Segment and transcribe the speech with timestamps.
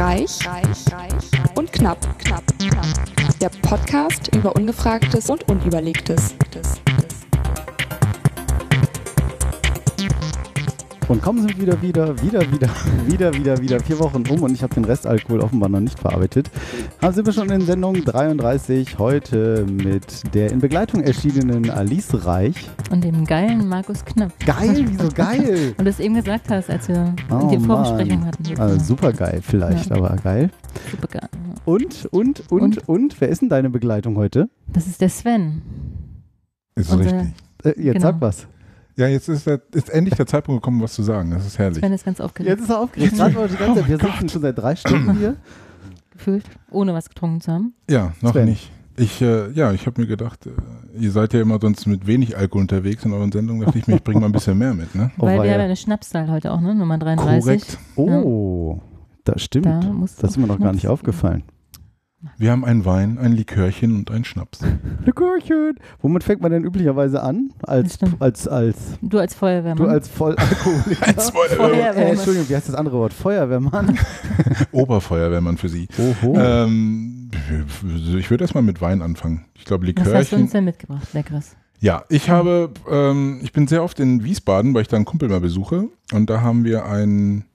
[0.00, 0.38] Reich,
[1.56, 2.86] und knapp, knapp, knapp.
[3.38, 6.36] Der Podcast über Ungefragtes und Unüberlegtes.
[11.10, 12.68] Und kommen sind wieder, wieder, wieder, wieder,
[13.08, 16.48] wieder, wieder, wieder vier Wochen um und ich habe den Restalkohol offenbar noch nicht verarbeitet.
[17.02, 22.54] Haben sind wir schon in Sendung 33 heute mit der in Begleitung erschienenen Alice Reich.
[22.92, 24.30] Und dem geilen Markus Knapp.
[24.46, 25.74] Geil, wieso geil?
[25.78, 28.28] Und du es eben gesagt hast, als wir Oh, die Vorbesprechung Mann.
[28.28, 28.60] hatten.
[28.60, 30.48] Also super geil vielleicht, aber geil.
[30.92, 31.28] Super geil.
[31.64, 33.20] Und, und, und, und, Und?
[33.20, 34.48] wer ist denn deine Begleitung heute?
[34.72, 35.60] Das ist der Sven.
[36.76, 37.32] Ist Unser- richtig.
[37.64, 38.00] Äh, jetzt Genau.
[38.00, 38.46] sag was.
[39.00, 41.30] Ja, jetzt ist, der, ist endlich der Zeitpunkt gekommen, was zu sagen.
[41.30, 41.78] Das ist herrlich.
[41.78, 43.16] Sven ist ganz aufgeregt Jetzt ist er aufgeregt.
[43.16, 45.36] Gerade war die ganze Zeit, wir sitzen schon seit drei Stunden hier.
[46.12, 47.72] gefühlt, ohne was getrunken zu haben.
[47.88, 48.44] Ja, noch Sven.
[48.44, 48.70] nicht.
[48.98, 50.50] Ich, äh, ja, ich habe mir gedacht, äh,
[50.98, 53.64] ihr seid ja immer sonst mit wenig Alkohol unterwegs in euren Sendungen.
[53.64, 55.10] dachte ich mir, ich bringe mal ein bisschen mehr mit, ne?
[55.18, 56.74] Oh, Weil war wir ja- haben ja eine Schnapszahl heute auch, ne?
[56.74, 57.42] Nummer 33.
[57.42, 57.78] Korrekt.
[57.96, 58.82] Oh,
[59.24, 59.64] das stimmt.
[59.64, 61.44] Da das ist mir noch gar nicht aufgefallen.
[62.36, 64.60] Wir haben einen Wein, ein Likörchen und einen Schnaps.
[65.06, 65.76] Likörchen.
[66.02, 67.50] Womit fängt man denn üblicherweise an?
[67.62, 69.86] Als, als, als, Du als Feuerwehrmann.
[69.86, 71.14] du als Vollalkoholiker.
[71.22, 71.96] Feuerwehrmann.
[71.96, 73.14] äh, Entschuldigung, wie heißt das andere Wort?
[73.14, 73.98] Feuerwehrmann.
[74.72, 75.88] Oberfeuerwehrmann für Sie.
[75.98, 76.34] Oho.
[76.38, 77.30] Ähm,
[78.18, 79.46] ich würde erstmal mit Wein anfangen.
[79.54, 80.40] Ich glaube, was hast du Likörchen.
[80.42, 81.08] uns denn mitgebracht?
[81.14, 81.56] Leckeres.
[81.80, 85.30] Ja, ich habe, ähm, ich bin sehr oft in Wiesbaden, weil ich da einen Kumpel
[85.30, 85.88] mal besuche.
[86.12, 87.46] Und da haben wir einen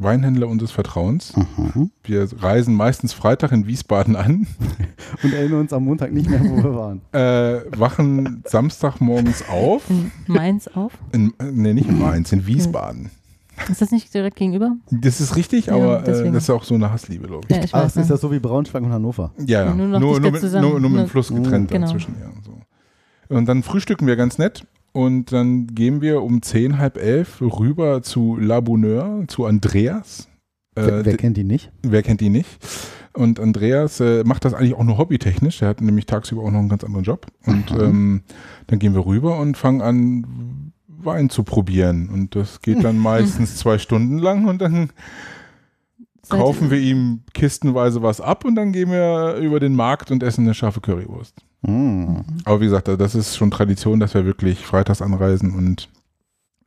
[0.00, 1.34] Weinhändler unseres Vertrauens.
[1.56, 1.90] Mhm.
[2.04, 4.46] Wir reisen meistens Freitag in Wiesbaden an,
[5.24, 7.00] Und erinnern uns am Montag nicht mehr, wo wir waren.
[7.12, 9.82] äh, wachen Samstag morgens auf.
[9.90, 10.92] In Mainz auf.
[11.12, 13.10] In, nee, nicht in Mainz, in Wiesbaden.
[13.68, 14.76] Ist das nicht direkt gegenüber?
[14.92, 16.32] Das ist richtig, Ja, aber äh, deswegen.
[16.32, 17.56] das ist auch so eine Hassliebe, glaube ich.
[17.56, 17.96] Ja, ich Ach, weiß.
[17.96, 19.32] ist das so wie Braunschweig und Hannover?
[19.46, 19.74] Ja, ja.
[19.74, 20.68] Nur noch nur, nur, mit, zusammen.
[20.70, 21.86] nur, nur mit dem Fluss getrennt Genau.
[21.88, 22.14] dazwischen.
[22.20, 22.56] Ja, so.
[23.34, 24.64] Und dann frühstücken wir ganz nett
[24.98, 30.28] und dann gehen wir um zehn, halb elf rüber zu La Bonheur, zu Andreas.
[30.74, 31.70] wer, Äh, wer kennt die nicht?
[31.82, 32.48] Wer kennt ihn nicht?
[33.12, 35.58] Und Andreas äh, macht das eigentlich auch nur hobbytechnisch.
[35.60, 37.26] Der hat nämlich tagsüber auch noch einen ganz anderen Job.
[37.46, 37.80] Und Mhm.
[37.80, 38.22] ähm,
[38.66, 42.08] dann gehen wir rüber und fangen an, Wein zu probieren.
[42.08, 44.90] Und das geht dann meistens zwei Stunden lang und dann
[46.28, 50.44] kaufen wir ihm kistenweise was ab und dann gehen wir über den Markt und essen
[50.44, 51.34] eine scharfe Currywurst.
[51.68, 52.24] Mm.
[52.44, 55.88] Aber wie gesagt, das ist schon Tradition, dass wir wirklich freitags anreisen und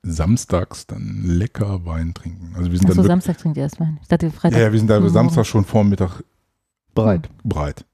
[0.03, 2.53] samstags dann lecker Wein trinken.
[2.57, 4.00] Also wir sind Achso, dann Samstag trinkt ihr erst Wein.
[4.01, 4.57] Ich dachte, Freitag.
[4.59, 5.13] ja, ja, wir sind da Morgen.
[5.13, 6.23] Samstag schon vor Mittag
[6.94, 7.29] Bereit.
[7.44, 7.85] breit.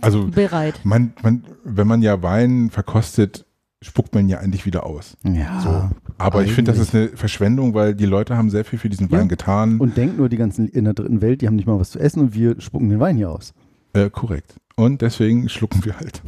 [0.00, 0.80] Also Bereit.
[0.84, 3.44] man, man, wenn man ja Wein verkostet,
[3.82, 5.16] spuckt man ja eigentlich wieder aus.
[5.24, 5.60] Ja.
[5.60, 5.90] So.
[6.16, 9.10] Aber ich finde, das ist eine Verschwendung, weil die Leute haben sehr viel für diesen
[9.10, 9.18] Ja.
[9.18, 9.80] Wein getan.
[9.80, 11.98] Und denkt nur, die ganzen in der dritten Welt, die haben nicht mal was zu
[11.98, 13.52] essen und wir spucken den Wein hier aus.
[13.94, 14.54] äh, korrekt.
[14.76, 16.20] Und deswegen schlucken wir halt.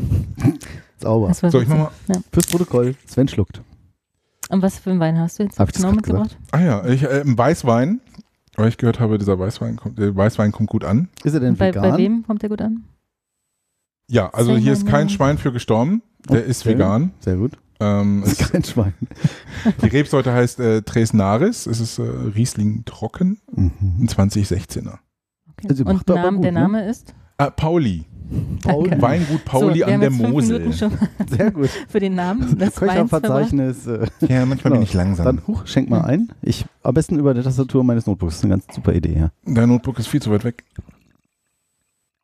[0.99, 1.33] Sauber.
[1.35, 1.91] So, ich mach mal.
[2.09, 2.17] Ja.
[2.33, 3.61] Fürs Protokoll, Sven schluckt.
[4.49, 6.39] Und was für einen Wein hast du jetzt Hab genau mitgebracht?
[6.53, 8.01] Ah ja, ich, äh, ein Weißwein.
[8.59, 11.09] Weil ich gehört habe, dieser Weißwein kommt, der Weißwein kommt gut an.
[11.25, 11.83] Ist er denn Bei, vegan?
[11.91, 12.85] bei wem kommt der gut an?
[14.09, 15.11] Ja, also Sei hier ist kein.
[15.11, 16.01] Schwein für gestorben.
[16.31, 16.51] Der Okay.
[16.51, 17.13] ist vegan.
[17.21, 17.53] Sehr gut.
[17.81, 18.95] Ähm, Das ist kein Schwein.
[19.83, 21.67] die Rebsorte heißt äh, Tres Naris.
[21.67, 23.41] Es ist äh, Riesling trocken.
[23.55, 23.73] Mhm.
[24.01, 24.99] Ein 2016er.
[25.51, 25.67] Okay.
[25.69, 26.61] Also Und er aber Name, gut, der ne?
[26.61, 27.15] Name ist?
[27.37, 28.07] Ah, Pauli.
[28.63, 29.03] Paul, Danke.
[29.03, 30.59] Weingut Pauli so, wir an haben der jetzt fünf Mosel.
[30.59, 30.93] Minuten schon
[31.29, 31.69] Sehr gut.
[31.89, 32.75] für den Namen verbracht.
[32.77, 33.87] Köcherverzeichnis.
[33.87, 34.75] Äh, Ja, manchmal Genau.
[34.77, 35.25] bin ich langsam.
[35.27, 36.33] dann huch, schenk mal ein.
[36.43, 38.35] Ich am besten über der Tastatur meines Notebooks.
[38.35, 39.31] Das ist eine ganz super Idee, ja.
[39.45, 40.65] Dein Notebook ist viel zu weit weg.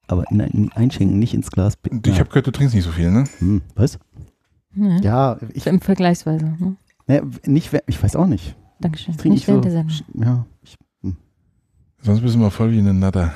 [0.09, 1.75] Aber nein, einschenken, nicht ins Glas.
[2.05, 3.25] Ich habe gehört, du trinkst nicht so viel, ne?
[3.39, 3.99] Hm, was?
[4.75, 4.97] Ja.
[5.01, 6.45] Ja, ich, Im Vergleichsweise.
[6.47, 6.77] Ne?
[7.07, 8.57] ne, nicht, ich weiß auch nicht.
[8.81, 9.13] Dankeschön.
[9.13, 10.23] Ich trinke Nicht während der so, Sendung.
[10.23, 10.77] Ja, ich,
[12.01, 13.33] Sonst bist du mal voll wie eine Natter.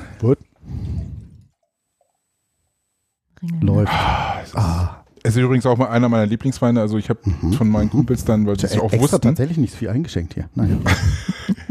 [3.50, 3.66] Ringeln.
[3.66, 3.92] läuft.
[3.92, 6.80] Ah, es ist, Ah, es ist übrigens auch mal einer meiner Lieblingsweine.
[6.80, 7.52] Also ich habe Mhm.
[7.54, 9.20] von meinen Kumpels dann, weil sie ich es auch wussten.
[9.20, 10.48] tatsächlich nicht viel eingeschenkt hier.
[10.54, 10.76] Naja.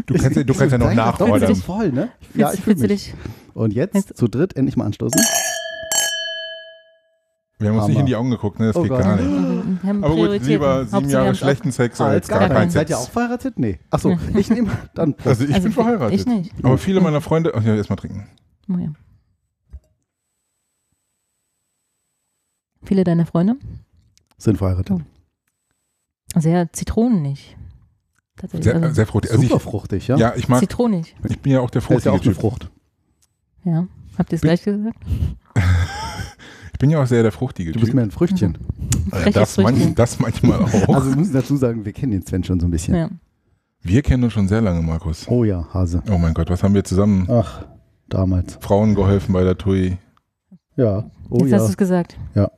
[0.05, 1.49] Du kannst, ja- du kannst ja noch nachordern.
[1.49, 2.09] jetzt voll, ne?
[2.33, 2.87] Ja, ich fühle mich.
[2.87, 3.13] dich?
[3.53, 5.21] Und jetzt, zu dritt endlich mal anstoßen.
[7.57, 8.67] Wir haben uns nicht in die Augen geguckt, ne?
[8.67, 8.99] Das Oh geht Gott.
[9.01, 9.25] gar nicht.
[10.03, 12.69] Aber gut, lieber sieben Hauptsache, Jahre schlechten Sex als gar, gar kein keinen.
[12.69, 12.99] Seid Sex.
[12.99, 13.57] ihr auch verheiratet?
[13.57, 13.79] Nee.
[13.89, 15.13] Achso, ich nehme dann.
[15.13, 15.27] Prost.
[15.27, 16.19] Also ich Also bin verheiratet.
[16.19, 16.51] Ich nicht.
[16.63, 18.27] Aber viele meiner Freunde, ach ja, erstmal trinken.
[18.69, 18.89] Oh, ja.
[22.85, 23.55] Viele deiner Freunde?
[24.37, 24.91] Sind verheiratet.
[24.91, 26.39] Oh.
[26.39, 27.55] Sehr zitronenig.
[28.37, 28.65] Tatsächlich.
[28.65, 29.31] Sehr, also, sehr fruchtig.
[29.31, 30.17] Also Super ich, fruchtig, ja.
[30.17, 31.15] ja, ich mag, zitronig.
[31.29, 32.35] ich bin ja auch der Das ist ja fruchtige auch eine.
[32.35, 32.71] Frucht.
[33.63, 33.87] Ja.
[34.17, 34.97] Habt ihr es gleich gesagt?
[36.73, 37.95] Ich bin ja auch sehr der fruchtige Du bist Typ.
[37.95, 38.57] mehr ein Früchtchen.
[39.09, 39.95] Äh, Freches das, Früchtchen.
[39.95, 40.93] das manchmal auch.
[40.93, 42.93] Also wir müssen dazu sagen, wir kennen den Sven schon so ein bisschen.
[42.95, 43.09] Ja.
[43.81, 45.25] Wir kennen uns schon sehr lange, Markus.
[45.29, 46.03] Oh ja, Hase.
[46.11, 47.65] Oh mein Gott, was haben wir zusammen Ach,
[48.09, 48.57] damals.
[48.59, 49.97] Frauen geholfen bei der TUI?
[50.75, 51.09] Ja.
[51.29, 51.57] Oh Jetzt ja.
[51.59, 52.17] hast du es gesagt.
[52.35, 52.51] Ja.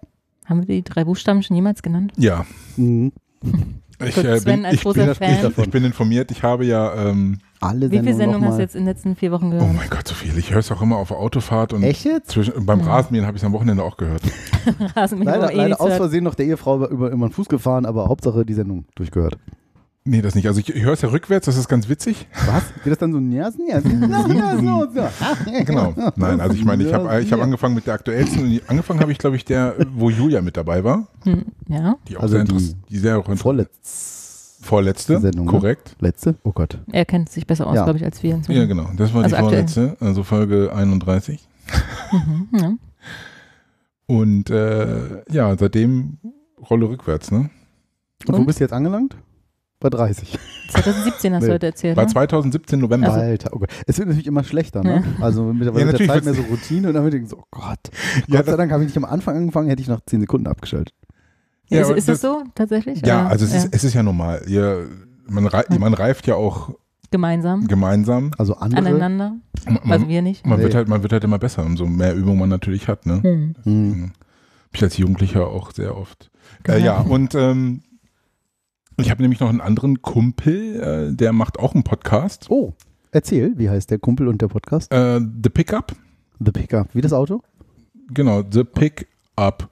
[0.48, 2.14] Haben wir die drei Buchstaben schon jemals genannt?
[2.18, 2.46] Ja,
[2.78, 3.12] Mhm.
[4.04, 5.52] ich, äh, bin, ich, großer bin, Fan.
[5.52, 6.32] ich, ich bin informiert.
[6.32, 9.32] Ich habe ja ähm, alle Wie viele Sendungen hast du jetzt in den letzten vier
[9.32, 9.76] Wochen Oh gehört?
[9.76, 10.38] mein Gott, so viel.
[10.38, 12.30] Ich höre es auch immer auf der Autofahrt und Echt jetzt?
[12.32, 12.86] zwischen, beim Ja.
[12.88, 14.22] Rasenmähen habe ich es am Wochenende auch gehört.
[14.96, 15.94] Rasenmäher, wo Leider, eh leider aus.
[15.96, 19.38] Versehen noch der Ehefrau über, über, über den Fuß gefahren, aber Hauptsache die Sendung durchgehört.
[20.10, 20.48] Nee, das nicht.
[20.48, 22.28] Also ich, ich höre es ja rückwärts, das ist ganz witzig.
[22.46, 22.64] Was?
[22.84, 23.20] Geht das dann so?
[23.20, 25.66] Njas, Njas, Njas?
[25.66, 25.94] Genau.
[26.16, 29.00] Nein, also ich meine, ich habe ich hab angefangen mit der aktuellsten und die- angefangen
[29.02, 31.08] habe ich, glaube ich, der, wo Julia mit dabei war.
[31.24, 34.18] Hm, ja, Die auch Also sehr die interess- die sehr auch inter- Vorletzte
[34.64, 35.20] vorletzte.
[35.22, 35.52] Sendung, ne?
[35.52, 35.96] korrekt.
[36.00, 36.36] Letzte?
[36.44, 36.80] Oh Gott.
[36.92, 37.84] er kennt sich besser aus, Ja.
[37.84, 38.36] glaube ich, als wir.
[38.36, 38.60] inzwischen.
[38.60, 38.90] Ja, genau.
[38.98, 39.66] Das war Also die aktuell.
[39.68, 41.48] vorletzte, also Folge 31.
[42.12, 42.74] Mhm, ja.
[44.08, 46.18] Und äh, ja, seitdem
[46.70, 47.50] Rolle rückwärts, ne?
[48.26, 48.46] Und, wo Und?
[48.46, 49.16] bist du jetzt angelangt?
[49.80, 50.40] Bei 30.
[50.70, 51.48] 2017 hast Nee.
[51.48, 51.98] du heute erzählt.
[51.98, 52.10] War ne?
[52.12, 53.08] 2017 November.
[53.10, 53.70] Also- Alter, oh Gott.
[53.86, 55.04] Es wird natürlich immer schlechter, ne?
[55.22, 57.38] Also mittlerweile Ja, mit der natürlich Zeit mehr so Routine und dann wird ich so,
[57.38, 57.80] oh Gott.
[58.28, 60.48] Ja, Gott sei Dank habe ich nicht am Anfang angefangen, hätte ich nach 10 Sekunden
[60.48, 60.94] abgeschaltet.
[61.70, 63.06] Ja, ist, ist das, das- so tatsächlich?
[63.06, 63.30] Ja, Oder?
[63.30, 63.58] also es, ja.
[63.60, 64.42] Ist, es ist ja normal.
[64.48, 64.88] Ihr,
[65.28, 66.72] man, rei man reift ja auch
[67.12, 68.32] gemeinsam, gemeinsam.
[68.38, 68.80] Also andere.
[68.88, 69.36] aneinander.
[69.66, 70.46] Man, Also wir nicht.
[70.46, 70.64] man, Nee.
[70.64, 73.06] wird halt, man wird halt immer besser, umso mehr Übung man natürlich hat.
[73.06, 73.22] Ne?
[73.22, 73.56] Hm.
[73.64, 74.12] Hm.
[74.74, 76.30] Ich als Jugendlicher auch sehr oft.
[76.64, 76.86] Äh, Genau.
[76.86, 77.82] ja, und ähm,
[78.98, 82.48] ich habe nämlich noch einen anderen Kumpel, äh, der macht auch einen Podcast.
[82.50, 82.74] Oh,
[83.12, 84.92] erzähl, wie heißt der Kumpel und der Podcast?
[84.92, 85.96] Äh, The Pickup.
[86.44, 86.94] The Pickup.
[86.94, 87.42] Wie das Auto?
[88.14, 89.70] Genau, The Pickup.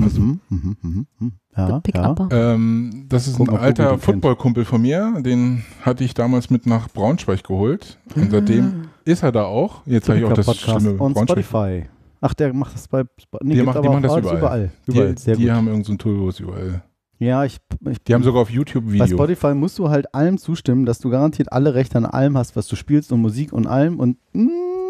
[0.00, 1.32] Also, Mhm, mhm, mhm, mhm.
[1.56, 1.82] Ja,
[2.30, 3.98] ähm, das ist Guck ein alter.
[3.98, 5.20] Footballkumpel von mir.
[5.22, 7.98] Den hatte ich damals mit nach Braunschweig geholt.
[8.14, 9.82] Und seitdem ist er da auch.
[9.86, 11.44] Jetzt habe ich auch das Podcast schlimme on Braunschweig.
[11.44, 11.84] Spotify.
[12.20, 14.38] Ach, der macht das bei Sp nee, Die machen- die machen das überall.
[14.38, 14.70] überall.
[14.86, 15.14] überall.
[15.14, 15.52] Die, Sehr die gut.
[15.52, 16.82] haben irgendein so ein Tool, wo es überall.
[17.18, 19.06] Ja, ich, ich Die haben sogar auf bei YouTube-Video.
[19.06, 22.68] Spotify musst du halt allem zustimmen, dass du garantiert alle Rechte an allem hast, was
[22.68, 24.48] du spielst und Musik und allem und mm,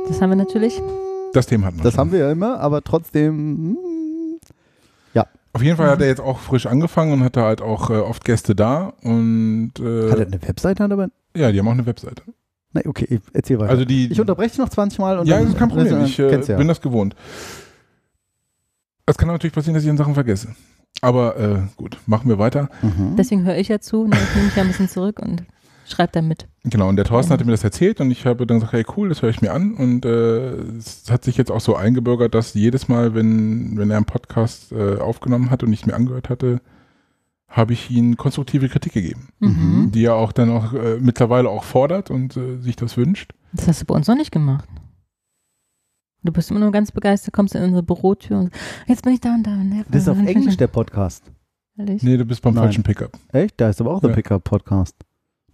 [0.08, 0.80] Das haben wir natürlich.
[1.32, 2.00] Das Thema hatten wir das schon.
[2.00, 3.76] haben wir ja immer, aber trotzdem mm,
[5.54, 8.24] Auf jeden Fall hat er jetzt auch frisch angefangen und hatte halt auch äh, oft
[8.24, 8.92] Gäste da.
[9.02, 12.22] Und äh, hat er eine Webseite hat aber ja, die haben auch eine Webseite.
[12.72, 13.70] Nein, okay, ich- erzähl weiter.
[13.70, 16.04] Also die, ich unterbreche dich noch 20 Mal und ja, dann, das ist kein Problem.
[16.04, 16.56] Ich äh, ja.
[16.56, 17.16] bin das gewohnt.
[19.06, 20.54] Es kann natürlich passieren, dass ich an Sachen vergesse.
[21.00, 22.68] Aber äh, gut, machen wir weiter.
[22.82, 23.14] Mhm.
[23.16, 24.06] Deswegen höre ich ja zu.
[24.06, 24.16] Ne?
[24.16, 25.44] Ich nehme mich ja ein bisschen zurück und
[25.86, 26.48] schreibe dann mit.
[26.64, 29.08] Genau, und der Thorsten hatte mir das erzählt und ich habe dann gesagt, hey cool,
[29.08, 29.74] das höre ich mir an.
[29.74, 33.96] Und äh, es hat sich jetzt auch so eingebürgert, dass jedes Mal, wenn, wenn er
[33.96, 36.60] einen Podcast äh, aufgenommen hat und ich mir angehört hatte,
[37.48, 39.90] habe ich ihm konstruktive Kritik gegeben, Mhm.
[39.92, 43.32] die er auch dann auch äh, mittlerweile auch fordert und äh, sich das wünscht.
[43.54, 44.68] Das hast du bei uns noch nicht gemacht.
[46.28, 48.50] Du bist immer nur ganz begeistert, kommst in unsere Bürotür und
[48.86, 49.52] jetzt bin ich da und da.
[49.52, 51.24] Und Das ist auf Englisch der Podcast.
[51.78, 52.02] Ehrlich?
[52.02, 52.64] Nee, du bist beim Nein.
[52.64, 53.18] falschen Pickup.
[53.32, 53.58] Echt?
[53.58, 54.12] Da ist aber auch The Ja.
[54.14, 54.94] Pickup Podcast.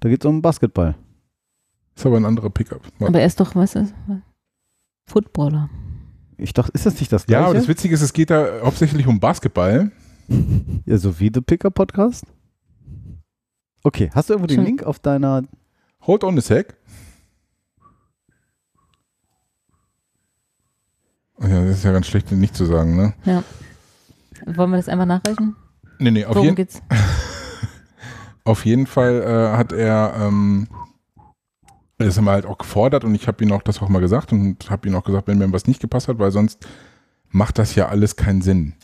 [0.01, 0.97] Da geht es um Basketball.
[1.95, 2.81] Ist aber ein anderer Pickup.
[2.99, 3.95] Aber er ist doch, was ist?
[5.07, 5.71] Footballer.
[6.39, 7.41] Ich dachte, ist das nicht das gleiche?
[7.41, 9.93] Ja, aber das Witzige ist, es geht da hauptsächlich um Basketball.
[10.87, 12.25] Ja, so wie The Pickup Podcast?
[13.85, 15.45] Okay, hast du irgendwo den Schon- Link auf deiner.
[16.07, 16.75] Hold on a sec.
[21.41, 23.43] Ja, das ist ja ganz schlecht, nicht zu sagen, ne?
[24.47, 25.57] Wollen wir das einfach nachreichen?
[25.99, 26.81] Nee, nee, auf, Worum jeden, geht's?
[28.45, 30.69] auf jeden Fall äh, hat er ähm,
[31.99, 34.33] das haben wir halt auch gefordert und ich habe ihm auch das auch mal gesagt
[34.33, 36.67] und habe ihm auch gesagt, wenn mir was nicht gepasst hat, weil sonst
[37.31, 38.75] macht das ja alles keinen Sinn.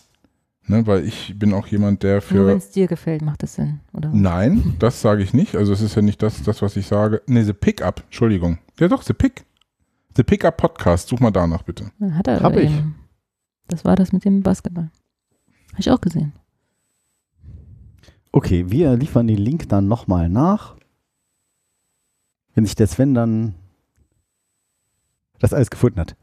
[0.67, 3.55] Ne, weil ich bin auch jemand, der Nur für wenn es dir gefällt, macht das
[3.55, 4.11] Sinn, oder?
[4.12, 5.57] Nein, das sage ich nicht.
[5.57, 7.23] Also es ist ja nicht das, das was ich sage.
[7.26, 8.59] Nee, The Pickup, Entschuldigung.
[8.78, 9.45] Ja doch, The Pick.
[10.17, 11.93] The Pickup Podcast, such mal danach bitte.
[12.00, 12.71] Hat er Hab ich.
[12.71, 12.97] eben.
[13.69, 14.90] Das war das mit dem Basketball.
[15.71, 16.33] Habe ich auch gesehen.
[18.33, 20.76] Okay, wir liefern den Link dann nochmal nach.
[22.55, 23.55] Wenn sich der Sven dann
[25.38, 26.17] das alles gefunden hat.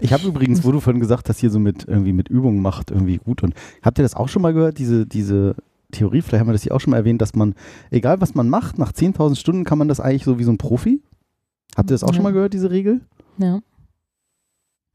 [0.00, 2.90] Ich habe übrigens, wo du vorhin gesagt hast, hier so mit irgendwie mit Übungen macht
[2.90, 3.42] irgendwie gut.
[3.42, 5.56] Und habt ihr das auch schon mal gehört, diese, diese
[5.94, 6.20] Theorie?
[6.22, 7.54] Vielleicht haben wir das hier auch schon mal erwähnt, dass man,
[7.90, 10.58] egal was man macht, nach 10.000 Stunden kann man das eigentlich so wie so ein
[10.58, 11.02] Profi.
[11.76, 12.14] Habt ihr das auch Ja.
[12.14, 13.00] schon mal gehört, diese Regel?
[13.38, 13.60] Ja.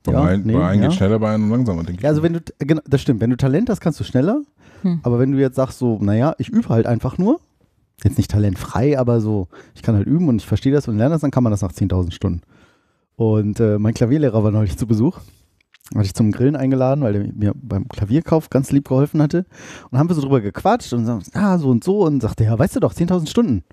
[0.04, 0.88] Bei, Ja, ein, nee, bei einem ja.
[0.88, 2.04] geht schneller, bei einem langsamer, denke ich.
[2.04, 4.42] Ja, also wenn du, genau, das stimmt, wenn du Talent hast, kannst du schneller.
[4.84, 5.00] Hm.
[5.04, 7.40] Aber wenn du jetzt sagst so, naja, ich übe halt einfach nur,
[8.04, 11.16] jetzt nicht talentfrei, aber so, ich kann halt üben und ich verstehe das und lerne
[11.16, 12.42] das, dann kann man das nach 10.000 Stunden.
[13.18, 15.20] Und äh, mein Klavierlehrer war neulich zu Besuch.
[15.96, 19.40] Hatte ich zum Grillen eingeladen, weil der mir beim Klavierkauf ganz lieb geholfen hatte.
[19.40, 22.06] Und dann haben wir so drüber gequatscht und sagen, ah, so und so.
[22.06, 23.64] Und sagte, ja, weißt du doch, 10.000 Stunden.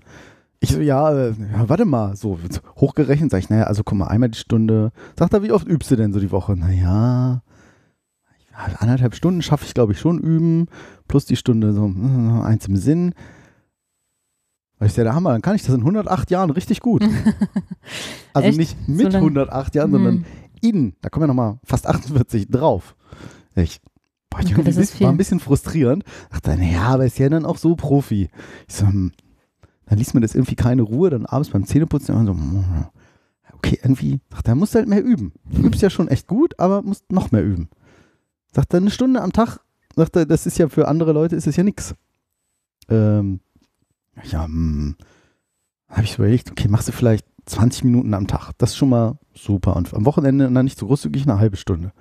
[0.59, 3.97] Ich so, ja, äh, ja, warte mal, so so hochgerechnet, sag ich, naja, also guck
[3.97, 4.91] mal, einmal die Stunde.
[5.17, 6.57] Sagt er, wie oft übst du denn so die Woche?
[6.57, 7.43] Naja,
[8.51, 10.67] ja, anderthalb Stunden schaffe ich, glaube ich, schon üben,
[11.07, 13.13] plus die Stunde so äh, eins im Sinn.
[14.79, 17.03] Weil ich sage, der Hammer, dann kann ich das in 108 Jahren richtig gut.
[18.33, 18.57] Also Echt?
[18.59, 19.23] nicht So mit lang?
[19.23, 20.25] 108 Jahren, sondern
[20.69, 20.75] Hm.
[20.75, 22.95] in, da kommen ja nochmal fast 48 drauf.
[23.55, 23.79] Ich,
[24.29, 26.03] boah, ich das ist war ein bisschen frustrierend.
[26.29, 28.29] Dachte, naja, aber ist ja dann auch so Profi.
[28.67, 29.11] Ich so, hm,
[29.85, 32.85] Dann ließ mir das irgendwie keine Ruhe, dann abends beim Zähneputzen immer so, mm,
[33.53, 35.33] okay, irgendwie, sagt er, musst halt mehr üben.
[35.45, 37.69] Du übst ja schon echt gut, aber musst noch mehr üben.
[38.53, 39.59] Sagt er, eine Stunde am Tag,
[39.95, 41.95] sagt er, das ist ja für andere Leute ist es ja nix.
[42.89, 43.39] Ähm,
[44.23, 44.95] ja, hm,
[45.89, 48.51] habe ich so überlegt, okay, machst du vielleicht 20 Minuten am Tag.
[48.57, 49.75] Das ist schon mal super.
[49.75, 51.91] Und am Wochenende dann nicht so großzügig eine halbe Stunde.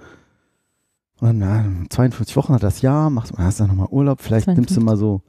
[1.20, 4.70] Und dann, na, 52 Wochen hat das Jahr, machst, hast dann nochmal Urlaub, vielleicht nimmst
[4.70, 4.84] du 52.
[4.84, 5.22] mal so,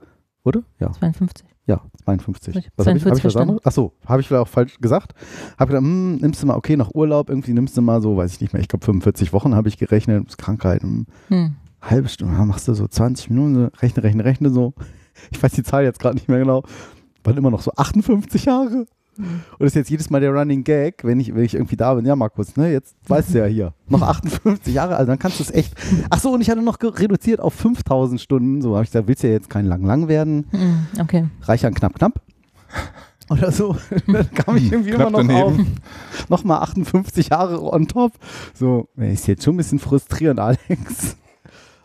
[0.43, 0.61] oder?
[0.79, 1.45] Ja, 52.
[1.65, 2.55] ja, 52.
[2.57, 3.61] Ich hab Was habe ich, hab ich 42 was anderes?
[3.61, 3.67] verstanden.
[3.67, 5.13] Achso, habe ich vielleicht auch falsch gesagt.
[5.57, 8.33] Habe gedacht, hm, nimmst du mal, okay, nach Urlaub, irgendwie nimmst du mal so, weiß
[8.33, 11.55] ich nicht mehr, ich glaube 45 Wochen habe ich gerechnet, Krankheit, hm, Hm.
[11.81, 14.73] halbe Stunde, machst du so 20 Minuten, rechne, rechne, rechne so.
[15.31, 16.63] Ich weiß die Zahl jetzt gerade nicht mehr genau.
[17.23, 18.85] Waren immer noch so 58 Jahre.
[19.17, 19.41] Mhm.
[19.51, 21.93] Und das ist jetzt jedes Mal der Running Gag, wenn ich, wenn ich irgendwie da
[21.93, 22.05] bin.
[22.05, 23.73] Ja, Markus, ne, jetzt weißt du ja hier.
[23.87, 25.73] Noch 58 Jahre, also dann kannst du es echt.
[26.09, 28.61] Ach so, und ich hatte noch reduziert auf 5000 Stunden.
[28.61, 30.45] So habe ich gesagt, willst du ja jetzt kein lang lang werden?
[30.51, 31.25] Hm, Okay.
[31.43, 32.21] Reich an knapp knapp.
[33.29, 33.75] Oder so.
[34.07, 35.75] dann kam ich irgendwie Knapp immer noch daneben.
[36.21, 36.29] auf.
[36.29, 38.13] Nochmal 58 Jahre on top.
[38.53, 41.17] So, ist jetzt schon ein bisschen frustrierend, Alex.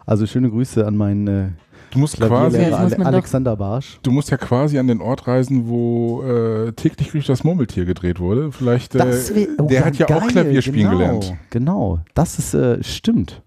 [0.07, 1.49] Also schöne Grüße an meinen äh,
[1.93, 3.99] Du musst quasi, muss Alexander Barsch.
[4.03, 8.19] du musst ja quasi an den Ort reisen, wo äh, täglich durch das Murmeltier gedreht
[8.19, 8.51] wurde.
[8.51, 9.01] Vielleicht, äh,
[9.35, 11.35] wär- oh, der hat ja auch Klavier spielen genau, gelernt.
[11.51, 13.43] Genau, das ist äh, stimmt.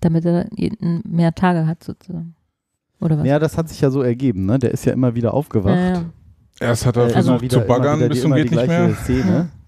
[0.00, 2.34] Damit er jeden- mehr Tage hat, sozusagen.
[3.00, 3.26] Oder was?
[3.26, 4.58] Ja, das hat sich ja so ergeben, ne?
[4.58, 5.74] Der ist ja immer wieder aufgewacht.
[5.76, 6.02] Ja, ja.
[6.60, 8.50] Erst hat er Äh, Also- versucht wieder- zu baggern, immer wieder bis die- zum geht
[8.50, 8.94] nicht gleiche mehr.
[8.94, 9.48] Szene.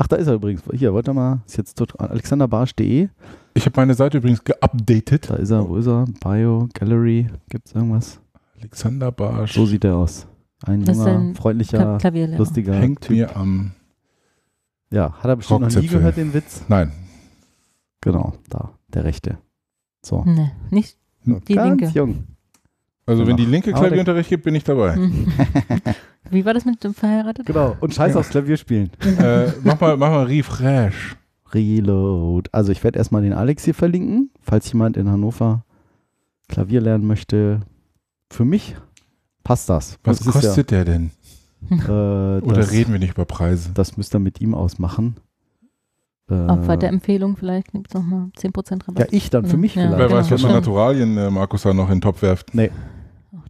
[0.00, 0.62] Ach, da ist er übrigens.
[0.72, 1.40] Hier, warte mal.
[1.46, 3.08] Ist jetzt tot, alexanderbarsch.de.
[3.54, 5.28] Ich habe meine Seite übrigens geupdatet.
[5.28, 5.68] Da ist er.
[5.68, 6.04] Wo ist er?
[6.22, 7.26] Bio, Gallery.
[7.48, 8.20] Gibt's irgendwas?
[8.58, 10.26] Alexander Barsch So sieht er aus.
[10.64, 12.38] Ein Das junger, ein freundlicher, Klavierlehrer.
[12.38, 13.16] lustiger hängt Typ.
[13.16, 13.72] mir am.
[14.90, 16.62] Ja, hat er bestimmt noch nie gehört, den Witz?
[16.68, 16.92] Nein.
[18.00, 18.72] Genau, da.
[18.88, 19.38] Der rechte.
[20.02, 20.24] So.
[20.24, 21.98] Nee, nicht die Ganz linke.
[21.98, 22.24] jung.
[23.06, 24.96] Also wenn die linke Klavierunterricht gibt, bin ich dabei.
[26.30, 27.46] Wie war das mit dem verheiratet?
[27.46, 27.76] Genau.
[27.80, 28.90] Und scheiß aufs Klavier spielen.
[29.18, 31.16] äh, mach mal, mach mal Refresh.
[31.52, 32.50] Reload.
[32.52, 35.64] Also ich werde erstmal den Alex hier verlinken, falls jemand in Hannover
[36.48, 37.60] Klavier lernen möchte.
[38.30, 38.76] Für mich
[39.44, 39.98] passt das.
[40.04, 41.10] Was das kostet der denn?
[41.70, 43.70] Ja, äh, Oder das, reden wir nicht über Preise?
[43.74, 45.16] Das müsst ihr mit ihm ausmachen.
[46.30, 48.98] Äh, Auf Weiterempfehlung vielleicht gibt es nochmal 10% Rabatt.
[48.98, 49.98] ja, ich dann für mich Ja, vielleicht.
[49.98, 50.18] Wer genau.
[50.20, 50.52] weiß, was für Ja.
[50.54, 52.50] Naturalien äh, Markus da noch in den Topf werft.
[52.50, 52.68] Auch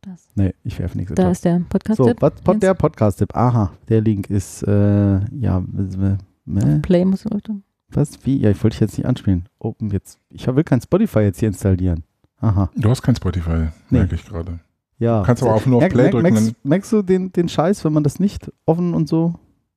[0.08, 0.28] das.
[0.34, 1.14] Nee, ich werfe nichts.
[1.14, 2.16] Da ist der so, Podcast-Tipp.
[2.20, 3.34] was, pod, der Podcast-Tipp.
[3.36, 7.56] Aha, der Link ist, äh, ja, äh, äh, Play muss Leute.
[7.90, 8.38] was, wie?
[8.38, 9.48] Ja, ich wollte dich jetzt nicht anspielen.
[9.58, 10.18] Open jetzt.
[10.30, 12.04] Ich will kein Spotify jetzt hier installieren.
[12.40, 13.98] Aha, Du hast kein Spotify, Nee.
[13.98, 14.60] merke ich gerade.
[14.98, 15.20] ja.
[15.20, 17.84] Du kannst aber auch nur auf Play merk- drücken, merkst, merkst du den, den Scheiß,
[17.84, 19.34] wenn man das nicht offen und so?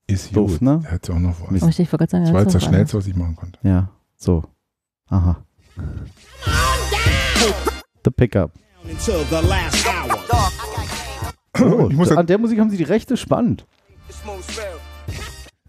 [0.07, 0.61] ist Doof, gut.
[0.61, 0.79] ne?
[0.83, 1.63] Der hat ja auch noch was.
[1.63, 3.57] Oh, ich sagen, Das war jetzt das Schnellste, was ich machen konnte.
[3.63, 4.43] Ja, so.
[5.07, 5.38] Aha.
[8.03, 8.51] The Pickup.
[8.83, 10.51] Until the last hour.
[11.59, 13.65] Oh, Ich muss ja- an der Musik haben sie die Rechte spannend.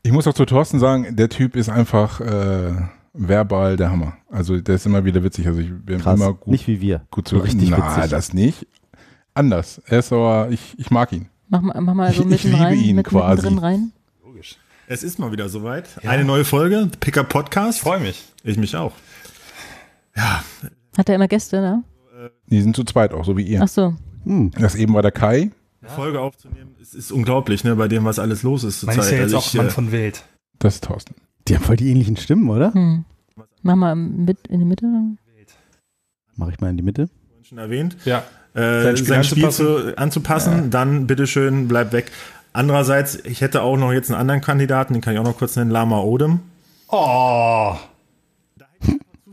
[0.03, 2.73] Ich muss auch zu Thorsten sagen, der Typ ist einfach äh,
[3.13, 4.15] verbal der Hammer.
[4.31, 5.47] Also der ist immer wieder witzig.
[5.47, 6.19] Also ich bin Krass.
[6.19, 7.03] immer gut, Nicht wie wir.
[7.11, 8.11] gut zu richtig Na, witzig.
[8.11, 8.67] das nicht.
[9.35, 9.81] Anders.
[9.87, 11.29] Er ist aber, ich, ich mag ihn.
[11.49, 13.43] Mach mal, mach mal so Ich- ich mitten liebe rein, ihn mit, quasi.
[13.43, 13.93] drin rein.
[14.25, 14.57] Logisch.
[14.89, 15.89] Es ist mal wieder soweit.
[16.07, 17.81] Eine neue Folge, Pickup Podcast.
[17.81, 18.25] Freue mich.
[18.43, 18.93] Ich mich auch.
[20.17, 20.43] Ja,
[20.97, 21.85] Hat er immer Gäste, ne?
[22.47, 23.61] Die sind zu zweit auch, so wie ihr.
[23.63, 23.95] Ach so.
[24.25, 24.51] Hm.
[24.59, 25.51] Das eben war der Kai.
[25.85, 29.13] Folge aufzunehmen, es ist unglaublich, ne, bei dem, was alles los ist Man zurzeit.
[29.13, 30.25] ist ja jetzt Also auch ich, Mann äh, von Wild.
[30.61, 31.15] Das ist Thorsten.
[31.49, 32.73] Die haben voll die ähnlichen Stimmen, oder?
[32.73, 33.05] Hm.
[33.63, 34.87] Mach mal mit in die Mitte.
[36.37, 37.09] Mach ich mal in die Mitte.
[37.43, 38.23] schon erwähnt, Ja.
[38.55, 42.13] äh, Sein sein Spiel Spiel, zu, anzupassen, dann bitteschön, bleib weg.
[42.53, 45.57] Andererseits, ich hätte auch noch jetzt einen anderen Kandidaten, den kann ich auch noch kurz
[45.57, 46.41] nennen, Lama Odem.
[46.89, 47.75] Oh.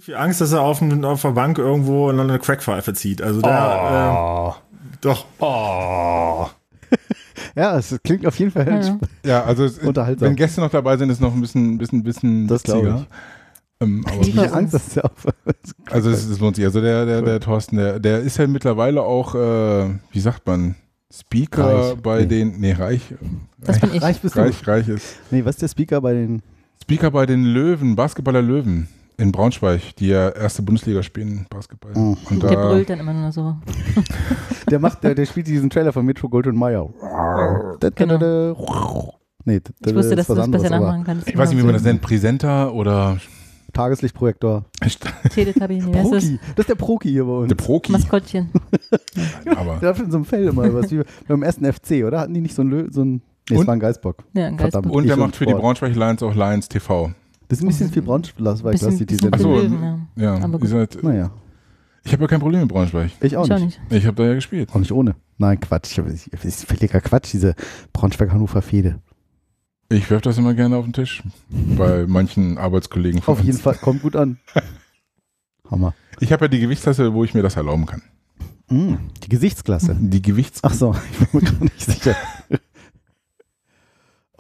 [0.10, 3.22] Viel Angst, dass er auf, auf der Bank irgendwo noch eine Crackpfeife zieht.
[3.22, 4.80] Also da, Oh.
[4.82, 5.26] äh, doch.
[5.38, 6.48] Oh.
[7.56, 9.44] Ja, es klingt auf jeden Fall Ja, ja.
[9.44, 10.30] Also es, Unterhaltsam.
[10.30, 13.06] wenn Gäste noch dabei sind, ist es noch ein bisschen, bisschen, bisschen Das glaube witziger.
[13.82, 15.28] Ähm, aber Die Angst, dass es ja auf.
[15.92, 16.66] Also es, es lohnt sich.
[16.66, 20.74] Also der, der, der Thorsten, der, der ist ja mittlerweile auch, äh, wie sagt man,
[21.14, 21.98] Speaker Reich.
[22.02, 22.26] bei Nee.
[22.26, 23.02] den, nee, reich,
[23.60, 24.02] Das bin ich.
[24.02, 24.40] Reich bist du.
[24.40, 25.18] reich, reich ist.
[25.30, 26.42] Nee, was ist der Speaker bei den.
[26.82, 28.88] Speaker bei den Löwen, Basketballer Löwen
[29.20, 31.92] in Braunschweig, die ja erste Bundesliga spielen, Basketball.
[31.94, 32.18] Mhm.
[32.30, 33.58] Und Der da, brüllt dann immer nur so.
[34.70, 36.88] Der macht, der, der spielt diesen Trailer von Metro Goldwyn Mayer.
[39.46, 41.28] Nee, Ich wusste, dass du das besser nachmachen kannst.
[41.28, 43.18] ich weiß nicht, wie man das nennt, Präsenter oder
[43.74, 44.66] Tageslichtprojektor.
[45.34, 46.02] Teletubby, das?
[46.04, 46.40] Proki.
[46.56, 47.48] Das ist der Proki hier bei uns.
[47.48, 47.92] der Proki.
[47.92, 48.52] Maskottchen.
[49.56, 52.20] Aber Der hat in so einem Fell immer was wie beim ersten FC, oder?
[52.22, 54.24] Hatten die nicht so ein, Lö so ein Nee, es war ein Geißbock.
[54.34, 54.58] Ja, ein.
[54.58, 54.92] Geistbock.
[54.92, 55.54] und der macht für die.
[55.54, 57.12] Braunschweig Lions auch Lions TV.
[57.50, 59.82] Das ist ein bisschen viel Braunschweig, Bisschen, die bisschen Ach so, für Sendung.
[59.82, 60.38] Löwen, ja.
[60.38, 60.70] Ja, Aber gut.
[60.70, 61.32] seid, Naja,
[62.06, 63.12] ich habe ja kein Problem mit Braunschweig.
[63.22, 63.64] ich auch Ich nicht.
[63.66, 63.82] nicht.
[63.92, 64.70] Ich habe da ja gespielt.
[64.74, 65.16] Auch nicht ohne.
[65.38, 65.98] Nein, Quatsch.
[65.98, 67.56] Das ist völliger Quatsch, diese
[67.94, 69.00] Braunschweig-Hannover-Fehde.
[69.92, 71.24] Ich werfe das immer gerne auf den Tisch.
[71.50, 73.62] Bei manchen Arbeitskollegen von Auf jeden uns.
[73.62, 74.38] Fall, kommt gut an.
[75.72, 75.94] Hammer.
[76.20, 78.02] Ich habe ja die Gewichtsklasse, wo ich mir das erlauben kann.
[78.70, 79.98] Mm, die Gesichtsklasse.
[80.00, 80.60] Die Gewichts...
[80.64, 82.16] Ach so, ich bin mir gar nicht sicher.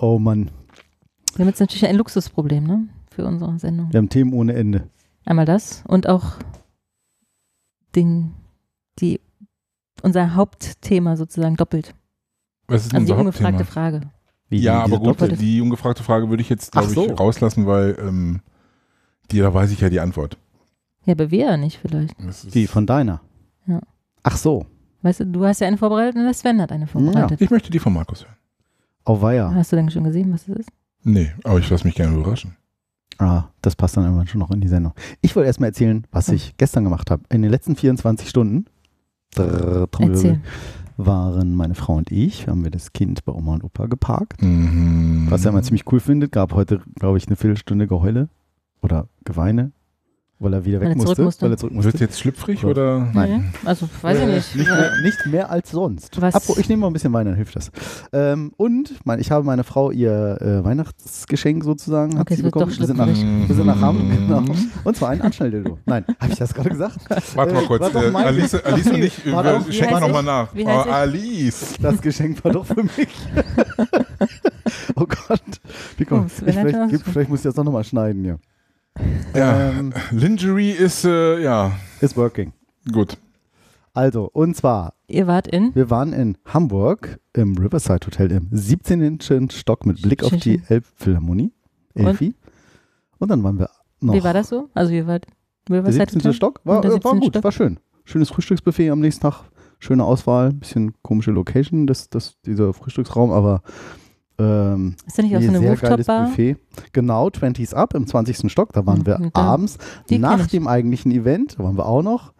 [0.01, 0.49] Oh Mann,
[1.35, 2.87] Wir haben jetzt natürlich ein Luxusproblem, ne?
[3.19, 3.91] Für unsere Sendung.
[3.91, 4.87] wir haben Themen ohne Ende.
[5.25, 6.33] Einmal das und auch
[7.95, 8.33] den,
[8.99, 9.19] die,
[10.03, 11.93] unser Hauptthema sozusagen doppelt.
[12.67, 13.71] Was ist Also die unser ungefragte Hauptthema?
[13.91, 14.01] Frage.
[14.49, 17.05] Wie, Ja, aber gut, Doppel- die ungefragte Frage würde ich jetzt, glaube so.
[17.07, 18.41] ich, rauslassen, weil ähm,
[19.31, 20.37] die, da weiß ich ja die Antwort.
[21.05, 22.15] Ja, aber wir ja nicht vielleicht.
[22.25, 23.21] Das ist- Die von deiner.
[23.67, 23.81] Ja.
[24.23, 24.65] Ach so.
[25.01, 27.39] Weißt du, du hast ja eine vorbereitet und der Sven hat eine vorbereitet.
[27.41, 28.35] Ich möchte die von Markus hören.
[29.05, 29.53] Auweia.
[29.53, 30.69] Hast du denn schon gesehen, was das ist?
[31.03, 32.55] Nee, aber ich lasse mich gerne überraschen.
[33.19, 34.93] Ah, das passt dann irgendwann schon noch in die Sendung.
[35.21, 37.23] Ich wollte erstmal erzählen, was ich gestern gemacht habe.
[37.29, 38.65] In den letzten 24 Stunden
[39.35, 40.39] drrr, Erzähl.
[40.95, 44.41] waren meine Frau und ich, haben wir das Kind bei Oma und Opa geparkt.
[44.41, 45.27] Mhm.
[45.29, 46.31] Was er immer ziemlich cool findet.
[46.31, 48.29] Gab heute, glaube ich, eine Viertelstunde Geheule
[48.81, 49.73] oder Geweine,
[50.39, 51.23] weil er wieder Weil weg er zurück musste.
[51.23, 51.41] musste.
[51.45, 51.99] Weil er zurück Wird musste.
[51.99, 52.67] jetzt schlüpfrig So.
[52.69, 53.09] oder?
[53.13, 53.51] Nein.
[53.53, 54.55] Nee, Also, weiß ich nicht.
[54.55, 56.21] Nicht mehr, nicht mehr als sonst.
[56.21, 57.71] Was- Apro- ich nehme mal ein bisschen Wein, dann hilft das.
[58.13, 62.43] Ähm, und mein, ich habe meine Frau ihr äh, Weihnachtsgeschenk sozusagen hat Okay, sie es
[62.45, 62.71] wird bekommen.
[62.71, 64.27] doch Wir sind, nach, wir sind nach Hamm, Mhm.
[64.27, 64.43] genau.
[64.85, 65.77] Und zwar ein Anschnelldildo.
[65.85, 66.97] Nein, habe ich das gerade gesagt?
[67.35, 70.55] Warte mal Äh, kurz, äh, Alice, Alice und ich, wir heißt nochmal nach.
[70.55, 70.93] Wie Oh, heißt ich?
[70.93, 71.73] Alice.
[71.81, 72.91] Das Geschenk war doch für mich.
[74.95, 75.41] oh Gott.
[75.97, 78.39] Wie Oh, komm, Sven ich, hat vielleicht, vielleicht muss ich das doch nochmal schneiden hier.
[79.35, 82.53] Ja, Ähm, Lingerie ist, äh, ja, ist working.
[82.91, 83.17] gut.
[83.93, 85.73] Also, und zwar, Ihr wart in?
[85.75, 89.49] wir waren in Hamburg im Riverside Hotel im 17.
[89.51, 90.61] Stock mit Blick auf die.
[90.67, 91.51] Elbphilharmonie.
[91.95, 92.35] Elfi.
[93.17, 94.13] Und dann waren wir noch.
[94.13, 94.69] Wie war das so?
[94.73, 95.25] Also, ihr wart
[95.67, 96.19] Der Riverside 17.
[96.21, 96.33] Hotel?
[96.33, 97.19] Stock war, Und der äh, war 17.
[97.19, 97.43] gut, Stock?
[97.43, 97.79] war schön.
[98.05, 99.43] Schönes Frühstücksbuffet am nächsten Tag.
[99.79, 103.61] Schöne Auswahl, bisschen komische Location, das, das, dieser Frühstücksraum, aber
[104.39, 106.27] ähm, Ist da nicht auch nee, so eine sehr geiles Rooftop-Bar?
[106.29, 106.55] Buffet.
[106.93, 108.49] Genau, 20s Up im 20.
[108.51, 109.77] Stock, da waren Mhm, wir da- abends
[110.09, 112.33] nach dem eigentlichen Event, da waren wir auch noch.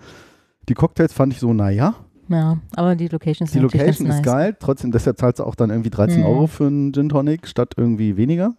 [0.70, 1.96] Die Cocktails fand ich so, naja.
[2.30, 4.22] Ja, aber die Location ist Die Location ganz ist nice.
[4.22, 6.26] geil, trotzdem, deshalb zahlst du auch dann irgendwie 13 Mhm.
[6.28, 8.54] Euro für einen Gin Tonic statt irgendwie weniger.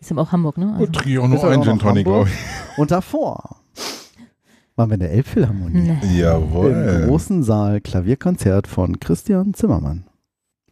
[0.00, 0.72] Ist aber auch Hamburg, ne?
[0.72, 2.78] Also, Und trinke auch nur ja ein auch Gin Tonic, glaube ich.
[2.78, 3.56] Und davor
[4.76, 5.80] waren wir in der Elbphilharmonie.
[5.88, 5.98] ne.
[6.02, 7.04] Im Jawohl.
[7.06, 10.04] großen Saal Klavierkonzert von Christian Zimmermann.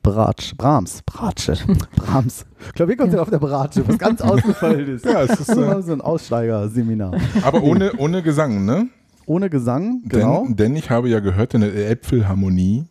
[0.02, 1.54] Bratsch, Brahms, Bratsche,
[1.96, 2.46] Brahms.
[2.74, 5.04] Klavierkonzert auf der Bratsche, was ganz ausgefallen ist.
[5.04, 7.14] Ja, es ist, äh, so ein Aussteigerseminar.
[7.42, 8.88] aber ohne, ohne Gesang, ne?
[9.26, 10.44] Ohne Gesang, genau.
[10.46, 12.86] Denn, denn ich habe ja gehört, in der Elbphilharmonie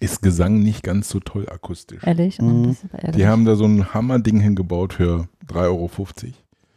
[0.00, 2.02] ist Gesang nicht ganz so toll akustisch.
[2.04, 2.38] Ehrlich?
[2.40, 2.62] Oh, Mhm.
[2.64, 3.16] das ist aber ärgerlich.
[3.16, 5.90] Die haben da so ein Hammerding hingebaut für 3,50 Euro.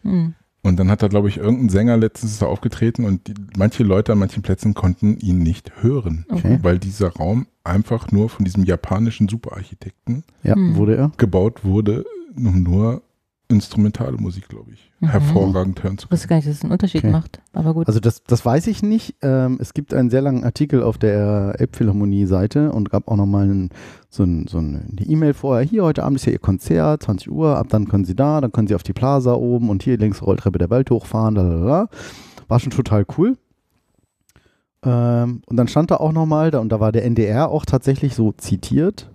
[0.03, 0.35] Mhm.
[0.67, 4.11] Und dann hat da, glaube ich, irgendein Sänger letztens da aufgetreten und die, manche Leute
[4.11, 6.59] an manchen Plätzen konnten ihn nicht hören, Okay.
[6.61, 10.75] weil dieser Raum einfach nur von diesem japanischen Superarchitekten Ja, Hm.
[10.75, 11.11] wurde er.
[11.17, 13.01] gebaut wurde, um nur
[13.49, 15.07] instrumentale Musik, glaube ich, Mhm.
[15.09, 17.11] hervorragend hören zu Ich wusste gar nicht, dass es einen Unterschied Okay.
[17.11, 17.39] macht.
[17.53, 17.87] Aber gut.
[17.87, 19.15] Also das, das weiß ich nicht.
[19.21, 23.69] Ähm, es gibt einen sehr langen Artikel auf der Elbphilharmonie-Seite und gab auch nochmal einen,
[24.09, 25.65] so, ein, so eine E-Mail vorher.
[25.65, 28.51] Hier, heute Abend ist ja Ihr Konzert, 20 Uhr, ab dann können Sie da, dann
[28.51, 31.35] können Sie auf die Plaza oben und hier links Rolltreppe der Welt hochfahren.
[31.35, 31.87] Lalala.
[32.49, 33.37] War schon total cool.
[34.83, 38.13] Ähm, und dann stand da auch nochmal, da, und da war der NDR auch tatsächlich
[38.15, 39.09] so zitiert,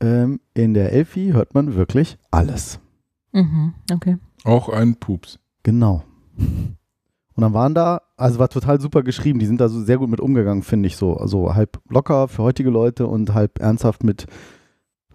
[0.00, 2.80] ähm, in der Elfi hört man wirklich alles.
[3.42, 3.74] Mhm.
[3.92, 4.16] Okay.
[4.44, 5.38] Auch ein Pups.
[5.62, 6.04] Genau.
[6.38, 10.08] Und dann waren da, also war total super geschrieben, die sind da so sehr gut
[10.08, 11.16] mit umgegangen, finde ich so.
[11.16, 14.26] Also halb locker für heutige Leute und halb ernsthaft mit,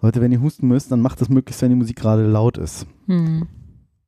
[0.01, 2.85] Leute, wenn ihr husten müsst, dann macht das möglichst, wenn die Musik gerade laut ist.
[3.07, 3.47] Hm.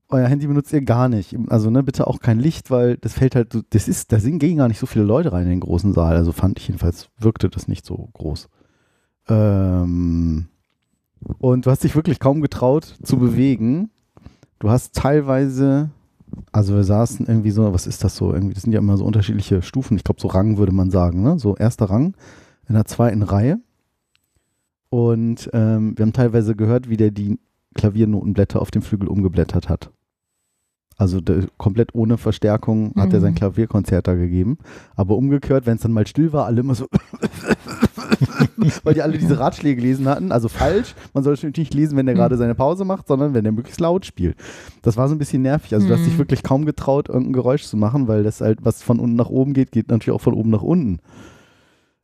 [0.09, 1.35] Euer Handy benutzt ihr gar nicht.
[1.47, 4.39] Also ne, bitte auch kein Licht, weil das fällt halt, so, das ist, da sind
[4.39, 6.15] gehen gar nicht so viele Leute rein in den großen Saal.
[6.15, 8.49] Also fand ich jedenfalls, wirkte das nicht so groß.
[9.27, 10.49] Ähm,
[11.39, 13.89] und du hast dich wirklich kaum getraut zu bewegen.
[14.63, 15.89] Du hast teilweise,
[16.53, 18.33] also wir saßen irgendwie so, was ist das so?
[18.33, 19.97] Irgendwie, das sind ja immer so unterschiedliche Stufen.
[19.97, 21.37] Ich glaube, so Rang würde man sagen, ne?
[21.37, 22.15] So erster Rang
[22.69, 23.59] in der zweiten Reihe.
[24.89, 27.39] Und ähm, wir haben teilweise gehört, wie der die
[27.75, 29.91] Klaviernotenblätter auf dem Flügel umgeblättert hat.
[30.95, 33.37] Also der, komplett ohne Verstärkung hat er sein Mhm.
[33.37, 34.59] Klavierkonzert da gegeben.
[34.95, 36.87] Aber umgekehrt, wenn es dann mal still war, alle immer so,
[38.83, 40.31] weil die alle diese Ratschläge gelesen hatten.
[40.31, 40.95] Also falsch.
[41.13, 42.19] Man soll natürlich nicht lesen, wenn der Mhm.
[42.19, 44.35] gerade seine Pause macht, sondern wenn er möglichst laut spielt.
[44.81, 45.73] Das war so ein bisschen nervig.
[45.73, 46.19] Also du hast dich Mhm.
[46.19, 49.53] wirklich kaum getraut, irgendein Geräusch zu machen, weil das halt, was von unten nach oben
[49.53, 50.99] geht, geht natürlich auch von oben nach unten.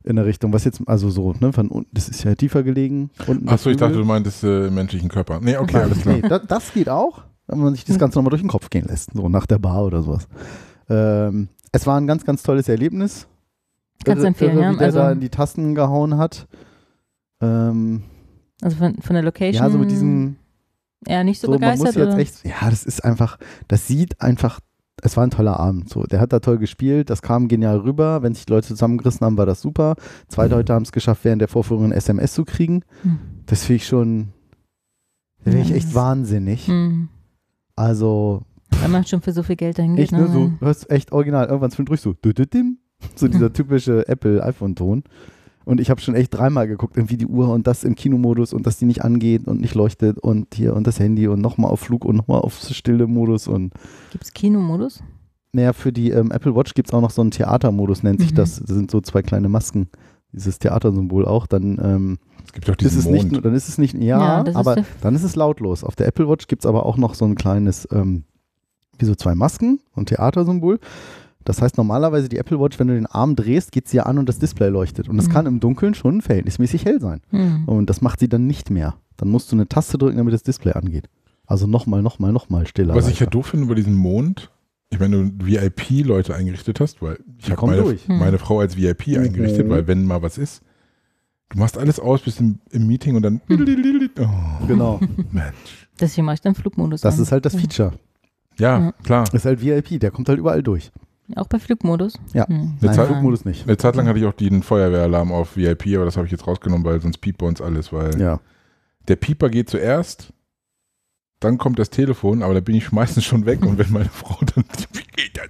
[0.02, 3.10] In der Richtung, was jetzt, also so, ne, von unten, das ist ja tiefer gelegen.
[3.28, 5.40] Der Achso, ich dachte, du meintest äh, im menschlichen Körper.
[5.42, 6.14] Nee, okay, Nein, alles klar.
[6.14, 8.86] Nee, das, das geht auch, wenn man sich das Ganze nochmal durch den Kopf gehen
[8.88, 10.26] lässt, so nach der Bar oder sowas.
[10.88, 13.26] Ähm, es war ein ganz, ganz tolles Erlebnis.
[14.04, 14.72] Kannst du Irre- empfehlen, irre, ja?
[14.72, 16.48] Wie der Also- da in die Tasten gehauen hat.
[17.40, 18.02] Ähm,
[18.62, 19.64] Also von, von der Location.
[19.64, 20.36] ja, so mit diesem,
[21.06, 21.86] Ja, nicht so, so, man begeistert.
[21.96, 24.60] muss jetzt echt, ja, das ist einfach, das sieht einfach,
[25.02, 25.88] es war ein toller Abend.
[25.88, 28.22] So, der hat da toll gespielt, das kam genial rüber.
[28.22, 29.96] Wenn sich die Leute zusammengerissen haben, war das super.
[30.28, 32.82] Zwei Leute haben es geschafft, während der Vorführung ein SMS zu kriegen.
[33.02, 33.18] Hm.
[33.46, 34.28] Das finde ich schon,
[35.44, 36.66] da bin ich echt wahnsinnig.
[36.68, 37.08] Hm.
[37.76, 38.42] Also,
[38.82, 40.04] Wenn man schon für so viel Geld dahin geht.
[40.06, 40.56] ich ne, so, ne?
[40.60, 42.76] du hörst echt original, irgendwann zwischendurch so, dü- dü-.
[43.14, 45.04] So dieser typische Apple-iPhone-Ton.
[45.66, 48.66] Und ich habe schon echt dreimal geguckt, irgendwie die Uhr und das im Kinomodus und
[48.66, 51.80] dass die nicht angeht und nicht leuchtet und hier und das Handy und nochmal auf
[51.80, 53.72] Flug und nochmal auf stille Modus und
[54.10, 55.02] Gibt es Kinomodus?
[55.52, 58.30] naja, für die ähm, Apple Watch gibt es auch noch so einen Theatermodus, nennt sich
[58.32, 58.36] Mhm.
[58.36, 58.60] das.
[58.60, 59.88] Das sind so zwei kleine Masken.
[60.32, 63.32] Dieses Theatersymbol auch, dann ähm, Es gibt auch ist diesen es Mond.
[63.32, 65.84] nicht, dann ist es nicht, ja, Ja, das ist aber der- dann ist es lautlos.
[65.84, 68.24] Auf der Apple Watch gibt es aber auch noch so ein kleines, ähm,
[68.98, 70.78] wie so zwei Masken, so ein Theatersymbol.
[71.44, 74.18] Das heißt, normalerweise die Apple Watch, wenn du den Arm drehst, geht sie ja an
[74.18, 75.08] und das Display leuchtet.
[75.08, 75.32] Und das Mhm.
[75.32, 77.20] kann im Dunkeln schon verhältnismäßig hell sein.
[77.30, 77.64] Hm.
[77.66, 78.94] Und das macht sie dann nicht mehr.
[79.16, 81.08] Dann musst du eine Taste drücken, damit das Display angeht.
[81.46, 82.94] Also nochmal, nochmal, nochmal stiller.
[82.94, 84.50] Was ich ja doof finde über diesen Mond,
[84.90, 87.82] ich meine, du VIP-Leute eingerichtet hast, weil ich habe meine.
[87.84, 88.18] Hm.
[88.18, 89.70] meine Frau als VIP eingerichtet, Mhm.
[89.70, 90.62] weil wenn mal was ist,
[91.48, 93.40] du machst alles aus bis im, im Meeting und dann.
[94.18, 95.00] Oh, Genau.
[95.32, 95.88] Mensch.
[95.98, 97.00] Deswegen mache ich dann Flugmodus.
[97.00, 97.22] Das an.
[97.22, 97.92] ist halt das Feature.
[98.58, 98.92] Ja, Ja.
[99.04, 99.24] klar.
[99.24, 100.90] Das ist halt VIP, der kommt halt überall durch.
[101.36, 102.14] Auch bei Flugmodus?
[102.32, 102.46] Ja.
[102.48, 102.78] Hm.
[102.80, 103.66] Eine Zeit- Flugmodus nicht.
[103.66, 106.46] Eine Zeit lang hatte ich auch den Feuerwehralarm auf VIP, aber das habe ich jetzt
[106.46, 108.40] rausgenommen, weil sonst piept bei uns alles, weil Ja.
[109.08, 110.32] der Pieper geht zuerst,
[111.40, 114.38] dann kommt das Telefon, aber da bin ich meistens schon weg und wenn meine Frau
[114.54, 115.48] dann, wie geht das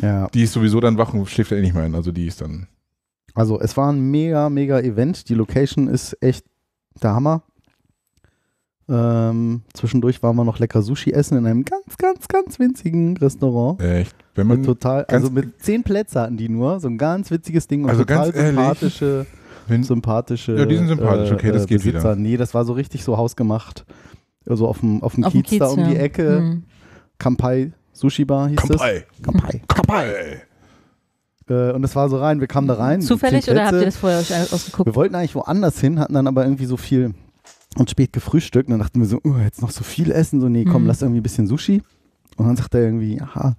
[0.00, 0.06] da?
[0.06, 0.26] Ja.
[0.28, 2.40] Die ist sowieso dann wach und schläft ja eh nicht mehr ein, also die ist
[2.40, 2.68] dann,
[3.34, 5.28] Also es war ein mega, mega Event.
[5.30, 6.44] Die Location ist echt
[7.02, 7.42] der Hammer.
[8.92, 13.80] Ähm, zwischendurch waren wir noch lecker Sushi essen in einem ganz, ganz, ganz winzigen Restaurant.
[13.80, 17.30] echt, wenn Mit man, total, also mit zehn Plätze hatten die nur, so ein ganz
[17.30, 19.26] witziges Ding und Also total ganz ehrlich, sympathische,
[19.66, 20.58] wenn, sympathische.
[20.58, 21.98] Ja, die sind sympathisch, okay, das geht Besitzer.
[22.00, 22.16] wieder.
[22.16, 23.86] Nee, das war so richtig so hausgemacht.
[24.46, 25.96] Also auf dem, auf dem Auf dem Kiez, da Kiez, um die.
[25.96, 26.38] Ecke.
[26.38, 26.64] Hm.
[27.16, 29.22] Kampai Sushi Bar hieß Kampai, das.
[29.22, 29.62] Kampai.
[29.68, 30.42] Kampai.
[31.48, 33.00] Äh, und das war so rein, wir kamen da rein.
[33.00, 34.86] Zufällig oder habt ihr das vorher euch ausgeguckt?
[34.86, 37.14] Wir wollten eigentlich woanders hin, hatten dann aber irgendwie so viel
[37.78, 38.68] und spät gefrühstückt.
[38.68, 40.40] Und dann dachten wir so, oh, jetzt noch so viel essen.
[40.40, 40.88] So, nee, komm, Mhm.
[40.88, 41.82] lass irgendwie ein bisschen Sushi.
[42.36, 43.54] Und dann sagte er irgendwie, ja.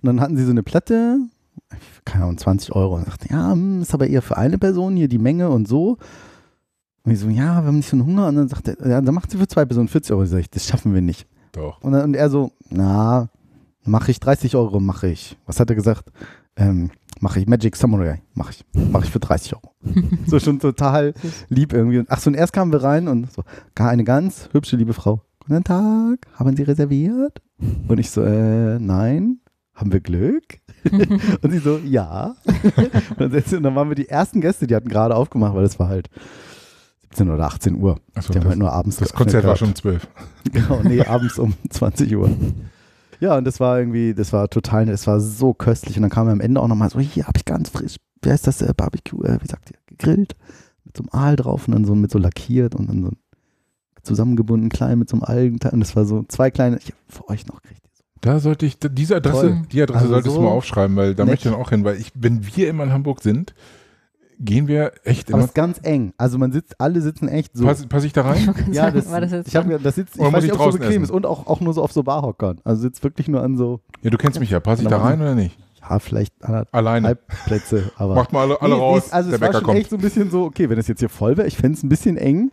[0.00, 1.18] Und dann hatten sie so eine Platte,
[2.04, 2.96] keine Ahnung, 20 Euro.
[2.96, 5.98] Und sagte, ja, hm, ist aber eher für eine Person hier die Menge und so.
[7.04, 8.28] Und ich so, ja, wir haben nicht so einen Hunger.
[8.28, 10.22] Und dann sagte er, ja, dann macht sie für zwei Personen 40 Euro.
[10.24, 11.26] Ich sag, das schaffen wir nicht.
[11.52, 11.82] Doch.
[11.82, 13.28] Und, dann, und er so, na,
[13.84, 15.36] mache ich 30 Euro, mache ich.
[15.46, 16.10] Was hat er gesagt?
[16.56, 18.64] Ähm, mache ich Magic Samurai, mache ich.
[18.90, 19.74] Mache ich für 30 Euro.
[20.26, 21.14] so schon total
[21.48, 22.04] lieb irgendwie.
[22.08, 23.42] Ach so, und erst kamen wir rein und so,
[23.74, 25.22] gar eine ganz hübsche, liebe Frau.
[25.40, 27.40] Guten Tag, haben Sie reserviert?
[27.88, 29.40] Und ich so, äh, nein.
[29.74, 30.58] Haben wir Glück?
[31.42, 32.34] und sie so, ja.
[32.44, 35.64] und, dann, setzte- und dann waren wir die ersten Gäste, die hatten gerade aufgemacht, weil
[35.64, 36.10] es war halt
[37.10, 38.00] 17 oder 18 Uhr.
[38.14, 40.08] Achso, Die haben das, halt nur abends das Konzert war schon um 12.
[40.52, 42.28] Genau, nee, abends um 20 Uhr.
[43.20, 45.96] Ja, und das war irgendwie, das war total, das war so köstlich.
[45.96, 48.30] Und dann kam er am Ende auch nochmal so, hier habe ich ganz frisch, wie
[48.30, 50.36] heißt das, äh, Barbecue, äh, wie sagt ihr, gegrillt,
[50.84, 53.10] mit so einem Aal drauf und dann so mit so lackiert und dann so
[54.02, 55.72] zusammengebunden klein mit so einem Algenteil.
[55.72, 57.82] Und das war so zwei kleine, ich für euch noch kriegt.
[58.20, 59.62] Da sollte ich, diese Adresse, Toll.
[59.70, 61.32] die Adresse Also solltest so du mal aufschreiben, weil da nett.
[61.34, 63.54] möchte ich dann auch hin, weil ich, wenn wir immer in Hamburg sind,
[64.40, 65.44] gehen wir echt Aber immer.
[65.44, 66.12] es ist ganz eng.
[66.18, 67.64] Also man sitzt, alle sitzen echt so.
[67.64, 68.54] Passe pass ich da rein?
[68.72, 70.66] ja, das, war das jetzt ich habe mir, das sitzt, ich weiß ich nicht, ob
[70.68, 71.02] es so bequem essen?
[71.04, 72.60] ist und auch, auch nur so auf so Barhockern.
[72.64, 74.60] Also sitzt wirklich nur an so, Ja, du kennst mich ja.
[74.60, 75.56] Passe ich da rein oder nicht?
[75.88, 76.34] ja, vielleicht
[76.72, 77.14] Alleine.
[77.46, 78.14] Plätze, aber.
[78.14, 79.06] Macht mal alle, alle Nee, raus.
[79.06, 79.78] ist- Also der es war Bäcker schon kommt.
[79.78, 81.82] echt so ein bisschen so, okay, wenn es jetzt hier voll wäre, ich fände es
[81.82, 82.50] ein bisschen eng,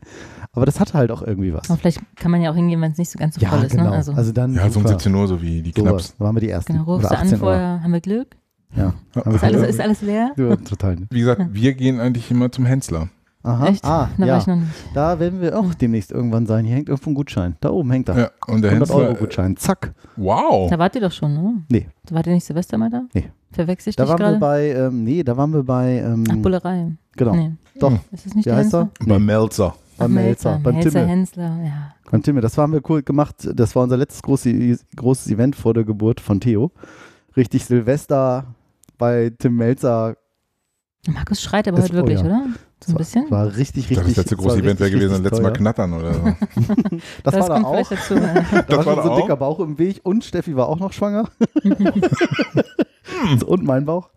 [0.54, 1.70] aber das hatte halt auch irgendwie was.
[1.70, 3.64] Aber vielleicht kann man ja auch hingehen, wenn es nicht so ganz so ja, voll
[3.64, 3.72] ist.
[3.72, 3.86] genau.
[3.90, 3.92] Ne?
[3.92, 4.88] Also, Also dann Ja, so um.
[4.88, 5.72] 17 Uhr, so wie die.
[5.74, 6.16] Knaps.
[6.18, 6.72] Da waren wir die ersten.
[6.74, 7.40] genau, rufst du an 18 Uhr.
[7.40, 8.38] vorher, haben wir Glück?
[8.76, 8.94] Ja.
[9.14, 9.70] Wir Ist alles, Glück.
[9.70, 10.32] ist alles leer?
[10.38, 10.96] ja, total.
[10.96, 11.08] nett.
[11.12, 13.10] Wie gesagt, wir gehen eigentlich immer zum Hensler.
[13.44, 13.68] Aha.
[13.68, 13.86] Echt?
[13.86, 14.38] Ah, da war ja.
[14.40, 14.72] ich noch nicht.
[14.96, 16.66] Da werden wir auch demnächst irgendwann sein.
[16.66, 17.56] Hier hängt irgendwo ein Gutschein.
[17.62, 18.18] Da oben hängt er.
[18.18, 18.96] Ja, und der 100 Hensler.
[18.96, 19.56] Euro Gutschein.
[19.56, 19.94] Zack.
[20.16, 20.68] Wow.
[20.70, 21.54] Da wart ihr doch schon, oder?
[21.70, 21.88] Nee.
[22.08, 23.04] Da wart ihr nicht Silvester mal da?
[23.14, 23.30] Nee.
[23.52, 24.40] Verwechsel ich Da dich waren wir gerade?
[24.40, 26.92] bei, ähm, nee, da waren wir bei, ähm, Ach, Bullerei.
[27.16, 27.36] genau.
[27.36, 27.52] Nee.
[27.80, 27.92] Doch.
[28.12, 28.80] Ist das nicht Wie der heißt er?
[28.82, 29.08] Hensler?
[29.08, 29.76] Bei Melzer.
[29.98, 30.60] Beim Melzer.
[30.64, 31.08] Beim Melzer, Timmel.
[31.08, 31.94] Hensler, ja.
[32.12, 32.42] Beim Timmel.
[32.42, 33.48] Das haben wir cool gemacht.
[33.54, 36.72] Das war unser letztes große, großes Event vor der Geburt von Theo.
[37.38, 38.46] Richtig Silvester
[38.98, 40.18] bei Tim Melzer.
[41.08, 42.28] Markus schreit aber heute wirklich, oh ja.
[42.28, 42.46] oder?
[42.84, 43.32] So ein bisschen?
[43.32, 43.98] War richtig, richtig.
[43.98, 46.20] Das, das letzte war große Event wäre gewesen, das letzte Mal knattern oder so.
[46.22, 46.36] teuer.
[47.24, 47.90] Das, war da auch.
[47.90, 48.16] dazu.
[48.16, 48.34] ja.
[48.52, 50.94] Da Das war war so ein dicker Bauch im Weg und Steffi war auch noch
[50.94, 51.30] schwanger.
[53.46, 54.10] und mein Bauch.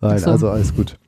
[0.00, 0.30] Nein, so.
[0.30, 0.98] also alles gut.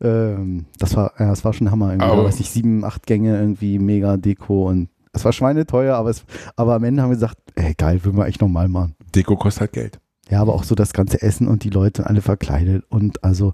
[0.00, 1.90] Ähm, das war, ja, das war schon Hammer.
[1.90, 2.06] Irgendwie.
[2.06, 6.10] Aber- Da weiß ich, sieben, acht Gänge irgendwie, mega Deko und es war schweineteuer, aber,
[6.10, 6.24] es,
[6.56, 8.94] aber am Ende haben wir gesagt, ey, geil, würden wir echt nochmal machen.
[9.14, 10.00] Deko kostet halt Geld.
[10.30, 13.52] Ja, aber auch so das ganze Essen und die Leute alle verkleidet und also,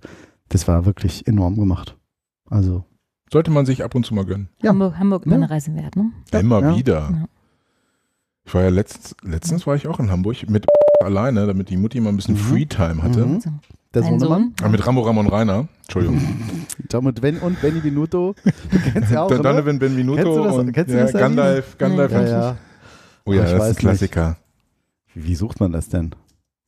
[0.49, 1.97] das war wirklich enorm gemacht.
[2.51, 2.85] Also,
[3.33, 4.49] Sollte man sich ab und zu mal gönnen.
[4.63, 4.71] Ja.
[4.71, 5.43] Hamburg, Hamburg immer Ja.
[5.43, 6.13] eine Reise wert, ne?
[6.33, 6.77] Immer ja.
[6.77, 6.95] wieder.
[7.11, 7.25] Ja.
[8.45, 10.67] Ich war ja letztens, letztens war ich auch in Hamburg mit
[11.03, 12.39] alleine, damit die Mutti mal ein bisschen Mhm.
[12.39, 13.27] Freetime hatte.
[13.27, 13.41] Mhm.
[13.95, 14.19] Der Sohnemann.
[14.43, 14.55] Sohn.
[14.63, 15.67] Ah, mit Rambo Ramon Rainer.
[15.83, 16.21] Entschuldigung.
[16.93, 18.35] Schau mit Ben und Benny Minuto.
[18.71, 19.39] Du kennst ja auch, oder?
[19.39, 21.21] Donovan Kennst du Benvenuto das- und kennst du ja, das, Alice?
[21.27, 21.79] Gandalf.
[21.79, 22.19] Gandalf Nee.
[22.19, 22.57] Ja, ja.
[23.25, 24.37] Oh ja, Ich das weiß ist ein Klassiker.
[25.15, 26.15] Wie sucht man das denn?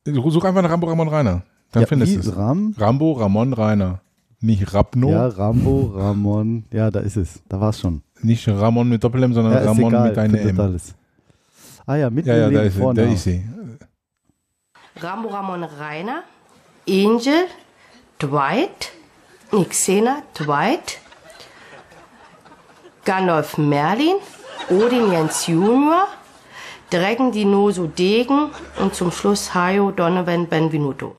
[0.05, 1.43] Such einfach nach Rambo Ramon Rainer.
[1.71, 2.35] Dann ja, findest du es.
[2.37, 2.73] Ram?
[2.77, 4.01] Rambo Ramon Rainer.
[4.41, 6.63] Nicht Rapno, Ja, Rambo, Ramon.
[6.71, 7.41] Ja, da ist es.
[7.49, 8.01] Da war es schon.
[8.21, 10.07] nicht Ramon mit Doppel-M, sondern Ja, Ramon egal.
[10.29, 10.59] mit findet M.
[10.61, 10.95] alles.
[11.85, 13.43] Ah ja, mitten Ja, ja, da Leben ist, sie, da ist sie.
[15.01, 16.23] Rambo Ramon Rainer,
[16.87, 17.47] Angel,
[18.21, 18.91] Dwight,
[19.51, 20.99] Nixena, Dwight,
[23.05, 24.15] Gandalf Merlin,
[24.69, 26.07] Odin Jens Junior,
[26.91, 28.49] Dragon Dinoso Degen
[28.81, 31.15] und zum Schluss Hayo Donovan Benvenuto.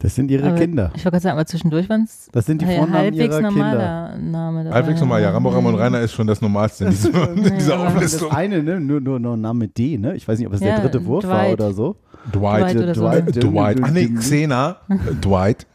[0.00, 0.90] Das sind ihre Aber Kinder.
[0.94, 3.50] Ich wollte gerade sagen, aber zwischendurch waren es Das sind die Vornamen halbwegs ihrer Kinder.
[3.64, 4.64] normaler Name.
[4.64, 4.76] dabei.
[4.76, 5.30] Halbwegs normal, ja.
[5.30, 8.30] Rambo Ramon Rainer ist schon das Normalste in dieser, in dieser Das Auflistung.
[8.32, 8.80] eine, ne?
[8.80, 10.14] nur, nur, nur Name D, ne?
[10.14, 11.52] Ich weiß nicht, ob es Ja, der dritte Wurf war Dwight.
[11.54, 11.96] oder so.
[12.32, 12.62] Dwight.
[12.64, 13.00] Dwight oder so.
[13.02, 13.36] Dwight.
[13.42, 13.82] Dwight.
[13.82, 14.76] Ah, nee, Xena.
[15.22, 15.66] Dwight.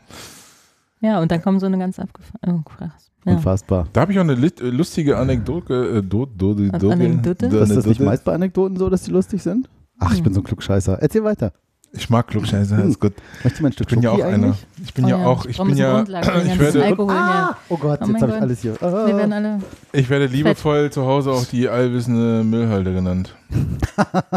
[1.02, 2.64] Ja, und dann kommen so eine ganz abgefahren.
[2.66, 3.09] Oh, krass.
[3.30, 3.36] Ja.
[3.38, 3.88] Unfassbar.
[3.94, 5.98] Da habe ich auch eine äh, lustige Anekdote.
[5.98, 7.50] Äh, do, do, do, do, Anekdote?
[7.50, 9.70] do- Ist das nicht meist bei Anekdoten so, dass die lustig sind?
[10.00, 10.98] Ach, ich bin so ein Klugscheißer.
[11.02, 11.54] Erzähl weiter.
[11.92, 13.14] Ich mag Klugscheiße, ist gut.
[13.44, 14.56] Möchtest du mal ein Stück Ich bin ja auch einer.
[14.84, 17.56] Ich bin Oh ja ja, auch, ich bin ja, ich werde, Alkohol hier.
[17.70, 18.76] Oh Gott, Oh jetzt mein habe ich alles hier.
[18.80, 19.38] Wir werden Ah.
[19.38, 19.60] alle.
[19.92, 23.36] ich werde liebevoll zu Hause auch die allwissende Müllhalde genannt.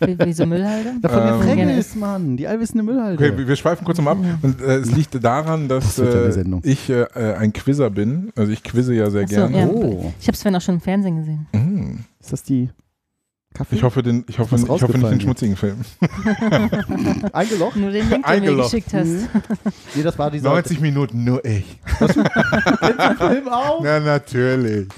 [0.00, 0.92] Wie, wie so Müllhalde?
[1.00, 2.36] Da von der Ähm, Fraggles, Mann.
[2.36, 3.24] Die allwissende Müllhalde.
[3.32, 4.18] Okay, wir- schweifen kurz mal ab.
[4.42, 8.30] Und äh, es liegt daran, dass äh, ich äh, äh, ein Quizzer bin.
[8.36, 9.58] Also ich quizze ja sehr so, gerne.
[9.58, 9.66] ja.
[9.66, 10.12] Oh.
[10.20, 11.46] Ich habe es vorhin auch schon im Fernsehen gesehen.
[11.52, 12.00] Mm.
[12.20, 12.70] Ist das die
[13.58, 13.74] Kaffee?
[13.76, 15.78] Ich hoffe, den, ich hoffe, ich hoffe nicht den schmutzigen Film.
[17.32, 17.76] Eingelocht?
[17.76, 19.08] Nur den Link, den du mir geschickt hast.
[19.94, 20.54] Nee, das war die Seite.
[20.54, 21.78] 90 Minuten, nur ich.
[23.18, 23.80] Film auch?
[23.82, 24.88] Na, natürlich.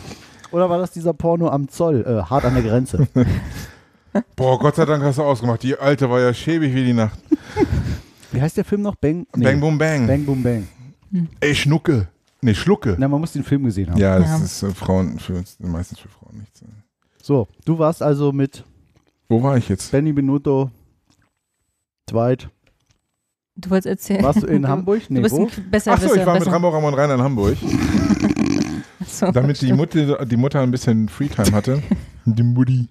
[0.52, 2.04] Oder war das dieser Porno am Zoll?
[2.06, 3.08] Äh, hart an der Grenze.
[4.36, 5.62] Boah, Gott sei Dank hast du ausgemacht.
[5.62, 7.18] Die alte war ja schäbig wie die Nacht.
[8.32, 8.96] Wie heißt der Film noch?
[8.96, 9.26] Bang?
[9.36, 9.44] Nee.
[9.44, 10.06] Bang, boom, bang.
[10.06, 10.66] Bang, boom, bang.
[11.40, 12.08] Ey, Schnucke.
[12.42, 12.96] Nee, Schlucke.
[12.98, 13.98] Na, man muss den Film gesehen haben.
[13.98, 14.36] Ja, das Ja.
[14.38, 16.60] ist äh, Frauen, für, meistens für Frauen nichts.
[16.60, 16.66] So,
[17.64, 18.64] du warst also mit
[19.28, 19.92] Wo war ich jetzt?
[19.92, 20.70] Benny Benuto,
[22.10, 22.48] Dwight.
[23.56, 24.22] Du wolltest erzählen.
[24.24, 25.02] Warst du in Hamburg?
[25.08, 25.46] Nee, du bist wo?
[25.46, 27.56] ein besser Achso, ich war mit Rambo Ramon Rainer in Hamburg,
[29.00, 31.82] Achso, damit die Mutter, die Mutter ein bisschen Freetime hatte.
[32.26, 32.86] Die Mutti.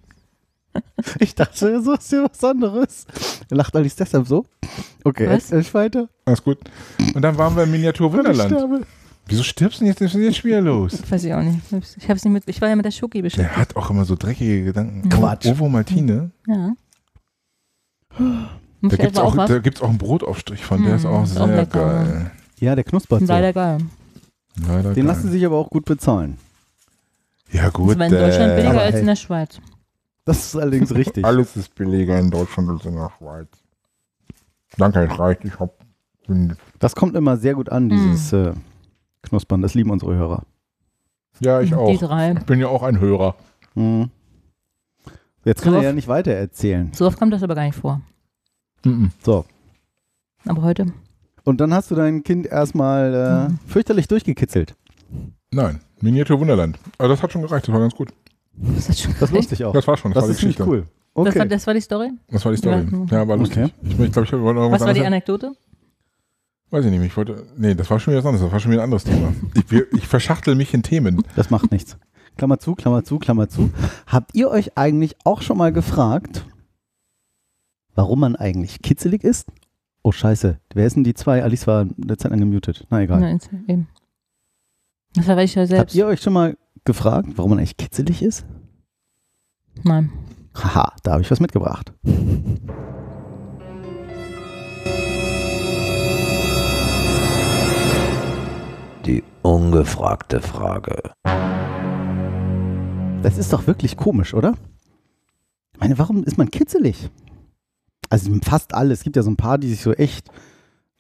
[1.20, 3.06] Ich dachte, du suchst dir was anderes.
[3.52, 4.44] Lacht Alice deshalb so?
[5.04, 5.52] Okay, Was?
[5.52, 6.10] erzähl weiter.
[6.26, 6.58] Alles gut.
[7.14, 8.86] Und dann waren wir im Miniatur Ich Wunderland.
[9.30, 10.02] Wieso stirbst du denn jetzt?
[10.02, 11.02] Ist jetzt schwer los?
[11.10, 11.60] Weiß ich auch nicht.
[11.98, 13.50] Ich, hab's nicht mit, ich war ja mit der Schoki beschäftigt.
[13.56, 15.08] Der hat auch immer so dreckige Gedanken.
[15.10, 15.46] Quatsch.
[15.46, 16.32] Ovo Maltine.
[16.48, 16.74] Ja.
[18.82, 20.84] Da gibt es auch, da gibt's auch einen Brotaufstrich von.
[20.84, 22.32] Der Mm, ist auch ist sehr auch geil.
[22.60, 23.28] Ja, der knuspert so.
[23.28, 23.78] Leider geil.
[24.68, 25.16] Leider Den geil.
[25.16, 26.38] lassen sich aber auch gut bezahlen.
[27.52, 27.92] Ja, gut.
[27.92, 29.02] Das war in Deutschland äh, billiger aber als hey.
[29.02, 29.60] in der Schweiz.
[30.26, 31.24] Das ist allerdings richtig.
[31.26, 33.48] Alles ist billiger in Deutschland als in der Schweiz.
[34.78, 35.46] Danke, es reicht.
[35.46, 35.74] Ich hab.
[36.80, 38.54] Das kommt immer sehr gut an, dieses äh,
[39.24, 39.62] Knuspern.
[39.62, 40.44] Das lieben unsere Hörer.
[41.40, 41.98] Ja, ich Die auch.
[42.00, 42.34] drei.
[42.34, 43.36] Ich bin ja auch ein Hörer.
[43.76, 44.10] Mhm.
[45.46, 46.92] Jetzt kann So er ja nicht weiter erzählen.
[46.94, 48.02] So oft kommt das aber gar nicht vor.
[48.84, 49.12] Mhm.
[49.24, 49.46] So.
[50.46, 50.88] Aber heute.
[51.46, 53.14] Und dann hast du dein Kind erstmal
[53.48, 53.60] äh, Mhm.
[53.68, 54.76] fürchterlich durchgekitzelt.
[55.52, 56.78] Nein, Miniatur Wunderland.
[56.98, 58.10] Aber das hat schon gereicht, das war ganz gut.
[58.54, 59.74] Das, hat schon Das wusste ich auch.
[59.74, 60.68] Das war schon, das, Das war die ist Geschichte.
[60.68, 60.80] cool.
[61.16, 61.48] das, war, Okay.
[61.48, 62.10] das war die Story?
[62.30, 62.86] Das war die Story.
[63.10, 63.28] Ja.
[63.28, 63.64] War lustig.
[63.64, 63.74] Okay.
[63.84, 65.54] Ich, ich glaube, ich wollte irgendwas Was war die Anekdote?
[66.72, 67.48] Weiß ich nicht, ich wollte.
[67.58, 68.46] Nee, das war schon wieder was anderes.
[68.46, 69.34] Das war schon wieder ein anderes Thema.
[69.56, 71.24] Ich, ich verschachtel mich in Themen.
[71.36, 71.98] Das macht nichts.
[72.38, 73.72] Klammer zu, Klammer zu, Klammer zu.
[74.08, 76.46] Habt ihr euch eigentlich auch schon mal gefragt,
[77.96, 79.48] warum man eigentlich kitzelig ist?
[80.04, 80.60] Oh, scheiße.
[80.74, 81.44] Wer ist denn die zwei?
[81.44, 82.86] Alice war eine Zeit lang gemutet.
[82.90, 83.20] Na egal.
[83.20, 83.88] Nein, eben.
[85.16, 85.96] Das war ich ja Habt selbst.
[85.96, 86.56] ihr euch schon mal
[86.86, 88.46] gefragt, warum man eigentlich kitzelig ist?
[89.84, 90.12] Nein.
[90.56, 91.92] Haha, da habe ich was mitgebracht.
[99.42, 101.12] Ungefragte Frage.
[103.22, 104.54] Das ist doch wirklich komisch, oder?
[105.74, 107.10] Ich meine, warum ist man kitzelig?
[108.10, 108.94] Also fast alle.
[108.94, 110.30] Es gibt ja so ein paar, die sich so echt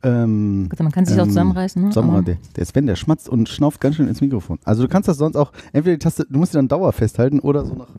[0.03, 1.83] ähm, Gut, man kann sich auch Ähm, zusammenreißen.
[1.89, 1.91] Ne?
[1.95, 4.57] Aber- der, der Sven, der schmatzt und schnauft ganz schön ins Mikrofon.
[4.63, 7.39] Also du kannst das sonst auch, entweder die Taste, du musst sie dann Dauer festhalten
[7.41, 7.89] oder so nach,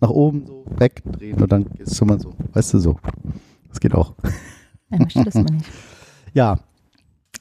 [0.00, 2.98] nach oben so wegdrehen und dann ist es schon mal so, weißt du, so.
[3.68, 4.14] Das geht auch.
[4.90, 5.66] Er möchte das mal nicht.
[6.34, 6.58] Ja,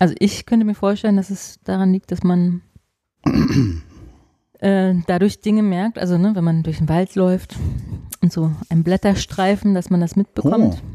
[0.01, 2.63] Also ich könnte mir vorstellen, dass es daran liegt, dass man
[4.59, 7.55] äh, dadurch Dinge merkt, also ne, wenn man durch den Wald läuft
[8.19, 10.81] und so ein Blätterstreifen, dass man das mitbekommt.
[10.81, 10.87] Oh.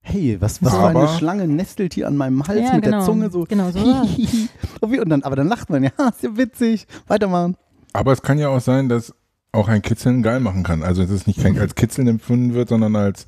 [0.00, 2.96] Hey, was, was für eine Aber- Schlange nestelt hier an meinem Hals Ja, mit genau.
[2.96, 3.44] der Zunge so.
[3.44, 3.78] Genau so.
[4.80, 6.88] und dann, aber dann lacht man, ja, ist ja witzig.
[7.06, 7.56] Weitermachen.
[7.92, 9.14] Aber es kann ja auch sein, dass
[9.52, 10.82] auch ein Kitzeln geil machen kann.
[10.82, 13.26] Also dass es nicht als Kitzeln empfunden wird, sondern als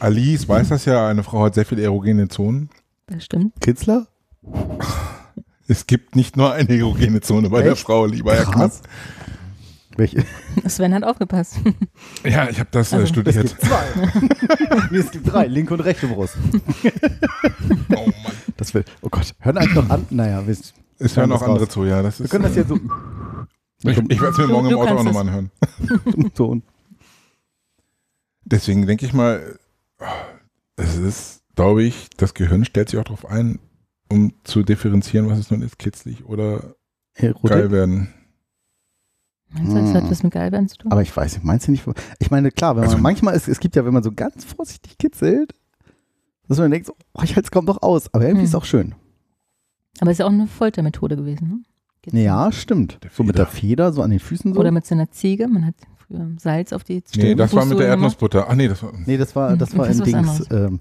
[0.00, 2.68] Alice weiß das ja, eine Frau hat sehr viele erogene Zonen.
[3.06, 3.60] Das stimmt.
[3.60, 4.06] Kitzler?
[5.68, 7.82] Es gibt nicht nur eine erogene Zone bei der Echt?
[7.82, 8.54] Frau, lieber Herr Knapp.
[8.70, 8.82] Krass.
[9.96, 10.24] Welche?
[10.66, 11.56] Sven hat aufgepasst.
[12.24, 13.36] Ja, ich habe das äh, Also, Es studiert.
[13.46, 13.84] gibt zwei.
[14.90, 16.36] nee, es gibt drei, linke und rechte Brust.
[17.90, 18.32] Oh Mann.
[18.56, 20.06] Das will, oh Gott, hören eigentlich noch an?
[20.10, 20.56] Naja, wir,
[20.98, 21.68] Es hören auch andere raus.
[21.72, 22.02] zu, ja.
[22.02, 22.76] Das wir ist, können das jetzt so,
[23.84, 25.50] ich ich werde es mir morgen du im Auto auch nochmal anhören.
[26.34, 26.60] so
[28.44, 29.58] Deswegen denke ich mal,
[30.76, 33.58] es ist, glaube ich, das Gehirn stellt sich auch darauf ein,
[34.10, 36.74] um zu differenzieren, was es nun ist, kitzlig oder
[37.14, 37.50] Erotik.
[37.50, 38.08] geil werden.
[39.50, 40.90] Meinst du, das hat was mit Geilbein zu tun?
[40.92, 41.84] Aber ich weiß nicht, meinst du nicht?
[42.20, 44.44] Ich meine, klar, wenn man Also- manchmal, es, es gibt ja, wenn man so ganz
[44.44, 45.52] vorsichtig kitzelt,
[46.48, 48.12] dass man denkt, so, oh, ich halte es kaum doch aus.
[48.14, 48.44] Aber irgendwie Hm.
[48.44, 48.94] ist es auch schön.
[50.00, 51.48] Aber es ist ja auch eine Foltermethode gewesen.
[51.48, 51.62] Ne?
[52.00, 52.98] Geht's Ja, stimmt.
[53.14, 54.60] So mit der Feder, so an den Füßen so.
[54.60, 55.46] Oder mit so einer Ziege.
[55.48, 57.88] Man hat früher Salz auf die Nee, das war mit der.
[57.88, 58.46] Erdnussbutter.
[58.48, 58.92] Ach nee, das war.
[59.06, 60.46] nee, das war, Hm, das war das ist Dings.
[60.50, 60.80] Ähm,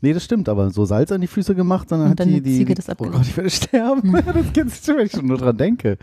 [0.00, 2.40] nee, das stimmt, aber so Salz an die Füße gemacht, sondern Und hat dann die,
[2.40, 3.16] die die, Ziege das Oh abgeleckt.
[3.16, 4.02] Gott, ich werde sterben.
[4.02, 4.12] Hm.
[4.34, 5.98] das kitzelt, wenn ich schon nur dran denke.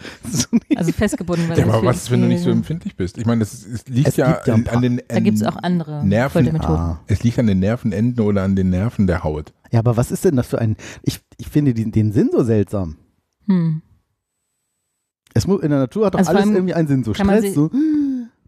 [0.76, 1.50] Also festgebunden.
[1.50, 3.18] Weil Ja, aber was ist, wenn du nicht so empfindlich bist?
[3.18, 5.38] Ich meine, das es liegt Es ja, gibt ja an, paar- an den Da gibt
[5.38, 6.62] es auch andere Nerven-.
[6.62, 7.00] Ah.
[7.08, 9.54] Es liegt an den Nervenenden oder an den Nerven der Haut.
[9.72, 10.76] Ja, aber was ist denn das für ein.
[11.04, 12.98] Ich, ich finde den, den Sinn so seltsam.
[13.48, 13.82] Hm.
[15.34, 17.04] Es muss, in der Natur hat doch Also alles irgendwie einen Sinn.
[17.04, 17.70] So Stress, so.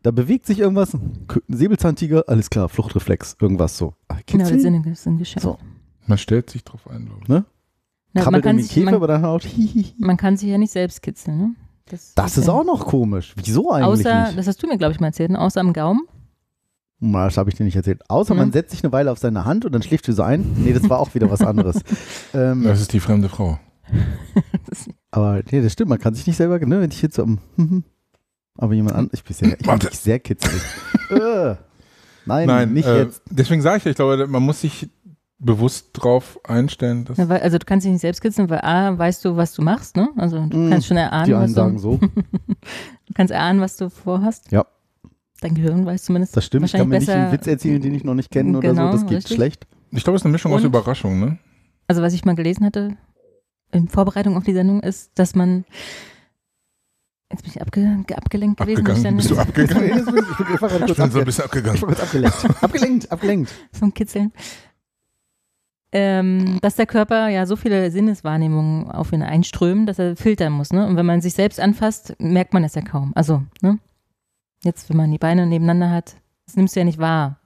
[0.08, 0.94] Da bewegt sich irgendwas.
[0.94, 3.94] Ein Säbelzahntiger, alles klar, Fluchtreflex, irgendwas so.
[4.08, 4.82] Ah, Genau, das Kitzeln?
[4.84, 5.28] sind, das sind.
[5.42, 5.58] So.
[6.06, 7.28] Man stellt sich drauf ein, glaube ich.
[7.28, 7.44] Na,
[8.14, 9.46] man, Krabbelt kann irgendwie sich, Käfer man, über der Haut.
[9.98, 11.38] Man kann sich ja nicht selbst kitzeln.
[11.38, 11.56] Ne?
[12.16, 13.34] Das ist ja- auch noch komisch.
[13.36, 14.38] Wieso eigentlich Außer, nicht?
[14.38, 15.42] das hast du mir, glaube ich, mal erzählt, ne?
[15.42, 16.04] außer am Gaumen.
[17.02, 18.02] Na, Das habe ich dir nicht erzählt.
[18.10, 18.40] Außer Mhm.
[18.40, 20.54] man setzt sich eine Weile auf seine Hand und dann schläft sie so ein.
[20.58, 21.82] Nee, das war auch wieder was anderes.
[22.34, 23.60] ähm, Das ist die fremde Frau.
[24.70, 25.90] Das, aber nee, das stimmt.
[25.90, 27.84] Man kann sich nicht selber, ne, wenn ich jetzt so am, hm,
[28.58, 30.62] aber jemand an, ich bin sehr, ich bin sehr kitzelig.
[31.10, 31.56] äh,
[32.26, 33.22] nein, Nein, nicht äh, jetzt.
[33.30, 34.90] deswegen sage ich ja, ich glaube, man muss sich
[35.40, 38.98] bewusst drauf einstellen, dass Na, weil, also du kannst dich nicht selbst kitzeln, weil A,
[38.98, 40.10] weißt du, was du machst, ne?
[40.18, 41.98] Also du Mm, kannst schon erahnen, Die was einen sagen du, so.
[43.06, 44.52] du kannst erahnen, was du vorhast.
[44.52, 44.66] Ja.
[45.40, 46.66] Dein Gehirn weiß zumindest Das stimmt.
[46.66, 47.40] Ich kann mir wahrscheinlich nicht einen besser.
[47.42, 48.98] Witz erzählen, den ich noch nicht kenne oder Genau, so.
[48.98, 49.36] Das geht richtig.
[49.36, 49.68] schlecht.
[49.92, 51.38] ich glaube, es ist eine Mischung aus Und- Überraschung, ne?
[51.88, 52.98] Also was ich mal gelesen hatte
[53.72, 55.66] in Vorbereitung auf die Sendung ist, dass man
[57.32, 58.86] jetzt bin ich abge, ge- abgelenkt gewesen.
[58.86, 59.18] ich Abgegangen.
[59.18, 60.00] Bist du abgegangen?
[60.00, 61.82] Ich bin, ich bin, ich Ich bin so ein bisschen ich abgegangen.
[61.82, 62.64] war kurz abgelenkt.
[62.64, 63.52] abgelenkt, abgelenkt.
[63.74, 64.32] vom Kitzeln.
[65.94, 70.74] Ähm, dass der Körper ja so viele Sinneswahrnehmungen auf ihn einströmen, dass er filtern muss.
[70.74, 70.86] Ne?
[70.86, 73.14] Und wenn man sich selbst anfasst, merkt man es ja kaum.
[73.16, 73.80] Also, ne?
[74.64, 77.40] jetzt, wenn man die Beine nebeneinander hat, das nimmst du ja nicht wahr.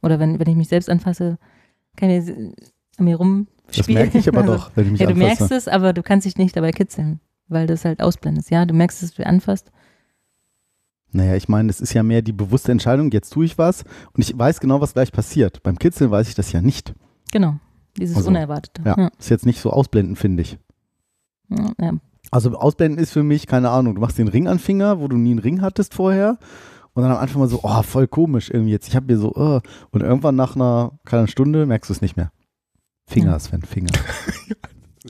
[0.00, 1.38] Oder wenn, wenn ich mich selbst anfasse,
[1.96, 3.48] kann ich an mir rumspielen.
[3.76, 5.26] Das merke ich aber Also, doch, wenn ich mich Ja, du anfasse.
[5.44, 7.20] merkst es, aber du kannst dich nicht dabei kitzeln,
[7.52, 8.50] weil du es halt ausblendest.
[8.50, 9.70] Ja, du merkst, dass du anfasst.
[11.14, 13.84] Naja, ich meine, es ist ja mehr die bewusste Entscheidung, jetzt tue ich was
[14.14, 15.62] und ich weiß genau, was gleich passiert.
[15.62, 16.94] Beim Kitzeln weiß ich das ja nicht.
[17.32, 17.56] Genau,
[17.98, 18.82] dieses Also, Unerwartete.
[18.84, 19.10] Ja, Ja.
[19.18, 20.58] ist jetzt nicht so ausblenden, finde ich.
[21.50, 21.92] Ja, ja.
[22.30, 25.08] Also ausblenden ist für mich, keine Ahnung, du machst den Ring an den Finger, wo
[25.08, 26.38] du nie einen Ring hattest vorher
[26.94, 28.88] und dann am Anfang mal so, oh, voll komisch irgendwie jetzt.
[28.88, 29.60] Ich habe hier so, oh.
[29.90, 32.32] und irgendwann nach einer, keine Stunde merkst du es nicht mehr.
[33.06, 33.38] Finger, Ja.
[33.38, 33.92] Sven, Finger.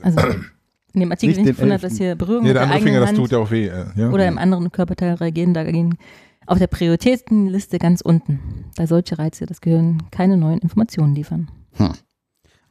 [0.01, 0.19] Also
[0.93, 1.89] in dem Artikel, Nicht den ich den gefunden habe, Elfen.
[1.89, 3.51] dass hier Berührung Nee, mit der der andere eigenen Finger, das Hand tut ja auch
[3.51, 3.67] weh.
[3.67, 4.09] äh, Ja?
[4.11, 5.97] oder im anderen Körperteil reagieren dagegen
[6.45, 11.49] auf der Prioritätenliste ganz unten, da solche Reize das Gehirn keine neuen Informationen liefern.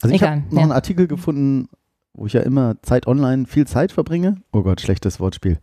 [0.03, 0.63] Also ich habe noch ja.
[0.63, 1.69] einen Artikel gefunden,
[2.13, 4.37] wo ich ja immer Zeit online viel Zeit verbringe.
[4.53, 5.59] Oh Gott, schlechtes Wortspiel.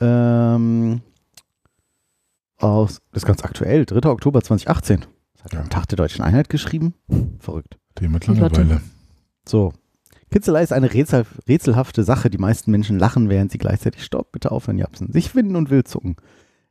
[0.00, 1.02] Ähm,
[2.56, 4.08] aus, das ist ganz aktuell, 3.
[4.08, 5.00] Oktober 2018.
[5.34, 5.62] Das hat er Ja.
[5.64, 6.94] am Tag der deutschen Einheit geschrieben.
[7.38, 7.78] Verrückt.
[7.98, 8.60] Die mit Die Lotte.
[8.62, 8.80] Langeweile.
[9.46, 9.72] So.
[10.30, 12.30] Kitzelei ist eine rätsel, rätselhafte Sache.
[12.30, 15.88] Die meisten Menschen lachen, während sie gleichzeitig Stopp, bitte aufhören, japsen, sich winden und wild
[15.88, 16.16] zucken.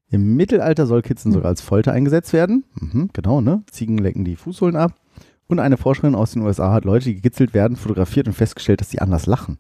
[0.10, 2.66] Im Mittelalter soll Kitzeln sogar als Folter eingesetzt werden.
[2.76, 3.64] Mhm, genau, ne?
[3.70, 4.96] Ziegen lecken die Fußsohlen ab.
[5.48, 8.90] Und eine Forscherin aus den USA hat Leute, die gekitzelt werden, fotografiert und festgestellt, dass
[8.90, 9.60] sie anders lachen.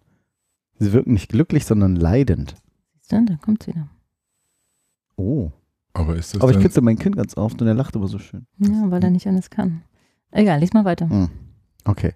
[0.77, 2.55] Sie wirken nicht glücklich, sondern leidend.
[3.01, 3.89] Siehst du, da kommt's wieder.
[5.17, 5.51] Oh.
[5.93, 8.19] Aber ist das Aber ich kitzel mein Kind ganz oft und er lacht aber so
[8.19, 8.45] schön.
[8.57, 9.81] Ja, weil er nicht anders kann.
[10.31, 11.09] Egal, lies mal weiter.
[11.09, 11.29] Hm.
[11.85, 12.13] Okay.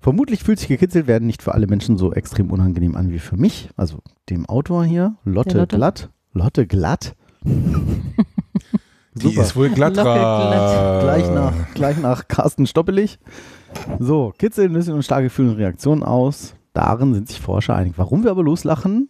[0.00, 3.36] Vermutlich fühlt sich gekitzelt werden nicht für alle Menschen so extrem unangenehm an wie für
[3.36, 3.98] mich, also
[4.30, 5.76] dem Autor hier, Lotte, Lotte.
[5.76, 6.10] Glatt.
[6.32, 7.16] Lotte Glatt.
[7.42, 9.96] die ist wohl glatt.
[9.96, 11.02] Locker glatt.
[11.02, 13.18] Gleich nach, gleich nach Carsten Stoppelig.
[13.98, 16.54] So, Kitzeln lösen und starke Gefühle und Reaktionen aus.
[16.72, 17.94] Darin sind sich Forscher einig.
[17.96, 19.08] Warum wir aber loslachen,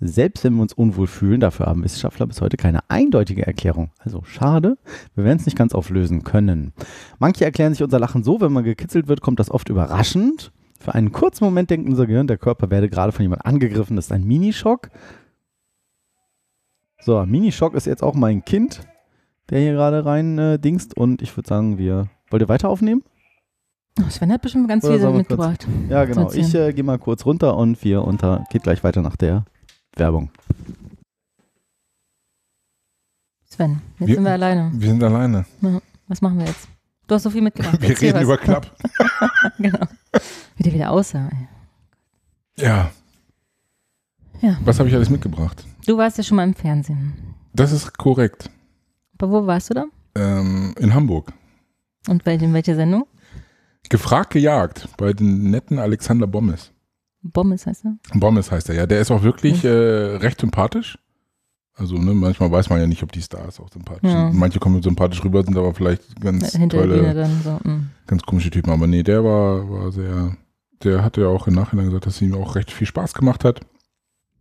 [0.00, 3.90] Selbst wenn wir uns unwohl fühlen, dafür haben Wissenschaftler bis heute keine eindeutige Erklärung.
[3.98, 4.76] Also schade,
[5.14, 6.72] wir werden es nicht ganz auflösen können.
[7.18, 10.52] Manche erklären sich unser Lachen so, wenn man gekitzelt wird, kommt das oft überraschend.
[10.80, 13.96] Für einen kurzen Moment denkt unser Gehirn, der Körper werde gerade von jemand angegriffen.
[13.96, 14.90] Das ist ein Minischock.
[17.00, 18.80] So, Minischock ist jetzt auch mein Kind,
[19.48, 20.96] der hier gerade rein äh, dingst.
[20.96, 22.10] Und ich würde sagen, wir.
[22.30, 23.02] Wollt ihr weiter aufnehmen?
[24.00, 25.68] Oh, Sven hat bestimmt ganz Oder viel mitgebracht.
[25.88, 26.32] Ja, genau.
[26.32, 29.44] Ich äh, gehe mal kurz runter und wir unter geht gleich weiter nach der
[29.96, 30.30] Werbung.
[33.50, 34.70] Sven, jetzt Wir- sind wir alleine.
[34.74, 35.46] Wir sind alleine.
[36.08, 36.68] Was machen wir jetzt?
[37.06, 37.80] Du hast so viel mitgebracht.
[37.80, 38.24] Wir Erzähl reden was.
[38.24, 38.76] über Knapp.
[39.58, 39.86] genau.
[40.56, 41.28] Wie der wieder aussah.
[41.28, 41.48] ey.
[42.64, 42.90] Ja.
[44.40, 44.58] Ja.
[44.64, 45.64] Was habe ich alles mitgebracht?
[45.86, 47.34] Du warst ja schon mal im Fernsehen.
[47.52, 48.50] Das ist korrekt.
[49.18, 49.84] Aber wo warst du da?
[50.16, 51.32] Ähm, in Hamburg.
[52.08, 53.06] Und in welche Sendung?
[53.88, 56.72] Gefragt gejagt bei den netten Alexander Bommes.
[57.32, 57.96] Bommes heißt er?
[58.18, 58.86] Bommes heißt er, ja.
[58.86, 60.98] Der ist auch wirklich äh, recht sympathisch.
[61.76, 64.28] Also, ne, manchmal weiß man ja nicht, ob die Stars auch sympathisch Ja.
[64.30, 64.38] sind.
[64.38, 67.68] Manche kommen sympathisch rüber, sind aber vielleicht ganz Hinter der Bühne tolle, dann so.
[67.68, 67.90] mm.
[68.06, 68.70] ganz komische Typen.
[68.70, 70.36] Aber nee, der war, war sehr,
[70.84, 73.42] der hatte ja auch im Nachhinein gesagt, dass es ihm auch recht viel Spaß gemacht
[73.42, 73.60] hat.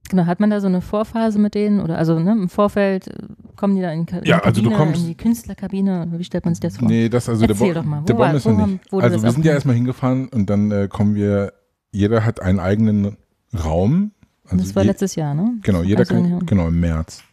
[0.10, 1.80] Genau, hat man da so eine Vorphase mit denen?
[1.80, 3.14] Oder also ne, im Vorfeld äh,
[3.56, 6.08] kommen die da in in Ja, die also du Kabine, kommst- in die Künstlerkabine?
[6.12, 6.88] Wie stellt man sich das vor?
[6.88, 8.92] Nee, das also Erzähl der, doch mal, wo der wo noch haben- nicht.
[8.92, 11.54] wurde Also wir sind ja erstmal hingefahren und dann äh, kommen wir,
[11.94, 13.16] jeder hat einen eigenen
[13.54, 14.12] Raum.
[14.46, 15.54] Also das war je- letztes Jahr, ne?
[15.62, 16.40] Genau, jeder Also, kann, ja.
[16.46, 17.24] genau, im März.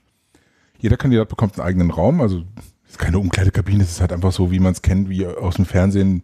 [0.79, 2.45] Jeder Kandidat bekommt einen eigenen Raum, also
[2.87, 5.57] es ist keine Umkleidekabine, es ist halt einfach so, wie man es kennt, wie aus
[5.57, 6.23] dem Fernsehen,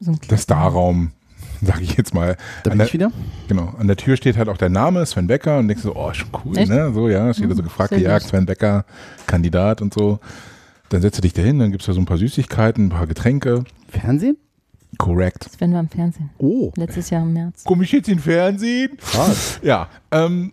[0.00, 1.10] So ein der Starraum,
[1.62, 2.36] sage ich jetzt mal.
[2.62, 3.10] Da An bin der, ich wieder.
[3.48, 6.12] genau, an der Tür steht halt auch der Name, Sven Becker, und denkst so, oh,
[6.14, 6.70] schon cool, Echt?
[6.70, 6.92] ne?
[6.94, 8.22] So, ja, steht da so Mhm, gefragt, süß.
[8.28, 8.84] Sven Becker,
[9.26, 10.20] Kandidat und so.
[10.90, 12.90] Dann setzt du dich da hin, dann gibt es da so ein paar Süßigkeiten, ein
[12.90, 13.64] paar Getränke.
[13.88, 14.36] Fernsehen?
[14.98, 15.44] Korrekt.
[15.44, 16.30] Sven war im Fernsehen.
[16.38, 17.64] Oh, Letztes Jahr im März.
[17.64, 18.96] Komme ich jetzt in Fernsehen?
[18.98, 19.58] krass.
[19.62, 20.52] Ja, ähm,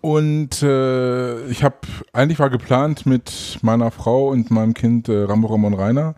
[0.00, 1.76] und äh, ich habe,
[2.12, 6.14] eigentlich war geplant mit meiner Frau und meinem Kind äh, Rambo Ramon Rainer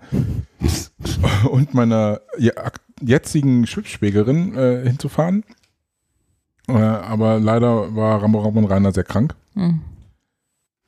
[1.50, 2.20] und meiner
[2.56, 5.44] ak- jetzigen Schwibschwägerin äh, hinzufahren.
[6.68, 9.34] Äh, aber leider war Rambo Ramon Rainer sehr krank.
[9.54, 9.80] Hm.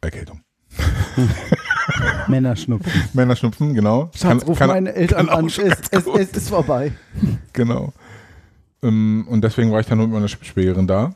[0.02, 0.40] Erkältung.
[2.28, 2.92] Männerschnupfen.
[3.12, 4.10] Männerschnupfen, genau.
[4.14, 5.46] Schatz, ruf meine Eltern kann auch an.
[5.48, 6.92] Es, es, es ist vorbei.
[7.52, 7.92] Genau.
[8.82, 11.14] Ähm, und deswegen war ich dann nur mit meiner Schwiegerin da.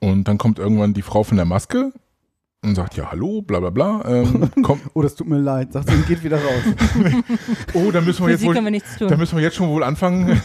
[0.00, 1.92] Und dann kommt irgendwann die Frau von der Maske
[2.62, 4.04] und sagt, ja, hallo, bla bla bla.
[4.06, 5.72] Ähm, komm, Oh, das tut mir leid.
[5.72, 6.62] Sagt sie, geht wieder raus.
[7.74, 10.40] oh, da müssen wir jetzt wohl, wir da müssen wir jetzt schon wohl anfangen.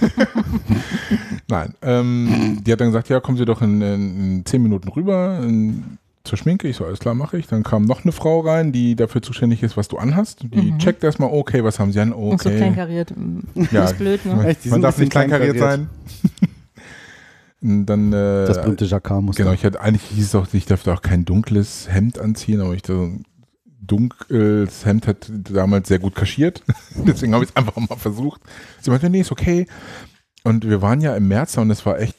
[1.47, 4.87] Nein, ähm, die hat dann gesagt, ja, kommen Sie doch in, in, in zehn Minuten
[4.89, 6.67] rüber in, zur Schminke.
[6.67, 7.47] Ich so, alles klar, mache ich.
[7.47, 10.43] Dann kam noch eine Frau rein, die dafür zuständig ist, was du anhast.
[10.43, 10.79] Die Mhm.
[10.79, 12.13] checkt erstmal, okay, was haben Sie an?
[12.13, 12.57] Und so Okay.
[12.57, 13.13] kleinkariert.
[13.71, 14.45] Ja, ist blöd, ne?
[14.45, 15.89] Echt, die Man sind darf nicht kleinkariert sein.
[17.61, 19.43] Und dann, äh, Das berühmte Jacquard-Muster.
[19.43, 22.73] Genau, ich hatte eigentlich hieß es auch, ich darf auch kein dunkles Hemd anziehen, aber
[22.73, 23.23] ich so ein
[23.65, 26.63] dunkles Hemd hat damals sehr gut kaschiert.
[27.05, 28.41] Deswegen habe ich es einfach mal versucht.
[28.81, 29.67] Sie meinte, nee, ist okay.
[30.43, 32.17] Und wir waren ja im März und es war echt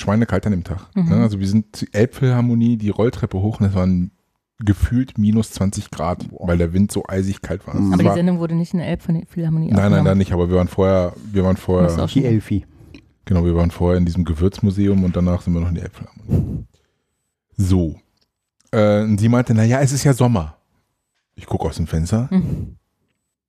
[0.00, 0.88] schweinekalt an dem Tag.
[0.94, 1.08] Mhm.
[1.08, 1.16] Ne?
[1.16, 4.12] Also wir sind zur Elbphilharmonie die Rolltreppe hoch und es waren
[4.60, 7.74] gefühlt minus 20 Grad, weil der Wind so eisig kalt war.
[7.76, 7.92] Mhm.
[7.92, 10.56] Aber die war Sendung wurde nicht in der Elbphilharmonie nein, nein, nein, nicht, aber wir
[10.56, 12.66] waren vorher, wir waren vorher, Die Elfi.
[13.24, 16.64] Genau, wir waren vorher in diesem Gewürzmuseum und danach sind wir noch in die Elbphilharmonie.
[17.56, 17.96] So.
[18.70, 20.56] Äh, und sie meinte, naja, es ist ja Sommer.
[21.34, 22.28] Ich gucke aus dem Fenster.
[22.30, 22.76] Hm.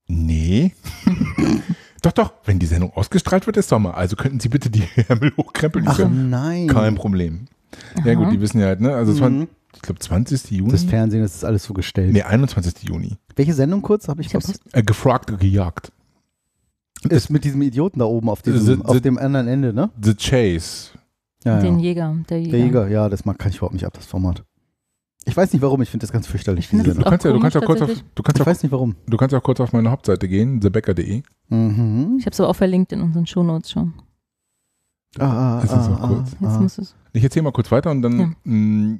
[0.07, 0.73] Nee.
[2.01, 3.95] doch, doch, wenn die Sendung ausgestrahlt wird, ist Sommer.
[3.95, 5.85] Also könnten Sie bitte die Ärmel hochkrempeln.
[5.87, 6.67] Ach nein.
[6.67, 7.47] Kein Problem.
[8.05, 8.13] Ja Aha.
[8.15, 8.93] gut, die wissen ja halt, ne?
[8.95, 9.47] Also es war, Mhm.
[9.75, 10.51] ich glaube, 20.
[10.51, 10.71] Juni.
[10.71, 12.13] Das Fernsehen, das ist alles so gestellt.
[12.13, 12.87] nee, 21.
[12.87, 13.17] Juni.
[13.35, 14.07] Welche Sendung kurz?
[14.07, 14.61] Habe ich Ich verpasst?
[14.73, 15.91] Äh, gefragt, gejagt.
[17.07, 19.89] Ist mit diesem Idioten da oben auf, diesem, The- auf the- dem anderen Ende, ne?
[20.01, 20.89] The Chase.
[21.45, 21.85] Ja, Den ja.
[21.85, 22.51] Jäger, der Jäger.
[22.51, 24.43] Der Jäger, ja, das mag, kann ich überhaupt nicht ab, das Format.
[25.29, 27.39] Ich weiß nicht warum, ich finde das ganz fürchterlich, das Du auch kannst, ja, du,
[27.39, 28.95] kannst ja kurz auf, du, kannst Ich ja, weiß nicht warum.
[29.07, 31.21] du kannst ja kurz auf meine Hauptseite gehen, thebecker.de.
[31.49, 32.15] Mhm.
[32.19, 33.93] Ich habe es aber auch verlinkt in unseren Shownotes schon.
[35.17, 36.59] Ah, ah, ist ah, auch ah.
[36.59, 36.95] muss es.
[37.13, 38.29] Ich erzähle mal kurz weiter und dann Ja.
[38.43, 38.99] mh,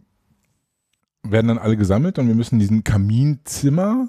[1.24, 4.08] werden dann alle gesammelt und wir müssen in diesem Kaminzimmer,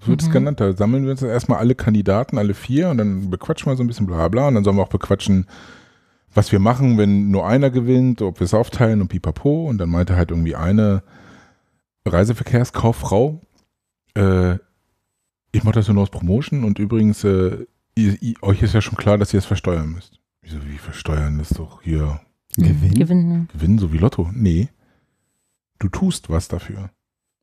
[0.00, 0.32] so wird es Mhm.
[0.32, 3.82] genannt, da sammeln wir uns erstmal alle Kandidaten, alle vier und dann bequatschen wir so
[3.82, 5.46] ein bisschen bla bla und dann sollen wir auch bequatschen,
[6.32, 9.88] was wir machen, wenn nur einer gewinnt, ob wir es aufteilen und pipapo und dann
[9.90, 11.02] meinte halt irgendwie eine
[12.12, 13.40] Reiseverkehrskauffrau,
[14.14, 14.58] äh,
[15.52, 18.96] ich mache das nur aus Promotion und übrigens, äh, ihr, ihr, euch ist ja schon
[18.98, 20.20] klar, dass ihr es versteuern müsst.
[20.42, 21.38] Wieso, wie versteuern?
[21.38, 22.20] Das ist doch hier
[22.56, 22.94] Gewinn?
[22.94, 23.48] Gewinn.
[23.52, 24.30] Gewinnen, so wie Lotto.
[24.32, 24.68] Nee.
[25.78, 26.90] Du tust was dafür.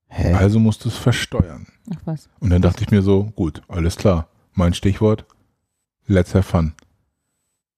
[0.07, 0.33] Hä?
[0.33, 1.67] Also musst du es versteuern.
[1.93, 2.29] Ach was.
[2.39, 4.27] Und dann dachte ich mir so, gut, alles klar.
[4.53, 5.25] Mein Stichwort,
[6.07, 6.73] let's have fun.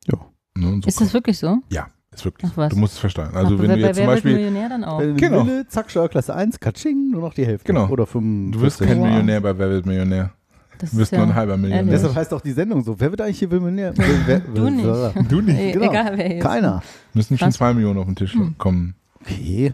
[0.05, 0.17] Ja.
[0.55, 1.59] Ne, so Ist das wirklich so?
[1.69, 1.88] ja,
[2.18, 2.70] Ist wirklich Ach was.
[2.70, 3.30] Du musst es verstehen.
[3.34, 4.99] Also Ach, wenn du bei jetzt zum Wer wird Beispiel, Millionär dann auch.
[4.99, 5.45] Wenn Genau.
[5.45, 7.65] Wille, zack, Steuerklasse Klasse 1, Katsching, nur noch die Hälfte.
[7.72, 7.88] Genau.
[7.89, 8.53] Oder 5.
[8.55, 9.07] du wirst kein Wow.
[9.07, 10.20] Millionär bei Wer wird Millionär.
[10.24, 10.32] Oder 5.
[10.32, 10.47] Du wirst kein Wow.
[10.47, 10.80] Millionär bei Wer wird Millionär.
[10.80, 11.78] Das Du wirst ist nur ja ein halber Millionär.
[11.86, 11.93] ehrlich.
[11.95, 12.99] Deshalb heißt auch die Sendung so.
[12.99, 13.93] Wer wird eigentlich hier Millionär?
[14.26, 14.86] Wer- Du nicht.
[15.32, 15.74] Du nicht.
[15.74, 15.89] Genau.
[15.91, 16.43] Egal wer jetzt.
[16.43, 16.82] Keiner.
[17.13, 18.55] Müssen schon zwei Millionen auf den Tisch Hm.
[18.57, 18.95] kommen.
[19.22, 19.74] Okay.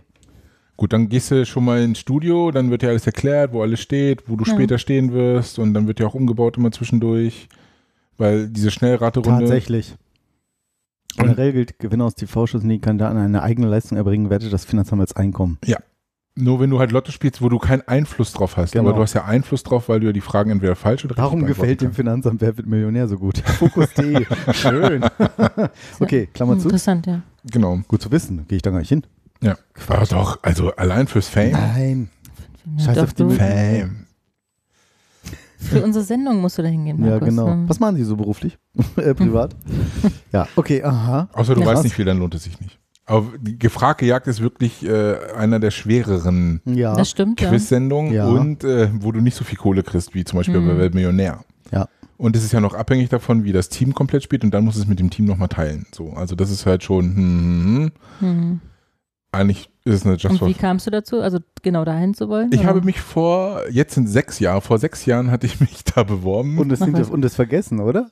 [0.75, 3.79] Gut, dann gehst du schon mal ins Studio, dann wird dir alles erklärt, wo alles
[3.79, 4.53] steht, wo du Ja.
[4.53, 7.47] später stehen wirst und dann wird ja auch umgebaut immer zwischendurch,
[8.17, 9.41] weil diese Schnellraterunde.
[9.41, 9.95] Tatsächlich.
[11.15, 15.15] Generell gilt, Gewinner aus TV-Shows, die Kandidaten eine eigene Leistung erbringen, wertet das Finanzamt als
[15.15, 15.57] Einkommen.
[16.35, 18.71] Nur wenn du halt Lotto spielst, wo du keinen Einfluss drauf hast.
[18.71, 18.89] Genau.
[18.89, 21.43] Aber du hast ja Einfluss drauf, weil du ja die Fragen entweder falsch oder Warum
[21.43, 23.37] richtig gefällt dem Finanzamt Wer wird Millionär so gut?
[23.59, 24.25] Fokus.de.
[24.51, 25.05] Schön.
[25.99, 26.69] okay, Klammer zu.
[26.69, 27.21] Interessant, ja.
[27.51, 27.79] Genau.
[27.87, 28.47] Gut zu wissen.
[28.47, 29.03] Gehe ich da gar nicht hin.
[29.41, 29.57] Ja.
[29.87, 31.51] Aber doch, also allein fürs Fame.
[31.51, 32.09] Nein.
[32.77, 34.02] Ja, Scheiß doch, auf die du, Fame.
[35.69, 37.29] Für unsere Sendung musst du da hingehen, Ja, Markus.
[37.29, 37.47] genau.
[37.49, 38.57] Ähm, Was machen Sie so beruflich?
[38.97, 39.55] äh, privat?
[40.31, 41.29] ja, okay, aha.
[41.33, 41.67] Außer du Ja.
[41.67, 42.79] weißt nicht viel, dann lohnt es sich nicht.
[43.05, 46.95] Aber die gefragte Jagd ist wirklich äh, einer der schwereren Ja.
[46.97, 47.03] Ja.
[47.35, 48.27] Quiz-Sendungen Ja.
[48.27, 50.67] und äh, wo du nicht so viel Kohle kriegst, wie zum Beispiel Mhm.
[50.67, 51.43] bei Weltmillionär.
[51.71, 51.87] Ja.
[52.17, 54.77] Und es ist ja noch abhängig davon, wie das Team komplett spielt und dann muss
[54.77, 55.85] es mit dem Team nochmal teilen.
[55.93, 58.29] So, also das ist halt schon, hm, hm, hm.
[58.49, 58.61] Mhm.
[59.33, 62.49] eigentlich ist es eine Just Und wie kamst du dazu, also genau dahin zu wollen?
[62.53, 62.69] Ich oder?
[62.69, 66.57] habe mich vor, jetzt sind sechs Jahre, vor sechs Jahren hatte ich mich da beworben.
[66.57, 68.09] Und es, und es vergessen, oder?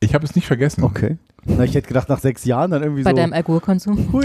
[0.00, 0.84] ich habe es nicht vergessen.
[0.84, 1.16] Okay.
[1.46, 3.16] Na, ich hätte gedacht, nach sechs Jahren dann irgendwie Bei so.
[3.16, 4.08] deinem Alkoholkonsum?
[4.12, 4.24] Hui.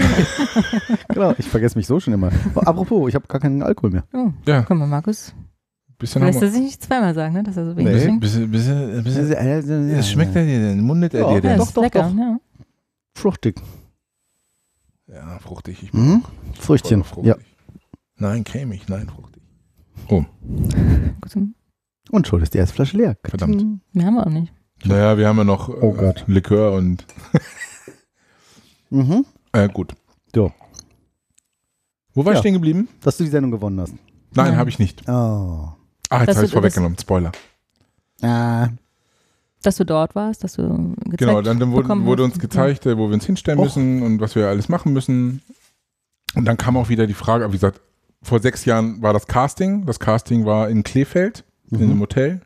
[1.08, 2.30] genau, ich vergesse mich so schon immer.
[2.56, 4.04] Apropos, ich habe gar keinen Alkohol mehr.
[4.12, 5.32] Oh, Ja, guck mal, Markus.
[5.98, 6.50] bisschen er wir.
[6.50, 7.42] sich nicht zweimal sagen, ne?
[7.44, 8.02] dass er so wenig Nee.
[8.04, 8.20] trinkt?
[8.20, 10.80] Bisschen, bisschen, bisschen, es schmeckt er dir denn?
[10.82, 11.58] Mundet er Ja, dir Ja, denn?
[11.58, 12.18] doch, ist doch, lecker, doch.
[12.18, 12.36] ja.
[13.14, 13.60] Fruchtig.
[15.12, 15.82] Ja, fruchtig.
[15.82, 16.24] Ich bin Mhm.
[16.58, 17.04] Früchtchen.
[17.04, 17.34] voll Ja.
[17.34, 17.52] fruchtig.
[18.16, 19.42] Nein, cremig, nein, fruchtig.
[20.08, 20.26] Gut,
[22.10, 23.16] Und schon ist die erste Flasche leer.
[23.24, 23.80] Verdammt.
[23.92, 24.52] Mehr haben wir auch nicht.
[24.84, 26.24] Naja, wir haben ja noch äh, Oh Gott.
[26.26, 27.06] Likör und
[28.90, 29.24] Mhm.
[29.52, 29.94] äh, gut.
[30.34, 30.52] So.
[32.14, 32.38] Wo war Ja.
[32.38, 32.88] ich stehen geblieben?
[33.00, 33.92] Dass du die Sendung gewonnen hast.
[33.92, 34.00] Nein,
[34.50, 34.56] Nein.
[34.56, 35.02] habe ich nicht.
[35.08, 35.12] Oh.
[35.12, 35.74] Ah,
[36.10, 36.98] jetzt habe ich wird- vorweggenommen.
[36.98, 37.32] Spoiler.
[38.22, 38.68] Ah.
[39.62, 42.98] Dass du dort warst, dass du gezeigt Genau, dann, dann wurde, wurde uns gezeigt, äh,
[42.98, 43.64] wo wir uns hinstellen Och.
[43.64, 45.40] müssen und was wir alles machen müssen.
[46.34, 47.80] Und dann kam auch wieder die Frage, wie gesagt,
[48.22, 49.84] vor sechs Jahren war das Casting.
[49.86, 51.84] Das Casting war in Kleefeld, in Mhm.
[51.90, 52.40] einem Hotel.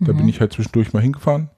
[0.00, 0.18] Da Mhm.
[0.18, 1.50] bin ich halt zwischendurch mal hingefahren.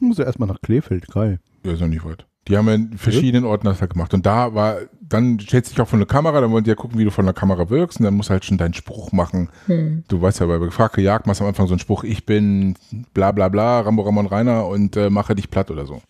[0.00, 1.40] Muss ja erstmal nach Kleefeld, geil.
[1.64, 2.26] Ja, ist ja nicht weit.
[2.48, 4.14] Die haben ja in verschiedenen Orten das halt gemacht.
[4.14, 6.76] Und da war, dann stellst du dich auch vor eine Kamera, dann wollen die ja
[6.76, 7.98] gucken, wie du von der Kamera wirkst.
[7.98, 9.48] Und dann musst du halt schon deinen Spruch machen.
[9.66, 10.04] Hm.
[10.06, 12.76] Du weißt ja, bei gefragte Jagd machst du am Anfang so einen Spruch, ich bin
[13.14, 16.00] bla bla bla, Rambo Ramon Rainer und äh, mache dich platt oder so.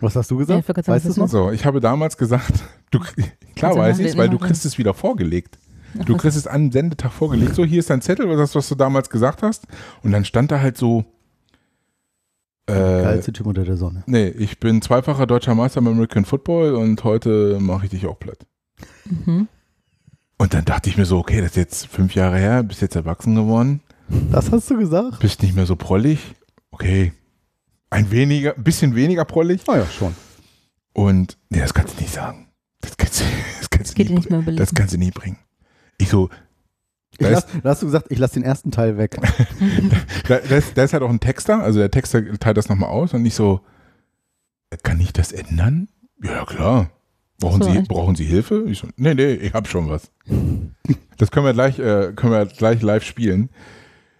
[0.00, 0.66] Was hast du Ja, gesagt?
[0.66, 1.28] gerade weißt du es noch?
[1.28, 2.52] So, ich habe damals gesagt,
[2.90, 2.98] du,
[3.54, 5.58] klar weiß ich es, weil du kriegst es wieder vorgelegt.
[6.06, 7.54] Du kriegst es an den Sendetag vorgelegt.
[7.54, 9.66] So, hier ist dein Zettel, was, das, was du damals gesagt hast.
[10.02, 11.04] Und dann stand da halt so,
[12.66, 14.02] äh, Geilste Typ unter der Sonne.
[14.06, 18.18] nee, ich bin zweifacher deutscher Meister im American Football und heute mache ich dich auch
[18.18, 18.38] platt.
[19.04, 19.48] Mhm.
[20.38, 22.96] Und dann dachte ich mir so, okay, das ist jetzt fünf Jahre her, bist jetzt
[22.96, 23.80] erwachsen geworden,
[24.32, 25.20] Das hast du gesagt?
[25.20, 26.34] bist nicht mehr so prollig.
[26.70, 27.12] Okay,
[27.90, 29.60] ein weniger, ein bisschen weniger prollig.
[29.68, 30.14] Ah ja, schon.
[30.92, 32.48] Und nee, das kannst du nicht sagen.
[32.80, 33.24] Das kannst, du-
[33.60, 34.56] das kannst du Geht dir nie nicht mehr bringen.
[34.56, 35.38] Das kannst du nie bringen.
[35.98, 36.28] Ich so,
[37.18, 39.16] lass, da hast du gesagt, ich lasse den ersten Teil weg.
[40.28, 42.90] da, da, ist, da ist halt auch ein Texter, also der Texter teilt das nochmal
[42.90, 43.60] aus und nicht so,
[44.82, 45.88] kann ich das ändern?
[46.22, 46.90] Ja, klar.
[47.40, 47.88] Brauchen, So, Sie, echt?
[47.88, 48.64] brauchen Sie Hilfe?
[48.68, 50.10] Ich so, nee, nee, ich hab schon was.
[51.18, 53.50] Das können wir gleich, äh, können wir gleich live spielen.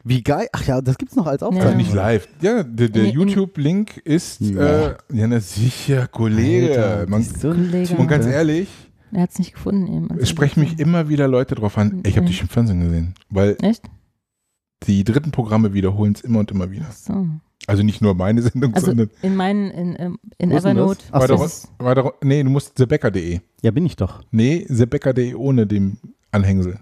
[0.06, 0.48] Wie geil.
[0.52, 1.42] Ach ja, das gibt's noch als.
[1.42, 1.66] Aufzeichnung.
[1.72, 2.28] Also nicht live.
[2.42, 4.88] Ja, der, der in- YouTube-Link ist, Ja.
[4.88, 6.84] äh, ja, na sicher, Kollege.
[6.84, 7.26] Alter, Man?
[7.40, 7.94] Kollege.
[7.96, 8.68] und ganz ehrlich,
[9.14, 10.18] Er hat es nicht gefunden eben.
[10.18, 13.14] Es sprechen mich immer wieder Leute drauf an, ey, ich habe dich im Fernsehen gesehen.
[13.30, 13.84] Weil Echt?
[14.86, 16.86] die dritten Programme wiederholen es immer und immer wieder.
[16.88, 17.26] Ach so.
[17.66, 20.64] Also nicht nur meine Sendung, Also sondern in meinen, in, in das?
[20.64, 21.04] Evernote.
[21.12, 23.40] Ach weiter, ist- weiter, nee, du musst thebecker.de.
[23.62, 24.22] Ja, bin ich doch.
[24.30, 25.96] Nee, thebecker.de ohne dem
[26.30, 26.80] Anhängsel.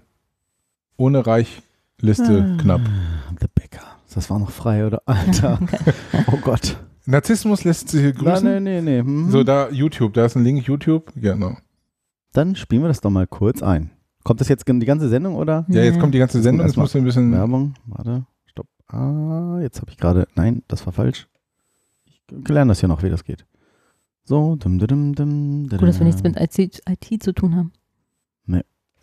[0.97, 2.61] Ohne Reichliste Ah.
[2.61, 2.81] knapp.
[3.39, 3.81] The Bäcker.
[4.13, 5.01] Das war noch frei, oder?
[5.05, 5.59] Alter.
[6.31, 6.77] oh Gott.
[7.05, 8.43] Narzissmus lässt sich grüßen.
[8.47, 9.03] Nein, nee, nee, nee.
[9.03, 9.31] Mhm.
[9.31, 11.11] So, da YouTube, da ist ein Link, YouTube.
[11.15, 11.55] Genau.
[12.33, 13.91] Dann spielen wir das doch mal kurz ein.
[14.23, 15.65] Kommt das jetzt die ganze Sendung oder?
[15.69, 15.99] Ja, jetzt Nee.
[16.01, 17.31] kommt die ganze Sendung, jetzt musst du ein bisschen.
[17.31, 17.73] Werbung?
[17.85, 18.25] Warte.
[18.45, 18.67] Stopp.
[18.87, 20.27] Ah, jetzt habe ich gerade.
[20.35, 21.27] Nein, das war falsch.
[22.05, 23.45] Ich lerne das ja noch, wie das geht.
[24.23, 24.55] So.
[24.55, 27.71] Dum, dum, dum, dum, Gut, dass wir nichts mit IT, IT zu tun haben.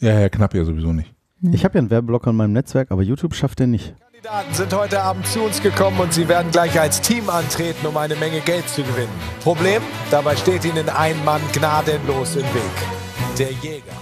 [0.02, 1.14] Ja, ja, knapp ja sowieso nicht.
[1.40, 1.54] Nee.
[1.54, 3.94] Ich habe ja einen Werbeblocker in meinem Netzwerk, aber YouTube schafft er nicht.
[4.00, 7.96] Kandidaten sind heute Abend zu uns gekommen und sie werden gleich als Team antreten, um
[7.98, 9.12] eine Menge Geld zu gewinnen.
[9.42, 9.82] Problem?
[10.10, 12.99] Dabei steht ihnen ein Mann gnadenlos im Weg.
[13.40, 13.96] Der Jäger.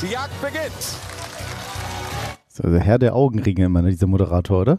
[0.00, 0.62] Die Jagd beginnt.
[0.78, 4.78] Das ist also der Herr der Augenringe immer, ne, dieser Moderator, oder?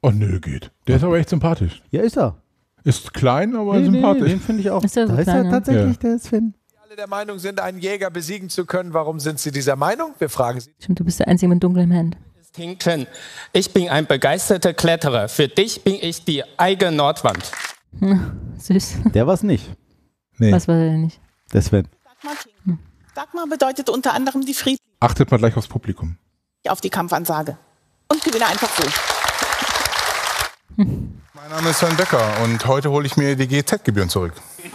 [0.00, 0.70] Oh nö, geht.
[0.86, 1.82] Der ist aber echt sympathisch.
[1.90, 2.36] Ja, ist er.
[2.84, 4.28] Ist klein, aber Nee, nee, sympathisch.
[4.30, 4.82] den finde ich auch.
[4.82, 5.50] Ist der so da ist klein, er ja?
[5.50, 6.08] tatsächlich Ja.
[6.08, 6.54] der Sven.
[6.82, 8.94] Alle der Meinung sind, einen Jäger besiegen zu können.
[8.94, 10.14] Warum sind Sie dieser Meinung?
[10.18, 10.70] Wir fragen Sie.
[10.80, 12.16] Stimmt, du bist der Einzige mit dunklem Hemd.
[12.54, 13.06] Tinken.
[13.52, 15.28] Ich bin ein begeisterter Kletterer.
[15.28, 17.50] Für dich bin ich die eigene Nordwand.
[18.58, 18.94] Süß.
[19.14, 19.68] Der war es nicht.
[20.38, 20.52] Nee.
[20.52, 21.20] Was war der nicht?
[21.52, 21.88] Der Sven.
[22.04, 22.34] Dagmar.
[23.14, 26.16] Dagmar bedeutet unter anderem die Frieden Achtet mal gleich aufs Publikum.
[26.68, 27.56] auf die Kampfansage.
[28.08, 28.84] Und gewinne einfach so.
[31.34, 34.32] Mein Name ist Sven Becker und heute hole ich mir die GZ-Gebühren zurück.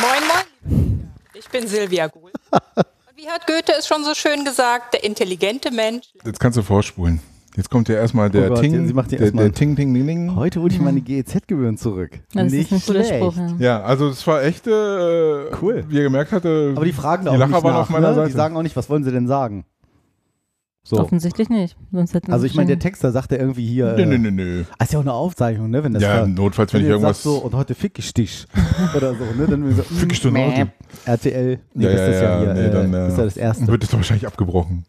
[0.00, 1.10] Moin, moin.
[1.32, 2.32] Ich bin Silvia Gohl.
[2.50, 6.08] Und wie hat Goethe es schon so schön gesagt, der intelligente Mensch.
[6.24, 7.20] Jetzt kannst du vorspulen.
[7.56, 9.94] Jetzt kommt ja erstmal der Oh Gott, Ting, sie macht der, erstmal- der Ting, Ting,
[9.94, 10.34] Ding, Ding.
[10.34, 12.18] Heute hole ich meine GEZ-Gebühren zurück.
[12.34, 13.14] Ja, das nicht ist ein schlecht.
[13.14, 13.36] Spruch.
[13.36, 13.54] Ja.
[13.58, 14.70] Ja, also es war echt äh,
[15.62, 15.84] Cool.
[15.88, 18.14] Wie ihr gemerkt hatte, Aber die fragen die auch Lacher nicht nach, auf meiner ne?
[18.16, 18.30] Seite.
[18.30, 19.64] Die sagen auch nicht, was wollen sie denn sagen?
[20.86, 20.98] So.
[20.98, 21.76] Offensichtlich nicht.
[22.28, 23.94] Also ich meine, der schon- Texter sagt ja irgendwie hier.
[23.96, 24.64] nö, äh, nö, nö, nö.
[24.78, 25.82] Ah, Ist ja auch eine Aufzeichnung, ne?
[25.82, 28.12] Wenn das Ja, da- notfalls, wenn ich du jetzt irgendwas- so, und heute fick ich
[28.12, 28.46] dich.
[28.96, 29.46] Oder so, ne?
[29.48, 30.32] Dann wir so, Fick ich mm, Auto.
[30.34, 30.66] mäh.
[31.06, 31.58] RTL.
[31.72, 32.54] Nee, Ja, das ja, ist ja, ja, hier.
[32.54, 33.66] nee, äh, dann, das ist ja das erste.
[33.68, 34.84] Wird es doch wahrscheinlich abgebrochen.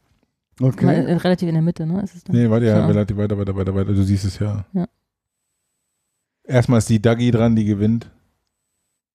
[0.59, 0.85] Mal, Okay.
[0.85, 2.01] äh, relativ in der Mitte, ne?
[2.01, 2.35] Ist es dann?
[2.35, 2.85] Nee, warte ja, Ja.
[2.87, 3.93] relativ weiter, weiter, weiter, weiter.
[3.93, 4.65] Du siehst es ja.
[4.73, 4.85] Ja.
[6.43, 8.09] Erstmal ist die Dagi dran, die gewinnt.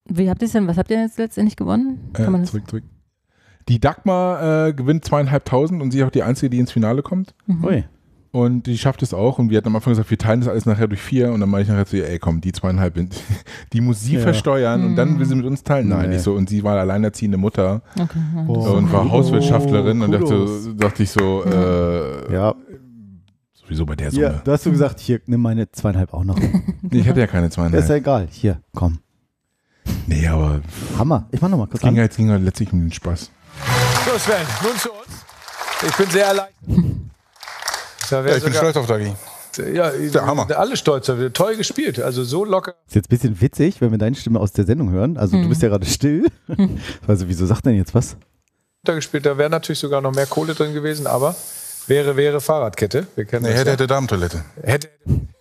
[0.08, 2.10] Wie habt ihr denn, was habt ihr jetzt letztendlich gewonnen?
[2.14, 2.50] Äh, Kann man das?
[2.50, 2.84] zurück, zurück.
[3.68, 7.34] Die Dagmar äh, gewinnt zweieinhalbtausend und sie ist auch die Einzige, die ins Finale kommt.
[7.46, 7.64] Mhm.
[7.64, 7.84] Ui.
[8.32, 9.38] Und die schafft es auch.
[9.40, 11.32] Und wir hatten am Anfang gesagt, wir teilen das alles nachher durch vier.
[11.32, 12.94] Und dann meine ich nachher zu ihr, ey komm, die zweieinhalb,
[13.72, 14.20] die muss sie Ja.
[14.20, 15.88] versteuern und dann will sie mit uns teilen.
[15.88, 16.14] Nein, Nee.
[16.14, 16.34] nicht so.
[16.34, 18.72] Und sie war alleinerziehende Mutter Okay, ja, Oh.
[18.76, 19.10] und war.
[19.10, 22.54] Hauswirtschaftlerin und dachte, dachte ich so, äh, Ja.
[23.52, 24.40] sowieso bei der Summe.
[24.44, 26.36] du hast so gesagt, hier, nimm meine zweieinhalb auch noch.
[26.82, 27.90] Nee, ich hatte ja keine ist ja zweieinhalb.
[27.90, 28.28] egal.
[28.30, 28.98] Hier, komm.
[30.06, 30.60] Nee, aber
[30.98, 31.26] Hammer.
[31.32, 31.96] Ich mach noch mal kurz ging an.
[31.96, 33.30] ja jetzt ging ja letztlich um den Spaß.
[34.06, 35.24] So, Sven, nun zu uns.
[35.88, 36.54] Ich bin sehr erleichtert.
[38.10, 39.14] Da wär sogar- auf Dagi.
[39.74, 40.46] Ja, der Hammer.
[40.56, 41.08] Alle stolz.
[41.10, 42.00] auf- Toll gespielt.
[42.00, 42.74] Also so locker.
[42.86, 45.16] Ist jetzt ein bisschen witzig, wenn wir deine Stimme aus der Sendung hören.
[45.16, 45.48] Also du Mhm.
[45.48, 46.26] bist ja gerade still.
[47.06, 48.16] Also wieso sagt denn jetzt was?
[48.84, 49.26] gespielt.
[49.26, 51.34] Da wäre natürlich sogar noch mehr Kohle drin gewesen, aber
[51.86, 53.06] wäre, wäre Fahrradkette.
[53.14, 53.72] Wir kennen Nee, hätte, ja.
[53.72, 54.44] hätte Damentoilette.
[54.62, 54.88] hätte.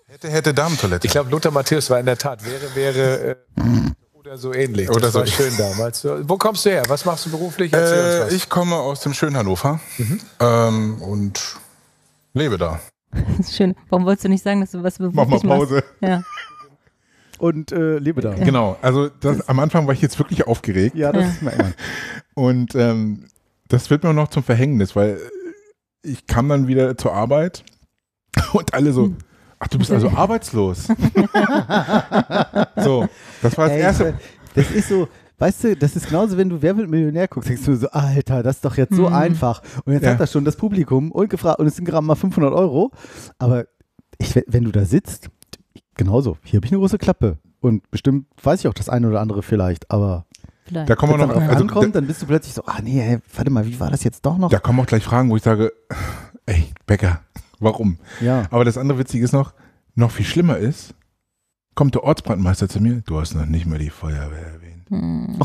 [0.08, 1.06] Hätte, hätte Damentoilette.
[1.08, 3.36] Ich glaube, Lothar Matthäus war in der Tat, wäre, wäre äh,
[4.14, 4.90] oder so ähnlich.
[4.90, 5.20] Oder das so.
[5.20, 6.04] war schön damals.
[6.24, 6.84] Wo kommst du her?
[6.90, 7.72] Was machst du beruflich?
[7.72, 8.34] Erzähl uns Äh, was.
[8.34, 9.80] ich komme aus dem schönen Hannover
[10.40, 11.40] ähm, und
[12.34, 12.80] lebe da.
[13.12, 13.76] Das ist schön.
[13.90, 15.44] Warum wolltest du nicht sagen, dass du was Mach mal machst?
[15.44, 15.84] Pause.
[16.02, 16.24] Ja.
[17.40, 18.34] Und äh, lebe da.
[18.34, 21.30] Genau, also das, am Anfang war ich jetzt wirklich aufgeregt Ja, das Ja.
[21.30, 21.72] ist mir immer.
[22.36, 23.28] und ähm,
[23.70, 25.20] das wird mir noch zum Verhängnis, weil
[26.04, 27.64] ich kam dann wieder zur Arbeit
[28.54, 29.14] und alle so,
[29.58, 30.88] ach du bist also arbeitslos.
[32.76, 33.08] so,
[33.42, 34.20] das war das Ey, erste.
[34.56, 35.08] Das ist so,
[35.40, 38.44] weißt du, das ist genauso, wenn du Wer wird Millionär guckst, denkst du so, Alter,
[38.44, 39.16] das ist doch jetzt so Mhm.
[39.16, 39.62] einfach.
[39.86, 40.12] Und jetzt Ja.
[40.12, 42.92] hat das schon das Publikum und gefragt, und es sind gerade mal 500 Euro.
[43.38, 43.66] Aber
[44.18, 45.30] ich, wenn du da sitzt,
[45.96, 47.38] genauso, hier habe ich eine große Klappe.
[47.62, 50.26] Und bestimmt weiß ich auch das eine oder andere vielleicht, aber
[50.66, 50.88] Vielleicht.
[50.90, 52.78] Da kommen wenn wir noch, drauf also, ankommt, da, dann bist du plötzlich so, ah
[52.84, 54.52] nee, ey, warte mal, wie war das jetzt doch noch?
[54.52, 55.74] da kommen auch gleich Fragen, wo ich sage,
[56.46, 57.22] ey, Becker,
[57.60, 57.98] warum?
[58.22, 58.44] Ja.
[58.52, 59.54] Aber das andere Witzige ist noch,
[59.96, 60.94] noch viel schlimmer ist,
[61.74, 64.69] kommt der Ortsbrandmeister zu mir, du hast noch nicht mal die Feuerwehr erwähnt.
[64.90, 65.38] Hm.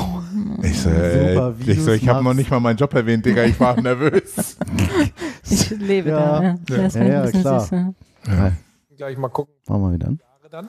[0.62, 3.24] Ich so, Super, äh, wie ich, so, ich habe noch nicht mal meinen Job erwähnt,
[3.26, 4.56] Digga, ich war nervös.
[5.48, 6.40] Ich lebe Ja.
[6.40, 6.42] da.
[6.42, 6.56] Ja.
[6.70, 6.82] Ja.
[6.82, 7.60] Das Ja, klar.
[7.60, 7.70] süß.
[7.70, 7.92] Ja.
[8.26, 8.52] Ja.
[8.96, 9.54] Gleich mal gucken.
[9.68, 10.20] Machen wir wieder an.
[10.50, 10.68] Dann.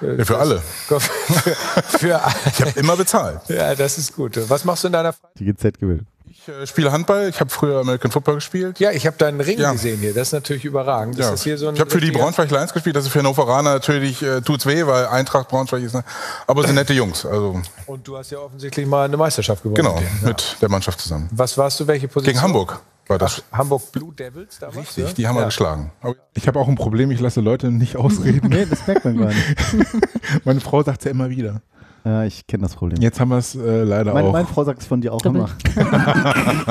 [0.00, 0.60] Ja, für alle.
[0.60, 3.40] Für, für, Ich habe immer bezahlt.
[3.48, 4.38] ja, das ist gut.
[4.48, 5.40] Was machst du in deiner Freizeit?
[5.40, 6.04] Die GZ gewählt.
[6.46, 8.78] Ich äh, spiele Handball, ich habe früher American Football gespielt.
[8.78, 9.72] Ja, ich habe deinen Ring Ja.
[9.72, 10.12] gesehen hier.
[10.12, 11.18] Das ist natürlich überragend.
[11.18, 11.30] Ist Ja.
[11.30, 13.74] das hier so ein ich habe für die Braunschweig Lions gespielt, das ist für Hannoveraner
[13.74, 16.04] natürlich äh, tut's weh, weil Eintracht Braunschweig ist, ne?
[16.46, 19.76] aber sind nette Jungs, also Und du hast ja offensichtlich mal eine Meisterschaft gewonnen.
[19.76, 19.96] genau.
[20.22, 20.28] Ja.
[20.28, 21.28] mit der Mannschaft zusammen.
[21.32, 21.86] Was warst du?
[21.86, 22.34] Welche Position?
[22.34, 23.42] Gegen Hamburg war das.
[23.50, 24.78] Ach, Hamburg Blue Devils damals?
[24.96, 25.46] Richtig, die haben wir ja.
[25.46, 25.92] geschlagen.
[26.34, 28.48] Ich habe auch ein Problem, ich lasse Leute nicht ausreden.
[28.50, 29.56] Nee, das merkt man gar nicht.
[30.44, 31.60] Meine Frau sagt ja immer wieder.
[32.04, 33.00] Ja, ich kenne das Problem.
[33.00, 34.32] Jetzt haben wir es äh, leider Meine, auch.
[34.32, 35.48] meine Frau sagt es von dir auch immer.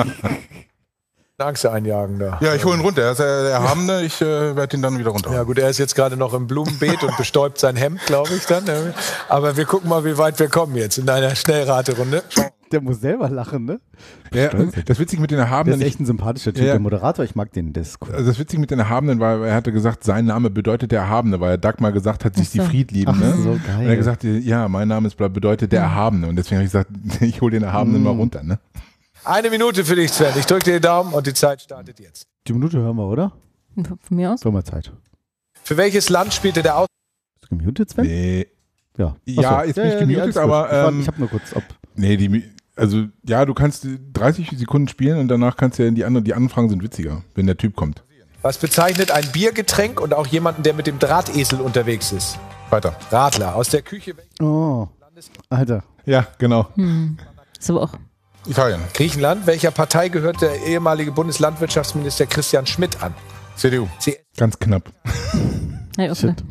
[1.40, 2.38] Angst einjagen da.
[2.42, 3.02] ja, ich hole ihn runter.
[3.02, 5.34] Er ist der der Erhabene, ich äh, werde ihn dann wieder runter.
[5.34, 8.46] Ja gut, er ist jetzt gerade noch im Blumenbeet und bestäubt sein Hemd, glaube ich
[8.46, 8.64] dann.
[9.28, 12.24] Aber wir gucken mal, wie weit wir kommen jetzt in einer Schnellraterunde.
[12.72, 13.82] Der muss selber lachen, ne?
[14.36, 14.50] Ja,
[14.86, 16.74] das Witzige mit den Der Erhabenen, ist echt ein sympathischer Typ, Ja, ja.
[16.74, 17.24] der Moderator.
[17.26, 18.14] Ich mag den, das ist cool.
[18.14, 21.40] also das Witzige mit den Erhabenen war, er hatte gesagt, sein Name bedeutet der Erhabene,
[21.40, 22.60] weil er Dagmar gesagt hat, ist die.
[22.60, 23.14] Friedlieben.
[23.16, 23.34] Ach Ne?
[23.42, 23.90] so, Und er geil.
[23.90, 26.28] hat gesagt, ja, mein Name ist, bedeutet der Erhabene.
[26.28, 26.90] Und deswegen habe ich gesagt,
[27.22, 28.06] ich hole den Erhabenen Mm.
[28.06, 28.44] mal runter.
[28.44, 28.60] Ne?
[29.26, 30.34] Eine Minute für dich, Sven.
[30.38, 32.28] Ich drücke dir den Daumen und die Zeit startet jetzt.
[32.48, 33.32] Die Minute hören wir, oder?
[33.76, 34.42] Von mir aus?
[34.42, 34.92] So mal Zeit.
[35.64, 36.88] Für welches Land spielte der Aus?
[37.40, 38.06] Bist du gemutet, Sven?
[38.06, 38.48] Nee,
[38.98, 39.16] Ja.
[39.26, 39.68] Ja, Achso.
[39.68, 41.64] jetzt bin ich gemutet, aber, ähm, ich habe nur kurz ab.
[41.96, 42.44] nee, die,
[42.76, 46.24] also ja, du kannst 30 Sekunden spielen und danach kannst du ja in die anderen,
[46.24, 48.04] die Anfragen sind witziger, wenn der Typ kommt.
[48.42, 52.38] Was bezeichnet ein Biergetränk und auch jemanden, der mit dem Drahtesel unterwegs ist?
[52.70, 52.96] Weiter.
[53.10, 53.56] Radler.
[53.56, 54.16] Aus der Küche.
[54.42, 54.88] Oh,
[55.50, 55.84] Alter.
[56.06, 56.68] Ja, genau.
[56.76, 57.18] Hm.
[57.60, 57.94] So auch.
[58.46, 58.82] Italien.
[58.94, 59.48] Griechenland.
[59.48, 63.14] Welcher Partei gehört der ehemalige Bundeslandwirtschaftsminister Christian Schmidt an?
[63.56, 63.88] CDU.
[64.00, 64.92] C Ganz knapp.
[65.96, 66.44] Ja, auch gedacht.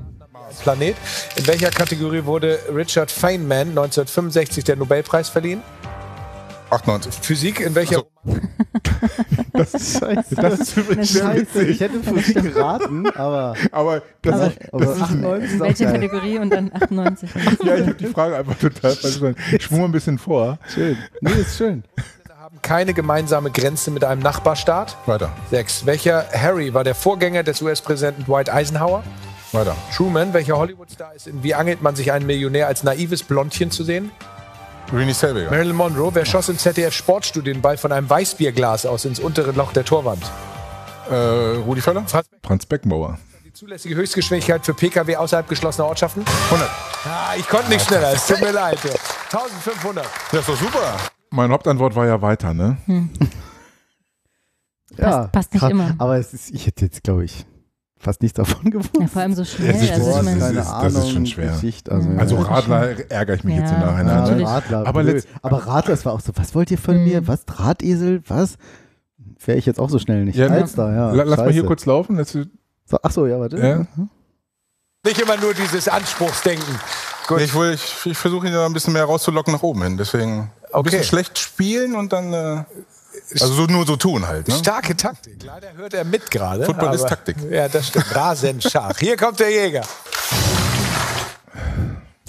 [0.63, 0.95] Planet.
[1.35, 5.63] In welcher Kategorie wurde Richard Feynman 1965 der Nobelpreis verliehen?
[6.73, 7.15] 98.
[7.23, 7.61] Physik.
[7.61, 8.03] In welcher
[9.53, 10.35] Das ist scheiße.
[10.37, 11.41] Das ist übrigens sehr scheiße.
[11.43, 11.69] witzig.
[11.69, 13.55] Ich hätte Physik geraten, aber.
[13.71, 15.93] Aber das, Aber- ist, aber das ist 98 ist auch Welche geil.
[15.95, 17.31] Kategorie und dann 98.
[17.65, 19.37] ja, ich habe die Frage einfach total falsch verstanden.
[19.53, 20.59] Ich schwung mal ein bisschen vor.
[20.73, 20.97] Schön.
[21.21, 21.85] Nee, ist schön.
[22.41, 24.97] haben keine gemeinsame Grenze mit einem Nachbarstaat?
[25.07, 25.31] Weiter.
[25.51, 25.85] 6.
[25.87, 29.05] Welcher Harry war der Vorgänger des US-Präsidenten Dwight Eisenhower?
[29.53, 29.77] Weiter.
[29.95, 33.85] Truman, welcher Hollywood-Star ist in Wie angelt man sich einen Millionär als naives Blondchen zu
[33.85, 34.11] sehen?
[34.93, 35.51] Renée Selweger.
[35.51, 39.73] Marilyn Monroe, wer schoss im ZDF-Sportstudio den Ball von einem Weißbierglas aus ins untere Loch
[39.73, 40.23] der Torwand?
[41.11, 42.05] Äh, Rudi Völler.
[42.07, 43.19] Franz Franz Beckenbauer.
[43.45, 46.25] Die zulässige Höchstgeschwindigkeit für Pkw außerhalb geschlossener Ortschaften?
[46.51, 46.69] 100.
[47.05, 48.79] Ah, ich konnte nicht schneller, es tut mir leid.
[48.85, 48.91] ja.
[49.39, 50.05] 1500.
[50.33, 50.97] Ja, ist doch super.
[51.31, 52.77] Meine Hauptantwort war ja weiter, ne?
[54.99, 55.71] Ja, passt nicht krass.
[55.71, 55.95] immer.
[55.99, 57.47] Aber es ist, ich hätte jetzt, glaube ich,
[58.03, 58.91] fast nichts davon gewusst.
[58.99, 59.71] Ja, vor allem so schnell.
[59.75, 61.53] Es ist- also ich meine, das ist- das ist schon schwer.
[61.53, 62.43] Geschichte, also, Also ja.
[62.43, 63.87] Radler ärgere ich mich jetzt im Ja.
[63.93, 64.41] Nachhinein.
[64.41, 64.47] Ja.
[64.55, 65.27] Radler, Aber blöd.
[65.43, 67.05] aber Radler, das war auch so, was wollt ihr von Mhm.
[67.05, 67.29] mir?
[67.29, 67.45] Was?
[67.47, 68.23] Drahtesel?
[68.29, 68.57] Was?
[69.45, 70.37] Wäre ich jetzt auch so schnell nicht.
[70.37, 71.13] Ja, Alster, ja.
[71.13, 71.67] La- Lass mal hier scheiße.
[71.67, 72.17] kurz laufen.
[72.17, 73.57] Das So, ach so, ja, warte.
[73.59, 73.87] Ja.
[75.05, 76.75] Nicht immer nur dieses Anspruchsdenken.
[77.29, 77.41] Gut.
[77.41, 79.97] ich ich, ich versuche ihn da ein bisschen mehr rauszulocken nach oben hin.
[79.97, 80.91] Deswegen ein Okay.
[80.91, 82.33] bisschen schlecht spielen und dann.
[82.33, 82.65] Äh,
[83.31, 84.49] also so, nur so tun halt.
[84.49, 84.55] Ne?
[84.55, 85.43] Starke Taktik.
[85.45, 86.65] Leider hört er mit gerade.
[86.65, 87.37] Football ist Taktik.
[87.51, 88.15] Ja, das stimmt.
[88.15, 88.99] Rasend scharf.
[88.99, 89.83] Hier kommt der Jäger.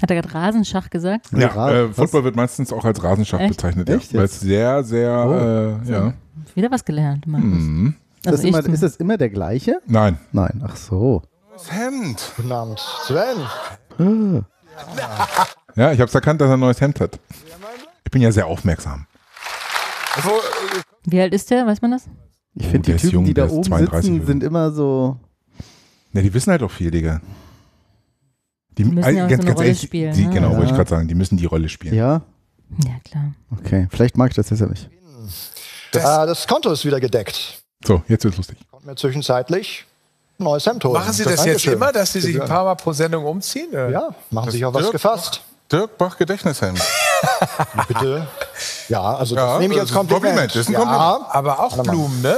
[0.02, 1.26] hat er gerade Rasenschach gesagt?
[1.32, 1.96] Ja, Ra- äh, was?
[1.96, 3.56] Football wird meistens auch als Rasenschach Echt?
[3.56, 3.96] bezeichnet, ja.
[3.96, 4.34] Echt Weil jetzt?
[4.34, 6.12] es sehr, sehr, äh, ja.
[6.54, 7.48] Wieder was gelernt, Markus.
[7.50, 7.94] Mhm.
[8.16, 9.80] Ist, das Also immer, ist das immer der gleiche?
[9.86, 10.18] Nein.
[10.32, 11.22] Nein, ach so.
[11.52, 12.32] Das Hemd.
[12.36, 14.44] Guten Abend, Sven.
[15.76, 17.18] Ja, ich habe es erkannt, dass er ein neues Hemd hat.
[18.04, 19.06] Ich bin ja sehr aufmerksam.
[20.22, 20.30] Wo,
[21.06, 21.66] Wie alt ist der?
[21.66, 22.04] Weiß man das?
[22.54, 24.42] Ich Oh, finde, der die ist Typen, jung, die der da oben 32 sitzen, sind
[24.44, 25.16] immer so.
[26.12, 27.20] Ja, die wissen halt auch viel, Digga.
[28.78, 30.32] Die, müssen ja auch so eine Rolle ehrlich, spielen, Die, ne?
[30.34, 30.56] genau, Ja.
[30.56, 31.08] wollte ich gerade sagen.
[31.08, 31.94] Die müssen die Rolle spielen.
[31.94, 32.22] Ja,
[32.84, 33.32] Ja, klar.
[33.58, 33.86] okay.
[33.90, 34.88] Vielleicht mag ich das deshalb nicht.
[35.92, 37.62] Das- Ah, das Konto ist wieder gedeckt.
[37.84, 38.58] So, jetzt wird's lustig.
[38.70, 39.84] Kommt mir zwischenzeitlich
[40.40, 40.94] ein neues Hemd holen.
[40.94, 41.72] machen Sie das jetzt Dankeschön.
[41.74, 43.68] immer, dass Sie sich ein paar Mal pro Sendung umziehen?
[43.72, 45.42] Ja, machen Das sich auf was gefasst.
[45.72, 46.80] Dirk Bach Gedächtnishemd.
[47.88, 48.26] Bitte.
[48.88, 50.24] Ja, also Ja, das nehme ich als ist ein Kompliment.
[50.24, 51.24] Kompliment, das ist ein ja, Kompliment.
[51.30, 51.82] Aber auch.
[51.82, 52.36] Blumen, ne?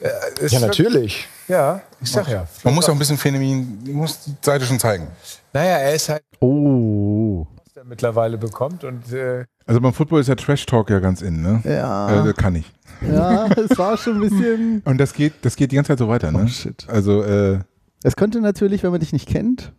[0.00, 1.28] Ja, ist ja, wirklich- natürlich.
[1.48, 2.46] Ja, ich sag ja.
[2.64, 5.06] Man muss auch ein bisschen Phänomen, man muss die Seite schon zeigen.
[5.52, 7.46] Naja, er ist halt, Oh.
[7.64, 11.22] was er mittlerweile bekommt und äh, Also beim Football ist ja Trash Talk ja ganz
[11.22, 11.62] in, ne?
[11.64, 12.26] Ja.
[12.28, 12.70] Äh, kann ich.
[13.00, 14.82] Ja, es war schon ein bisschen.
[14.84, 16.42] Und das geht, das geht die ganze Zeit so weiter, ne?
[16.44, 16.86] Oh, shit.
[16.88, 17.60] Also, äh,
[18.02, 19.72] Es könnte natürlich, wenn man dich nicht kennt,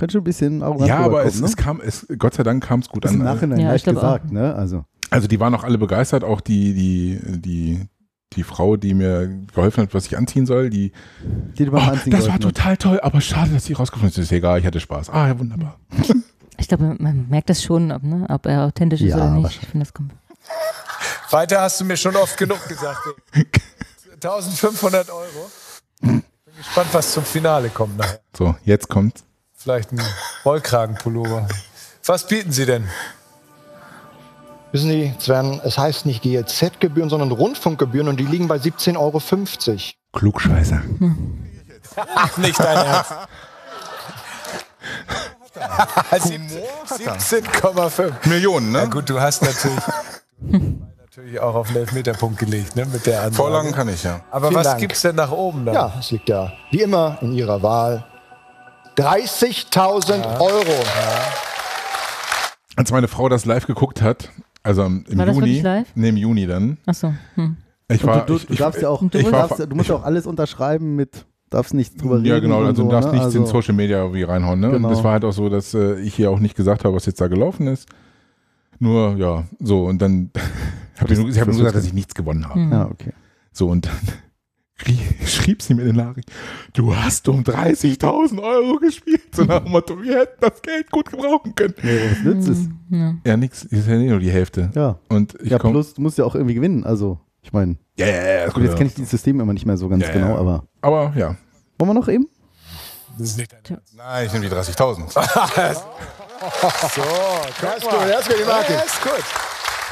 [0.00, 2.64] könnte schon ein bisschen arrogant ja, aber es, rüberkommen, es kam, es, Gott sei Dank
[2.64, 3.10] kam es gut ne?
[3.10, 3.26] Ist im an.
[3.34, 4.00] Nachhinein Ja, ich leicht glaub auch.
[4.00, 4.54] gesagt, ne?
[4.54, 4.84] Also.
[5.10, 7.86] Also die waren auch alle begeistert, auch die, die, die,
[8.32, 10.92] die Frau, die mir geholfen hat, was ich anziehen soll, die,
[11.58, 12.54] Die du beim oh, Anziehen das war geholfen hat.
[12.54, 14.18] total toll, aber schade, dass sie rausgefunden ist.
[14.18, 15.10] Ist egal, ich hatte Spaß.
[15.10, 15.78] Ah, ja, wunderbar.
[16.58, 19.62] Ich glaube, man merkt das schon, ob, ne, ob er authentisch ist Ja, oder nicht.
[19.62, 20.12] Ich finde, das kommt.
[21.30, 22.98] weiter hast du mir schon oft genug gesagt.
[23.32, 23.46] ey.
[24.22, 25.50] 1500 Euro.
[26.02, 26.22] Bin
[26.58, 28.20] gespannt, was zum Finale kommt nachher.
[28.36, 29.24] So, jetzt kommt.
[29.62, 30.00] Vielleicht ein
[30.46, 31.46] Rollkragenpullover.
[32.06, 32.88] Was bieten Sie denn?
[34.72, 39.20] Wissen Sie, Sven, es heißt nicht GEZ-Gebühren, sondern Rundfunkgebühren und die liegen bei 17,50 Euro.
[40.18, 40.80] Klugscheißer.
[42.14, 43.12] Ach, nicht dein Ernst.
[46.26, 46.40] Sieb-
[47.44, 48.28] 17,5.
[48.28, 48.88] Millionen, Na ne?
[48.88, 49.82] gut, du hast natürlich,
[50.96, 52.86] natürlich auch auf den Elfmeterpunkt gelegt, ne?
[52.86, 53.34] Mit der Ansage.
[53.34, 54.20] Vorlagen kann ich, ja.
[54.30, 54.80] Aber Vielen was Dank.
[54.80, 55.74] gibt's denn nach oben dann?
[55.74, 58.06] Ja, es liegt ja wie immer in Ihrer Wahl.
[59.00, 60.84] 30.000 Euro.
[62.76, 64.30] Als meine Frau das live geguckt hat,
[64.62, 67.14] also im War das Juni, nee, im Juni dann, Achso.
[67.34, 67.56] Hm.
[67.88, 69.88] ich war, du, du, ich, du ich, darfst ja auch, du war- darfst, du musst
[69.88, 72.26] ja auch alles unterschreiben mit, darfst nichts drüber reden.
[72.26, 73.18] Ja, genau, also so, du darfst ne?
[73.18, 74.60] nichts in Also- Social Media irgendwie reinhauen.
[74.60, 74.70] Ne?
[74.70, 74.88] Genau.
[74.88, 77.06] Und das war halt auch so, dass äh, ich hier auch nicht gesagt habe, was
[77.06, 77.88] jetzt da gelaufen ist.
[78.78, 80.30] Nur, ja, so, und dann
[80.98, 82.60] habe ich, nur- ich hab nur gesagt, dass ich nichts gewonnen habe.
[82.60, 82.70] Hm.
[82.72, 83.12] Ja, okay.
[83.52, 83.98] So, und dann
[85.26, 86.30] schrieb sie mir in den Nachricht,
[86.72, 89.34] du hast um 30.000 Euro gespielt.
[89.34, 91.74] So nach dem Motto, wir hätten das Geld gut gebrauchen können.
[91.76, 92.58] Was nützt es?
[92.90, 93.14] Ja.
[93.24, 94.70] Ja, nix, ist ja nicht nur die Hälfte.
[94.74, 94.98] Ja.
[95.08, 96.84] Und ich Ja, komm, plus, du musst ja auch irgendwie gewinnen.
[96.84, 99.76] Also, ich meine, ja, ja, ja, gut, jetzt kenne ich dieses System immer nicht mehr
[99.76, 100.36] so ganz Ja, genau, ja.
[100.38, 100.64] aber.
[100.80, 101.36] Aber ja.
[101.78, 102.28] Wollen wir noch eben?
[103.18, 103.94] Das ist nicht dein Ernst.
[103.96, 105.10] Nein, ich nehme die 30.000.
[106.40, 106.56] So, Das
[106.86, 107.04] ist gut,
[107.60, 109.24] das ist gut, die Ja, ist gut.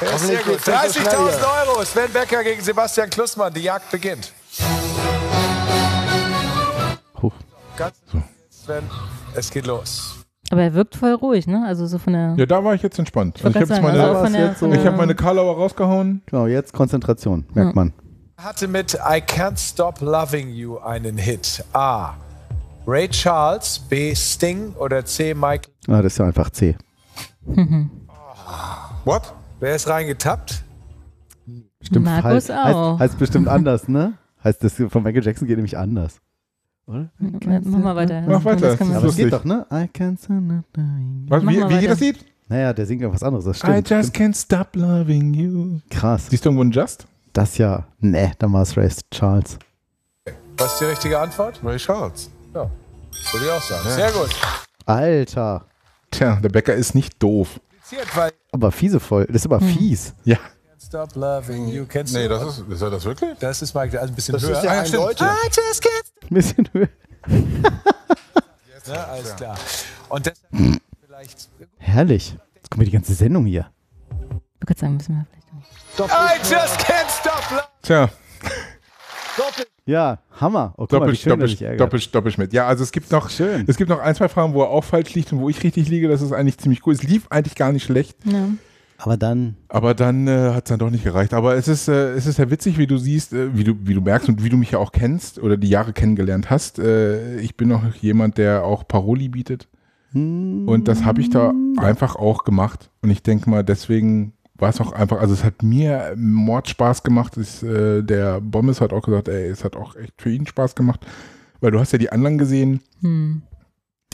[0.01, 0.65] Ja, ist sehr gut.
[0.65, 1.85] geht's nicht so 30.000 schnell Euro.
[1.85, 3.53] Sven Becker gegen Sebastian Klussmann.
[3.53, 4.33] Die Jagd beginnt.
[7.23, 7.33] Hoch.
[7.77, 8.23] Ganz So.
[8.51, 8.85] Sven,
[9.35, 10.15] Es geht los.
[10.51, 11.65] Aber er wirkt voll ruhig, ne?
[11.67, 12.35] Also so von der.
[12.37, 13.39] Ja, da war ich jetzt entspannt.
[13.45, 16.23] Also ich habe meine, also ich der- hab meine Karlauer rausgehauen.
[16.27, 17.75] Genau, jetzt Konzentration, merkt Ja.
[17.75, 17.93] man.
[18.39, 21.65] Hatte mit I Can't Stop Loving You einen Hit.
[21.73, 22.15] A.
[22.87, 24.15] Ray Charles, B.
[24.15, 25.35] Sting oder C.
[25.35, 25.73] Michael.
[25.89, 26.77] Ah, das ist ja einfach C.
[29.05, 29.35] What?
[29.61, 30.63] Wer ist reingetappt?
[31.83, 32.93] Stimmt, Markus heißt, auch.
[32.99, 34.15] Heißt, heißt bestimmt anders, ne?
[34.45, 36.21] Heißt, das von Michael Jackson geht nämlich anders.
[36.87, 37.11] Oder?
[37.19, 38.23] Mach mal weiter.
[38.27, 39.67] Mach weiter, Das geht doch, ne?
[39.71, 40.19] I can't
[41.29, 41.87] Mach wie, wie geht weiter.
[41.89, 42.25] das Lied?
[42.49, 43.91] Naja, der singt ja was anderes, das I stimmt.
[43.91, 45.81] just can't stop loving you.
[45.91, 46.29] Krass.
[46.31, 47.07] Siehst du irgendwo ein Just?
[47.35, 49.59] Das ja, ne, dann war es Ray Charles.
[50.57, 51.61] Was ist die richtige Antwort?
[51.63, 52.31] Ray Charles.
[52.55, 52.71] Ja.
[53.33, 53.89] Würde ich auch sagen.
[53.91, 54.31] Sehr gut.
[54.87, 55.67] Alter.
[56.11, 57.61] Tja, der Bäcker ist nicht doof.
[58.53, 59.27] Aber fiesevoll.
[59.27, 59.69] Das ist aber Hm.
[59.69, 60.15] fies.
[60.25, 60.39] Ja.
[60.89, 61.85] Stop Loving You.
[61.85, 62.31] Kennst Nee, du?
[62.31, 63.37] das ist, ist er das wirklich?
[63.41, 63.99] Das ist Michael.
[63.99, 64.57] Also ein bisschen Das höher.
[64.57, 64.71] ist ja
[65.27, 65.91] Ah, just can't.
[66.31, 66.89] Ein bisschen höher.
[68.87, 69.59] Ne, alles klar.
[70.09, 71.49] Und deshalb vielleicht.
[71.77, 72.37] Herrlich.
[72.55, 73.71] Jetzt kommt die ganze Sendung hier.
[74.61, 76.11] Ich wollte sagen, müssen wir vielleicht.
[76.11, 78.11] I just can't stop loving Tja,
[79.85, 80.73] Ja, Hammer.
[80.79, 81.81] Oh, guck mal, schön ärgert.
[81.81, 83.65] doppelt, doppelt Ja, also es gibt noch, Schön.
[83.69, 85.89] es gibt noch ein, zwei Fragen, wo er auch falsch liegt und wo ich richtig
[85.91, 86.09] liege.
[86.09, 86.95] Das ist eigentlich ziemlich cool.
[86.95, 88.17] Es lief eigentlich gar nicht schlecht.
[88.25, 88.47] Ja.
[89.01, 91.33] Aber dann, Aber dann äh, hat es dann doch nicht gereicht.
[91.33, 93.95] Aber es ist, äh, es ist ja witzig, wie du siehst, äh, wie, du, wie
[93.95, 96.81] du merkst und wie du mich ja auch kennst oder die Jahre kennengelernt hast.
[96.81, 99.69] Äh, ich bin noch jemand, der auch Paroli bietet.
[100.15, 102.91] Und das habe ich da einfach auch gemacht.
[103.03, 107.37] Und ich denke mal, deswegen war es auch einfach, also es hat mir Mordspaß gemacht.
[107.37, 110.75] Es, äh, der Bommes hat auch gesagt, ey, es hat auch echt für ihn Spaß
[110.75, 111.07] gemacht.
[111.61, 113.43] Weil du hast ja die anderen gesehen, Hm.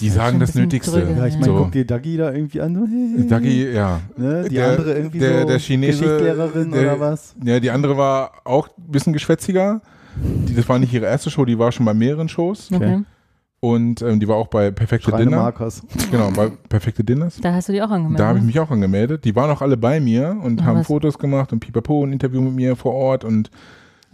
[0.00, 1.00] Die sagen das Nötigste.
[1.00, 1.18] dröge.
[1.18, 1.56] ja, ich meine, So.
[1.56, 2.74] guck dir Dagi da irgendwie an.
[2.74, 4.00] So, hey, Dagi, ja.
[4.16, 7.34] Ne, die Der- andere irgendwie der- so der Chinese, Geschichtslehrerin der- oder was?
[7.44, 9.80] Ja, die andere war auch ein bisschen geschwätziger.
[10.16, 12.70] Die, das war nicht ihre erste Show, die war schon bei mehreren Shows.
[12.72, 13.02] Okay.
[13.60, 15.38] Und ähm, die war auch bei Perfekte Schreine Dinner.
[15.38, 15.82] Markers.
[16.10, 17.38] Genau, bei Perfekte Dinners.
[17.40, 18.20] Da hast du die auch angemeldet.
[18.20, 19.24] Da habe ich mich auch angemeldet.
[19.24, 20.86] Die waren auch alle bei mir und Ah, haben was?
[20.86, 23.50] Fotos gemacht und pipapo, ein Interview mit mir vor Ort und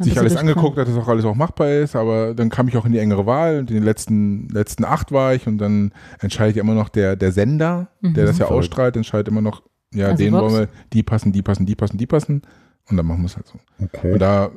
[0.05, 1.95] sich alles angeguckt, dass das auch alles auch machbar ist.
[1.97, 5.13] Aber dann kam ich auch in die engere Wahl und in den letzten, letzten acht
[5.13, 8.15] war ich und dann entscheidet ja immer noch der, der Sender, der Mhm.
[8.15, 8.59] das ja Verrückt.
[8.67, 9.63] ausstrahlt, entscheidet immer noch,
[9.95, 10.43] ja, Also den Vox?
[10.43, 12.43] wollen wir, die passen, die passen, die passen, die passen.
[12.91, 13.59] Und dann machen wir es halt so.
[13.83, 14.13] Okay.
[14.13, 14.51] Und da,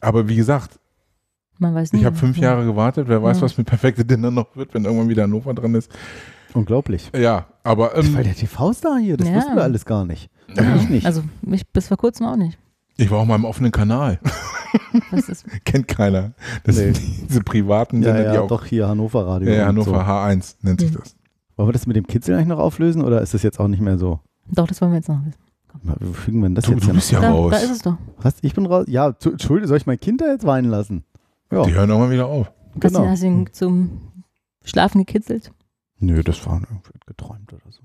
[0.00, 0.78] aber wie gesagt,
[1.58, 2.00] Man weiß nie.
[2.00, 2.50] ich habe fünf Ja.
[2.50, 3.06] Jahre gewartet.
[3.08, 3.42] Wer weiß, Ja.
[3.44, 5.90] was mit Perfekte Dinner noch wird, wenn irgendwann wieder Hannover dran ist.
[6.54, 7.10] Unglaublich.
[7.16, 9.34] Ja, aber ähm, Weil der TV-Star hier, das Ja.
[9.36, 10.30] wussten wir alles gar nicht.
[10.54, 10.76] Ja.
[10.76, 11.06] Ich nicht.
[11.06, 12.58] Also ich bis vor kurzem auch nicht.
[12.96, 14.18] Ich war auch mal im offenen Kanal.
[15.10, 16.32] Was ist, Kennt keiner.
[16.64, 16.92] Das Nee.
[16.92, 18.48] sind diese privaten ja, Sender, die ja, auch.
[18.48, 19.50] doch hier Hannover Radio.
[19.50, 19.96] ja, ja, Hannover So.
[19.96, 20.98] H1 nennt sich Hm.
[21.00, 21.16] das.
[21.56, 23.80] Wollen wir das mit dem Kitzel eigentlich noch auflösen oder ist das jetzt auch nicht
[23.80, 24.20] mehr so?
[24.48, 25.40] doch, das wollen wir jetzt noch wissen.
[26.00, 27.20] Wie fügen wir denn das Du, jetzt du bist noch?
[27.22, 27.50] ja da, raus.
[27.52, 27.96] da ist es doch.
[28.22, 28.34] Was?
[28.42, 28.86] Ich bin raus.
[28.88, 31.04] Ja, zu- Entschuldigung, soll ich mein Kind da jetzt weinen lassen?
[31.50, 32.46] Ja, Die hören irgendwann wieder auf.
[32.46, 33.06] Hast du genau.
[33.08, 33.90] hast ihn zum
[34.64, 35.52] Schlafen gekitzelt?
[35.98, 37.80] Nö, das war irgendwie geträumt oder so.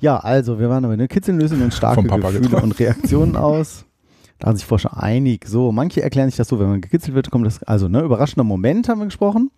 [0.00, 2.62] Ja, also, wir waren aber, ne, Kitzeln lösen uns starke Gefühle geträumt.
[2.64, 3.84] und Reaktionen aus.
[4.38, 5.46] Da haben sich Forscher einig.
[5.48, 8.44] So, manche erklären sich das so, wenn man gekitzelt wird, kommt das, also, ne, überraschender
[8.44, 9.50] Moment haben wir gesprochen.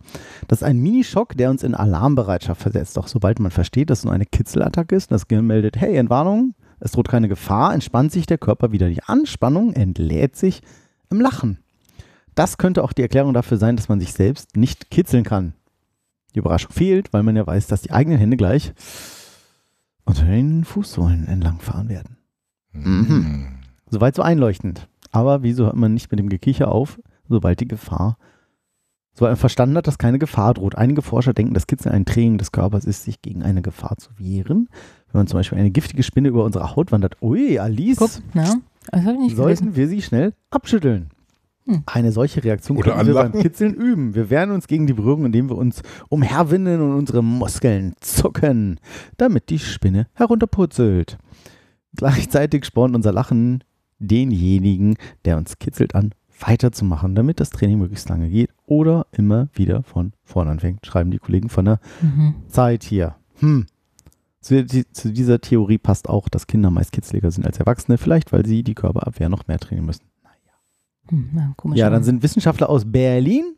[0.47, 2.97] Das ist ein Minischock, der uns in Alarmbereitschaft versetzt.
[2.97, 6.55] Doch sobald man versteht, dass es nur eine Kitzelattacke ist, das Gehirn meldet, hey, Entwarnung,
[6.79, 8.89] es droht keine Gefahr, entspannt sich der Körper wieder.
[8.89, 10.61] Die Anspannung entlädt sich
[11.11, 11.59] im Lachen.
[12.33, 15.53] Das könnte auch die Erklärung dafür sein, dass man sich selbst nicht kitzeln kann.
[16.33, 18.73] Die Überraschung fehlt, weil man ja weiß, dass die eigenen Hände gleich
[20.05, 22.17] unter den Fußsohlen entlangfahren werden.
[22.71, 23.60] Mhm.
[23.91, 24.87] Soweit so einleuchtend.
[25.11, 28.17] Aber wieso hört man nicht mit dem Gekicher auf, sobald die Gefahr,
[29.13, 30.75] sobald man verstanden hat, dass keine Gefahr droht?
[30.75, 34.09] Einige Forscher denken, dass Kitzeln ein Training des Körpers ist, sich gegen eine Gefahr zu
[34.17, 34.69] wehren.
[35.11, 38.55] Wenn man zum Beispiel eine giftige Spinne über unsere Haut wandert, ui, Alice, Guck, na,
[38.89, 39.75] das ich nicht sollten gelesen.
[39.75, 41.09] wir sie schnell abschütteln.
[41.65, 41.83] Hm.
[41.85, 43.41] Eine solche Reaktion Oder können wir beim anlachen.
[43.41, 44.15] Kitzeln üben.
[44.15, 48.79] Wir wehren uns gegen die Berührung, indem wir uns umherwinden und unsere Muskeln zucken,
[49.17, 51.17] damit die Spinne herunterpurzelt.
[51.95, 53.63] Gleichzeitig spornt unser Lachen
[54.01, 54.95] denjenigen,
[55.25, 60.13] der uns kitzelt, an, weiterzumachen, damit das Training möglichst lange geht oder immer wieder von
[60.23, 62.35] vorn anfängt, schreiben die Kollegen von der Mhm.
[62.47, 63.15] Zeit hier.
[63.39, 63.67] Hm.
[64.39, 68.43] Zu, zu dieser Theorie passt auch, dass Kinder meist kitzliger sind als Erwachsene, vielleicht weil
[68.45, 70.03] sie die Körperabwehr noch mehr trainieren müssen.
[71.09, 71.55] Hm, na.
[71.75, 73.55] Ja, dann sind Wissenschaftler aus Berlin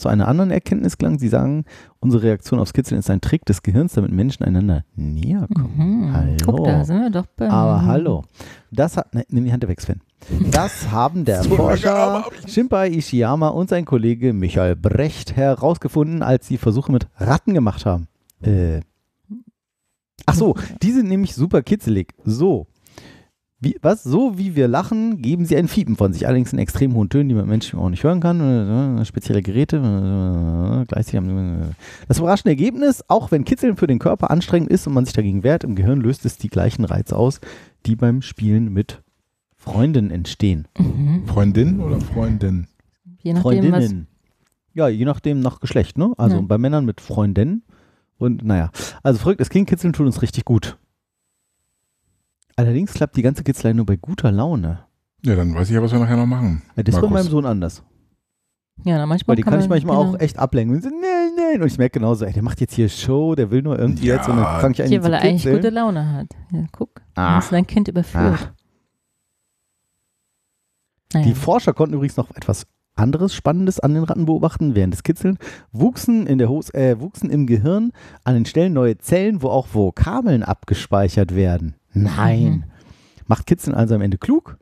[0.00, 1.20] zu einer anderen Erkenntnis gelangt.
[1.20, 1.64] Sie sagen,
[2.00, 5.74] unsere Reaktion aufs Kitzeln ist ein Trick des Gehirns, damit Menschen einander näher kommen.
[5.76, 6.12] Mhm.
[6.12, 6.36] Hallo.
[6.46, 7.48] Guck, da sind wir doch bei.
[7.48, 8.24] Aber hallo.
[8.70, 10.00] Das hat, ne, nimm die Hand weg, Sven.
[10.50, 16.92] Das haben der Forscher Shimpai Ishiyama und sein Kollege Michael Brecht herausgefunden, als sie Versuche
[16.92, 18.08] mit Ratten gemacht haben.
[18.42, 18.80] Äh.
[20.26, 22.14] Ach so, die sind nämlich super kitzelig.
[22.24, 22.66] So.
[23.62, 24.02] Wie, was?
[24.02, 26.26] So wie wir lachen, geben sie ein Fiepen von sich.
[26.26, 28.98] Allerdings in extrem hohen Tönen, die man Menschen auch nicht hören kann.
[28.98, 29.76] Äh, Spezielle Geräte.
[29.76, 31.74] äh, Gleichzeitig haben
[32.08, 35.42] das überraschende Ergebnis, auch wenn Kitzeln für den Körper anstrengend ist und man sich dagegen
[35.42, 37.40] wehrt, im Gehirn löst es die gleichen Reize aus,
[37.86, 39.02] die beim Spielen mit
[39.56, 40.66] Freunden entstehen.
[40.78, 41.26] Mhm.
[41.26, 42.66] Freundin oder Freundin?
[43.18, 43.70] Je nachdem, was.
[43.84, 44.06] Freundinnen.
[44.72, 46.12] Ja, je nachdem nach Geschlecht, ne?
[46.16, 46.42] Also Ja.
[46.42, 47.62] bei Männern mit Freundinnen.
[48.16, 48.70] Und naja,
[49.02, 50.78] also verrückt, das Klingenkitzeln tut uns richtig gut.
[52.60, 54.80] Allerdings klappt die ganze Kitzelei nur bei guter Laune.
[55.24, 56.62] Ja, dann weiß ich ja, was wir nachher noch machen.
[56.76, 57.82] Ja, das ist bei meinem Sohn anders.
[58.84, 60.16] Ja, na, manchmal Weil die kann, ich man- manchmal genau.
[60.16, 60.76] auch echt ablenken.
[60.76, 61.60] Und, so, nein, nein.
[61.60, 64.16] und ich merke genauso, ey, der macht jetzt hier Show, der will nur irgendwie Ja.
[64.16, 66.28] jetzt und dann fange ich an, Hier, zu weil er eigentlich gute Laune hat.
[66.52, 67.02] Ja, guck.
[67.14, 67.36] Ach.
[67.36, 68.38] Hast du dein Kind überführt.
[68.40, 68.52] Ach.
[71.12, 71.26] Naja.
[71.26, 74.74] Die Forscher konnten übrigens noch etwas anderes Spannendes an den Ratten beobachten.
[74.74, 75.38] Während des Kitzeln
[75.72, 77.92] wuchsen, in der Hose, äh, wuchsen im Gehirn
[78.24, 81.74] an den Stellen neue Zellen, wo auch Vokabeln abgespeichert werden.
[81.92, 82.44] Nein.
[82.52, 82.64] Mhm.
[83.26, 84.56] Macht Kitzeln also am Ende klug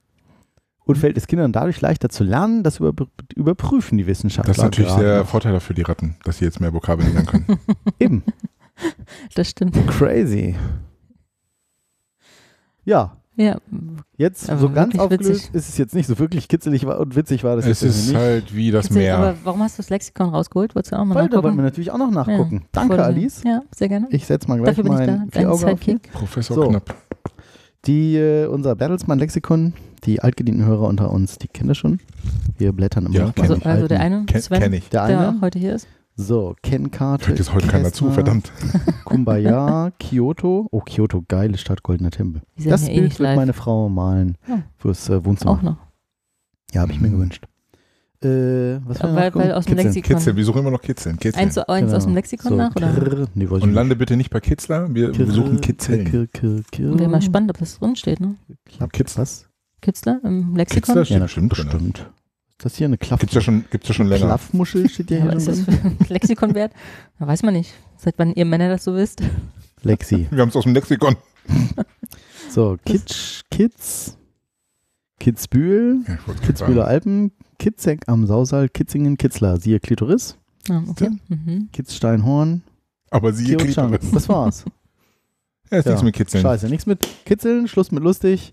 [0.85, 2.93] und fällt es Kindern dadurch leichter zu lernen, das über,
[3.35, 4.51] überprüfen die Wissenschaftler.
[4.53, 5.27] Das ist natürlich gerade sehr noch.
[5.29, 7.47] vorteilhaft für die Ratten, dass sie jetzt mehr Vokabeln lernen können.
[7.99, 8.23] Eben.
[9.35, 9.77] Das stimmt.
[9.89, 10.55] Crazy.
[12.85, 13.59] Ja, Ja,
[14.17, 15.55] jetzt Aber so ganz aufgelöst witzig.
[15.55, 18.07] ist es jetzt nicht so wirklich kitzelig war und witzig war das es jetzt ist
[18.09, 18.17] nicht.
[18.17, 19.19] halt wie das Witzig, Meer.
[19.19, 20.75] Aber warum hast du das Lexikon rausgeholt?
[20.75, 21.43] Wolltest du auch mal Weil, da nachgucken?
[21.45, 22.61] wollten wir natürlich auch noch nachgucken.
[22.63, 23.43] Ja, Danke, Alice.
[23.45, 24.07] Ja, sehr gerne.
[24.11, 25.55] Ich setze mal gleich Dafür bin ich da, mein dein.
[25.55, 26.11] Sidekick.
[26.13, 26.69] Professor So.
[26.69, 26.95] Knapp.
[27.87, 29.73] Die, äh, unser Bertelsmann-Lexikon,
[30.05, 32.01] die altgedienten Hörer unter uns, die kennen das schon.
[32.57, 34.89] Wir blättern immer Ja, Also, also der eine, Kenn- Sven, kenn ich.
[34.91, 35.41] Der der eine?
[35.41, 35.87] heute hier ist.
[36.17, 37.29] So, Kennkarte.
[37.29, 38.51] Hört jetzt heute keiner zu, verdammt.
[39.05, 40.67] Kumbaya, Kyoto.
[40.73, 42.43] Oh, Kyoto, geile Stadt, goldener Tempel.
[42.57, 43.37] Das eh Bild wird live.
[43.37, 44.63] meine Frau malen Ja.
[44.79, 45.53] fürs äh, Wohnzimmer.
[45.53, 45.77] Auch noch.
[46.73, 47.47] Ja, habe ich mir gewünscht.
[48.21, 49.95] Äh, was Ja, wir weil- weil aus dem Kitzeln.
[49.95, 50.17] Lexikon.
[50.17, 51.19] Kitzeln, wir suchen immer noch Kitzeln.
[51.19, 51.45] Kitzeln.
[51.45, 51.97] Eins zu eins Genau.
[51.97, 53.29] aus dem Lexikon So, nach, oder?
[53.35, 56.05] nee, Und lande bitte nicht bei Kitzler, wir Kirr, suchen Kitzeln.
[56.11, 56.99] Kirr, Kirr, Kirr.
[56.99, 58.35] Wäre mal spannend, ob das drin steht, ne?
[58.65, 59.23] Klappt Kitzler.
[59.23, 59.49] was?
[59.81, 60.83] Kitzler im Lexikon?
[60.83, 61.67] Kitzler steht Ja, bestimmt drin.
[61.69, 61.99] bestimmt.
[62.59, 64.27] Ist das hier eine Klaff Gibt's ja schon, gibt's ja schon länger.
[64.27, 64.89] Klaffmuschel?
[64.89, 66.73] Steht ja Ja, hier aber ist das für ein Lexikon wert?
[67.21, 67.73] Da weiß man nicht.
[67.97, 69.23] Seit wann ihr Männer das so wisst.
[69.85, 70.27] Lexi.
[70.33, 71.15] Wir haben es aus dem Lexikon.
[72.51, 74.17] So, Kitsch, Kitz,
[75.21, 76.87] Kitzbühel, Ja, Kitzbühler.
[76.89, 80.39] Alpen, Kitzek am Sausal, Kitzingen, Kitzlar, siehe Klitoris,
[80.71, 81.11] Ah, okay.
[81.29, 81.69] Mhm.
[81.73, 82.63] Kitzsteinhorn,
[83.11, 83.91] Aber sie Kirchschanz.
[83.99, 84.11] Klitoris.
[84.13, 84.65] Das war's.
[85.71, 86.43] Ja, ist Ja, nichts mit Kitzeln.
[86.43, 88.53] Scheiße, nichts mit Kitzeln, Schluss mit lustig.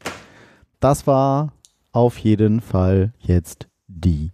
[0.80, 1.54] Das war
[1.92, 4.32] auf jeden Fall jetzt die.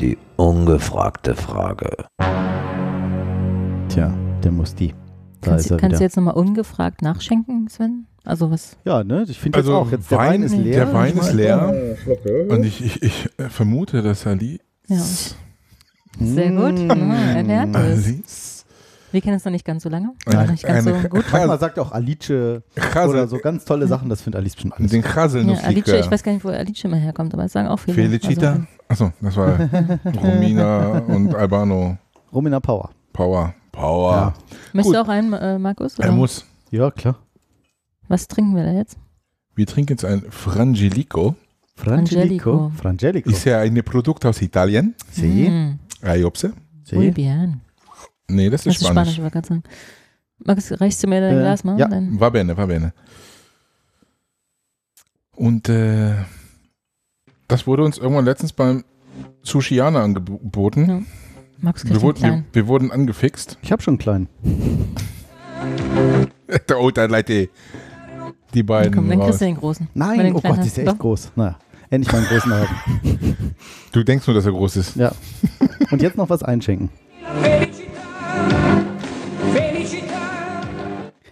[0.00, 1.90] Die ungefragte Frage.
[3.88, 4.94] Tja, der muss die.
[5.40, 8.06] Da Kannst, ist er kannst du jetzt nochmal ungefragt nachschenken, Sven?
[8.24, 8.76] Also was?
[8.84, 9.24] Ja, ne?
[9.28, 10.84] Ich finde Also jetzt auch, jetzt der Wein, ist leer.
[10.86, 11.94] Der Wein ist leer.
[12.48, 14.60] Und ich, ich, ich äh, vermute, dass Ali.
[14.88, 14.96] Ja.
[16.18, 16.78] Sehr gut.
[16.78, 16.90] Mm.
[17.10, 17.82] Ah, er lernt es.
[18.06, 18.52] Alice.
[19.12, 20.12] Wir kennen es noch nicht ganz so lange.
[20.26, 21.24] Noch nicht ganz eine- so gut.
[21.30, 22.18] Manchmal sagt er auch Alice
[22.74, 24.90] Chasel- oder so ganz tolle Sachen, das findet Alice bestimmt alles.
[24.90, 26.00] Den Ja, Alice, Kraselnusslikör.
[26.00, 27.94] ich weiß gar nicht, wo Alice immer herkommt, aber es sagen auch viele.
[27.96, 28.66] Felicita.
[28.88, 29.58] Also, Achso, das war
[30.22, 31.96] Romina und Albano.
[32.32, 32.90] Romina Power.
[33.12, 33.54] Power.
[33.76, 34.12] Power.
[34.12, 34.34] Ja.
[34.72, 35.98] möchtest du auch einen, äh, Markus?
[35.98, 36.44] Er muss.
[36.70, 37.16] Ja, klar.
[38.08, 38.96] Was trinken wir da jetzt?
[39.54, 41.34] Wir trinken jetzt ein Frangelico.
[41.74, 42.72] Frangelico.
[42.76, 43.28] Frangelico.
[43.30, 44.94] Ist ja ein Produkt aus Italien.
[45.10, 45.48] Sí.
[45.48, 45.78] Mm.
[46.02, 46.52] Ayopse.
[46.92, 47.10] Muy Sí.
[47.12, 47.60] bien.
[48.28, 49.12] Nee, das Das ist ist Spanisch.
[49.14, 49.62] Spanisch, ich wollte sagen.
[50.38, 51.78] Markus, reichst du mir dein Äh, Glas mal?
[51.78, 51.88] ja.
[51.88, 52.92] Dein, Va bene, va bene.
[55.34, 56.14] Und äh,
[57.48, 58.84] das wurde uns irgendwann letztens beim
[59.42, 60.88] Sushiana angeboten.
[60.88, 61.02] Ja.
[61.62, 63.58] Kriegt Wir den wurden, wir, wir wurden angefixt.
[63.62, 64.28] Ich habe schon einen kleinen.
[66.68, 67.48] Der oh, da Leute.
[68.54, 68.94] Die beiden.
[68.94, 69.88] Komm, dann kriegst du den großen.
[69.94, 71.02] Nein, den oh Gott, ist ja du echt doch.
[71.02, 71.32] groß.
[71.34, 71.56] Naja,
[71.90, 73.56] endlich mal einen großen erhalten.
[73.92, 74.96] Du denkst nur, dass er groß ist.
[74.96, 75.12] Ja.
[75.90, 76.90] Und jetzt noch was einschenken.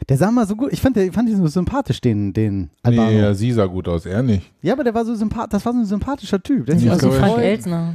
[0.08, 3.10] Der sah mal so gut, ich fand, der, fand ihn so sympathisch, den, den Albano.
[3.10, 4.50] Nee, ja, sie sah gut aus, er nicht.
[4.62, 6.66] Ja, aber der war so sympathisch, das war so ein sympathischer Typ.
[6.66, 7.26] Der hat sich Ja, immer so glaub ich.
[7.32, 7.42] Frank.
[7.44, 7.94] Elsner.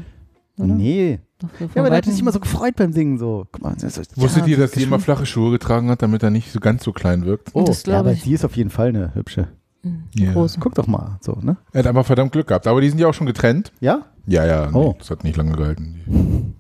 [0.60, 0.74] Oder?
[0.76, 1.20] Nee.
[1.40, 3.18] Doch, so Ja, aber der hat sich immer so gefreut beim Singen.
[3.18, 3.48] So.
[3.52, 6.22] Guck mal, das ist- Wusstet ja, ihr, dass sie immer flache Schuhe getragen hat, damit
[6.22, 7.50] er nicht so ganz so klein wirkt?
[7.54, 8.24] Oh, Das ja, aber ich.
[8.24, 9.48] sie ist auf jeden Fall eine hübsche.
[9.84, 10.34] Mhm, Ja.
[10.34, 10.58] Groß.
[10.60, 11.56] Guck doch mal, so, ne?
[11.72, 12.68] Er hat aber verdammt Glück gehabt.
[12.68, 13.72] Aber die sind ja auch schon getrennt.
[13.80, 14.08] Ja?
[14.28, 14.96] Ja, ja, nee, Oh.
[15.00, 16.54] das hat nicht lange gehalten.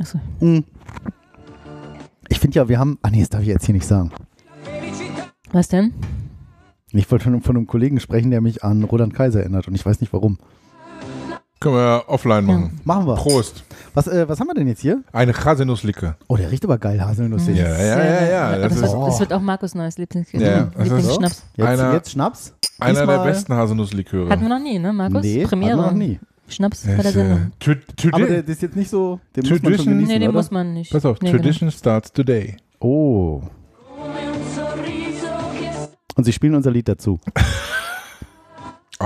[0.00, 0.18] Achso.
[0.40, 0.64] Mhm.
[2.28, 2.98] Ich finde ja, wir haben.
[3.02, 4.10] Ah, nee, das darf ich jetzt hier nicht sagen.
[5.52, 5.92] Was denn?
[6.90, 9.84] Ich wollte schon von einem Kollegen sprechen, der mich an Roland Kaiser erinnert und ich
[9.86, 10.38] weiß nicht warum.
[11.64, 12.80] Können wir offline machen.
[12.84, 13.14] Machen wir.
[13.14, 13.64] Prost.
[13.94, 15.02] Was, äh, was haben wir denn jetzt hier?
[15.12, 16.16] Eine Haselnusslikör.
[16.28, 17.46] Oh, der riecht aber geil, Haselnuss.
[17.46, 18.58] Ja, ja, ja, ja, ja.
[18.58, 19.06] Das Das, ist wird, Oh.
[19.06, 20.32] das wird auch Markus' neues Ja, das
[20.84, 21.42] Lieblingsschnaps.
[21.56, 22.54] Jetzt, Einer- jetzt Schnaps?
[22.80, 24.28] einer der besten Haselnussliköre.
[24.28, 25.22] Hatten wir noch nie, ne, Markus?
[25.22, 25.72] Nee, Premiere.
[25.72, 26.20] hatten wir noch nie.
[26.48, 27.52] Schnaps Es, bei der äh, Sendung.
[27.58, 30.18] Tradi- Aber der, der ist jetzt nicht so, den muss man schon Tradition- genießen, Nee,
[30.18, 30.36] den oder?
[30.38, 30.92] muss man nicht.
[30.92, 31.42] Pass auf, Nee, genau.
[31.42, 32.56] Tradition starts today.
[32.80, 33.40] Oh.
[36.16, 37.18] Und sie spielen unser Lied dazu.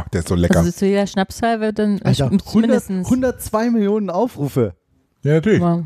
[0.04, 0.58] Ach, der ist so lecker.
[0.58, 3.06] Also zu jeder Schnapszahl wird dann Alter, äh, 100, mindestens.
[3.06, 4.74] 102 Millionen Aufrufe.
[5.22, 5.60] ja, natürlich.
[5.60, 5.84] Wow.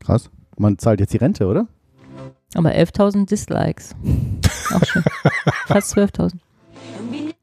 [0.00, 0.30] Krass.
[0.56, 1.66] Man zahlt jetzt die Rente, oder?
[2.54, 3.94] Aber 11.000 Dislikes.
[4.72, 5.02] Auch schön.
[5.66, 6.34] Fast 12.000.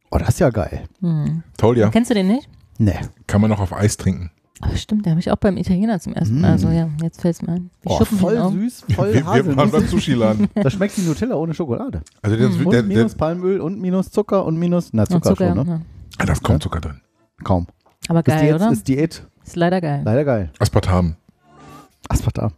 [0.09, 0.83] Oh, das ist ja geil.
[1.01, 1.43] Hm.
[1.57, 1.89] Toll, ja.
[1.89, 2.47] Kennst du den nicht?
[2.77, 2.99] Nee.
[3.27, 4.31] Kann man noch auf Eis trinken.
[4.63, 6.49] Ach, stimmt, der habe ich auch beim Italiener zum ersten Mal.
[6.49, 6.51] Mm.
[6.51, 7.71] Also ja, jetzt fällt es mir ein.
[7.81, 9.87] Wir Oh, schuppen voll süß, voll Wir, wir waren beim.
[9.87, 10.49] Sushi-Laden.
[10.53, 12.01] Da schmeckt die Nutella ohne Schokolade.
[12.21, 15.55] Also der, Und der, der, minus Palmöl und minus Zucker und minus, na Zucker, Zucker,
[15.55, 15.81] schon, ne?
[16.21, 16.23] Ja.
[16.23, 17.01] Ah, da ist kaum Zucker drin.
[17.43, 17.67] Kaum.
[18.07, 18.71] Aber Ist geil, Diät, oder?
[18.71, 19.27] ist Diät.
[19.45, 20.01] Ist leider geil.
[20.03, 20.51] Leider geil.
[20.59, 21.15] Aspartam.
[22.09, 22.51] Aspartam.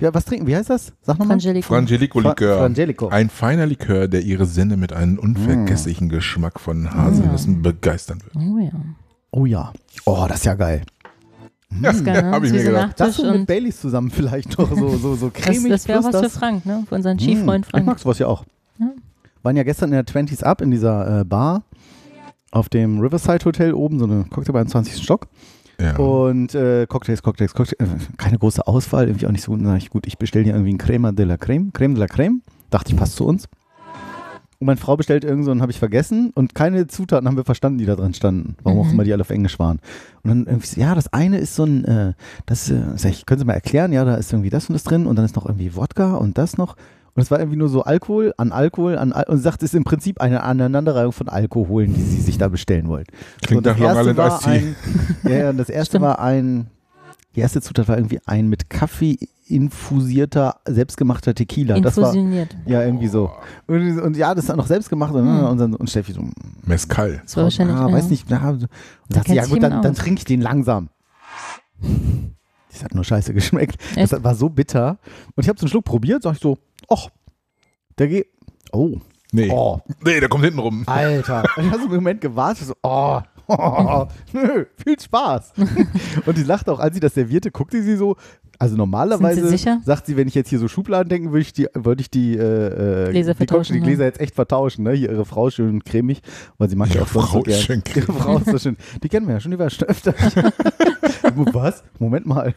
[0.00, 0.46] Ja, was trinken?
[0.48, 0.92] Wie heißt das?
[1.02, 1.38] Sag nochmal.
[1.38, 1.66] Frangelico.
[1.68, 2.58] Frangelico Fra- Likör.
[2.58, 3.08] Frangelico.
[3.08, 8.34] Ein feiner Likör, der ihre Sinne mit einem unvergesslichen Geschmack von Haselnüssen begeistern wird.
[8.36, 8.70] Oh ja.
[9.30, 9.72] Oh ja.
[10.04, 10.82] Oh, das ist ja geil.
[11.80, 12.30] Ja, ist geil, ne?
[12.32, 12.98] hab ich Ist mir gedacht.
[13.00, 15.70] Das so mit Baileys zusammen vielleicht noch so, so, so das, cremig.
[15.70, 16.36] das wäre auch plus was für das.
[16.38, 16.84] Frank, ne?
[16.88, 17.20] Für unseren Mm.
[17.20, 17.86] Skifreund Ich Frank.
[17.86, 18.44] mag sowas ja auch.
[18.78, 18.86] Ja.
[19.44, 21.62] Waren ja gestern in der 20s Up in dieser äh, Bar
[22.52, 25.02] auf dem Riverside Hotel oben, so eine Cocktailbar im 20.
[25.02, 25.26] Stock.
[25.80, 25.96] Ja.
[25.96, 27.80] Und äh, Cocktails, Cocktails, Cocktails.
[27.80, 30.78] Äh, keine große Auswahl, irgendwie auch nicht so ich, gut, ich bestelle dir irgendwie ein
[30.78, 31.72] Crema de la Creme.
[31.72, 32.42] Creme de la Creme.
[32.70, 33.48] Dachte ich, passt zu uns.
[34.60, 36.30] Und meine Frau bestellt irgend so einen, habe ich vergessen.
[36.34, 38.54] Und keine Zutaten haben wir verstanden, die da drin standen.
[38.62, 38.92] Warum auch Mhm.
[38.92, 39.80] immer die alle auf Englisch waren.
[40.22, 42.12] Und dann irgendwie, so, ja, das eine ist so ein, äh,
[42.46, 43.92] das, äh, sag ich, können Sie mal erklären?
[43.92, 45.06] Ja, da ist irgendwie das und das drin.
[45.06, 46.76] Und dann ist noch irgendwie Wodka und das noch.
[47.14, 49.74] Und es war irgendwie nur so Alkohol an Alkohol an Al und sagt, es ist
[49.76, 53.04] im Prinzip eine Aneinanderreihung von Alkoholen, die sie sich da bestellen wollen.
[53.42, 54.50] Klingt so, das nach Long Island Iced Tea.
[54.50, 54.76] ein,
[55.24, 56.04] ja, ja, das erste Stimmt.
[56.04, 56.68] war ein,
[57.36, 61.78] die erste Zutat war irgendwie ein mit Kaffee infusierter, selbstgemachter Tequila.
[61.80, 62.56] Das war, Infusioniert.
[62.64, 63.30] ja, irgendwie so.
[63.66, 65.12] Und, und ja, das ist dann noch selbst gemacht.
[65.12, 65.44] Und, Mhm.
[65.44, 66.22] und, dann- und Steffi so,
[66.64, 67.20] Mezcal.
[67.24, 67.76] Das war wahrscheinlich.
[67.76, 67.94] ah, ja.
[67.94, 68.68] weiß nicht, na, und
[69.10, 70.88] sagt sie, ja gut, dann, dann trinke ich den langsam.
[72.72, 73.76] Das hat nur scheiße geschmeckt.
[73.96, 74.12] Echt?
[74.12, 74.98] Das war so bitter.
[75.34, 76.58] Und ich habe so einen Schluck probiert, sag ich so,
[76.88, 77.08] ach,
[77.98, 78.26] der geht,
[78.72, 78.98] oh,
[79.34, 79.48] Nee.
[79.50, 80.82] oh, Nee, der kommt hinten rum.
[80.86, 81.44] Alter.
[81.56, 85.52] Und ich habe so einen Moment gewartet, so, oh, oh, nö, viel Spaß.
[86.26, 88.16] Und die lachte auch, als sie das servierte, guckte sie so,
[88.58, 92.00] also normalerweise sagt sie, wenn ich jetzt hier so Schubladen denken, würde ich die, würde
[92.00, 93.84] ich die, äh, äh, Gläser die, vertauschen, die ja.
[93.86, 94.92] Gläser jetzt echt vertauschen, ne?
[94.92, 96.20] Hier ihre Frau schön cremig,
[96.58, 97.56] weil sie mag ja Ihre auch sonst Frau so gern.
[97.58, 98.08] ist schön cremig.
[98.08, 98.76] Ihre Frau ist so schön.
[99.02, 100.14] Die kennen wir ja schon, die war schon öfter.
[101.52, 101.82] Was?
[101.98, 102.54] Moment mal.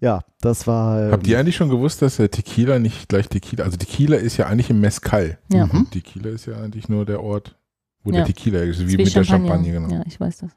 [0.00, 1.00] Ja, das war.
[1.06, 4.36] ähm, Habt ihr eigentlich schon gewusst, dass der Tequila nicht gleich Tequila, also Tequila ist
[4.36, 5.38] ja eigentlich im Mezcal.
[5.52, 5.66] Ja.
[5.66, 5.88] Mhm.
[5.90, 7.56] Tequila ist ja eigentlich nur der Ort,
[8.02, 8.16] wo Ja.
[8.18, 9.88] der Tequila ist, Ist wie, mit der Champagner, genau.
[9.94, 10.50] Ja, ich weiß das.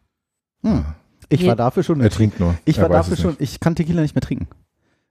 [0.63, 0.83] Hm.
[1.29, 2.01] Ich war dafür schon.
[2.01, 2.55] Er trinkt nur.
[2.65, 3.35] Ich war dafür schon.
[3.39, 4.47] Ich kann Tequila nicht mehr trinken.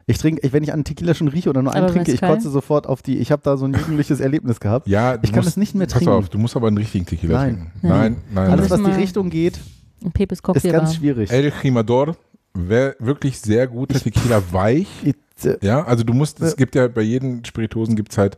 [0.07, 2.51] Ich trinke, wenn ich an Tequila schon rieche oder nur einen Aber trinke, ich kotze
[2.51, 3.19] sofort auf die.
[3.19, 4.87] Ich habe da so ein jugendliches Erlebnis gehabt.
[4.87, 6.13] Ja, Ich kann musst, es nicht mehr pass trinken.
[6.13, 7.55] auf, du musst aber einen richtigen Tequila Nein.
[7.55, 7.73] trinken.
[7.83, 7.89] Ja.
[7.89, 8.51] Nein, nein.
[8.51, 8.85] Alles, nein.
[8.85, 9.59] was die Richtung geht,
[10.23, 11.31] ist ganz schwierig.
[11.31, 12.17] El Jimador
[12.53, 14.89] wäre wirklich sehr guter Tequila weich.
[15.05, 15.15] Ich,
[15.47, 16.57] äh, Ja, also du musst, es Ja.
[16.57, 18.37] gibt ja bei jedem Spiritosen gibt es halt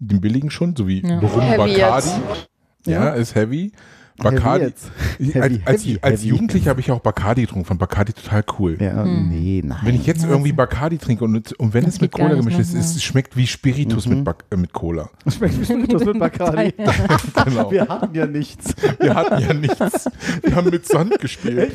[0.00, 1.20] den billigen schon, so wie Ja.
[1.20, 2.08] Rum Heavy Bacardi.
[2.86, 3.10] Ja.
[3.10, 3.70] ist heavy.
[4.22, 4.64] Heavy Bacardi.
[4.66, 4.90] jetzt.
[5.18, 6.28] Ich- Heavy, als, als, heavy, als heavy.
[6.28, 8.76] Jugendlicher habe ich auch Bacardi getrunken, fand Bacardi total cool.
[8.80, 9.28] ja, Hm.
[9.28, 9.78] nee, nein.
[9.82, 12.74] Wenn ich jetzt irgendwie Bacardi trinke und, und wenn Das es mit Cola gemischt ist,
[12.74, 14.22] es schmeckt wie Spiritus Mhm.
[14.24, 15.10] mit, äh, mit Cola.
[15.26, 16.74] Schmeckt wie Spiritus mit Bacardi.
[17.44, 17.70] Genau.
[17.70, 18.74] Wir hatten ja nichts.
[19.00, 20.08] Wir hatten ja nichts.
[20.42, 21.72] Wir haben mit Sand gespielt.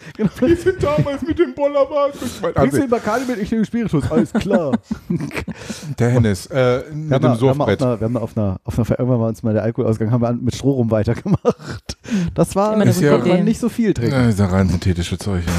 [0.16, 0.30] Genau.
[0.40, 2.18] Wir sind damals mit dem Bollerwagen.
[2.18, 3.38] Bringst Also, du den Bacardi mit?
[3.38, 4.10] Ich nehme Spiritus.
[4.10, 4.72] Alles klar.
[5.98, 8.98] der Hennes, äh, Wir mit dem mal, wir, haben auf einer, auf einer, auf einer
[8.98, 11.98] irgendwann war uns mal der Alkoholausgang, haben wir mit Strohrum weitergemacht.
[12.34, 14.12] Das war, Immer eine Ist gute ja- man nicht so viel trinken.
[14.14, 15.52] Ja, ist ja rein synthetische Zeug, ja.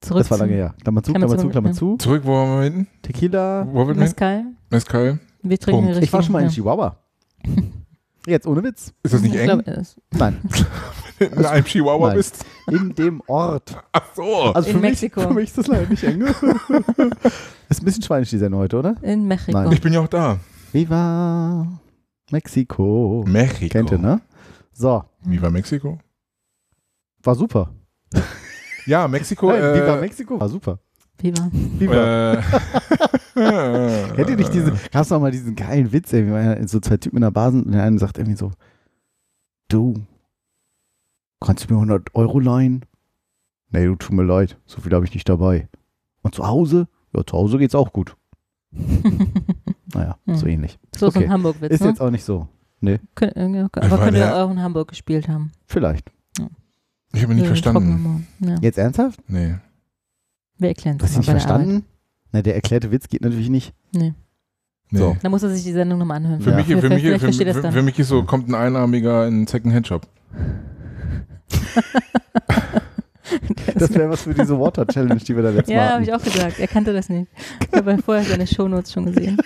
[0.00, 0.74] Zurück Das war lange her.
[0.82, 1.96] Klammer zu, Klammer Klammer zu, Klammer zu.
[1.96, 2.86] Zurück, wo waren wir hinten?
[3.02, 3.64] Tequila.
[3.64, 4.44] Mezcal.
[4.68, 5.18] Mezcal.
[5.42, 6.02] Wir trinken Punkt.
[6.02, 6.96] Ich war schon mal in Chihuahua.
[8.26, 8.92] Jetzt ohne Witz.
[9.02, 9.62] Ist das nicht Ich eng?
[9.62, 10.40] glaub, es- Nein.
[11.18, 12.16] Wenn du in einem Chihuahua Nein.
[12.16, 12.44] bist?
[12.68, 13.76] In dem Ort.
[13.92, 14.24] Ach so.
[14.52, 15.20] Also In für mich, Mexiko.
[15.20, 16.22] für mich ist das leider nicht eng.
[17.68, 18.96] ist ein bisschen schweinisch, die Sendung heute, oder?
[19.02, 19.56] In Mexiko.
[19.58, 19.72] Nein.
[19.72, 20.38] Ich bin ja auch da.
[20.72, 21.66] Viva
[22.32, 23.24] Mexiko.
[23.28, 23.68] Mexiko.
[23.72, 24.20] Kennt ihr, ne?
[24.72, 25.98] So, Viva Mexiko?
[27.22, 27.70] war super.
[28.86, 29.50] Ja, Mexiko.
[29.50, 30.78] Nein, äh, Viva Mexiko war super.
[31.18, 31.48] Viva.
[31.52, 32.34] Viva.
[33.36, 36.96] Äh, ihr nicht diese, gab's noch mal diesen geilen Witz, ey, wie man so zwei
[36.96, 38.52] Typen in der Bar sind und der eine sagt irgendwie so,
[39.68, 39.94] du,
[41.40, 42.84] kannst du mir 100 Euro leihen?
[43.70, 45.68] Nee, du, tut mir leid, so viel habe ich nicht dabei.
[46.22, 46.88] Und zu Hause?
[47.14, 48.16] Ja, zu Hause geht's auch gut.
[49.94, 50.34] Naja, Hm.
[50.36, 50.78] so ähnlich.
[50.96, 51.26] So ist Okay.
[51.26, 51.88] ein Hamburg-Witz, Ist ne?
[51.88, 52.48] jetzt auch nicht so.
[52.80, 55.52] Nee, Kön äh, ja, aber könnt ihr auch in Hamburg gespielt haben.
[55.66, 56.10] vielleicht.
[57.12, 58.26] ich habe nicht Ja, verstanden.
[58.40, 58.56] Ja.
[58.60, 59.20] Jetzt ernsthaft?
[59.28, 59.54] Nee.
[60.58, 61.66] Wir erklären Du hast das ihn mal nicht bei der Arbeit.
[61.66, 61.86] verstanden?
[62.32, 63.72] Na, der erklärte Witz geht natürlich nicht.
[63.92, 64.12] Nee.
[64.90, 64.98] nee.
[64.98, 65.16] So.
[65.22, 66.40] Da muss er sich die Sendung nochmal anhören.
[66.40, 66.56] Für, Ja.
[66.56, 69.34] mich, für, mich, für, er für, es für mich ist so, kommt ein Einarmiger in
[69.34, 70.06] einen Second-Hand-Shop.
[73.74, 76.12] Das wäre was für diese Water Challenge, die wir da letztes Mal Ja, habe ich
[76.12, 76.58] auch gesagt.
[76.58, 77.28] Er kannte das nicht.
[77.60, 79.38] Ich habe vorher seine Shownotes schon gesehen.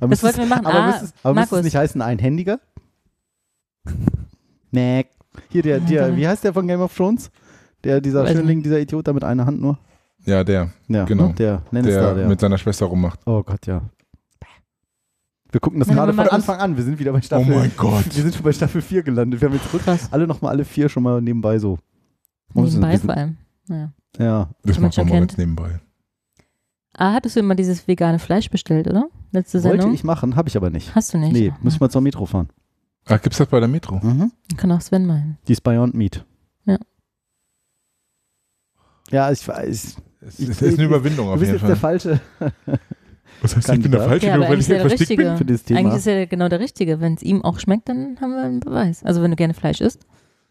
[0.00, 0.66] Aber Das wollten wir es- machen.
[0.66, 2.58] Aber, Ah, müsste, es, aber müsste es nicht heißen einhändiger?
[4.70, 5.06] Nee.
[5.50, 7.30] Hier, der, der, wie heißt der von Game of Thrones?
[7.84, 9.78] Der, dieser Weiß Schönling, dieser Idiot da mit einer Hand nur?
[10.26, 10.70] Ja, der.
[10.88, 11.28] Ja, genau.
[11.28, 11.34] ne?
[11.34, 12.28] der Lannister, der, der.
[12.28, 13.20] mit seiner Schwester rummacht.
[13.26, 13.82] Oh Gott, ja.
[15.52, 16.76] Wir gucken das gerade von Anfang an.
[16.76, 17.52] Wir sind wieder bei Staffel.
[17.52, 18.04] Oh mein Gott.
[18.14, 19.40] Wir sind schon bei Staffel 4 gelandet.
[19.40, 20.08] Wir haben jetzt Krass.
[20.12, 21.78] alle nochmal alle vier schon mal nebenbei so.
[22.54, 23.36] Wir Nebenbei wir vor allem.
[23.68, 23.92] Ja.
[24.18, 24.50] Ja.
[24.62, 25.80] Das macht man mal ganz nebenbei.
[26.96, 29.08] Ah, hattest du immer dieses vegane Fleisch bestellt, oder?
[29.32, 29.94] Letzte Wollte Sendung?
[29.94, 30.94] ich machen, habe ich aber nicht.
[30.94, 31.32] Hast du nicht?
[31.32, 32.48] Nee, muss ich mal zur Metro fahren.
[33.06, 34.00] Ach, gibt's das bei der Metro?
[34.02, 34.32] Mhm.
[34.56, 35.38] Kann auch Sven meinen.
[35.48, 36.24] Die ist Beyond Meat.
[39.10, 39.26] Ja.
[39.26, 39.96] Ja, ich weiß.
[40.22, 42.00] Es Ich- ist, ist eine Überwindung Du auf bist jeden jetzt Fall.
[42.00, 42.20] der falsche.
[43.42, 44.02] Was heißt, ich bin der.
[44.02, 45.24] Falsche, Ja, nur aber weil ich ist er der Richtige.
[45.24, 45.36] bin?
[45.38, 45.80] für dieses Thema.
[45.80, 47.00] Eigentlich ist er genau der Richtige.
[47.00, 49.02] Wenn es ihm auch schmeckt, dann haben wir einen Beweis.
[49.04, 50.06] Also wenn du gerne Fleisch isst.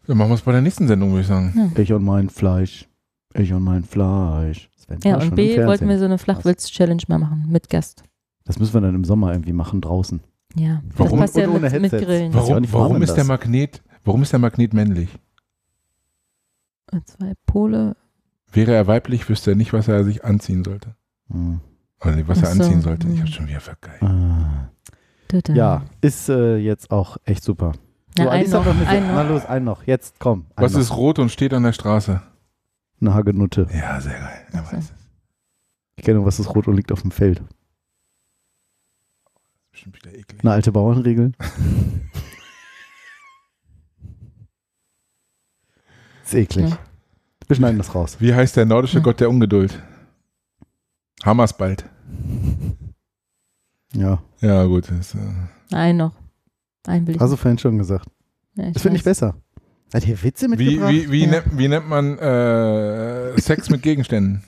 [0.06, 1.72] Dann machen wir es bei der nächsten Sendung, würde ich sagen.
[1.76, 2.88] Ich und mein Fleisch.
[3.34, 4.68] Ich und mein Fleisch.
[5.04, 8.02] Ja, und B wollten wir so eine Flachwitz-Challenge mal machen mit Gast.
[8.44, 10.18] Das müssen wir dann im Sommer irgendwie machen, draußen.
[10.56, 11.20] Ja, Warum?
[11.20, 11.92] das passt ja Und ohne mit, mit.
[11.92, 12.34] Grillen.
[12.34, 12.48] Warum?
[12.64, 15.10] ja auch Warum, ist der Magnet, warum ist der Magnet männlich?
[17.04, 17.94] Zwei Pole.
[18.52, 20.94] Wäre er weiblich, wüsste er nicht, was er sich anziehen sollte.
[21.30, 21.60] Hm.
[22.02, 23.08] Oder was er so, anziehen sollte.
[23.08, 23.20] Ich hm.
[23.22, 24.02] hab's schon wieder vergeigt.
[24.02, 24.70] Ah.
[25.48, 27.72] Ja, ist äh, jetzt auch echt super.
[28.18, 29.30] Einen Alice hat noch, eine- einen Na noch.
[29.30, 29.86] los, einen noch.
[29.86, 30.46] Jetzt komm.
[30.56, 30.80] Was noch.
[30.80, 32.20] ist rot und steht an der Straße?
[33.00, 33.68] Eine Hagenutte.
[33.72, 34.46] Ja, sehr geil.
[34.52, 34.92] Er weiß es.
[35.96, 37.42] Ich kenne nur, was ist rot und liegt auf dem Feld.
[39.70, 40.40] Bestimmt wieder eklig.
[40.42, 41.32] Eine alte Bauernregel.
[46.24, 46.70] ist eklig.
[46.70, 46.78] Ja.
[47.50, 48.16] Wir schneiden das raus.
[48.20, 49.02] Wie heißt der nordische Hm.
[49.02, 49.82] Gott der Ungeduld?
[51.24, 51.84] Hammersbald.
[53.92, 54.88] Ja, Ja, gut.
[54.88, 55.18] Das, äh,
[55.74, 56.12] Einen noch.
[56.86, 57.20] Einen will ich.
[57.20, 58.06] hast du vorhin schon gesagt.
[58.54, 59.34] ja, ich Das finde ich besser.
[59.92, 60.92] Hat ihr Witze wie, mitgebracht?
[60.92, 61.30] wie, wie, Ja.
[61.32, 64.44] nennt, wie nennt man äh, Sex mit Gegenständen?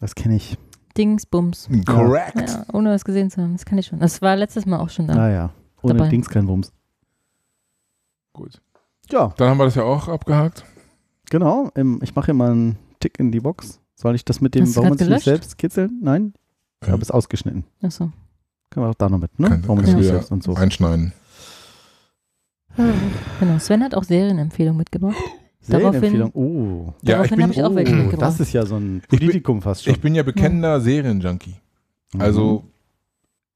[0.00, 0.58] Das kenne ich.
[0.96, 1.68] Dingsbums.
[1.86, 2.50] Correct.
[2.50, 3.52] Ja, ohne das gesehen zu haben.
[3.52, 4.00] Das kann ich schon.
[4.00, 5.14] Das war letztes Mal auch schon da.
[5.14, 5.50] Naja,
[5.82, 6.08] ohne Dabei.
[6.08, 6.72] Dings kein Wumms.
[8.32, 8.60] Gut.
[9.12, 10.64] Ja, Dann haben wir das ja auch abgehakt.
[11.30, 11.70] Genau.
[11.74, 13.80] Ähm, Ich mache hier mal einen Tick in die Box.
[13.94, 15.98] Soll ich das mit dem, Hast warum sich nicht selbst kitzeln?
[16.02, 16.34] Nein?
[16.82, 16.92] Ich Ja.
[16.92, 17.64] habe es ausgeschnitten.
[17.82, 18.12] Achso.
[18.70, 19.48] Können wir auch da noch mit, ne?
[19.48, 20.54] Kann, warum man kannst sich du nicht selbst und so.
[20.54, 21.12] einschneiden.
[23.40, 23.58] Genau.
[23.58, 25.16] Sven hat auch Serienempfehlungen mitgebracht.
[25.60, 26.30] Serienempfehlung.
[26.34, 26.94] Oh.
[27.02, 28.22] Ja, Daraufhin ich bin, habe ich auch welche oh, mitgebracht.
[28.22, 29.92] das ist ja so ein bin- Politikum fast schon.
[29.92, 31.56] ich bin ja bekennender Serienjunkie.
[32.14, 32.20] Mhm.
[32.20, 32.64] Also,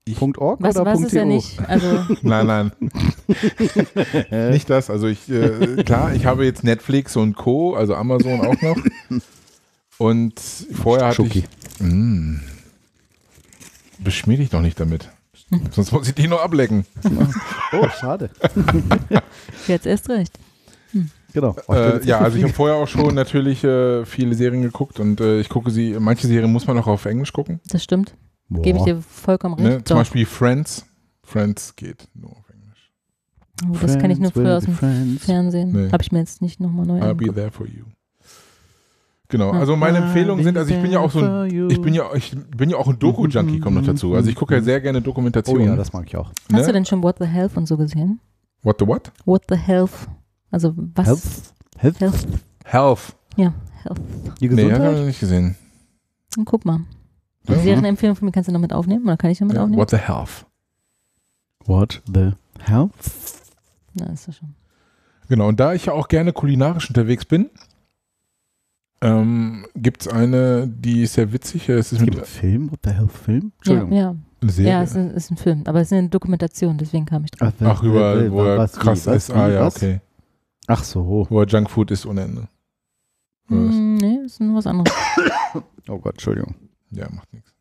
[0.07, 1.29] ich, Punkt .org was oder was Punkt ist ja .to?
[1.29, 1.61] nicht.
[1.69, 2.73] Also, nein, nein,
[4.51, 4.91] nicht das.
[4.91, 8.77] Also ich, äh, klar, ich habe jetzt Netflix und Co., also Amazon auch noch.
[9.99, 10.39] Und
[10.73, 11.45] vorher hatte Schoki.
[11.79, 12.41] ich, mh,
[13.99, 15.09] beschmier dich doch nicht damit.
[15.71, 16.85] Sonst muss ich dich noch ablecken.
[17.73, 18.31] Oh, schade.
[19.69, 20.39] jetzt erst recht.
[21.33, 21.57] Genau.
[21.67, 24.63] Oh, ich bin Äh, ja, also ich habe vorher auch schon natürlich äh, viele Serien
[24.63, 27.61] geguckt und äh, ich gucke sie, manche Serien muss man auch auf Englisch gucken.
[27.69, 28.15] Das stimmt.
[28.51, 29.69] Gebe ich dir vollkommen recht.
[29.69, 29.85] Ne?
[29.85, 29.97] Zum.
[29.99, 30.87] Beispiel Friends.
[31.23, 32.93] Friends geht nur auf Englisch.
[33.69, 35.25] Oh, das kann ich nur Friends früher aus be dem friends.
[35.25, 35.73] Fernsehen.
[35.73, 35.91] Nee.
[35.91, 37.37] Habe ich mir jetzt nicht nochmal neu I'll be angeguckt.
[37.37, 37.85] there for you.
[39.29, 41.95] Genau, also meine Empfehlungen sind, be also ich bin ja auch so ein, ich bin
[41.95, 44.15] ja, ich bin ja auch ein Doku-Junkie, kommt noch dazu.
[44.15, 45.67] Also ich gucke ja sehr gerne Oh Dokumentationen.
[45.67, 46.29] ja, das mag ich auch.
[46.53, 46.67] Hast ne?
[46.67, 48.21] du denn schon What the Health und so gesehen?
[48.63, 49.11] What the what?
[49.25, 50.09] What the Health?
[50.51, 51.07] Also was?
[51.07, 51.55] Health?
[51.79, 52.01] Health?
[52.01, 52.27] Health.
[52.65, 53.17] Health.
[53.37, 54.01] Ja, Health.
[54.41, 54.81] Die Nee, Gesundheit?
[54.83, 55.57] habe ich nicht gesehen.
[56.37, 56.81] Und guck mal.
[57.49, 57.59] Die Ja.
[57.59, 59.81] Serienempfehlung von mir kannst du noch mit aufnehmen oder kann ich noch mit Ja, aufnehmen?
[59.81, 60.47] what the health.
[61.67, 62.91] What the hell?
[63.95, 64.55] Na, ist das schon.
[65.29, 67.51] Genau, und da ich ja auch gerne kulinarisch unterwegs bin,
[69.01, 71.69] ähm, gibt es eine, die ist sehr witzig.
[71.69, 72.71] Es ist Es mit gibt einen Film?
[72.73, 73.41] What the hell Film?
[73.43, 73.93] Ja, Entschuldigung.
[73.93, 74.15] ja.
[74.43, 74.71] eine Serie.
[74.73, 77.53] ja es ist, ist ein Film, aber es ist eine Dokumentation, deswegen kam ich drauf.
[77.61, 79.31] Ach, Ach, über, wo er was, wie, krass was, ist.
[79.31, 79.77] Ah, wie, ja, was?
[79.77, 80.01] okay.
[80.67, 81.27] Ach so.
[81.29, 82.49] Wo er Junkfood ist ohne Ende.
[83.49, 84.93] Hm, nee, ist nur was anderes.
[85.89, 86.55] Oh Gott, Entschuldigung.
[86.91, 87.53] Ja, macht nichts.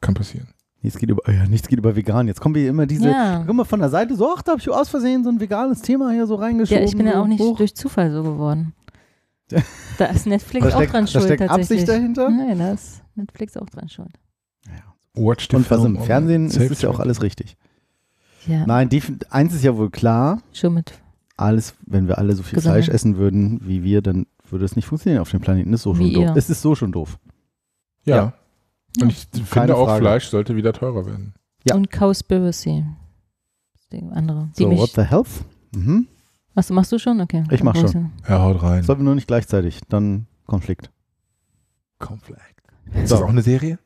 [0.00, 0.48] Kann passieren.
[0.82, 2.28] Nichts geht über, oh ja, nichts geht über vegan.
[2.28, 3.42] Jetzt kommen wir immer diese, Ja.
[3.46, 5.82] guck mal von der Seite so, ach, da habe ich aus Versehen so ein veganes
[5.82, 6.82] Thema hier so reingeschoben.
[6.82, 7.56] Ja, ich bin ja auch nicht hoch.
[7.56, 8.72] durch Zufall so geworden.
[9.98, 11.80] Da ist Netflix Da auch steckt- dran da schuld steckt tatsächlich.
[11.80, 12.28] Absicht dahinter?
[12.30, 14.10] Nein, da ist Netflix auch dran schuld.
[15.14, 17.56] Watch the Und was im Fernsehen ist, ist ja auch alles richtig.
[18.46, 20.92] Ja, Nein, die, eins ist ja wohl klar, schon mit.
[21.38, 22.84] alles, wenn wir alle so viel Gesundheit.
[22.84, 25.72] Fleisch essen würden wie wir, dann würde es nicht funktionieren auf dem Planeten.
[25.72, 26.22] Das ist so schon Wie doof.
[26.24, 26.36] ihr.
[26.36, 27.18] Es ist so schon doof.
[28.04, 28.34] Ja.
[28.96, 29.04] Ja.
[29.04, 30.00] Und ich Keine finde auch, Frage.
[30.02, 31.34] Fleisch sollte wieder teurer werden.
[31.68, 31.74] Ja.
[31.74, 32.84] Und Cowspiracy.
[33.92, 34.48] Die andere.
[34.58, 35.28] Die So, mich, what the health?
[35.74, 36.06] Mhm.
[36.54, 37.20] was, machst du schon?
[37.20, 37.44] Okay.
[37.50, 38.12] Ich mach schon.
[38.28, 38.82] Ja, haut rein.
[38.82, 40.90] Sollten wir nur nicht gleichzeitig, dann Konflikt.
[41.98, 42.40] Conflict.
[42.94, 43.16] Ist So.
[43.16, 43.78] das auch eine Serie?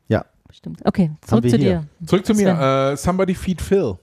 [0.47, 0.81] Bestimmt.
[0.85, 1.87] Okay, zurück zu hier.
[1.99, 2.07] dir.
[2.07, 2.43] Zurück zu Sven.
[2.57, 2.91] mir.
[2.91, 3.97] Äh, Somebody Feed Phil.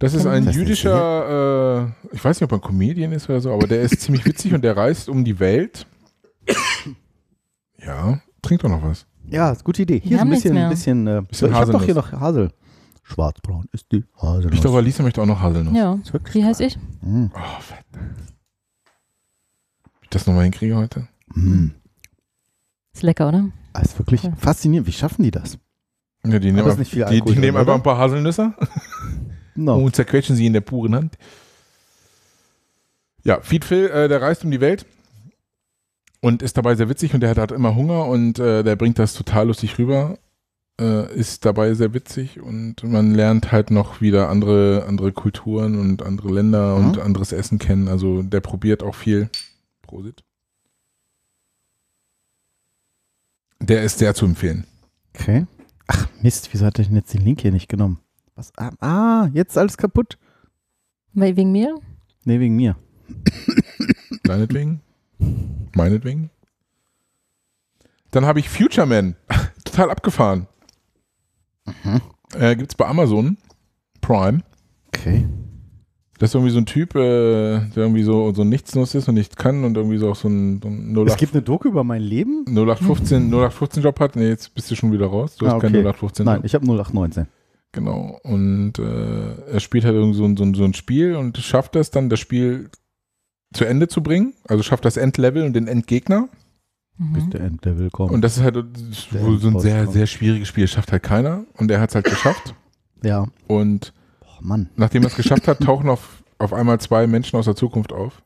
[0.00, 3.40] Das ist ein Das jüdischer, äh, ich weiß nicht, ob er ein Comedian ist oder
[3.40, 5.86] so, aber der ist ziemlich witzig und der reist um die Welt.
[7.80, 9.06] Ja, trink doch noch was.
[9.30, 10.00] Ja, ist gute Idee.
[10.02, 10.68] Hier ist ein bisschen, mehr.
[10.68, 12.52] bisschen, äh, Bisschen ich habe doch hier noch Hasel.
[13.02, 14.52] Schwarzbraun ist die Haselnuss.
[14.54, 15.74] Ich glaube, Alisa möchte auch noch Haselnuss.
[15.76, 15.94] Ja.
[16.02, 16.76] Ist wirklich Wie heißt ich?
[17.00, 17.26] Mm.
[17.34, 17.84] Oh, fett.
[20.02, 21.08] Ich das nochmal hinkriege heute?
[21.34, 21.68] Mm.
[22.92, 23.48] Ist lecker, oder?
[23.72, 24.32] Das ist wirklich Ja.
[24.36, 24.86] faszinierend.
[24.88, 25.58] Wie schaffen die das?
[26.24, 28.52] Ja, die nehmen, nicht viel die, Alkohol die nehmen drin, einfach ein paar Haselnüsse
[29.54, 29.76] No.
[29.78, 31.16] und zerquetschen sie in der puren Hand.
[33.24, 34.84] Ja, Feed Phil, äh, der reist um die Welt
[36.20, 38.98] und ist dabei sehr witzig und der hat, hat immer Hunger und äh, der bringt
[38.98, 40.18] das total lustig rüber.
[40.80, 46.02] Äh, ist dabei sehr witzig und man lernt halt noch wieder andere, andere Kulturen und
[46.02, 46.86] andere Länder Mhm.
[46.86, 47.88] und anderes Essen kennen.
[47.88, 49.28] Also der probiert auch viel.
[49.82, 50.22] Prosit.
[53.60, 54.64] Der ist sehr zu empfehlen.
[55.14, 55.46] Okay.
[55.88, 57.98] Ach Mist, wieso hat er denn jetzt den Link hier nicht genommen?
[58.36, 58.52] Was?
[58.56, 60.16] Ah, ah, jetzt ist alles kaputt.
[61.12, 61.74] Weil wegen mir?
[62.24, 62.76] Nee, wegen mir.
[64.24, 64.80] Deinetwegen?
[65.74, 66.30] Meinetwegen?
[68.10, 69.16] Dann habe ich Future Man.
[69.64, 70.46] Total abgefahren.
[71.84, 72.00] Mhm.
[72.38, 73.36] Äh, gibt's bei Amazon
[74.00, 74.40] Prime.
[74.88, 75.26] Okay.
[76.18, 76.98] Das ist irgendwie so ein Typ, äh,
[77.60, 80.60] der irgendwie so, so Nichtsnuss ist und nicht kann und irgendwie so auch so ein,
[80.60, 82.44] so ein Es 08, gibt eine Doku über mein Leben?
[82.48, 84.16] 0815, 0815 Job hat.
[84.16, 85.36] Nee, jetzt bist du schon wieder raus.
[85.36, 85.84] Du hast Ah, keinen okay.
[85.84, 86.44] 0815 Nein, Job.
[86.46, 87.28] ich habe 0819.
[87.70, 88.18] Genau.
[88.24, 91.76] Und äh, er spielt halt irgendwie so, ein- so, ein- so ein Spiel und schafft
[91.76, 92.70] es dann, das Spiel
[93.52, 94.34] zu Ende zu bringen.
[94.46, 96.28] Also schafft das Endlevel und den Endgegner.
[97.00, 97.30] Bis Mhm.
[97.30, 98.10] der Endlevel kommt.
[98.10, 99.92] Und das ist halt wohl so ein sehr, kommt.
[99.94, 100.66] sehr schwieriges Spiel.
[100.66, 101.44] Schafft halt keiner.
[101.56, 102.54] Und er hat es halt geschafft.
[103.04, 103.26] ja.
[103.46, 104.68] Und Boah, Mann.
[104.76, 108.22] nachdem er es geschafft hat, tauchen auf, auf einmal zwei Menschen aus der Zukunft auf.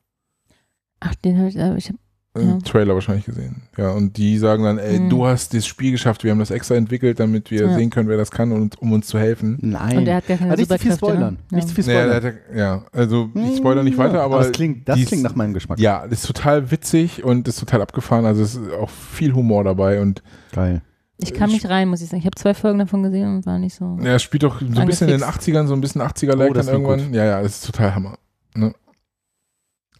[1.00, 2.01] Ach, den habe ich, äh, ich hab, Im
[2.34, 2.58] Ja.
[2.64, 3.62] Trailer wahrscheinlich gesehen.
[3.76, 5.10] Ja, und die sagen dann, ey, Mhm.
[5.10, 7.74] du hast das Spiel geschafft, wir haben das extra entwickelt, damit wir Ja.
[7.74, 9.58] sehen können, wer das kann und um uns zu helfen.
[9.60, 9.98] Nein.
[9.98, 11.06] und er hat gar keine Ah, nicht zu viel Superkräfte.
[11.14, 11.38] spoilern.
[11.50, 11.56] Ne?
[11.56, 12.08] Nicht zu viel spoilern.
[12.22, 15.22] der hat ja, ja, also ich spoilere nicht weiter, aber, das klingt, das die klingt
[15.24, 15.78] nach meinem Geschmack.
[15.78, 18.24] Ja, das ist total witzig und ist total abgefahren.
[18.24, 20.22] Also es ist auch viel Humor dabei und
[20.52, 20.80] Geil.
[21.18, 22.18] Ich kam nicht rein, muss ich sagen.
[22.20, 23.98] Ich habe zwei Folgen davon gesehen und war nicht so.
[24.02, 25.48] ja, es spielt doch so ein bisschen in den Angefixt.
[25.50, 27.12] 80ern, so ein bisschen 80er-like Oh, dann irgendwann.
[27.14, 28.16] Ja, ja, das ist total Hammer.
[28.54, 28.74] Ne?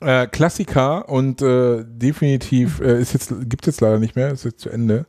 [0.05, 4.61] Äh, Klassiker und äh, definitiv äh, ist jetzt gibt jetzt leider nicht mehr, ist jetzt
[4.61, 5.07] zu Ende.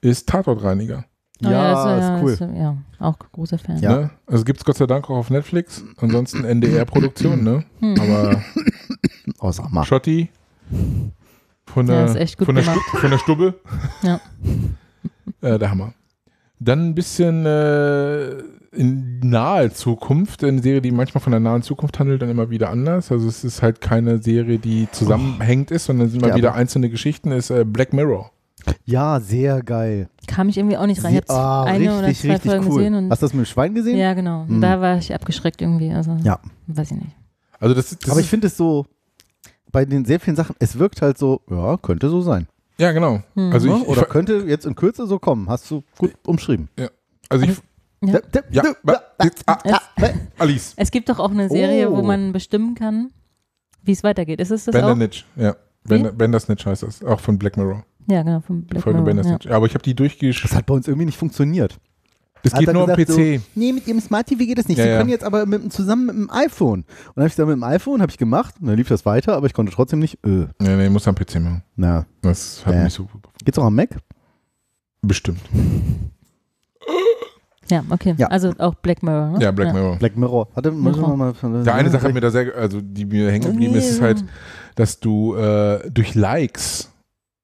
[0.00, 1.04] Ist Tatortreiniger.
[1.44, 2.32] Oh Ja, das, ist cool.
[2.32, 3.78] Ist, ja, auch großer Fan.
[3.78, 3.96] Ja.
[3.96, 4.10] Ne?
[4.26, 5.84] Also gibt es Gott sei Dank auch auf Netflix.
[5.98, 7.64] Ansonsten NDR-Produktion, ne?
[7.80, 8.00] Hm.
[8.00, 8.42] Aber
[9.40, 9.84] Oh, sag mal.
[9.84, 10.30] Schotti
[11.66, 13.54] von Ja, der, ist echt gut von, der von der Stubbe.
[14.02, 14.20] Ja.
[15.40, 15.94] Äh, der Hammer.
[16.58, 18.42] Dann ein bisschen äh,
[18.76, 22.70] in nahe Zukunft, eine Serie, die manchmal von der nahen Zukunft handelt, dann immer wieder
[22.70, 23.10] anders.
[23.10, 26.54] Also es ist halt keine Serie, die zusammenhängend ist, sondern es sind immer Ja, wieder
[26.54, 28.30] einzelne Geschichten, ist äh, Black Mirror.
[28.84, 30.08] Ja, sehr geil.
[30.26, 31.14] Kam ich irgendwie auch nicht rein.
[31.14, 32.76] Ich habe ah, eine oder richtig, zwei richtig Folgen cool.
[32.78, 32.94] gesehen.
[32.94, 33.96] Und Hast du das mit dem Schwein gesehen?
[33.96, 34.42] ja, genau.
[34.42, 34.60] Und Hm.
[34.60, 35.92] Da war ich abgeschreckt irgendwie.
[35.92, 36.40] Also, Ja.
[36.66, 37.16] weiß ich nicht.
[37.60, 38.86] Also das, das Aber ich finde es so,
[39.72, 42.48] bei den sehr vielen Sachen, es wirkt halt so, ja, könnte so sein.
[42.78, 43.22] ja genau.
[43.34, 43.52] Hm.
[43.52, 45.48] Also ich, Oder ich, könnte jetzt in Kürze so kommen.
[45.48, 46.68] Hast du gut umschrieben.
[47.28, 47.58] also ich,
[48.02, 48.20] Ja.
[48.50, 48.62] ja,
[49.18, 50.74] Es, Alice.
[50.76, 51.96] es gibt doch auch eine Serie, Oh.
[51.96, 53.10] wo man bestimmen kann,
[53.82, 54.40] wie es weitergeht.
[54.40, 55.40] Ist es das Bender auch?
[55.40, 55.56] Ja.
[55.84, 57.84] Bender, Bender Snitch heißt das, auch von Black Mirror.
[58.08, 59.22] Ja, genau, von Die Black Folge Mirror.
[59.22, 59.56] Bender Ja.
[59.56, 60.56] Aber ich habe die Das durchgeschrieben.
[60.56, 61.78] hat bei uns irgendwie nicht funktioniert.
[62.42, 63.40] Das Hat geht nur am gesagt PC.
[63.40, 64.78] So, nee, mit ihrem Smart TV geht es nicht.
[64.78, 64.98] Ja, Sie ja.
[64.98, 66.80] können jetzt aber mit, zusammen mit dem iPhone.
[66.80, 66.86] Und
[67.16, 69.34] dann habe ich dann mit dem iPhone habe ich gemacht und dann lief das weiter,
[69.36, 70.22] aber ich konnte trotzdem nicht.
[70.24, 71.62] Äh, Nee, nee, muss am PC machen.
[71.76, 72.84] na, Das hat Ja.
[72.84, 73.08] nicht so
[73.44, 73.96] geht's auch am Mac?
[75.02, 75.40] bestimmt.
[77.70, 78.14] Ja, okay.
[78.16, 78.28] Ja.
[78.28, 79.30] Also auch Black Mirror.
[79.32, 79.38] Ne?
[79.42, 79.96] Ja, Black Mirror.
[79.96, 80.48] Black Mirror.
[80.54, 81.32] Warte, müssen wir mal.
[81.64, 84.24] Der eine Sache hat mir da sehr, also die mir hängen geblieben ist, ist halt,
[84.74, 86.90] dass du äh, durch Likes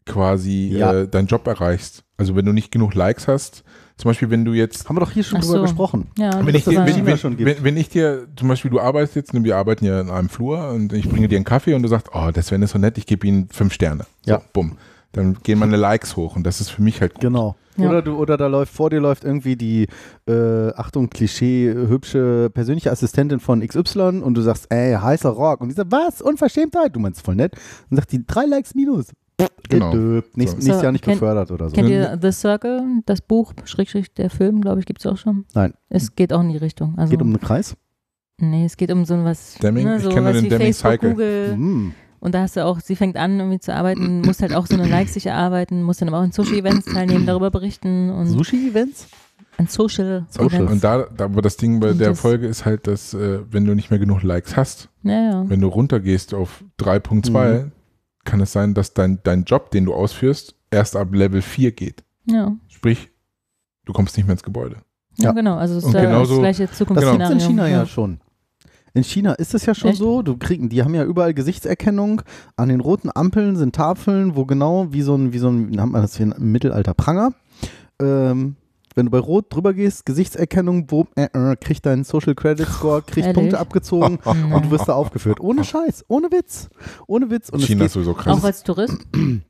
[0.07, 0.93] quasi Ja.
[0.93, 2.03] äh, deinen Job erreichst.
[2.17, 3.63] Also wenn du nicht genug Likes hast,
[3.97, 5.63] zum Beispiel wenn du jetzt Haben wir doch hier schon Ach drüber so.
[5.63, 6.09] gesprochen.
[6.19, 9.17] Ja, wenn das ich, dir, wenn, wenn, wenn, wenn ich dir, zum Beispiel du arbeitest
[9.17, 11.83] jetzt, ne, wir arbeiten ja in einem Flur und ich bringe dir einen Kaffee und
[11.83, 14.05] du sagst, oh, das wäre so nett, ich gebe ihnen fünf Sterne.
[14.25, 14.43] So, Ja.
[14.53, 14.77] bumm.
[15.13, 17.21] Dann gehen meine Likes hoch und das ist für mich halt gut.
[17.23, 17.57] Genau.
[17.77, 17.89] Ja.
[17.89, 19.87] Oder, du, oder da läuft vor dir läuft irgendwie die,
[20.29, 25.61] äh, Achtung, Klischee, hübsche persönliche Assistentin von XY und du sagst, ey, heißer Rock.
[25.63, 26.21] Und die sagt, was?
[26.21, 26.95] Unverschämtheit.
[26.95, 27.55] Du meinst voll nett.
[27.91, 29.07] Und sagt die drei Likes minus.
[29.69, 29.91] Genau.
[29.93, 30.59] Dö, Nächst, So.
[30.59, 31.75] Nächstes So, Jahr nicht kennt- befördert oder so.
[31.75, 35.47] Kennt ihr The Circle, das Buch, Schrägstrich der Film, glaube ich, gibt es auch schon?
[35.55, 35.73] Nein.
[35.89, 36.95] Es geht auch in die Richtung.
[36.99, 37.75] Also, Geht um einen Kreis?
[38.39, 39.85] nee, es geht um so was, Deming?
[39.87, 41.11] ne, Ich so kenne nur was den Deming Cycle.
[41.11, 41.53] Google.
[41.55, 41.95] Hm.
[42.23, 44.75] Und da hast du auch, sie fängt an irgendwie zu arbeiten, muss halt auch so
[44.75, 49.09] eine Likes sich erarbeiten, muss dann aber auch in Social-Events teilnehmen, darüber berichten und Sushi-Events?
[49.59, 50.47] an Social, Social.
[50.63, 50.73] Events.
[50.73, 53.41] Und da, da, aber das Ding bei Und der das- Folge ist halt, dass äh,
[53.51, 55.45] wenn du nicht mehr genug Likes hast, ja, ja.
[55.51, 57.73] wenn du runtergehst auf 3.2, Mhm.
[58.25, 62.03] kann es sein, dass dein, dein Job, den du ausführst, erst ab Level 4 geht.
[62.25, 62.53] ja.
[62.69, 63.11] Sprich,
[63.85, 64.77] du kommst nicht mehr ins Gebäude.
[65.19, 65.33] Ja, Ja.
[65.33, 65.57] genau.
[65.57, 67.29] Also es Und ist äh, genauso- das gleiche Das Zukunftsszenario.
[67.29, 68.21] gibt's in China ja schon.
[68.95, 69.99] In China ist es ja schon Echt?
[69.99, 72.23] so, du kriegen, die haben ja überall Gesichtserkennung.
[72.57, 75.77] An den roten Ampeln sind Tafeln, wo genau wie so ein, wie so ein, wie
[75.77, 77.33] nennt man das hier im Mittelalter Pranger.
[78.01, 78.57] Ähm,
[78.95, 83.01] wenn du bei Rot drüber gehst, Gesichtserkennung, wo äh, äh, kriegt dein Social Credit Score,
[83.07, 83.35] kriegt Ehrlich?
[83.35, 85.41] Punkte abgezogen und du wirst da aufgeführt.
[85.41, 86.69] Ohne Scheiß, ohne Witz.
[87.07, 87.49] Ohne Witz.
[87.49, 88.39] Und es China geht- ist sowieso krass.
[88.39, 88.99] Auch als Tourist?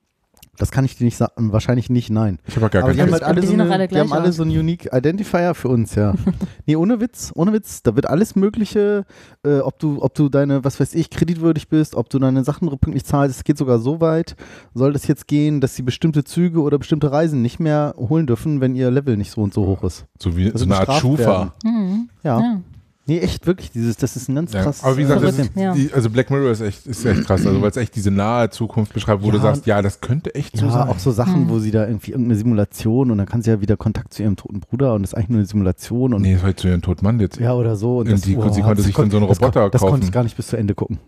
[0.58, 1.50] Das kann ich dir nicht sagen.
[1.50, 2.38] Wahrscheinlich nicht, nein.
[2.46, 4.12] Ich habe gar Aber keinen die haben halt alle Die so, eine, alle die haben
[4.12, 6.14] alle so einen Unique Identifier für uns, ja.
[6.66, 7.82] nee, ohne Witz, ohne Witz.
[7.82, 9.06] Da wird alles Mögliche,
[9.44, 12.68] äh, ob du, ob du deine, was weiß ich, kreditwürdig bist, ob du deine Sachen
[12.68, 13.38] pünktlich zahlst.
[13.38, 14.36] Es geht sogar so weit,
[14.74, 18.60] soll das jetzt gehen, dass sie bestimmte Züge oder bestimmte Reisen nicht mehr holen dürfen,
[18.60, 20.04] wenn ihr Level nicht so und so hoch ist.
[20.18, 21.54] So wie Also so eine Art Schufa.
[21.64, 22.10] Mhm.
[22.22, 22.40] Ja.
[22.40, 22.60] ja.
[23.04, 23.72] Nee, echt, wirklich.
[23.72, 24.84] Dieses, das ist ein ganz Ja, krass.
[24.84, 25.74] aber wie gesagt, das Verrückt, ist, ja.
[25.74, 28.48] die, also Black Mirror ist echt, ist echt krass, also weil es echt diese nahe
[28.50, 29.32] Zukunft beschreibt, wo Ja.
[29.32, 30.88] du sagst, ja, das könnte echt so Ja, sein.
[30.88, 31.48] auch so Sachen, Mhm.
[31.48, 34.36] wo sie da irgendwie irgendeine Simulation und dann kann sie ja wieder Kontakt zu ihrem
[34.36, 36.68] toten Bruder und das ist eigentlich nur eine Simulation und nee, das war jetzt zu
[36.68, 37.40] ihrem toten Mann jetzt.
[37.40, 37.98] Ja, oder so.
[37.98, 39.94] Und Und die- sie konnte das sich dann so einen das kon- Roboter Das konnte
[39.96, 40.04] kaufen.
[40.04, 41.00] ich gar nicht bis zu Ende gucken.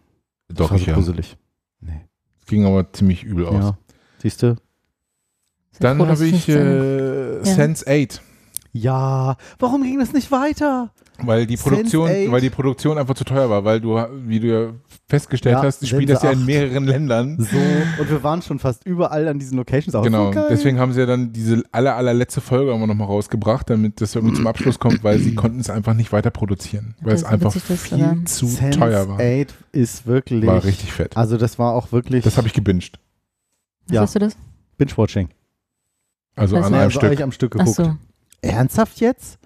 [0.48, 0.94] Doch, das war so ja.
[0.94, 1.36] gruselig.
[1.80, 3.54] Das ging aber ziemlich übel aus.
[3.54, 3.78] Ja.
[4.20, 4.56] Siehst du?
[5.80, 7.44] Dann habe ich äh, Ja.
[7.44, 8.20] Sense 8.
[8.72, 10.90] Ja, warum ging das nicht weiter?
[11.22, 12.30] Weil die Produktion, Sense8.
[12.32, 13.94] weil die Produktion einfach zu teuer war, weil du,
[14.26, 14.72] wie du ja
[15.08, 16.44] festgestellt Ja, hast, spielt das ja in Sense8.
[16.44, 17.38] mehreren Ländern.
[17.38, 17.56] So,
[18.02, 19.94] und wir waren schon fast überall an diesen Locations.
[19.94, 23.70] Auch Genau, so deswegen haben sie ja dann diese aller, allerletzte Folge immer nochmal rausgebracht,
[23.70, 27.12] damit das irgendwie zum Abschluss kommt, weil sie konnten es einfach nicht weiter produzieren, weil
[27.12, 29.20] Das es einfach viel war- zu Sense teuer war.
[29.20, 30.44] 8 ist wirklich.
[30.46, 31.16] War richtig fett.
[31.16, 32.24] Also, das war auch wirklich.
[32.24, 32.98] Das habe ich gebinged.
[33.86, 34.00] Was Ja.
[34.00, 34.36] hast du das?
[34.78, 35.28] Binge-Watching.
[36.34, 37.04] Also an einem also Stück.
[37.04, 37.76] eigentlich am Stück geguckt.
[37.76, 37.94] so.
[38.42, 39.38] Ernsthaft jetzt?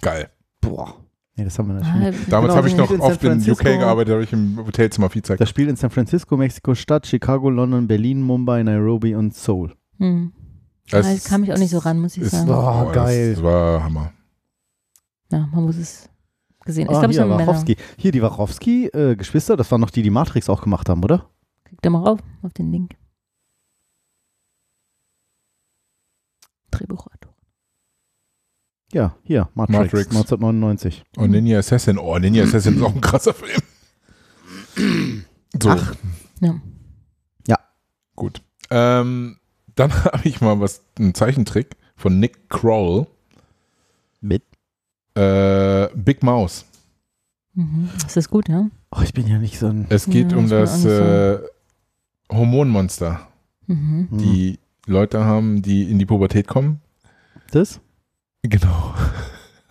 [0.00, 0.30] Geil.
[0.62, 0.94] Boah.
[1.34, 2.30] Nee, das haben wir natürlich Ah, nicht.
[2.32, 5.08] Damals Genau, habe ich noch in oft San in UK gearbeitet, habe ich im Hotelzimmer
[5.08, 9.74] viel Zeit Das spielt in San Francisco, Mexiko-Stadt, Chicago, London, Berlin, Mumbai, Nairobi und Seoul.
[9.98, 10.32] Hm.
[10.90, 12.46] Das Ah, kam ich auch nicht so ran, muss ich ist- sagen.
[12.48, 13.30] Boah, Boah, geil.
[13.30, 14.12] Das, das war Hammer.
[15.30, 16.10] Ja, man muss es
[16.66, 16.88] gesehen.
[16.90, 17.38] Ich Ah, glaube, es Männer.
[17.38, 17.76] Wachowski.
[17.96, 21.30] Hier, die Wachowski-Geschwister, das waren noch die, die Matrix auch gemacht haben, oder?
[21.64, 22.94] Klick da mal rauf auf den Link.
[26.70, 27.31] Drehbuchautor.
[28.92, 30.06] Ja, hier, Matrix, Matrix.
[30.10, 31.04] 1999.
[31.16, 31.98] Und Ninja Assassin.
[31.98, 33.60] Oh, Ninja Assassin ist auch ein krasser Film.
[35.60, 35.70] So.
[35.70, 35.94] Ach.
[36.40, 36.60] Ja.
[37.46, 37.58] Ja.
[38.16, 38.42] Gut.
[38.70, 39.38] Ähm,
[39.74, 43.06] dann habe ich mal was, einen Zeichentrick von Nick Kroll.
[44.20, 44.42] Mit?
[45.14, 46.64] Äh, Big Mouse.
[47.54, 47.90] Mhm.
[48.06, 48.66] Ist das gut, ja?
[48.90, 49.86] Oh, ich bin ja nicht so ein.
[49.88, 51.40] Es geht Ja, um das so- äh,
[52.30, 53.26] Hormonmonster.
[53.66, 54.08] Mhm.
[54.10, 54.18] Hm.
[54.18, 56.80] Die Leute haben, die in die Pubertät kommen.
[57.50, 57.80] Das?
[58.42, 58.94] Genau.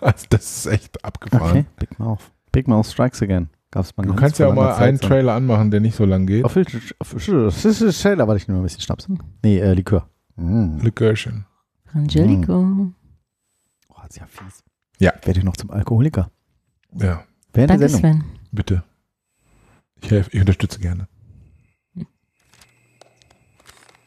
[0.04, 1.52] Also das ist echt abgefahren.
[1.52, 2.32] Okay, Big Mouth.
[2.52, 3.50] Big Mouth Strikes Again.
[3.70, 5.08] Gab's mal Du kannst ja auch mal Zeit einen so.
[5.08, 6.44] Trailer anmachen, der nicht so lang geht.
[6.44, 9.08] Official Trailer, warte ich nur ein bisschen Schnaps.
[9.44, 10.10] Nee, äh, Likör.
[10.38, 10.80] Mm.
[10.80, 11.46] Likörchen.
[11.94, 12.92] Angelico.
[13.90, 14.64] Oh, das ist ja fies.
[14.98, 15.14] Ja.
[15.22, 16.32] Ich werde noch zum Alkoholiker.
[16.94, 17.24] Ja,
[17.54, 18.22] Während Danke, der Sendung.
[18.22, 18.24] Sven.
[18.52, 18.84] bitte.
[20.02, 21.08] Ich helfe, ich unterstütze gerne.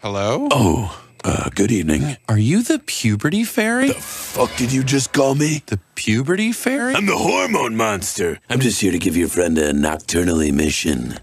[0.00, 0.48] Hello?
[0.52, 0.90] Oh,
[1.24, 2.16] uh, good evening.
[2.28, 3.88] Are you the puberty fairy?
[3.88, 5.62] The fuck did you just call me?
[5.66, 6.94] The puberty fairy?
[6.94, 8.38] I'm the hormone monster.
[8.50, 11.14] I'm just here to give your friend a nocturnal emission.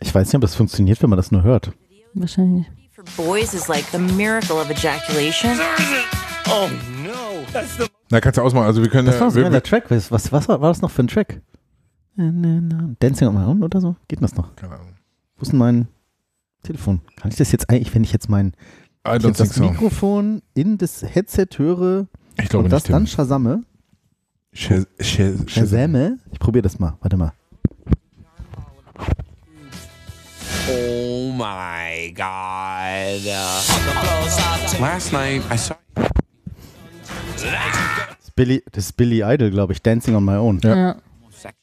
[0.00, 1.70] Ich weiß nicht, ob das funktioniert, wenn man das nur hört.
[2.14, 2.66] Wahrscheinlich.
[2.92, 5.58] For boys is like the miracle of ejaculation.
[6.48, 6.68] Oh
[7.04, 7.44] no.
[7.52, 8.66] That's the Na, kannst du ausmachen.
[8.66, 9.84] Also wir können Das war ein wir, geiler Track.
[9.90, 11.40] Was, was, was war das noch für ein Track?
[12.16, 13.96] Dancing on my own oder so?
[14.08, 14.54] Geht das noch?
[14.56, 14.88] Keine Ahnung.
[15.36, 15.88] Wo ist denn mein
[16.62, 17.00] Telefon?
[17.16, 18.52] Kann ich das jetzt eigentlich, wenn ich jetzt mein
[19.16, 19.64] ich jetzt das so.
[19.64, 22.06] Mikrofon in das Headset höre
[22.40, 23.12] Ich glaube und das nicht, dann Tim.
[23.14, 23.62] Shazamme?
[24.54, 25.48] Shaz- Shaz- Shazam.
[25.48, 26.18] Shazame?
[26.30, 26.96] Ich probiere das mal.
[27.00, 27.32] Warte mal.
[30.70, 33.24] Oh my god.
[34.80, 35.74] Last night I saw.
[37.34, 39.82] Das ist Billy, das ist Billy Idol, glaube ich.
[39.82, 40.60] Dancing on my own.
[40.62, 40.76] Ja.
[40.76, 40.96] Ja.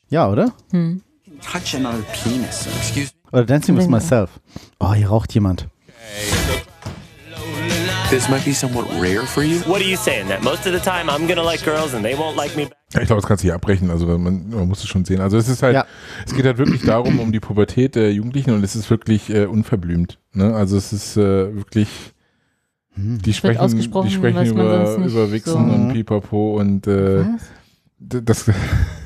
[0.09, 0.51] Ja, oder?
[0.71, 1.01] Hm.
[1.41, 2.67] Touch another penis.
[2.77, 4.39] Excuse Oder Dancing with myself.
[4.79, 5.67] Oh, hier raucht jemand.
[8.09, 9.59] This might be somewhat rare for you.
[9.67, 10.27] What are you saying?
[10.29, 12.63] That most of the time I'm gonna like girls and they won't like me?
[12.91, 13.91] Ja, ich glaube, das kannst du hier abbrechen.
[13.91, 15.21] Also man, man muss es schon sehen.
[15.21, 15.85] Also es ist halt, Ja.
[16.25, 19.45] es geht halt wirklich darum, um die Pubertät der Jugendlichen und es ist wirklich äh,
[19.45, 20.17] unverblümt.
[20.33, 20.55] Ne?
[20.55, 21.87] Also es ist äh, wirklich,
[22.95, 27.25] die sprechen, die sprechen über, über Wichsen so- und Pipapo und äh,
[27.99, 28.45] das,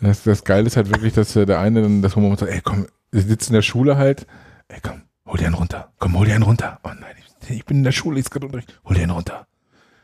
[0.00, 2.60] das, das Geile ist halt wirklich, dass äh, der eine dann das Moment sagt, ey
[2.62, 4.26] komm, sitzen in der Schule halt,
[4.68, 6.78] ey komm, hol dir einen runter, komm, hol dir einen runter.
[6.84, 9.46] Oh nein, ich, ich bin in der Schule, ich gerade Unterricht, hol dir einen runter.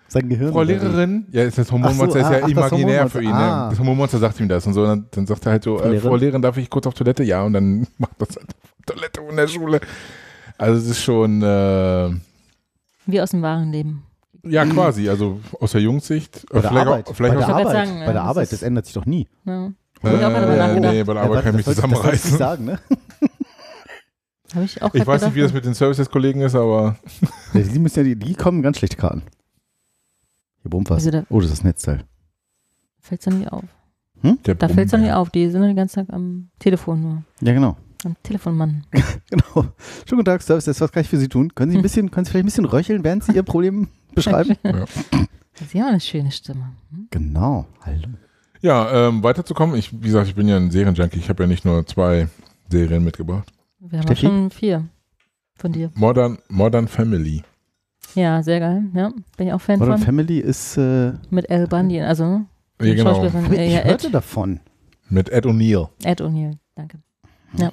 [0.09, 0.53] Sein Gehirn.
[0.53, 0.63] Frau?
[0.63, 3.19] Lehrerin, ja, ist das Ach so, Hormonmonster ist ah, ja ach, das imaginär Hormonmonster.
[3.19, 3.33] für ihn.
[3.33, 3.65] Ah.
[3.65, 3.71] Ne?
[3.71, 4.83] Das Hormonmonster sagt ihm das und so.
[4.83, 6.09] Und dann, dann sagt er halt so, Frau äh, Lehrerin?
[6.09, 7.25] Frau Lehrerin, darf ich kurz auf Toilette?
[7.25, 9.81] Ja, und dann macht das halt auf Toilette in der Schule.
[10.59, 12.11] Also es ist schon, äh,
[13.07, 14.05] Wie aus dem wahren Leben.
[14.45, 15.09] Ja, quasi.
[15.09, 16.47] Also aus der Jungssicht.
[16.51, 17.09] Bei der vielleicht Arbeit.
[17.09, 19.07] Auch, vielleicht bei der Arbeit, sagen, bei der das Arbeit, ist- das ändert sich doch
[19.07, 19.27] nie.
[19.45, 19.71] Ja.
[20.07, 20.93] Hab ich gerade nachgedacht.
[20.95, 22.31] nee, bei der Arbeit Ja, kann ich mich zusammenreißen.
[22.31, 22.79] nicht sagen, ne?
[24.55, 26.97] Habe ich auch Ich weiß nicht, wie das mit den Services-Kollegen ist, aber
[27.53, 29.23] Ja, Die, müssen ja, die, die kommen ganz schlechte Karten.
[30.63, 30.99] Hier brummt was.
[30.99, 32.05] Wieso da- Oh, das ist das Netzteil.
[33.01, 33.65] Fällt's doch nicht auf.
[34.23, 35.31] der Da fällt's doch nicht auf.
[35.31, 37.23] Die sind doch den ganzen Tag am Telefon nur.
[37.41, 37.77] Ja, genau.
[38.05, 38.85] Am Telefonmann.
[39.31, 39.45] Genau.
[40.07, 41.53] Schönen guten Tag, Service, was kann ich für Sie tun?
[41.55, 44.57] Können Sie ein bisschen, können Sie vielleicht ein bisschen röcheln, während Sie Ihr Problem beschreiben?
[44.63, 44.85] Ja.
[45.69, 46.73] Sie haben eine schöne Stimme.
[47.11, 47.67] Genau.
[47.85, 48.09] Hallo.
[48.61, 49.77] Ja, ähm, weiterzukommen.
[49.77, 51.19] Ich, wie gesagt, ich bin ja ein Serienjunkie.
[51.19, 52.29] Ich habe ja nicht nur zwei
[52.71, 53.53] Serien mitgebracht.
[53.79, 54.27] Wir haben Steffi?
[54.27, 54.85] schon vier
[55.57, 55.91] von dir.
[55.95, 57.43] Modern, Modern Family.
[58.15, 58.85] Ja, sehr geil.
[58.95, 60.07] Ja, bin ich auch Fan Modern von.
[60.07, 62.47] Family ist, äh, Mit Al Bundy, also ne?
[62.81, 63.25] Ja, genau.
[63.25, 64.61] Ich äh, ja, hörte Ed, davon.
[65.09, 65.89] Mit Ed O'Neill.
[66.05, 66.59] Ed O'Neill.
[66.75, 66.99] Danke.
[67.57, 67.71] Ja,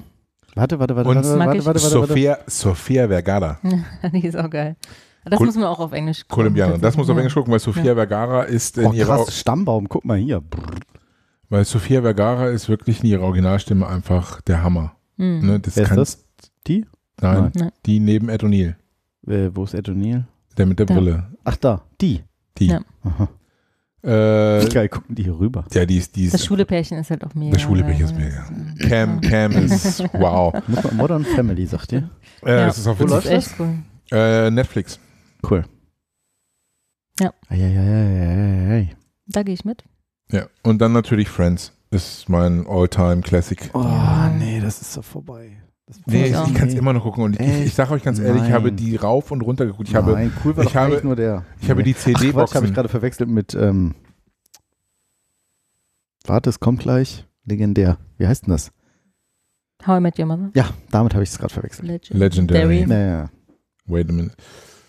[0.54, 2.06] Warte, warte, warte, Und warte, warte, warte, warte, warte.
[2.08, 3.58] Sophia, Sophia Vergara.
[4.12, 4.76] die ist auch geil.
[5.24, 6.34] Das Kol- muss man auch auf Englisch gucken.
[6.34, 6.80] Kolumbianerin.
[6.80, 7.20] Das muss auf Ja.
[7.20, 7.94] Englisch gucken, weil Sophia Ja.
[7.94, 10.42] Vergara ist in Oh, ihrer krass, Stammbaum, guck mal hier.
[11.48, 14.96] Weil Sophia Vergara ist wirklich in ihrer Originalstimme einfach der Hammer.
[15.18, 15.46] Hm.
[15.46, 16.24] Ne, das Wer ist das?
[16.66, 16.84] Die?
[17.20, 17.70] Nein, Nein.
[17.86, 18.74] die neben Ed O'Neill,
[19.26, 20.24] Äh, wo ist Ed O'Neill?
[20.58, 20.94] der mit der Da.
[20.94, 21.24] Brille.
[21.44, 21.82] Ach, da.
[22.00, 22.22] Die.
[22.58, 22.66] Die.
[22.68, 22.80] Ja.
[23.04, 23.28] Aha.
[24.02, 25.64] Äh, Wie geil gucken die hier rüber.
[25.72, 27.52] ja, die ist, die Das ist schwule Pärchen ist halt auch mega.
[27.52, 28.44] das schwule Pärchen ist mega.
[28.88, 30.52] Cam, Cam ist wow.
[30.66, 32.10] Muss man- Modern Family, sagt ihr?
[32.44, 33.78] Äh, Ja, das ist auch Wo Das ist echt cool.
[34.12, 34.98] Äh, Netflix.
[35.50, 35.64] Cool.
[37.20, 37.32] Ja.
[37.48, 38.96] Eieieiei.
[39.26, 39.84] Da gehe ich mit.
[40.30, 40.46] Ja.
[40.62, 41.72] Und dann natürlich Friends.
[41.90, 43.70] Ist mein All-Time Classic.
[43.72, 44.28] Oh, Ja.
[44.36, 45.62] nee, das ist doch vorbei.
[45.86, 47.22] Das Nee, ich, ich kann es immer noch gucken.
[47.22, 48.76] Und ich, ich sage euch ganz ehrlich, ich habe Nein.
[48.76, 49.88] die rauf und runter geguckt.
[49.88, 51.44] Ich habe, Nein, cool war ich habe- nur der.
[51.60, 53.94] ich habe die Quatsch, habe ich gerade verwechselt mit, ähm,
[56.26, 57.26] warte, es kommt gleich.
[57.44, 57.98] Legendär.
[58.16, 58.72] Wie heißt denn das?
[59.86, 60.50] How I Met Your Mother.
[60.54, 61.86] Ja, damit habe ich es gerade verwechselt.
[61.86, 62.18] Legend.
[62.18, 62.86] Legendary.
[62.86, 63.30] Naja,
[63.86, 64.34] Wait a minute.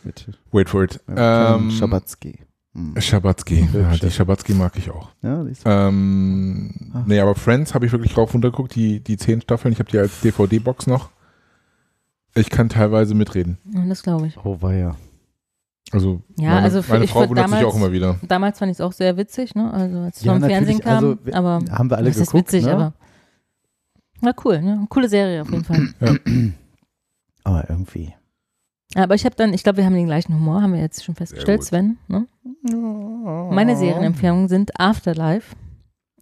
[0.06, 1.00] Mit Wait for it.
[1.08, 2.40] ähm, Ähm, Schabatzky.
[2.74, 2.94] Hm.
[3.00, 3.70] Schabatzky.
[3.74, 4.12] Ja, die ja.
[4.12, 5.10] Schabatzky mag ich auch.
[5.22, 7.04] Ja, die ist Ähm, Ah.
[7.06, 9.72] nee, aber Friends habe ich wirklich rauf und runter geguckt, die, die zehn Staffeln.
[9.72, 11.10] Ich habe die als DVD-Box noch.
[12.36, 13.58] Ich kann teilweise mitreden.
[13.74, 14.38] Ja, Das glaube ich.
[14.44, 14.96] Oh, weia.
[15.92, 18.20] Also, Ja, meine, also für- meine ich Frau fand wundert sich damals- auch immer wieder.
[18.28, 19.72] Damals fand ich es auch sehr witzig, ne?
[19.72, 20.96] Also als es Ja, vom Fernsehen kam.
[20.96, 22.74] also wir- aber haben wir alle das ist geguckt, witzig, ne?
[22.74, 22.94] aber.
[24.20, 24.86] Na cool, ne?
[24.90, 25.90] Coole Serie auf jeden Fall.
[27.44, 28.14] Aber irgendwie.
[28.96, 31.16] Aber ich habe dann, ich glaube, wir haben den gleichen Humor, haben wir jetzt schon
[31.16, 31.64] festgestellt.
[31.64, 31.98] Sven.
[32.08, 32.28] Ne?
[33.52, 35.56] Meine Serienempfehlungen sind Afterlife.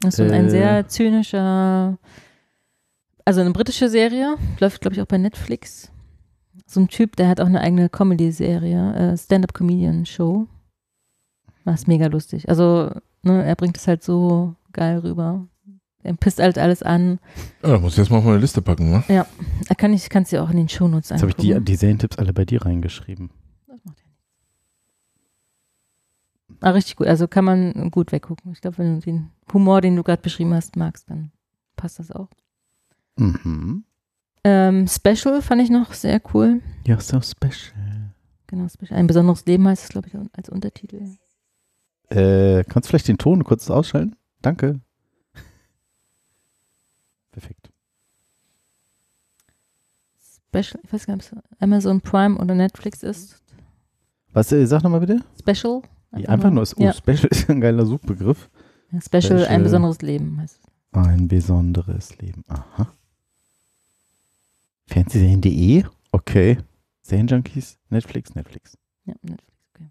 [0.02, 0.50] Das ist so ein Äh.
[0.50, 1.98] sehr zynischer,
[3.26, 5.92] also eine britische Serie, läuft, glaube ich, auch bei Netflix.
[6.66, 10.48] So ein Typ, der hat auch eine eigene Comedy-Serie, äh, Stand-Up-Comedian-Show.
[11.66, 12.50] Das ist mega lustig.
[12.50, 12.92] Also,
[13.22, 15.48] ne, er bringt es halt so geil rüber.
[16.04, 17.20] Er pisst halt alles an.
[17.62, 19.04] Ja, da muss ich jetzt mal auf meine Liste packen, ne?
[19.08, 19.26] Ja,
[19.70, 22.18] er kann ich, kannst du auch in den Shownotes Jetzt habe ich die, die Serientipps
[22.18, 23.30] alle bei dir reingeschrieben.
[26.60, 27.08] Ah, richtig gut.
[27.08, 28.52] Also kann man gut weggucken.
[28.54, 31.32] Ich glaube, wenn du den Humor, den du gerade beschrieben hast, magst, dann
[31.76, 32.30] passt das auch.
[33.18, 33.84] Mhm.
[34.46, 36.62] Ähm, Special fand ich noch sehr cool.
[36.86, 37.74] You're so special.
[38.48, 38.98] Genau, Special.
[38.98, 41.02] Ein besonderes Leben heißt es, glaube ich, als Untertitel.
[42.10, 44.16] Äh, kannst du vielleicht den Ton kurz ausschalten?
[44.42, 44.80] Danke.
[47.32, 47.72] Perfekt.
[50.54, 53.42] Special, ich weiß gar nicht, ob es Amazon Prime oder Netflix ist.
[54.34, 55.22] Was, äh, sag nochmal bitte?
[55.40, 55.82] Special.
[56.12, 56.94] Einfach, einfach nur, ist, oh, ja.
[56.94, 58.50] Special ist ein geiler Suchbegriff.
[58.92, 60.72] Ja, Special, ein besonderes Leben heißt es.
[60.92, 62.44] Ein besonderes Leben.
[62.48, 62.88] Aha.
[64.86, 65.86] Fernsehserien.de?
[66.12, 66.60] Okay.
[67.02, 67.80] Serienjunkies?
[67.90, 68.36] Netflix?
[68.36, 68.78] Netflix.
[69.06, 69.90] Ja, Netflix, okay.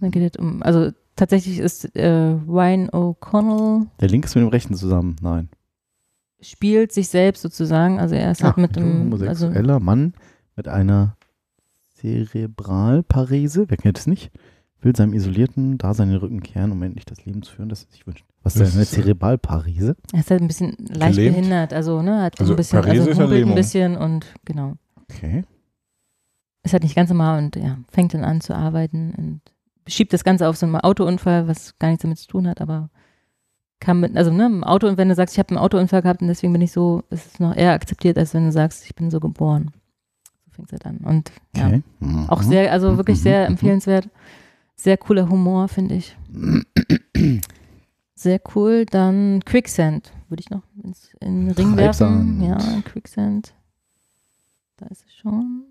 [0.00, 4.48] Dann geht es um, also tatsächlich ist äh, Ryan O'Connell Der Link ist mit dem
[4.48, 5.16] Rechten zusammen.
[5.20, 5.50] Nein.
[6.42, 10.14] Spielt sich selbst sozusagen, also er ist halt mit ein dem, also homosexueller Mann
[10.56, 11.16] mit einer
[11.94, 14.30] Zerebralparese, wer kennt es nicht,
[14.80, 17.90] will seinem isolierten Dasein den Rücken kehren, um endlich das Leben zu führen, das er
[17.92, 18.24] sich wünscht.
[18.42, 19.96] Was ist Das denn eine äh, Zerebralparese?
[20.12, 21.36] er ist halt ein bisschen leicht Gelähmt?
[21.36, 24.26] behindert, also ne, hat Also ein bisschen, Parese also ist ja humpelt ein bisschen und
[24.44, 24.74] genau.
[25.08, 25.44] Okay.
[26.64, 29.40] Ist halt nicht ganz normal und ja, fängt dann an zu arbeiten und
[29.86, 32.90] schiebt das Ganze auf so einen Autounfall, was gar nichts damit zu tun hat, aber
[33.82, 36.22] kann mit, also ne, im Auto, und wenn du sagst, ich habe einen Autounfall gehabt
[36.22, 38.94] und deswegen bin ich so, ist es noch eher akzeptiert, als wenn du sagst, ich
[38.94, 39.72] bin so geboren.
[40.46, 40.96] So fängt es halt an.
[40.98, 41.82] Und ja, Okay.
[42.00, 42.28] Mhm.
[42.30, 43.22] auch sehr, also wirklich Mhm.
[43.22, 43.46] sehr Mhm.
[43.52, 44.08] empfehlenswert.
[44.76, 46.16] Sehr cooler Humor, finde ich.
[48.14, 48.84] Sehr cool.
[48.86, 52.42] Dann Quicksand würde ich noch ins, in den Ring werfen.
[52.42, 53.54] Ja, Quicksand.
[54.78, 55.62] Da ist es schon.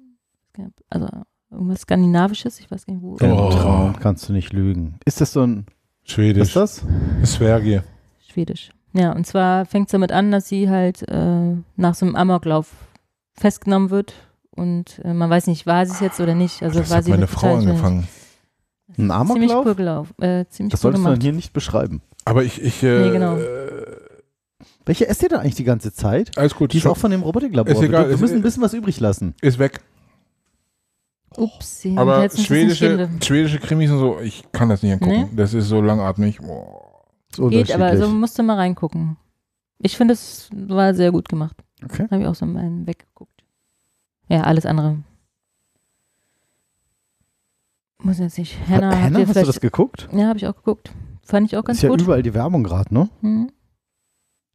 [0.90, 1.08] Also
[1.50, 3.14] irgendwas Skandinavisches, ich weiß gar nicht wo.
[3.14, 3.50] Oh.
[3.50, 4.98] Traum kannst du nicht lügen.
[5.06, 6.44] Ist das so ein, was Schwedisch.
[6.50, 6.86] ist das?
[7.24, 7.84] Sverige.
[8.32, 8.72] Schwedisch.
[8.94, 12.68] Ja, und zwar fängt es damit an, dass sie halt äh, nach so einem Amoklauf
[13.34, 14.14] festgenommen wird
[14.52, 16.62] und äh, man weiß nicht, war sie es jetzt oder nicht.
[16.62, 18.08] Also das war hat sie meine Frau angefangen.
[18.90, 19.66] Ein Ziemlich Amoklauf?
[19.66, 20.22] cool gelaufen.
[20.22, 21.24] Äh, ziemlich Das cool solltest du dann gemacht.
[21.24, 22.02] hier nicht beschreiben.
[22.26, 23.38] Aber ich, ich äh, Nee, genau.
[24.86, 26.38] Welche esst ihr da eigentlich die ganze Zeit?
[26.38, 26.74] Alles gut.
[26.74, 27.72] Die ist schon- auch von dem Robotiklabor.
[27.74, 29.34] Ist egal, Wir müssen ein bisschen was übrig lassen.
[29.42, 29.80] Ist weg.
[31.38, 31.96] Upsi.
[31.98, 35.12] Aber schwedische, schwedische Krimis und so, ich kann das nicht angucken.
[35.12, 35.28] Nee?
[35.36, 36.40] Das ist so langatmig.
[36.42, 36.81] Boah.
[37.50, 39.18] Geht, aber so musst du mal reingucken.
[39.80, 41.56] Ich finde, es war sehr gut gemacht.
[41.84, 42.08] Okay.
[42.12, 43.44] Habe ich auch so mal weggeguckt.
[44.28, 44.98] Ja, alles andere.
[48.04, 48.58] Muss jetzt nicht.
[48.68, 50.10] Hannah, Hannah, hast du das geguckt?
[50.12, 50.92] Ja, habe ich auch geguckt.
[51.24, 52.02] Fand ich auch ganz ist ja gut.
[52.02, 53.10] überall die Werbung gerade, ne?
[53.22, 53.52] Mhm.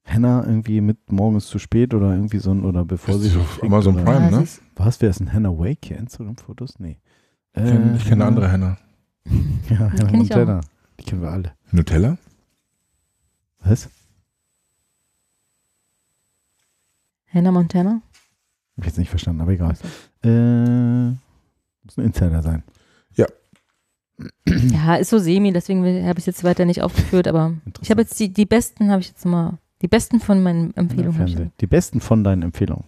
[0.05, 3.29] Hannah irgendwie mit morgen ist zu spät oder irgendwie so ein, oder bevor Ist sie
[3.29, 4.47] so fliegt Amazon oder- Prime, ne?
[4.77, 5.91] Was, wer ist ein Hannah Wake?
[5.91, 6.79] Instagram-Fotos?
[6.79, 6.99] Nee.
[7.55, 8.77] Ich kenn- ich kenne eine andere Hannah.
[9.71, 10.13] Ja, kenn auch.
[10.13, 10.61] Montana.
[11.01, 11.53] Die kennen wir alle.
[11.73, 12.19] Nutella?
[13.69, 13.89] Was?
[17.33, 18.01] Hannah Montana?
[18.77, 19.77] Hab ich jetzt nicht verstanden, aber egal.
[20.23, 21.11] Äh,
[21.83, 22.63] muss ein Insider sein.
[23.15, 23.27] Ja.
[24.47, 28.03] Ja, ist so semi, deswegen habe ich es jetzt weiter nicht aufgeführt, aber ich habe
[28.03, 31.53] jetzt die, die besten, habe ich jetzt mal, die besten von meinen Empfehlungen.
[31.61, 32.85] Die besten von deinen Empfehlungen.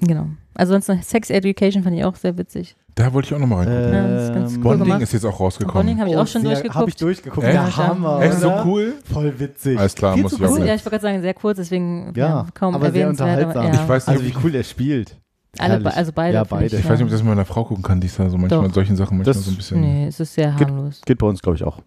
[0.00, 0.26] Genau.
[0.54, 2.76] Also sonst noch Sex Education fand ich auch sehr witzig.
[2.94, 3.92] Da wollte ich auch nochmal reingucken.
[3.94, 5.02] Ja, das ist ganz cool Bonding gemacht.
[5.02, 5.74] ist jetzt auch rausgekommen.
[5.86, 6.80] Bonding habe ich Oh, auch schon sehr- durchgeguckt.
[6.80, 7.46] hab ich durchgeguckt.
[7.46, 7.54] Echt?
[7.54, 8.94] Der Hammer, Echt so cool?
[9.12, 9.78] Voll witzig.
[9.78, 10.58] Alles klar, Viel muss zu ich auch kurz.
[10.66, 13.28] Ja, ich wollte gerade sagen, sehr kurz, deswegen Ja, ja, kaum aber sehr erwähnenswert.
[13.38, 13.62] unterhaltsam.
[13.66, 13.82] Aber, ja.
[13.82, 15.16] Ich weiß nicht, Also wie cool er spielt.
[15.58, 16.34] Alle, be- also beide.
[16.34, 16.66] Ja, beide.
[16.66, 18.36] Ich weiß nicht, ob ich das mit meiner Frau gucken kann, die ist da so
[18.36, 18.66] manchmal Doch.
[18.66, 19.80] in solchen Sachen manchmal Das- so ein bisschen.
[19.80, 21.00] Nee, es ist sehr Geht- harmlos.
[21.04, 21.80] Geht bei uns, glaube ich, auch.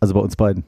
[0.00, 0.64] Also bei uns beiden.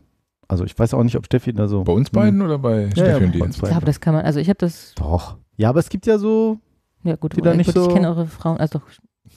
[0.46, 1.82] Also ich weiß auch nicht, ob Steffi da so.
[1.84, 3.44] Bei uns beiden oder bei Ja, Steffi ja, und dir?
[3.46, 5.38] Ich glaube, das kann man, also ich habe das, Doch.
[5.56, 6.58] Ja, aber es gibt ja so.
[7.04, 8.86] ja gut, Die da nicht gut so- ich kenne eure Frauen, also doch,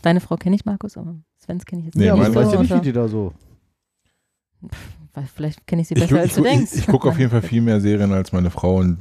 [0.02, 2.22] deine Frau kenne ich, Markus, aber Svens kenne ich jetzt Nee, ja, nicht.
[2.26, 3.34] aber ich weiß ja nicht, wie die da so.
[5.14, 6.72] weil Vielleicht kenne ich sie Ich, besser, gu- als ich, du gu- denkst.
[6.74, 9.00] ich, ich gucke auf jeden Fall viel mehr Serien als meine Frau und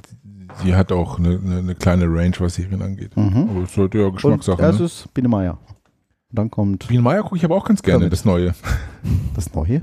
[0.62, 3.16] sie hat auch eine, eine, eine kleine Range, was Serien angeht.
[3.16, 3.48] Mhm.
[3.50, 4.60] Aber es sollte ja Und Geschmackssache.
[4.60, 4.68] Ne?
[4.68, 5.58] erstes Biene Meier.
[6.32, 8.12] Dann kommt Biene Meier gucke ich aber auch ganz gerne, Damit.
[8.12, 8.54] das Neue.
[9.34, 9.82] das Neue.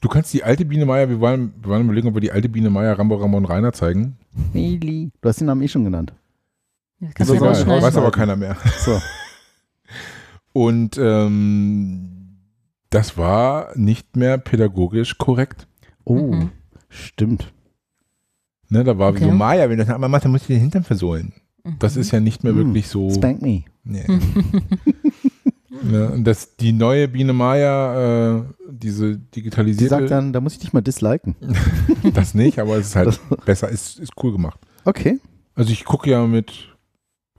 [0.00, 2.48] Du kannst die alte Biene Meier, wir wollen, wir wollen überlegen, ob wir die alte
[2.48, 4.16] Biene Meier, Rambo, Ramon Rainer zeigen.
[4.52, 5.12] Mili.
[5.20, 6.12] Du hast den Namen eh schon genannt.
[7.16, 7.82] Das du ja egal, rausschneiden.
[7.82, 8.56] weiß aber keiner mehr.
[8.84, 9.00] So.
[10.52, 12.38] Und ähm,
[12.90, 15.66] das war nicht mehr pädagogisch korrekt.
[16.04, 16.50] Oh, Mhm.
[16.88, 17.52] stimmt.
[18.68, 19.26] Ne, da war wie Okay.
[19.30, 21.32] so, Maya, wenn du das einmal machst, dann musst du den Hintern versohlen.
[21.78, 22.56] Das ist ja nicht mehr Mhm.
[22.58, 23.10] wirklich so.
[23.10, 23.64] Spank me.
[23.84, 24.04] Nee.
[25.82, 30.54] ne, und das, die neue Biene Maya, äh, diese Die digitalisierte, sagt dann, da muss
[30.54, 31.34] ich dich mal disliken.
[32.14, 34.58] das nicht, aber es ist halt besser, ist, ist cool gemacht.
[34.84, 35.18] Okay.
[35.54, 36.68] Also ich gucke ja mit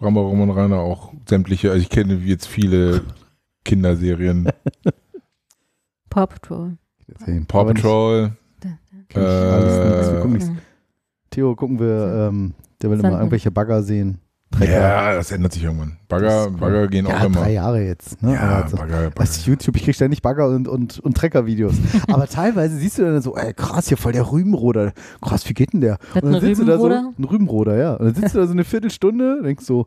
[0.03, 3.01] Rambo Ramon Rainer auch sämtliche, also ich kenne jetzt viele
[3.63, 4.49] Kinderserien.
[6.09, 6.77] Paw Patrol.
[7.25, 7.45] Sehen.
[7.45, 8.31] Paw Patrol.
[9.09, 10.11] ich alles nichts.
[10.11, 10.61] Wir gucken Äh.
[11.29, 14.19] Theo, gucken wir, ähm, der will immer irgendwelche Bagger sehen.
[14.57, 14.71] Trecker.
[14.71, 15.97] ja, das ändert sich irgendwann.
[16.07, 16.59] Bagger, Das ist cool.
[16.59, 17.39] Bagger gehen ja, auch immer.
[17.41, 18.21] drei Jahre jetzt.
[18.21, 18.33] Ne?
[18.33, 19.11] Ja, Aber so- Bagger, Bagger.
[19.21, 21.73] Weißt du, YouTube, ich krieg ständig Bagger und, und, und Trecker-Videos.
[22.07, 24.93] Aber teilweise siehst du dann so, ey, krass, hier voll der Rübenroder.
[25.21, 25.93] Krass, wie geht denn der?
[26.13, 27.13] Hat und dann ein sitzt du da so, Rübenroder?
[27.17, 27.93] ein Rübenroder, ja.
[27.95, 29.85] Und dann sitzt du da so eine Viertelstunde, denkst so,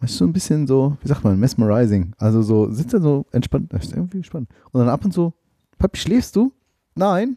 [0.00, 2.12] weißt du, so ein bisschen so, wie sagt man, mesmerizing.
[2.18, 4.48] Also so, sitzt da so entspannt, das ist irgendwie spannend.
[4.72, 5.32] Und dann ab und so,
[5.78, 6.52] Papi, schläfst du?
[6.96, 7.36] Nein.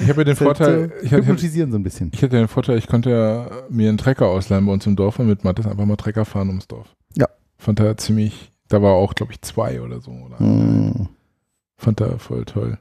[0.00, 2.10] Ich habe ja den Vorteil, äh, ich hatte, hypnotisieren so ein bisschen.
[2.14, 5.18] ich hatte den Vorteil, ich konnte ja mir einen Trecker ausleihen bei uns im Dorf
[5.18, 6.94] und mit Mattes einfach mal Trecker fahren ums Dorf.
[7.16, 7.26] Ja.
[7.58, 10.12] Fand er ziemlich, da war auch, glaube ich, zwei oder so.
[10.12, 11.08] Oder Hm.
[11.76, 12.78] Fand er voll toll.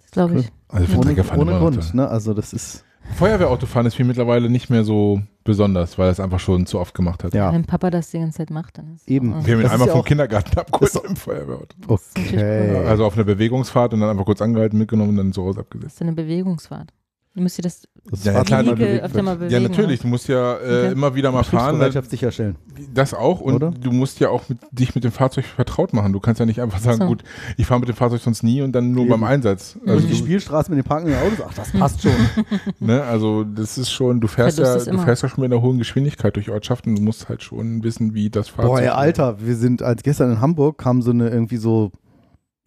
[0.00, 0.48] Das glaube ich.
[0.68, 2.08] Also für Ohne, Treckerfahren ohne Grund, ne?
[2.08, 2.84] Also das ist,
[3.16, 6.94] Feuerwehrautofahren ist wie mittlerweile nicht mehr so besonders, weil er es einfach schon zu oft
[6.94, 7.34] gemacht hat.
[7.34, 9.30] ja, Wenn Papa das die ganze Zeit macht, dann ist Eben.
[9.44, 11.76] Wir haben ihn Das einmal ja vom Kindergarten abgeholt das- im Feuerwehrauto.
[11.88, 12.76] okay.
[12.86, 15.64] Also auf eine Bewegungsfahrt und dann einfach kurz angehalten, mitgenommen und dann so raus Das
[15.64, 15.94] abgesetzt.
[15.96, 16.92] ist eine Bewegungsfahrt.
[17.34, 18.60] Du müsst ihr das Das Ja, Fahrrad klar,
[19.04, 19.52] öfter mal bewegen.
[19.52, 20.00] Ja, natürlich.
[20.00, 20.92] Du musst ja äh, Okay.
[20.92, 21.78] immer wieder mal fahren.
[21.78, 22.56] Betriebsbereitschaft sicherstellen.
[22.92, 23.40] Das auch.
[23.40, 23.70] Und Oder?
[23.70, 26.12] du musst ja auch mit, dich mit dem Fahrzeug vertraut machen.
[26.12, 27.06] Du kannst ja nicht einfach sagen, So.
[27.06, 27.22] gut,
[27.56, 29.10] ich fahre mit dem Fahrzeug sonst nie und dann nur Eben.
[29.12, 29.78] beim Einsatz.
[29.80, 32.12] Also Also, die Spielstraße mit den parkenden Autos, ach, das passt schon.
[32.36, 35.04] du, ne, also das ist schon, du fährst ja, du immer.
[35.04, 36.94] fährst ja schon mit einer hohen Geschwindigkeit durch Ortschaften.
[36.96, 38.66] Du musst halt schon wissen, wie das Fahrzeug.
[38.72, 41.92] Boah, ey, Alter, wir sind, als gestern in Hamburg kam so eine irgendwie so,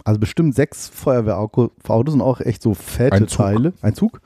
[0.04, 1.70] also bestimmt sechs Feuerwehrautos
[2.16, 3.28] und auch echt so fette Ein.
[3.28, 4.22] Teile, ein Zug,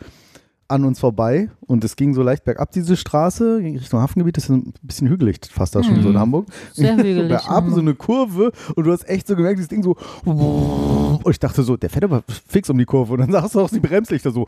[0.69, 4.45] an uns vorbei und es ging so leicht bergab, diese Straße, ging Richtung Hafengebiet, das
[4.45, 6.03] ist ein bisschen hügelig fast da schon Mhm.
[6.03, 6.45] so in Hamburg.
[6.73, 7.73] Sehr so hügelig, bergab, mhm.
[7.73, 11.63] so eine Kurve und du hast echt so gemerkt, dieses Ding so und ich dachte
[11.63, 14.31] so, der fährt aber fix um die Kurve und dann sagst du auch die Bremslichter
[14.31, 14.47] so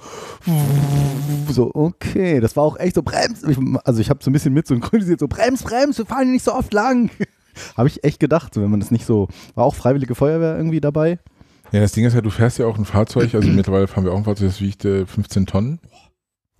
[1.49, 4.53] so, okay, das war auch echt so, brems, Ich- also ich habe so ein bisschen
[4.53, 7.09] mit synchronisiert, so, brems, brems, wir fahren hier nicht so oft lang.
[7.77, 10.79] habe ich echt gedacht, so, wenn man das nicht so, war auch Freiwillige Feuerwehr irgendwie
[10.79, 11.19] dabei.
[11.73, 14.13] Ja, das Ding ist ja, du fährst ja auch ein Fahrzeug, also mittlerweile fahren wir
[14.13, 15.79] auch ein Fahrzeug, das wiegt äh, 15 Tonnen,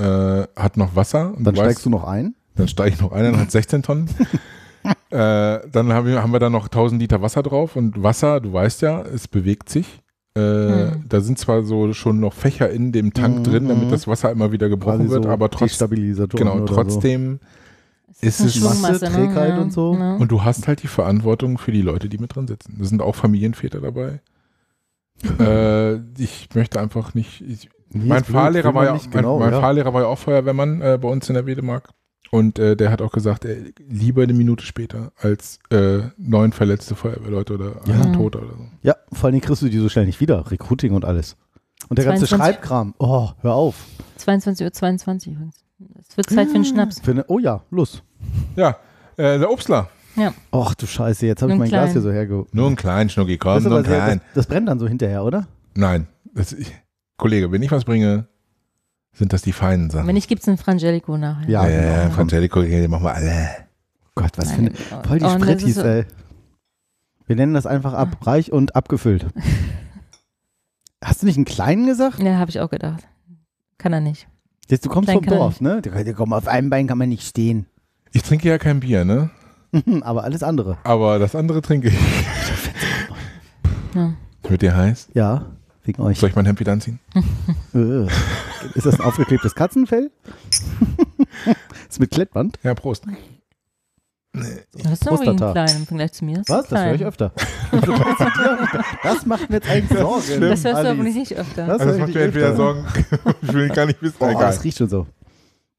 [0.02, 1.34] äh, hat noch Wasser.
[1.36, 2.36] Und Dann du steigst weißt, du noch ein.
[2.56, 4.10] Dann steige ich noch ein, dann hat 16 Tonnen.
[5.10, 8.52] äh, dann haben wir, haben wir da noch 1000 Liter Wasser drauf und Wasser, du
[8.53, 10.02] weißt ja, es bewegt sich.
[10.36, 11.06] Äh, Hm.
[11.10, 13.91] Da sind zwar so schon noch Fächer in dem Tank Mhm, drin, damit mhm.
[13.91, 17.40] das Wasser immer wieder gebrochen Quasi wird, so aber trotzdem, Destabilisatoren genau, trotzdem
[18.22, 19.11] ist eine es Schwungmasse, ne?
[19.11, 19.94] Trägheit Ja, und so.
[19.94, 20.15] ja.
[20.15, 22.76] und du hast halt die Verantwortung für die Leute, die mit drin sitzen.
[22.80, 24.22] Da sind auch Familienväter dabei.
[25.40, 27.41] äh, ich möchte einfach nicht.
[27.41, 29.59] Ich, Nee, mein Fahrlehrer war ja, nicht, mein, genau, mein ja.
[29.59, 31.89] Fahrlehrer war ja auch Feuerwehrmann äh, bei uns in der Wedemark.
[32.31, 36.95] Und äh, der hat auch gesagt, ey, lieber eine Minute später als äh, neun verletzte
[36.95, 38.01] Feuerwehrleute oder Ja.
[38.01, 38.65] ein Toter oder so.
[38.84, 40.49] Ja, vor allem kriegst du die so schnell nicht wieder.
[40.49, 41.35] Recruiting und alles.
[41.89, 42.93] Und der ganze 22 Schreibkram.
[42.99, 43.76] Oh, hör auf.
[44.15, 45.55] 22 Uhr 22 übrigens.
[46.07, 47.01] Es wird Zeit für einen Schnaps.
[47.01, 48.01] Für eine, oh ja, los.
[48.55, 48.77] Ja,
[49.18, 49.89] äh, der Obstler.
[50.15, 50.34] Ja.
[50.51, 51.93] Ach du Scheiße, jetzt habe ich mein ein Glas klein.
[51.93, 52.45] hier so herge...
[52.51, 54.22] Nur ein klein Schnucki, komm, nur aber ein sehr, klein.
[54.27, 55.47] das, das brennt dann so hinterher, oder?
[55.73, 56.72] Nein, das, ich,
[57.22, 58.26] Kollege, wenn ich was bringe,
[59.14, 60.07] sind das die feinen Sachen.
[60.07, 61.48] Wenn nicht, gibt es einen Frangelico nachher.
[61.48, 61.93] Ja, ja, genau.
[61.93, 63.49] ja, Frangelico, den machen wir alle.
[64.15, 65.03] Gott, was für Nein, eine...
[65.03, 66.06] Voll die oh, Sprittis, ist so- ey.
[67.27, 68.26] Wir nennen das einfach ab.
[68.26, 69.27] Reich und abgefüllt.
[71.03, 72.19] Hast du nicht einen kleinen gesagt?
[72.19, 73.07] Ja, habe ich auch gedacht.
[73.77, 74.27] Kann er nicht.
[74.68, 75.81] Jetzt, du kommst Klein vom kann Dorf, ne?
[75.84, 77.68] Du, du komm, auf einem Bein kann man nicht stehen.
[78.14, 79.30] Ich trinke ja kein Bier, ne?
[80.02, 80.80] Aber alles andere.
[80.84, 81.99] Aber das andere trinke ich.
[83.93, 84.14] Ja.
[84.43, 85.10] Wird dir heiß?
[85.14, 85.45] Ja,
[85.84, 86.20] wegen euch.
[86.20, 86.99] Soll ich mein Hemd wieder anziehen?
[87.74, 88.06] Äh.
[88.76, 90.12] Ist das ein aufgeklebtes Katzenfell?
[91.90, 92.60] ist mit Klettband?
[92.64, 93.06] Ja, Prost.
[94.34, 94.48] Das
[94.94, 95.52] ist Prostata.
[95.53, 96.41] klein im Vergleich zu mir.
[96.45, 96.68] Das ist Was?
[96.70, 97.32] Das höre ich öfter.
[99.03, 100.41] das macht mir jetzt eigentlich Sorgen.
[100.41, 101.66] Das hörst du aber nicht öfter.
[101.68, 102.56] Das Also das macht mir entweder öfter.
[102.58, 102.86] Sorgen,
[103.41, 104.41] ich will gar nicht wissen, Oh, egal.
[104.41, 105.08] das riecht schon so.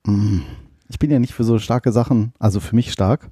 [0.07, 0.41] Mm.
[0.89, 3.31] Ich bin ja nicht für so starke Sachen, also für mich stark.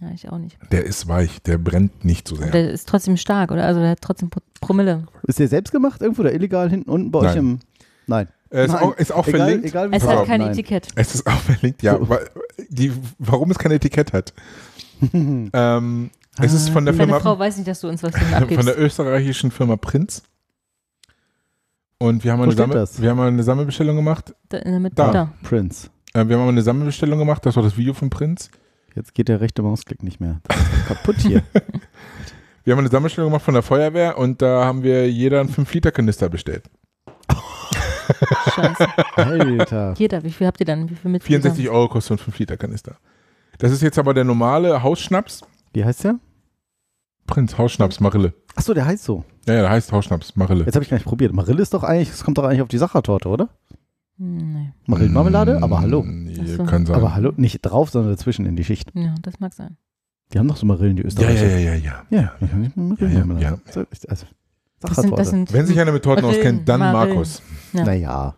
[0.00, 0.58] Ja, ich auch nicht.
[0.72, 2.50] Der ist weich, der brennt nicht so sehr.
[2.50, 3.64] Der ist trotzdem stark, oder?
[3.64, 5.06] Also der hat trotzdem Pro- Promille.
[5.22, 7.36] Ist der selbst gemacht irgendwo oder illegal hinten unten bei euch Nein.
[7.38, 7.58] im.
[8.06, 8.28] Nein.
[8.50, 8.82] Äh, ist, Nein.
[8.82, 9.66] auch, ist auch egal, verlinkt.
[9.66, 10.50] Egal, wie Es es hat kein nein.
[10.52, 10.88] Etikett.
[10.96, 11.96] Es ist auch verlinkt, ja.
[11.98, 12.08] So.
[12.08, 12.28] Weil
[12.68, 14.34] die, warum es kein Etikett hat.
[15.12, 18.28] ähm, es ist von der Deine Firma, Frau weiß nicht, dass du uns was davon
[18.32, 18.68] von abgibst.
[18.68, 20.22] der österreichischen Firma Prinz.
[21.98, 23.00] Und wir haben, Wo eine, Sammel, das?
[23.00, 24.34] wir haben mal eine Sammelbestellung gemacht.
[24.48, 25.10] Da, in der Mitte- Da.
[25.12, 25.32] da.
[25.42, 25.88] Prince.
[26.12, 27.46] Äh, wir haben eine Sammelbestellung gemacht.
[27.46, 28.50] Das war das Video von Prinz.
[28.94, 30.40] Jetzt geht der rechte Mausklick nicht mehr.
[30.44, 31.42] Das ist doch kaputt hier.
[32.64, 36.30] Wir haben eine Sammelbestellung gemacht von der Feuerwehr und da haben wir jeder einen 5-Liter-Kanister
[36.30, 36.64] bestellt.
[38.54, 38.86] Scheiße.
[39.16, 39.94] Alter.
[39.98, 40.88] Jeder, wie viel habt ihr dann?
[40.88, 42.96] Wie viel mit 64 Euro kostet so ein 5-Liter-Kanister.
[43.58, 45.42] Das ist jetzt aber der normale Hausschnaps.
[45.74, 46.18] Wie heißt der?
[47.26, 48.32] Prinz, Hausschnaps, Marille.
[48.54, 49.24] Achso, der heißt so.
[49.46, 50.64] Ja, ja, der heißt Hausschnaps, Marille.
[50.64, 51.34] Jetzt habe ich gar nicht probiert.
[51.34, 53.50] Marille ist doch eigentlich, es kommt doch eigentlich auf die Sachertorte, oder?
[54.18, 54.72] Hm, Nee.
[54.86, 55.62] Marillenmarmelade?
[55.62, 56.02] Aber hallo.
[56.04, 56.64] Nee, so.
[56.64, 56.96] kann sein.
[56.96, 58.90] Aber hallo, nicht drauf, sondern dazwischen in die Schicht.
[58.94, 59.76] Ja, das mag sein.
[60.32, 61.46] Die haben doch so Marillen, die ja, ja, Österreicher.
[61.58, 62.02] ja, ja, ja.
[62.10, 62.32] Ja, ja.
[62.74, 63.42] Marillenmarmelade.
[63.42, 64.26] Ja, ja, So, ich- Also,
[64.80, 67.08] Das sind, das sind Wenn sich einer mit Torten Marillen, auskennt, dann Marillen.
[67.14, 67.42] Markus.
[67.72, 67.84] Ja.
[67.84, 68.36] Naja.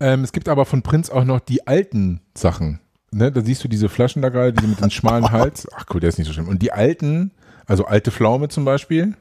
[0.00, 2.80] Ähm, es gibt aber von Prinz auch noch die alten Sachen.
[3.12, 5.68] Ne, da siehst du diese Flaschen da gerade, diese mit dem schmalen Hals.
[5.76, 6.48] Ach cool, der ist nicht so schlimm.
[6.48, 7.30] Und die alten,
[7.66, 9.14] also alte Pflaume zum Beispiel.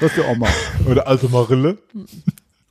[0.00, 0.48] Das ist die Oma.
[0.90, 1.78] Oder alte Marille.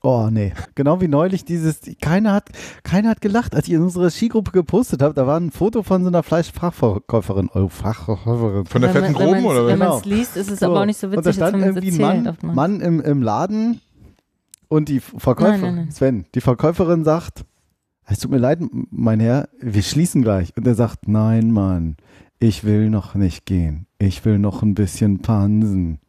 [0.04, 0.52] Oh, nee.
[0.74, 2.50] Genau wie neulich dieses, keiner hat,
[2.84, 5.14] keiner hat gelacht, als ich in unsere Skigruppe gepostet habe.
[5.14, 7.50] Da war ein Foto von so einer Fleischfachverkäuferin.
[7.54, 8.66] Oh, Fachverkäuferin.
[8.66, 9.90] Von der Wenn fetten wenn Groben oder Wenn was?
[9.90, 11.60] man es liest, ist es aber auch nicht so Und da witzig, als stand wenn
[11.60, 12.38] man es irgendwie ein.
[12.42, 12.56] Mann.
[12.56, 13.80] Mann im, im Laden
[14.70, 15.92] und die Verkäuferin, Nein, nein, nein.
[15.92, 17.46] Sven, die Verkäuferin sagt,
[18.06, 18.60] es tut mir leid,
[18.90, 20.56] mein Herr, wir schließen gleich.
[20.58, 21.96] Und er sagt, nein, Mann,
[22.40, 23.86] ich will noch nicht gehen.
[24.00, 26.00] Ich will noch ein bisschen pansen.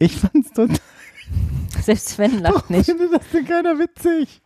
[0.00, 0.76] Ich fand's total,
[1.82, 2.86] Selbst Sven lacht nicht.
[2.86, 4.40] finde das denn keiner witzig.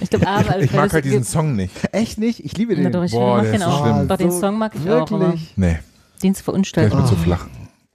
[0.00, 1.72] Ich glaube, aber Ich mag halt diesen Song nicht.
[1.92, 2.44] Echt nicht?
[2.44, 2.92] Ich liebe Na den.
[2.92, 3.82] doch, ich Boah, mag der den ist so auch.
[3.94, 4.08] schlimm.
[4.08, 5.78] Doch, den So, Song mag ich auch, aber Nee,
[6.22, 6.98] der ist verunstaltet.
[6.98, 7.46] mir zu flach.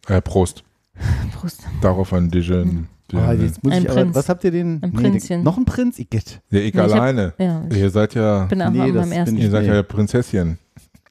[0.08, 0.64] Äh, Prost.
[1.38, 1.62] Prost.
[1.82, 2.88] Darauf ein Dijon.
[3.14, 4.16] Ah, jetzt muss Ein ich aber, Prinz.
[4.16, 4.76] was habt ihr den?
[4.76, 5.44] Ein den- Prinzchen.
[5.44, 6.00] noch ein Prinz?
[6.00, 6.40] Igitt.
[6.50, 7.34] Ja, ich Nee, ich hab- alleine.
[7.38, 9.36] ja, ich Ihr seid ja, bin auch Nee, das meinem ersten.
[9.36, 9.74] bin ihr seid Nee.
[9.74, 10.58] ja Prinzesschen.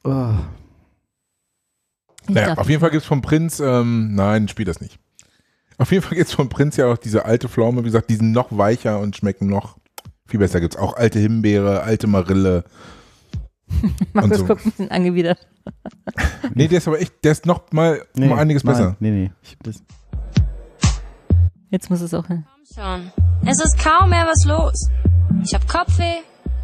[0.03, 0.33] Oh.
[2.27, 4.97] Ich Naja, auf jeden Fall gibt es vom Prinz, ähm, nein, spiel das nicht.
[5.81, 8.15] Auf jeden Fall gibt es vom Prinz ja auch diese alte Pflaume, wie gesagt, die
[8.15, 9.77] sind noch weicher und schmecken noch
[10.27, 10.61] viel besser.
[10.61, 12.65] Gibt es auch alte Himbeere, alte Marille.
[14.13, 14.45] Markus so.
[14.45, 15.39] guckt ein bisschen angewidert.
[16.53, 18.95] Nee, der ist aber echt, der ist noch mal um einiges nein, besser.
[18.99, 19.31] Nee, nee.
[19.41, 19.83] Ich, das,
[21.69, 22.45] Jetzt muss es auch hin.
[22.75, 23.11] Schon.
[23.45, 24.89] Es ist kaum mehr was los.
[25.43, 26.17] Ich hab Kopfweh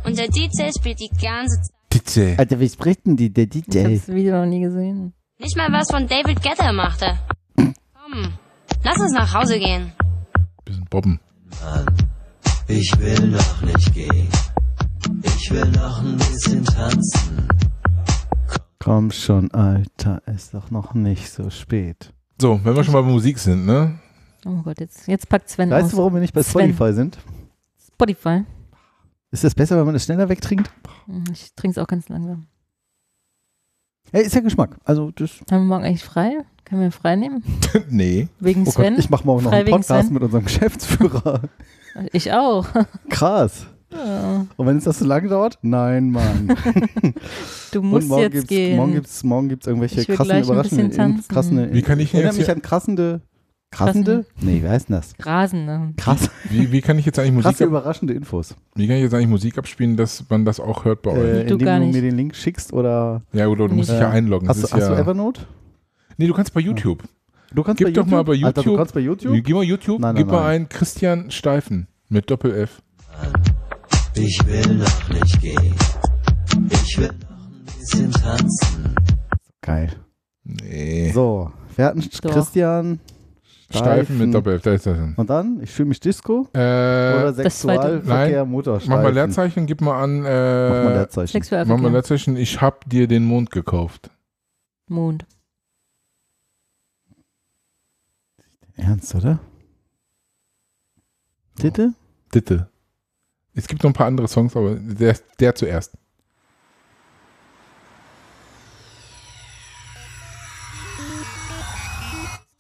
[0.04, 1.76] und der DJ spielt die ganze Zeit.
[1.90, 2.36] Titze.
[2.38, 3.96] Alter, wie spricht denn die, der Ich habe DJ?
[3.96, 5.14] das Video noch nie gesehen.
[5.40, 7.18] Nicht mal was von David Guetta machte.
[7.56, 8.34] Komm,
[8.84, 9.92] lass uns nach Hause gehen.
[10.66, 11.20] Bisschen Bobben.
[12.68, 14.28] Ich will noch nicht gehen.
[15.24, 17.48] Ich will noch ein bisschen tanzen.
[18.80, 22.14] Komm schon, Alter, ist doch noch nicht so spät.
[22.42, 24.00] So, wenn wir schon mal bei Musik sind, ne?
[24.46, 25.92] Oh Gott, jetzt, jetzt packt Sven Weißt aus.
[25.92, 26.74] du, warum wir nicht bei Sven.
[26.74, 27.18] Spotify sind?
[27.86, 28.44] Spotify.
[29.32, 30.70] Ist das besser, wenn man es schneller wegtrinkt?
[31.06, 32.48] Hm, Ich trinke es auch ganz langsam.
[34.12, 34.78] Hey, ist ja Geschmack.
[34.86, 35.32] Also das.
[35.52, 36.38] Haben wir morgen eigentlich frei?
[36.66, 37.44] Können wir frei nehmen?
[37.90, 38.28] nee.
[38.40, 38.96] Wegen Oh Gott, Sven?
[39.00, 40.14] ich mache morgen noch Frei einen wegen Podcast Sven?
[40.14, 41.42] mit unserem Geschäftsführer.
[42.14, 42.68] Ich auch.
[43.10, 43.66] Krass.
[43.92, 44.46] Ja.
[44.56, 45.58] Und wenn es das so lange dauert?
[45.64, 46.56] Nein, Mann.
[47.72, 48.78] Du Und musst morgen jetzt gibt's, gehen.
[48.78, 50.92] Morgen gibt es morgen gibt's irgendwelche Ich will krassen gleich ein Überraschungen.
[50.92, 51.28] tanzen.
[51.28, 53.22] Krassende, Wie kann ich denn Erinnere jetzt mich hier- an krassende.
[53.70, 54.26] Krassende?
[54.40, 55.16] Nee, wie heißt denn das?
[55.18, 55.94] Grasen, ne?
[55.98, 56.30] Krass.
[56.50, 58.56] Wie, wie kann ich jetzt eigentlich Musik Krasse ab, überraschende Infos.
[58.76, 61.18] wie kann ich jetzt eigentlich Musik abspielen, dass man das auch hört bei euch?
[61.18, 61.96] Äh, Du indem gar du nicht.
[61.96, 63.24] mir den Link schickst oder.
[63.34, 64.48] Ja, oder du musst dich Äh, ja einloggen.
[64.48, 65.42] Hast, Das du, ist hast ja, du Evernote?
[66.18, 67.04] Nee, du kannst bei YouTube.
[67.54, 68.12] Du kannst Gib bei doch YouTube?
[68.12, 68.46] mal bei YouTube.
[68.58, 69.44] Alter, du kannst bei YouTube?
[69.44, 70.62] Geh mal YouTube, Nein, nein, gib mal nein.
[70.64, 72.82] ein Christian Steifen mit Doppel-F.
[74.16, 75.74] Ich will noch nicht gehen.
[76.72, 78.96] Ich will noch ein bisschen tanzen.
[79.62, 79.92] Geil.
[80.44, 81.12] Nee.
[81.14, 82.32] So, wir hatten Doch.
[82.32, 83.00] Christian.
[83.70, 84.98] Steifen mit Doppel-F, da ist das.
[85.18, 85.62] Und dann?
[85.62, 86.48] Ich fühle mich Disco?
[86.54, 87.34] Äh, Oder.
[87.34, 88.50] Sexualverkehr, Nein.
[88.50, 88.96] Muttersteifen?
[88.96, 90.22] Mach mal Leerzeichen, gib mal an.
[90.22, 91.42] Mach Äh, mal Leerzeichen.
[91.68, 91.92] Mach mal.
[91.92, 94.10] Leerzeichen, ich hab dir den Mond gekauft.
[94.88, 95.26] Mond.
[98.76, 99.40] Ernst, oder?
[101.60, 101.94] Titte?
[102.32, 102.70] Bitte.
[103.54, 105.98] Es gibt noch ein paar andere Songs, aber der, der zuerst.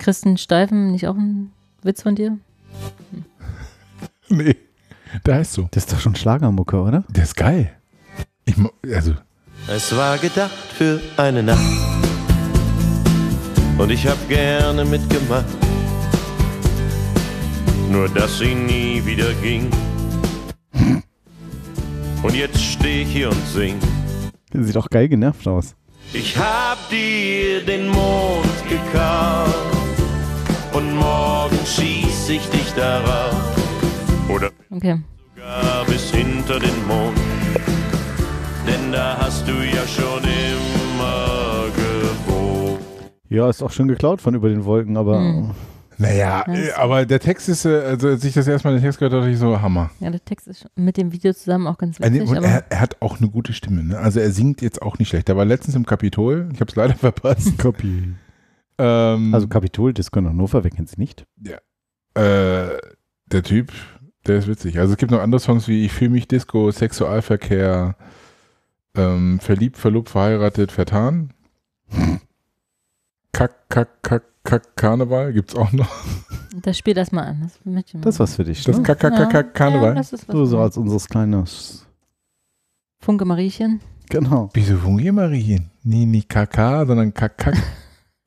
[0.07, 1.51] Christen Steifen, nicht auch ein
[1.83, 2.37] Witz von dir?
[4.29, 4.55] Nee,
[5.25, 5.67] der heißt so.
[5.71, 7.03] Das ist doch schon Schlagermucke, oder?
[7.09, 7.71] Der ist geil.
[8.45, 8.55] Ich,
[8.93, 9.15] also,
[9.67, 11.61] Es war gedacht für eine Nacht.
[13.77, 15.45] Und ich hab gerne mitgemacht.
[17.89, 19.69] Nur dass sie nie wieder ging.
[22.23, 23.75] Und jetzt steh ich hier und sing.
[24.53, 25.75] Sieht auch geil genervt aus.
[26.13, 29.76] Ich hab dir den Mond gekauft.
[30.77, 33.33] Und morgen schieß ich dich darauf.
[34.29, 34.99] Oder Okay.
[35.35, 37.17] sogar bis hinter den Mond.
[38.67, 42.79] Denn da hast du ja schon immer gewohnt.
[43.29, 45.51] Ja, ist auch schon geklaut von über den Wolken, aber Hm.
[45.97, 49.13] naja, äh, aber der Text ist, äh, also als ich das erstmal den Text gehört
[49.13, 49.89] habe, dachte ich so, Hammer.
[49.99, 52.29] Ja, der Text ist mit dem Video zusammen auch ganz Äh, witzig.
[52.29, 53.83] Und aber er, er hat auch eine gute Stimme.
[53.83, 53.97] Ne?
[53.97, 55.29] Also er singt jetzt auch nicht schlecht.
[55.29, 56.49] Er war letztens im Kapitol.
[56.53, 57.57] Ich habe es leider verpasst.
[57.57, 58.13] Kapi.
[58.77, 61.25] Ähm, Also Kapitol, Disco in Hannover, wer kennt sie nicht?
[62.13, 62.77] äh,
[63.27, 63.71] der Typ,
[64.25, 64.79] der ist witzig.
[64.79, 67.95] Also es gibt noch andere Songs wie Ich fühle mich Disco, Sexualverkehr,
[68.95, 71.33] ähm, Verliebt, Verlobt, Verheiratet, Vertan.
[73.31, 75.93] Kack, Kack, Kack, Kack, Karneval gibt's auch noch.
[76.61, 77.41] das spiel das mal an.
[77.43, 77.83] Das, mal.
[78.01, 78.63] Das ist was für dich.
[78.63, 78.83] Das ne?
[78.83, 79.89] Kack, Kack, Kack, Kack, Karneval.
[79.89, 81.85] Ja, das ist was so, so als unseres kleines.
[82.99, 83.81] Funke Mariechen.
[84.09, 84.49] Genau.
[84.53, 85.69] Wieso fungieren Marien?
[85.83, 87.55] Nee, nicht KK, sondern Kack, Kack.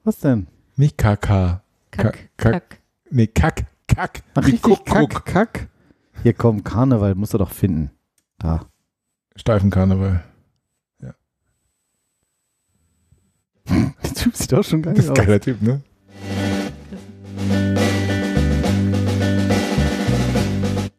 [0.05, 0.47] Was denn?
[0.77, 1.17] Nicht KK.
[1.21, 2.31] Kack, Kack.
[2.37, 2.81] Kack.
[3.11, 4.23] Nee, Kack, Kack.
[4.35, 5.25] Ach, Wie richtig, Kuck, Kack, Kuck.
[5.27, 5.69] Kack.
[6.23, 7.91] Hier komm, Karneval musst du doch finden.
[8.39, 8.67] Da.
[9.37, 10.25] Steifenkarneval.
[13.69, 15.19] Der Typ sieht auch schon geil Das ist aus.
[15.19, 15.83] ein geiler Typ, ne?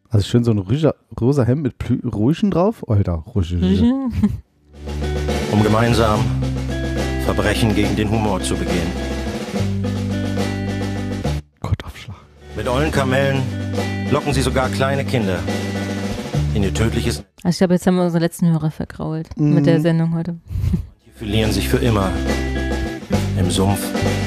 [0.10, 2.88] Also schön so ein rosa, rosa Hemd mit Plü Rüschen drauf.
[2.90, 3.60] Alter, Rüsche.
[5.52, 6.22] Um gemeinsam
[7.34, 8.92] Verbrechen gegen den Humor zu begehen.
[11.62, 12.18] Kottaufschlag.
[12.58, 13.42] Mit ollen Kamellen
[14.12, 15.40] locken sie sogar kleine Kinder
[16.54, 19.54] in ihr tödliches Also ich glaube, jetzt haben wir unsere letzten Hörer vergrault Mhm.
[19.56, 20.40] mit der Sendung heute.
[21.06, 22.12] Die verlieren sich für immer
[23.40, 23.80] im Sumpf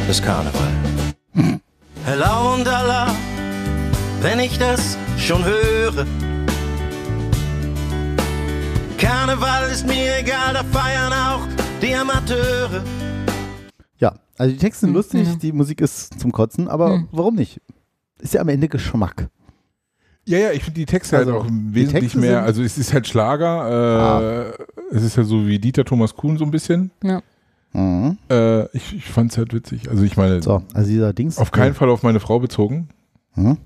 [0.08, 0.72] des Karneval.
[2.06, 3.14] Hello und Allah,
[4.22, 6.06] wenn ich das schon höre.
[8.96, 11.46] Karneval ist mir egal, da feiern auch
[11.84, 12.82] die Amateure.
[13.98, 15.34] Ja, also die Texte sind Hm, lustig, ja.
[15.34, 17.08] die Musik ist zum Kotzen, aber Hm.
[17.12, 17.60] warum nicht?
[18.18, 19.28] Ist ja am Ende Geschmack.
[20.26, 23.06] Ja, ja, ich finde die Texte Also, halt auch wesentlich mehr, also es ist halt
[23.06, 24.54] Schlager,
[24.90, 26.90] äh, es ist ja so wie Dieter Thomas Kuhn so ein bisschen.
[27.02, 27.22] Ja.
[27.74, 28.16] Mhm.
[28.30, 29.90] Äh, ich ich fand es halt witzig.
[29.90, 31.36] Also ich meine, So, also dieser Dings.
[31.38, 32.88] auf keinen Fall auf meine Frau bezogen.
[33.32, 33.58] Hm?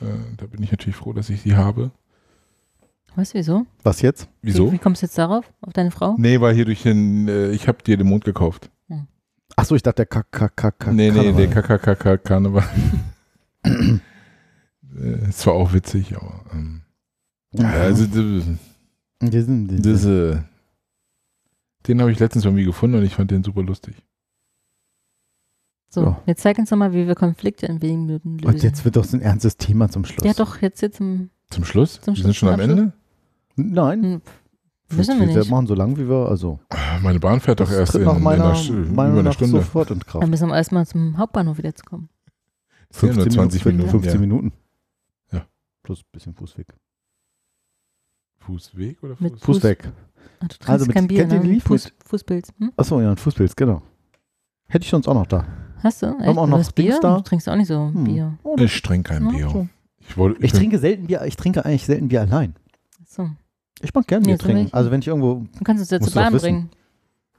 [0.00, 0.04] Äh,
[0.36, 1.92] da bin ich natürlich froh, dass ich sie habe.
[3.16, 3.66] Weißt du wieso?
[3.82, 4.28] Was jetzt?
[4.42, 4.68] Wieso?
[4.68, 5.52] Wie, wie kommst du jetzt darauf?
[5.60, 6.14] Auf deine Frau?
[6.18, 8.70] Nee, weil hier durch den, äh, ich habe dir den Mond gekauft.
[9.56, 10.94] Achso, ich dachte der Kack, Kack, Kack, Kack.
[10.94, 12.64] nee, nee, der KKKK Karneval.
[13.64, 16.82] äh, ist zwar auch witzig, aber ähm,
[17.52, 18.14] ja, also das,
[19.22, 20.32] Die sind, die das, sind.
[20.34, 20.42] äh,
[21.88, 23.96] den habe ich letztens irgendwie gefunden und ich fand den super lustig.
[25.90, 26.22] So, Ja.
[26.26, 28.54] jetzt zeig uns doch mal, wie wir Konflikte in wenigen Minuten lösen.
[28.54, 30.24] Und jetzt wird doch so ein ernstes Thema zum Schluss.
[30.24, 31.30] ja, doch, jetzt jetzt im.
[31.50, 32.00] Zum Schluss?
[32.00, 32.60] Zum wir sind schon am?
[32.60, 32.92] Ende?
[33.56, 34.02] Nein.
[34.04, 34.22] Hm,
[34.98, 35.50] Wissen wir nicht.
[35.50, 36.58] machen so lang, wie wir, also.
[37.02, 39.58] Meine Bahn fährt doch erst in, nach in meiner einer, Sch- Meinung über eine Stunde.
[39.58, 40.26] sofort in Dann Kraft.
[40.28, 42.08] müssen wir erstmal zum Hauptbahnhof wieder zu kommen.
[42.88, 43.90] Das sind nur 20 Minuten, Minuten.
[44.02, 44.20] 15 ja.
[44.20, 44.52] Minuten.
[45.32, 45.46] Ja.
[45.84, 46.66] Plus ein bisschen Fußweg.
[48.40, 49.42] Fußweg oder Mit Fuß?
[49.58, 49.92] Fußweg.
[50.40, 51.60] Ach, du trinkst Also mit- kein Bier, kennt ihr ne?
[51.60, 52.48] Fuß, mit- Fußpilz.
[52.58, 52.72] Hm?
[52.76, 53.82] Achso, ja, ein Fußpilz, genau.
[54.68, 55.46] Hätte ich sonst auch noch da.
[55.82, 56.06] Hast du?
[56.08, 56.26] Haben Echt?
[56.34, 56.98] wir auch Du noch Bier?
[57.00, 57.16] Da?
[57.16, 58.04] Du trinkst auch nicht so Hm.
[58.04, 58.38] Bier.
[58.58, 59.68] Ich trinke kein Bier.
[60.00, 62.54] Ich, wollte, Ich bin- trinke selten Bier, ich trinke eigentlich selten Bier allein.
[63.10, 63.28] So.
[63.82, 64.72] Ich mag gerne Nee, Bier so trinken.
[64.72, 65.44] Also wenn ich irgendwo.
[65.58, 66.70] Du kannst uns ja Musst zur du Bahn bringen.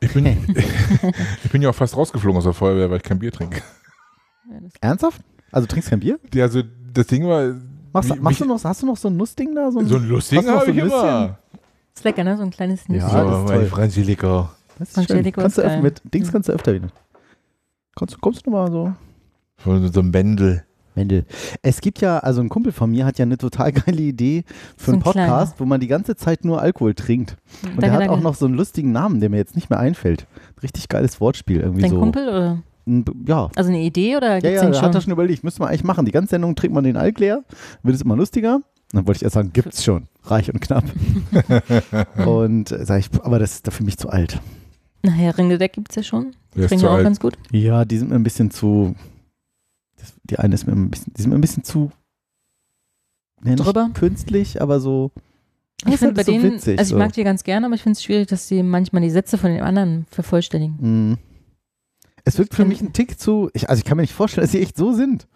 [0.01, 0.25] Ich bin,
[1.43, 3.61] ich bin ja auch fast rausgeflogen aus der Feuerwehr, weil ich kein Bier trinke.
[4.81, 5.21] Ernsthaft?
[5.51, 6.19] Also du trinkst kein Bier?
[6.33, 6.61] Ja, also
[6.93, 7.55] das Ding war.
[7.93, 9.71] Machst, wie- machst du noch, hast du noch so ein Nussding da?
[9.71, 11.37] so ein hast du noch habe so ich ein immer.
[11.93, 12.37] Ist lecker, ne?
[12.37, 13.09] So ein kleines Ja, Nüsschen.
[13.09, 13.65] das ist toll.
[13.65, 14.55] Franziliker.
[14.79, 15.31] Das ist schön.
[15.31, 16.87] Kannst du öfter mit Dings kannst du öfter wieder.
[17.95, 18.93] Kommst, kommst du nochmal so?
[19.57, 20.65] Von so einem Bändel.
[20.95, 21.25] Mendel.
[21.61, 24.43] Es gibt ja, also ein Kumpel von mir hat ja eine total geile Idee
[24.77, 25.27] für So einen ein kleiner.
[25.31, 27.37] Podcast, wo man die ganze Zeit nur Alkohol trinkt.
[27.63, 28.13] Und Danke, der hat danke.
[28.15, 30.27] auch noch so einen lustigen Namen, der mir jetzt nicht mehr einfällt.
[30.63, 31.99] Richtig geiles Wortspiel irgendwie Dein so.
[31.99, 32.63] Kumpel oder?
[32.87, 33.49] Ein- Ja.
[33.55, 34.87] Also eine Idee oder Ja, gibt's ja, den da schon?
[34.87, 36.05] hat er schon überlegt, müsste man eigentlich machen.
[36.05, 37.43] Die ganze Sendung trinkt man den Alk leer,
[37.83, 38.61] wird es immer lustiger.
[38.91, 40.07] Dann wollte ich erst sagen, gibt's schon.
[40.25, 40.83] Reich und knapp.
[42.25, 44.39] und äh, sag ich, aber das ist da für mich zu alt.
[45.03, 46.31] Naja, Ringeldeck gibt's ja schon.
[46.55, 47.03] Ist Trinken wir auch alt?
[47.03, 47.37] ganz gut.
[47.51, 48.95] Ja, die sind mir ein bisschen zu.
[50.23, 51.91] Die eine ist mir ein bisschen, die sind mir ein bisschen zu.
[53.43, 53.89] Ja, nicht Drüber?
[53.93, 55.11] Künstlich, aber so.
[55.85, 56.97] Ich ist finde halt bei so denen, witzig, also ich so.
[56.97, 59.51] mag die ganz gerne, aber ich finde es schwierig, dass sie manchmal die Sätze von
[59.51, 60.77] den anderen vervollständigen.
[60.79, 61.17] Mhm.
[62.23, 63.49] Es wirkt für mich ein Tick zu.
[63.53, 65.27] Ich, also ich kann mir nicht vorstellen, dass sie echt so sind.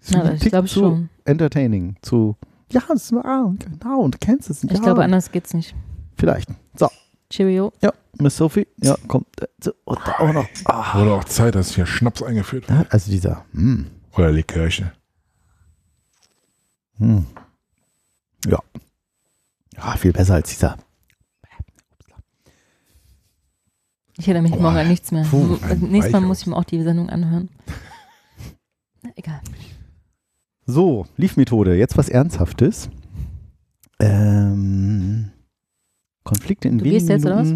[0.00, 1.08] Es ist ich Tick glaube zu schon.
[1.24, 1.96] Entertaining.
[2.02, 2.36] Zu.
[2.70, 4.62] Ja, das war, genau, und du kennst es.
[4.62, 4.78] Ich ja.
[4.78, 5.74] glaube, anders geht's nicht.
[6.16, 6.50] Vielleicht.
[6.74, 6.88] So.
[7.30, 7.72] Cheerio.
[7.82, 8.66] Ja, Miss Sophie.
[8.82, 9.26] Ja, kommt.
[9.40, 10.46] äh, so, Und da auch noch.
[10.64, 12.78] Ah, Wurde auch Zeit, dass hier Schnaps eingeführt wird.
[12.78, 13.44] Ja, also dieser.
[13.52, 13.86] Hm.
[14.18, 14.90] Oder Likörchen.
[16.98, 17.24] Hm.
[18.46, 18.58] Ja.
[19.76, 20.76] Ja, viel besser als dieser.
[24.20, 25.22] Ich erinnere mich Oh, morgen an nichts mehr.
[25.24, 27.48] puh, Also Nächstes Mal muss ich mir auch die Sendung anhören.
[29.02, 29.40] Na, egal.
[30.66, 31.76] So, Liefmethode.
[31.76, 32.90] Jetzt was Ernsthaftes.
[34.00, 35.30] Ähm,
[36.24, 37.54] Konflikte in Du wenigen gehst jetzt, oder was?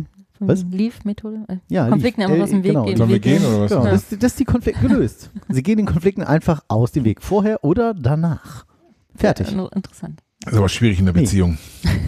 [0.48, 0.64] Was?
[0.64, 1.44] Leaf-Methode?
[1.48, 2.85] Äh, Ja, Konflikten einfach Äh, aus dem Weg genau.
[2.85, 2.97] gehen.
[2.97, 3.70] Sollen wir gehen oder was?
[3.70, 3.90] Genau, Ja.
[3.93, 5.31] das, das ist die Konflikte gelöst.
[5.48, 7.23] Sie gehen den Konflikten einfach aus dem Weg.
[7.23, 8.66] Vorher oder danach.
[9.14, 9.51] Fertig.
[9.52, 10.23] Ja, interessant.
[10.40, 11.23] Das ist aber schwierig in der Nee.
[11.23, 11.59] Beziehung.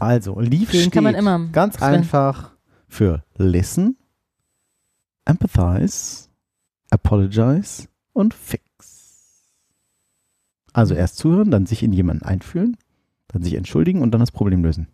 [0.00, 1.84] Also, Leaf Den steht kann man immer, ganz Sven.
[1.84, 2.50] einfach
[2.88, 3.96] für Listen,
[5.24, 6.28] Empathize,
[6.90, 9.52] Apologize und Fix.
[10.72, 12.76] Also erst zuhören, dann sich in jemanden einfühlen,
[13.28, 14.88] dann sich entschuldigen und dann das Problem lösen.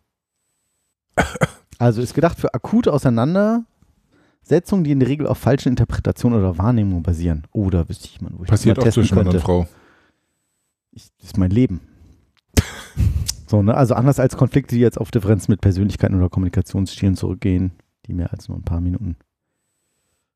[1.79, 7.03] Also ist gedacht für akute Auseinandersetzungen, die in der Regel auf falschen Interpretationen oder Wahrnehmungen
[7.03, 7.47] basieren.
[7.53, 9.41] Oder wüsste ich mal, wo ich Passiert das auch mal testen zwischen Mann und.
[9.41, 9.67] Frau.
[10.91, 11.81] Ich, das ist mein Leben.
[13.47, 13.75] So, ne?
[13.75, 17.73] Also anders als Konflikte, die jetzt auf Differenzen mit Persönlichkeiten oder Kommunikationsstilen zurückgehen,
[18.07, 19.17] die mehr als nur ein paar Minuten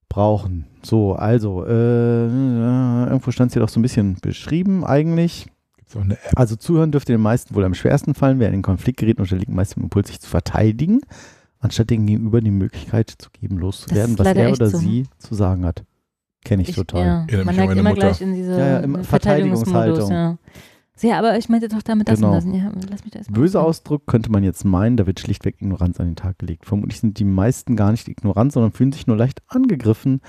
[0.09, 0.67] brauchen.
[0.83, 5.47] So, also, äh, irgendwo stand es hier doch so ein bisschen beschrieben eigentlich.
[5.83, 6.33] Gibt's auch eine App?
[6.37, 9.51] Also zuhören dürfte den meisten wohl am schwersten fallen, wer in den Konflikt gerät, unterliegt
[9.51, 11.01] meist dem Impuls, sich zu verteidigen,
[11.61, 14.79] anstatt dem Gegenüber die Möglichkeit zu geben, loszuwerden, was er oder so.
[14.79, 15.85] sie zu sagen hat.
[16.45, 17.27] Kenne ich, Ich- total.
[17.31, 18.01] Ja, man neigt immer Mutter.
[18.09, 19.03] gleich in diese Ja, ja.
[19.05, 20.11] Verteidigungshaltung.
[20.11, 20.39] Ja.
[21.01, 22.33] Ja, aber ich meinte doch damit das Genau.
[22.37, 22.45] und das.
[22.45, 23.71] Ja, lass mich da erst mal Böser gucken.
[23.71, 26.65] Ausdruck könnte man jetzt meinen, da wird schlichtweg Ignoranz an den Tag gelegt.
[26.67, 30.21] Vermutlich sind die meisten gar nicht ignorant, sondern fühlen sich nur leicht angegriffen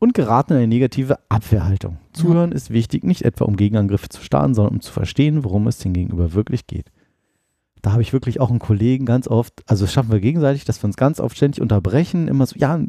[0.00, 1.98] und geraten in eine negative Abwehrhaltung.
[2.12, 5.78] Zuhören ist wichtig, nicht etwa um Gegenangriffe zu starten, sondern um zu verstehen, worum es
[5.78, 6.90] den Gegenüber wirklich geht.
[7.82, 10.82] Da habe ich wirklich auch einen Kollegen ganz oft, also das schaffen wir gegenseitig, dass
[10.82, 12.80] wir uns ganz oft ständig unterbrechen, immer so, ja,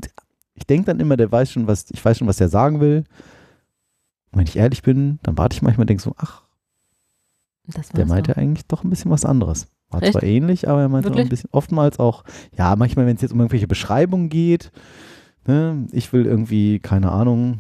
[0.56, 3.04] ich denke dann immer, der weiß schon, was, ich weiß schon, was er sagen will.
[4.32, 6.44] Und wenn ich ehrlich bin, dann warte ich manchmal und denke so, ach,
[7.96, 8.38] der meinte doch.
[8.38, 9.68] eigentlich doch ein bisschen was anderes.
[9.90, 10.14] War Echt?
[10.14, 12.24] zwar ähnlich, aber er meinte auch ein bisschen, oftmals auch,
[12.58, 14.72] ja, manchmal, wenn es jetzt um irgendwelche Beschreibungen geht,
[15.48, 17.60] ne, ich will irgendwie, keine Ahnung,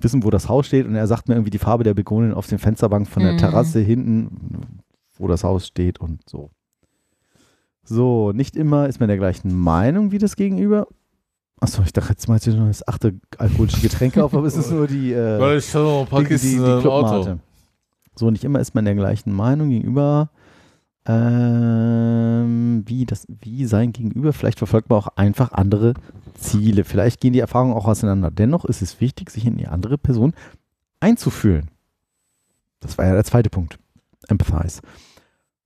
[0.00, 2.46] wissen, wo das Haus steht und er sagt mir irgendwie die Farbe der Begonien auf
[2.46, 3.38] den Fensterbank von der Mhm.
[3.38, 4.80] Terrasse hinten,
[5.18, 6.50] wo das Haus steht und so.
[7.84, 10.86] So, nicht immer ist man der gleichen Meinung wie das Gegenüber.
[11.60, 14.70] Achso, ich dachte, jetzt meinst du nur das achte alkoholische Getränk auf, aber es ist
[14.70, 16.80] nur die, äh, Weil ich habe noch ein paar die, die, die, Auto.
[16.80, 17.38] Clubmate.
[18.16, 20.30] So, nicht immer ist man der gleichen Meinung gegenüber.
[21.10, 24.32] Ähm, wie, das, wie sein Gegenüber.
[24.32, 25.94] Vielleicht verfolgt man auch einfach andere
[26.34, 26.84] Ziele.
[26.84, 28.30] Vielleicht gehen die Erfahrungen auch auseinander.
[28.30, 30.34] Dennoch ist es wichtig, sich in die andere Person
[31.00, 31.70] einzufühlen.
[32.80, 33.78] Das war ja der zweite Punkt.
[34.28, 34.82] Empathize.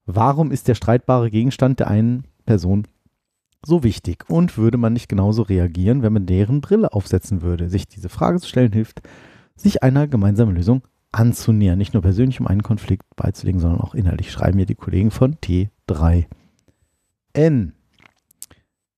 [0.05, 2.87] Warum ist der streitbare Gegenstand der einen Person
[3.63, 4.25] so wichtig?
[4.29, 7.69] Und würde man nicht genauso reagieren, wenn man deren Brille aufsetzen würde?
[7.69, 9.01] Sich diese Frage zu stellen hilft,
[9.55, 10.81] sich einer gemeinsamen Lösung
[11.15, 11.77] anzunähern.
[11.77, 14.31] Nicht nur persönlich, um einen Konflikt beizulegen, sondern auch innerlich.
[14.31, 16.25] Schreiben mir die Kollegen von T3N.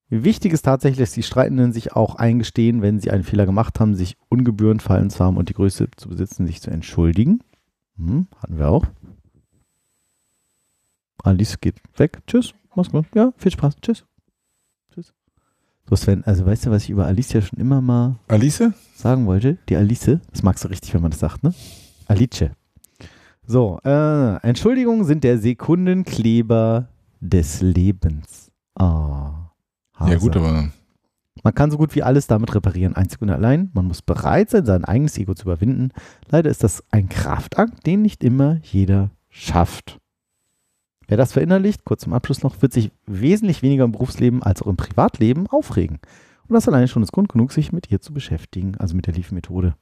[0.10, 3.94] Wichtig ist tatsächlich, dass die Streitenden sich auch eingestehen, wenn sie einen Fehler gemacht haben,
[3.94, 7.42] sich ungebührend fallen zu haben und die Größe zu besitzen, sich zu entschuldigen.
[7.98, 8.86] Hm, hatten wir auch.
[11.24, 12.20] Alice geht weg.
[12.26, 12.54] Tschüss.
[12.74, 13.06] mach's gut.
[13.14, 13.76] Ja, viel Spaß.
[13.82, 14.06] Tschüss.
[14.94, 15.14] Tschüss.
[15.90, 18.64] So, Sven, also weißt du, was ich über Alicia schon immer mal Alice?
[18.96, 19.58] sagen wollte?
[19.68, 21.54] Die Alice, das magst du richtig, wenn man das sagt, ne?
[22.08, 22.52] Alice.
[23.46, 26.90] So, äh, Entschuldigung sind der Sekundenkleber
[27.20, 28.52] des Lebens.
[28.76, 29.52] Ah.
[30.00, 30.70] Ja, gut, aber
[31.44, 33.72] Man kann so gut wie alles damit reparieren, einzig und allein.
[33.74, 35.92] Man muss bereit sein, sein eigenes Ego zu überwinden.
[36.30, 39.98] Leider ist das ein Kraftakt, den nicht immer jeder schafft.
[41.08, 44.68] Wer das verinnerlicht, kurz zum Abschluss noch, wird sich wesentlich weniger im Berufsleben als auch
[44.68, 46.00] im Privatleben aufregen.
[46.48, 49.14] Und das alleine schon ist Grund genug, sich mit ihr zu beschäftigen, also mit der
[49.14, 49.76] Leaf-Methode.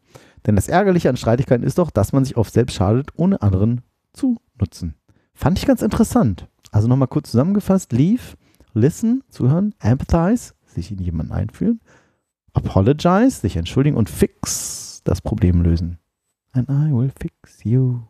[0.46, 3.82] Denn das Ärgerliche an Streitigkeiten ist doch, dass man sich oft selbst schadet, ohne anderen
[4.14, 4.96] zu nutzen.
[5.34, 6.48] Fand ich ganz interessant.
[6.72, 8.22] Also nochmal kurz zusammengefasst: Leave,
[8.74, 11.82] listen, zuhören, empathize, sich in jemanden einfühlen,
[12.54, 15.98] apologize, sich entschuldigen und fix, das Problem lösen.
[16.52, 18.02] And I will fix you.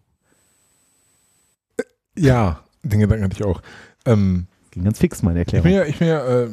[2.17, 3.61] ja, den Gedanken hatte ich auch.
[4.05, 5.63] Ähm, Ging ganz fix, meine ich Erklärung.
[5.63, 6.49] bin ja, ich bin ja äh,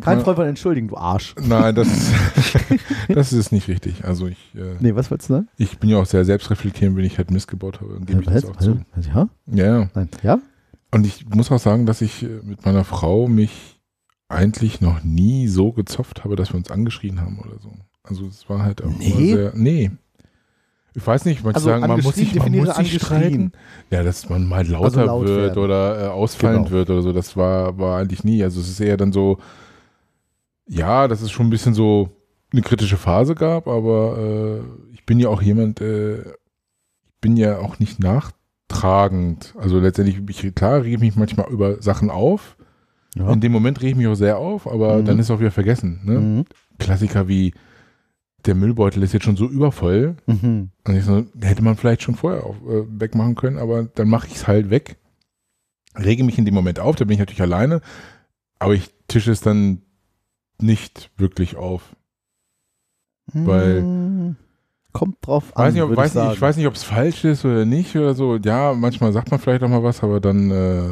[0.00, 1.34] Kein Freund von entschuldigen, du Arsch.
[1.40, 2.12] Nein, das ist,
[3.08, 4.04] das ist nicht richtig.
[4.04, 5.48] Also ich, äh, Nee, was wolltest du sagen?
[5.58, 7.94] ich bin ja auch sehr selbstreflektierend, wenn ich halt missgebaut habe.
[7.94, 8.42] Dann gebe ich Was?
[8.42, 8.80] das auch zu.
[8.94, 9.06] Was?
[9.06, 9.28] Ja?
[9.46, 9.88] Ja, ja.
[9.94, 10.08] Nein.
[10.22, 10.38] Ja?
[10.92, 13.80] Und ich muss auch sagen, dass ich äh, mit meiner Frau mich
[14.28, 17.70] eigentlich noch nie so gezopft habe, dass wir uns angeschrien haben oder so.
[18.02, 19.06] Also es war halt auch Nee?
[19.10, 19.90] immer sehr, nee.
[20.94, 23.52] Ich weiß nicht, manche Also sagen, man muss sich, man muss sich streiten.
[23.90, 25.58] Ja, dass man mal lauter Also laut wird werden.
[25.64, 26.70] oder äh, ausfallend Genau.
[26.78, 28.42] wird oder so, das war, war eigentlich nie.
[28.42, 29.38] Also es ist eher dann so,
[30.68, 32.10] ja, dass es schon ein bisschen so
[32.52, 37.58] eine kritische Phase gab, aber äh, ich bin ja auch jemand, äh, ich bin ja
[37.58, 39.54] auch nicht nachtragend.
[39.58, 42.56] Also letztendlich, ich, klar, rege ich mich manchmal über Sachen auf.
[43.16, 43.32] Ja.
[43.32, 45.04] In dem Moment rege ich mich auch sehr auf, aber Mhm.
[45.06, 46.00] dann ist auch wieder vergessen.
[46.04, 46.18] Ne?
[46.20, 46.44] Mhm.
[46.78, 47.54] Klassiker wie
[48.44, 50.16] der Müllbeutel ist jetzt schon so übervoll.
[50.26, 50.70] Mhm.
[50.86, 54.26] Und ich so, hätte man vielleicht schon vorher auf, äh, wegmachen können, aber dann mache
[54.28, 54.96] ich es halt weg.
[55.96, 57.80] Rege mich in dem Moment auf, da bin ich natürlich alleine,
[58.58, 59.80] aber ich tische es dann
[60.62, 61.94] nicht wirklich auf.
[63.32, 64.36] Weil- Mm,
[64.92, 65.64] Kommt drauf an.
[65.66, 68.14] Weiß nicht, ob, weiß nicht, ich weiß nicht, ob es falsch ist oder nicht oder
[68.14, 68.36] so.
[68.36, 70.88] Ja, manchmal sagt man vielleicht auch mal was, aber dann äh,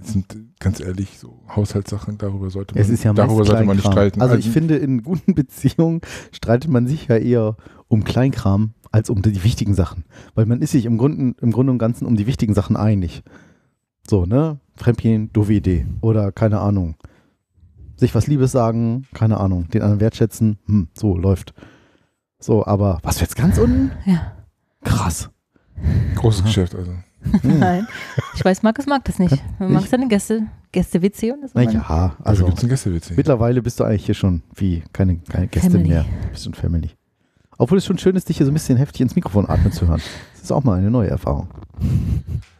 [0.00, 3.86] sind ganz ehrlich so Haushaltssachen, darüber sollte man, Es ist ja darüber sollte man nicht
[3.86, 4.22] streiten.
[4.22, 6.00] Also ich finde, in guten Beziehungen
[6.32, 7.56] streitet man sich ja eher
[7.88, 10.04] um Kleinkram als um die wichtigen Sachen.
[10.34, 13.22] Weil man ist sich im Grunde, im Grunde und Ganzen um die wichtigen Sachen einig.
[14.08, 14.58] So, ne?
[14.76, 15.86] Fremdgehen, doofe Idee.
[16.00, 16.94] Oder keine Ahnung.
[17.96, 19.68] Sich was Liebes sagen, keine Ahnung.
[19.68, 21.54] Den anderen wertschätzen, hm, so läuft.
[22.38, 23.90] So, aber was jetzt ganz unten?
[24.04, 24.32] Ja.
[24.84, 25.30] Krass.
[26.16, 26.92] Großes Geschäft, also.
[27.42, 27.86] Nein.
[28.34, 29.36] Ich weiß, Markus mag das nicht.
[29.58, 31.80] Man mag seine Gäste, Gästewitze und das Na ja,
[32.22, 33.08] Also also gibt es einen Gästewitz.
[33.08, 33.16] hier.
[33.16, 35.88] mittlerweile bist du eigentlich hier schon wie keine, keine Gäste Family.
[35.88, 36.02] mehr.
[36.04, 36.90] Du bist schon Family.
[37.58, 39.88] Obwohl es schon schön ist, dich hier so ein bisschen heftig ins Mikrofon atmen zu
[39.88, 40.00] hören.
[40.34, 41.48] Das ist auch mal eine neue Erfahrung.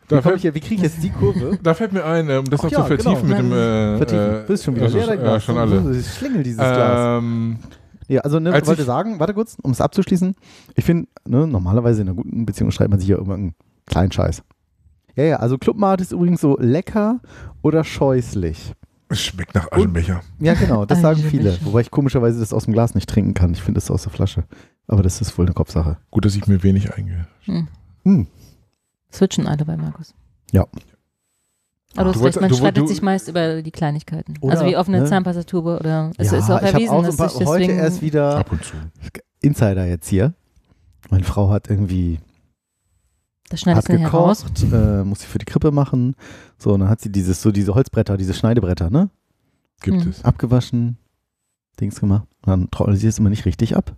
[0.08, 1.58] Wie, Da hier- wie kriege ich jetzt die Kurve?
[1.62, 3.28] da fällt mir ein, um das Ach noch ja, zu vertiefen genau.
[3.28, 3.52] mit dem.
[3.52, 4.24] Äh, Vertiefen.
[4.34, 5.98] Äh, Du bist schon wieder leer, ja, schon alle.
[5.98, 7.18] Ich schlingel dieses Glas.
[7.22, 7.58] Ähm,
[8.08, 10.36] Ja, also ne, Als wollte ich- sagen, warte kurz, um es abzuschließen.
[10.76, 13.54] Ich finde, ne, normalerweise in einer guten Beziehung schreibt man sich ja immer einen
[13.86, 14.42] kleinen Scheiß.
[15.16, 17.20] Ja, ja, also Clubmate ist übrigens so lecker
[17.62, 18.74] oder scheußlich.
[19.08, 20.20] es schmeckt nach Aschenbecher.
[20.40, 21.56] Ja, genau, das sagen viele.
[21.62, 23.52] Wobei ich komischerweise das aus dem Glas nicht trinken kann.
[23.52, 24.44] Ich finde das aus der Flasche.
[24.88, 25.96] Aber das ist wohl eine Kopfsache.
[26.10, 27.26] Gut, dass ich mir wenig eingehe.
[27.44, 27.66] Hm.
[28.04, 28.26] Hm.
[29.12, 30.14] Switchen alle bei Markus.
[30.52, 30.66] Ja.
[31.94, 34.34] Aber du hast recht, man du- streitet du- sich meist über die Kleinigkeiten.
[34.40, 35.06] Oder, also wie offene ne?
[35.06, 37.72] Zahnpastatube oder es ja, ist auch ich erwiesen, auch so dass ein paar, sich heute
[37.72, 38.74] erst wieder Ab und zu.
[39.40, 40.34] Insider jetzt hier.
[41.10, 42.18] Meine Frau hat irgendwie
[43.48, 46.16] das hat gekocht, äh, muss sie für die Krippe machen.
[46.58, 49.08] So, und dann hat sie dieses, so diese Holzbretter, diese Schneidebretter, ne?
[49.82, 50.10] Gibt Hm.
[50.10, 50.24] es.
[50.24, 50.98] Abgewaschen,
[51.80, 52.26] Dings gemacht.
[52.44, 53.94] Und dann trocknet sie es immer nicht richtig ab.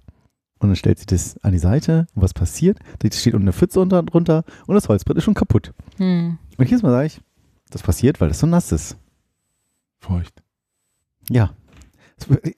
[0.60, 2.06] Und dann stellt sie das an die Seite.
[2.14, 2.78] Und was passiert?
[2.98, 5.72] Da steht unten eine Pfütze unter, drunter und das Holzbrett ist schon kaputt.
[5.98, 6.38] Hm.
[6.56, 7.20] Und jedes Mal sage ich,
[7.70, 8.96] das passiert, weil das so nass ist.
[10.00, 10.42] Feucht.
[11.30, 11.50] Ja.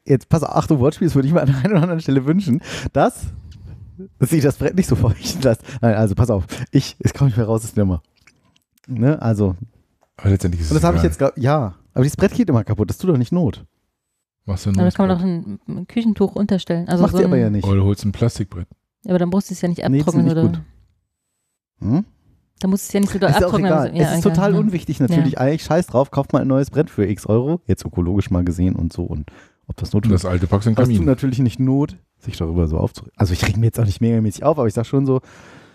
[0.05, 2.25] Jetzt pass auf, Achtung, Wortspiel, das würde ich mir an der einen oder anderen Stelle
[2.25, 2.63] wünschen,
[2.95, 3.27] dass,
[4.19, 5.63] dass sie das Brett nicht so feuchten lässt.
[5.83, 8.03] Nein, also pass auf, ich, es komme nicht mehr raus, ist nimmer.
[8.87, 9.57] Ne, also,
[10.17, 12.65] Aber letztendlich ist und es das habe ich jetzt, ja, aber dieses Brett geht immer
[12.65, 13.67] kaputt, das tut doch nicht Not.
[14.47, 16.89] Machst du Aber das kann man doch ein, ein Küchentuch unterstellen.
[16.89, 17.65] Also Macht so sie aber ja nicht.
[17.67, 18.67] Oder du holst ein Plastikbrett.
[19.07, 20.43] Aber dann musst du es ja nicht Nee, das ist abtrocknen nicht oder.
[20.49, 20.61] gut.
[21.81, 22.05] Hm?
[22.61, 23.67] Da musst du es ja nicht so doll Ist ja auch abtrocknen.
[23.71, 23.81] egal.
[23.89, 24.59] Also, ja, es ist egal, total ja.
[24.59, 25.39] unwichtig natürlich.
[25.39, 27.61] Eigentlich scheiß drauf, kauft mal ein neues Brett für x Euro.
[27.67, 29.05] Jetzt ökologisch mal gesehen und so.
[29.05, 29.31] Und
[29.67, 31.07] ob das Not Und das alte packst du in den Aber es tut Kamin.
[31.09, 33.13] natürlich nicht Not, sich darüber so aufzuregen.
[33.17, 35.21] Also ich reg mir jetzt auch nicht megamäßig auf, aber ich sag schon so,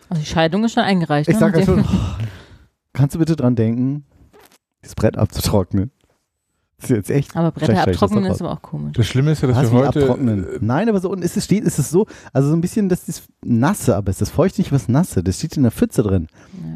[0.09, 1.27] Also die Scheidung ist schon eingereicht.
[1.29, 1.39] ich ne?
[1.39, 2.23] sag ja Mit schon, oh,
[2.93, 4.05] kannst du bitte dran denken,
[4.83, 5.89] das Brett abzutrocknen?
[6.77, 7.35] Das ist jetzt echt.
[7.37, 8.93] Aber Bretter ich abtrocknen ist aber auch komisch.
[8.97, 10.01] Das Schlimme ist ja, dass Was, wir heute.
[10.01, 10.45] abtrocknen?
[10.59, 13.07] Nein, aber so unten ist es steht, ist es so, also so ein bisschen, das
[13.07, 15.23] ist nasse, aber es ist feucht nicht was nasse.
[15.23, 16.27] Das steht in der Pfütze drin.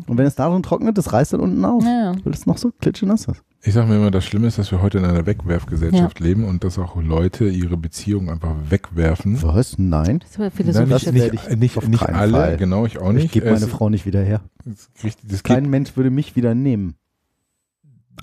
[0.08, 1.84] Und wenn es darin trocknet, das reißt dann unten auf.
[1.84, 2.16] Ja, ja.
[2.24, 3.42] Weil es noch so klitschenass ist.
[3.62, 6.64] Ich sage mir immer, das Schlimme ist, dass wir heute in einer Wegwerfgesellschaft leben und
[6.64, 9.42] dass auch Leute ihre Beziehungen einfach wegwerfen.
[9.44, 9.78] Was?
[9.78, 10.20] Nein.
[10.20, 11.12] Das war Nein, philosophisch.
[11.12, 12.58] nicht, nicht, nicht, auf nicht keinen alle, Fall.
[12.58, 13.32] genau, ich auch Ich nicht.
[13.34, 14.40] gebe meine Es- Frau nicht wieder her.
[14.64, 14.90] Das,
[15.28, 16.96] das Kein geht, Mensch würde mich wieder nehmen.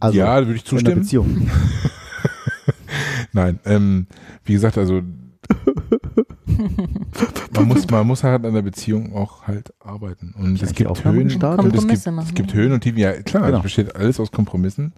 [0.01, 1.01] Also, ja, würde ich in einer zustimmen.
[1.01, 1.51] Beziehung.
[3.33, 4.07] Nein, ähm,
[4.45, 5.03] wie gesagt, also
[7.55, 10.35] man muss, man muss halt an der Beziehung auch halt arbeiten.
[10.39, 12.55] Und es gibt Höhen, und es gibt, machen, es gibt.
[12.55, 12.99] Höhen und Tiefen.
[12.99, 13.59] Ja, klar, Genau.
[13.59, 14.93] es besteht alles aus Kompromissen.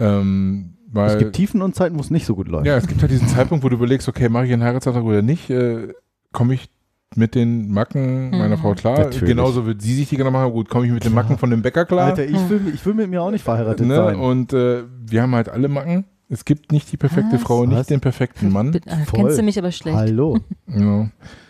[0.00, 2.66] Ähm, weil, es gibt Tiefen und Zeiten, wo es nicht so gut läuft.
[2.66, 5.22] ja, es gibt halt diesen Zeitpunkt, wo du überlegst, okay, mache ich einen Heiratsantrag oder
[5.22, 5.50] nicht?
[5.50, 5.92] Äh,
[6.32, 6.70] komme ich
[7.16, 8.60] mit den Macken meiner Mhm.
[8.60, 8.98] Frau klar?
[8.98, 9.24] Natürlich.
[9.28, 10.52] Genauso wird sie sich die gerne machen.
[10.52, 12.06] Gut, komme ich mit den Macken von dem Bäcker klar?
[12.08, 13.96] Alter, ich will, ich will mit mir auch nicht verheiratet ne?
[13.96, 14.16] sein.
[14.16, 16.04] Und äh, wir haben halt alle Macken.
[16.28, 17.42] Es gibt nicht die perfekte Was?
[17.42, 17.68] Frau, Was?
[17.68, 18.70] nicht den perfekten Mann.
[18.72, 19.20] Bitte, ah, Voll.
[19.22, 19.96] Kennst du mich aber schlecht.
[19.96, 20.38] Hallo.
[20.66, 21.08] Ja.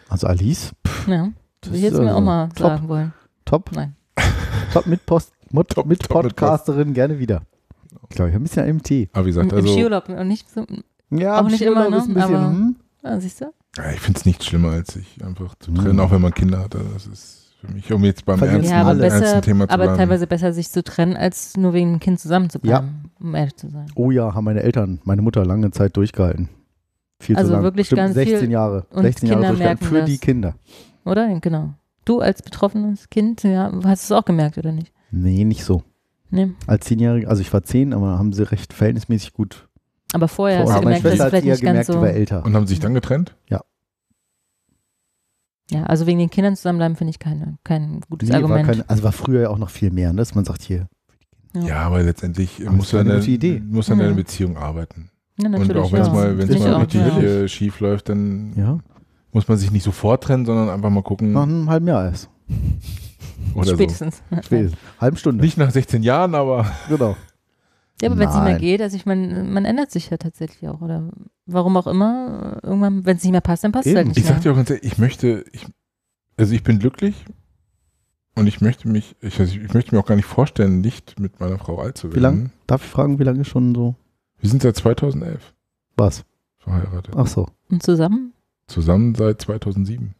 [0.08, 0.72] Also Alice,
[1.06, 1.28] Ja.
[1.60, 2.56] Das Will ich jetzt ist mir auch also mal top.
[2.58, 3.12] sagen wollen.
[3.44, 3.70] top.
[3.74, 3.96] Nein.
[4.72, 7.42] Top mit Post, Mut, Top, mit top mit Podcasterin, gerne wieder.
[8.10, 9.08] Ich glaube, ich habe ein bisschen MT.
[9.12, 10.64] Aber wie gesagt, Im also Skiurlaub und nicht so.
[11.10, 12.14] Ja, Auch im nicht Skiurlaub immer, ne?
[12.14, 12.76] bisschen, Aber- hm?
[13.02, 13.46] Ah, siehst du?
[13.78, 15.76] Ja, ich finde es nicht schlimmer, als sich einfach zu Mhm.
[15.76, 16.74] trennen, auch wenn man Kinder hat.
[16.74, 19.84] Das ist für mich, um jetzt beim ernsten, Ja, aber besser, ernsten Thema zu aber
[19.84, 19.98] bleiben.
[19.98, 23.86] teilweise besser sich zu trennen, als nur wegen dem Kind zusammenzubleiben, um ehrlich zu sein.
[23.94, 26.48] Oh ja, haben meine Eltern, meine Mutter lange Zeit durchgehalten.
[27.20, 27.62] Viel Also zu lang.
[27.64, 28.50] wirklich Bestimmt ganz 16 viel.
[28.50, 28.86] Jahre.
[28.90, 30.10] Und 16 Jahre Kinder durchgehalten merken für das.
[30.10, 30.54] die Kinder.
[31.04, 31.40] Oder?
[31.40, 31.74] Genau.
[32.04, 34.92] Du als betroffenes Kind, ja, hast es auch gemerkt, oder nicht?
[35.10, 35.82] Nee, nicht so.
[36.30, 36.52] Nee.
[36.66, 39.66] Als Zehnjährige, also ich war zehn, aber haben sie recht verhältnismäßig gut.
[40.12, 41.92] Aber vorher hast Aber du gemerkt, dass es vielleicht eher nicht ganz gemerkt, so.
[41.94, 42.44] die war älter.
[42.44, 43.34] Und haben sich dann getrennt?
[43.48, 43.60] Ja,
[45.84, 48.66] also wegen den Kindern zusammenbleiben finde ich keine, kein gutes Nee, war Argument.
[48.68, 50.18] keine, also war früher ja auch noch viel mehr, ne?
[50.18, 50.88] dass man sagt hier.
[51.54, 51.62] Ja.
[51.62, 53.54] Ja, aber letztendlich Aber muss an gute Idee.
[53.58, 54.04] der- muss an Ja.
[54.04, 55.10] deiner Beziehung arbeiten.
[55.40, 56.12] ja, Und auch wenn es ja.
[56.12, 57.48] mal, wenn's mal auch, richtig ja.
[57.48, 58.78] schief läuft, dann Ja,
[59.32, 61.32] muss man sich nicht sofort trennen, sondern einfach mal gucken.
[61.32, 62.28] nach einem halben Jahr erst.
[63.54, 64.22] Oder Spätestens.
[64.42, 64.78] Spätestens.
[65.00, 65.20] Halben so.
[65.20, 65.42] Stunde.
[65.44, 67.16] Nicht nach 16 Jahren, aber Genau.
[68.00, 70.68] Ja, aber wenn es nicht mehr geht, also ich meine, man ändert sich ja tatsächlich
[70.68, 71.10] auch, oder
[71.46, 74.24] warum auch immer, irgendwann, wenn es nicht mehr passt, dann passt es halt nicht ich
[74.24, 74.34] mehr.
[74.34, 75.66] sag dir auch ganz ehrlich, ich möchte, ich,
[76.36, 77.24] also ich bin glücklich
[78.36, 81.40] und ich möchte mich, ich, also ich möchte mir auch gar nicht vorstellen, nicht mit
[81.40, 82.22] meiner Frau alt zu Wie werden.
[82.22, 82.50] lang?
[82.68, 83.96] Darf ich fragen, wie lange schon so?
[84.38, 85.54] Wir sind seit 2011
[85.96, 86.24] Was?
[86.58, 87.14] verheiratet.
[87.16, 87.48] Ach so.
[87.68, 88.32] Und zusammen?
[88.68, 90.14] Zusammen seit 2007.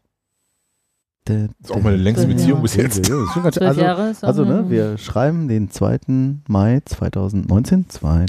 [1.29, 3.11] Das ist auch meine längste Beziehung bis jetzt.
[3.11, 3.83] Also,
[4.27, 5.99] also ne, wir schreiben den 2.
[6.49, 7.89] Mai 2019.
[7.89, 8.27] 2.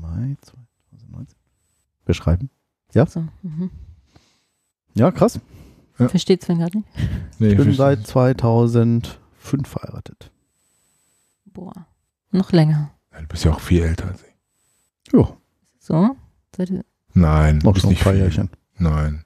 [0.00, 1.36] Mai 2019.
[2.06, 2.50] Wir schreiben.
[2.92, 3.06] Ja?
[3.06, 3.70] So, mhm.
[4.94, 5.38] Ja, krass.
[5.94, 6.88] Versteht Sven gerade nicht?
[7.38, 9.18] Nee, Ich bin seit 2005
[9.64, 10.30] verheiratet.
[11.44, 11.86] Boah,
[12.30, 12.90] noch länger.
[13.18, 15.12] Du bist ja auch viel älter als ich.
[15.12, 15.36] Ja,
[15.78, 16.16] So?
[16.56, 18.22] Seid ihr, Nein, du noch bist schon ein paar viel.
[18.22, 18.50] Jährchen.
[18.78, 19.24] Nein.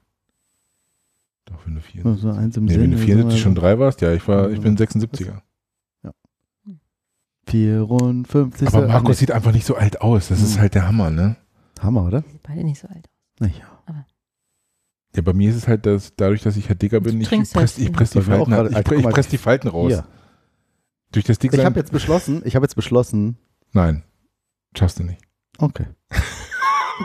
[1.64, 3.78] Wenn du 74, Also eins im nee, Sinn, wenn du also 74 schon also drei
[3.78, 5.40] warst, ja, ich war, ich bin 76er.
[7.46, 8.68] 54.
[8.68, 9.14] Aber Ach, Markus nee.
[9.14, 10.28] sieht einfach nicht so alt aus.
[10.28, 10.60] Das ist Hm.
[10.62, 11.36] halt der Hammer, ne?
[11.80, 12.24] Hammer, oder?
[12.42, 13.08] beide nicht so alt.
[13.40, 13.54] Naja.
[15.16, 17.52] Ja, bei mir ist es halt, dass dadurch, dass ich halt dicker bin, ich trinkst
[17.52, 19.92] press, halt ich press die Falten, gerade- ich, ich press die Falten raus.
[19.92, 20.04] Hier.
[21.12, 21.64] Durch das Ich Dicksein.
[21.66, 23.36] habe jetzt beschlossen, ich habe jetzt beschlossen,
[23.72, 24.02] Nein,
[24.76, 25.20] schaffst du nicht.
[25.58, 25.86] okay.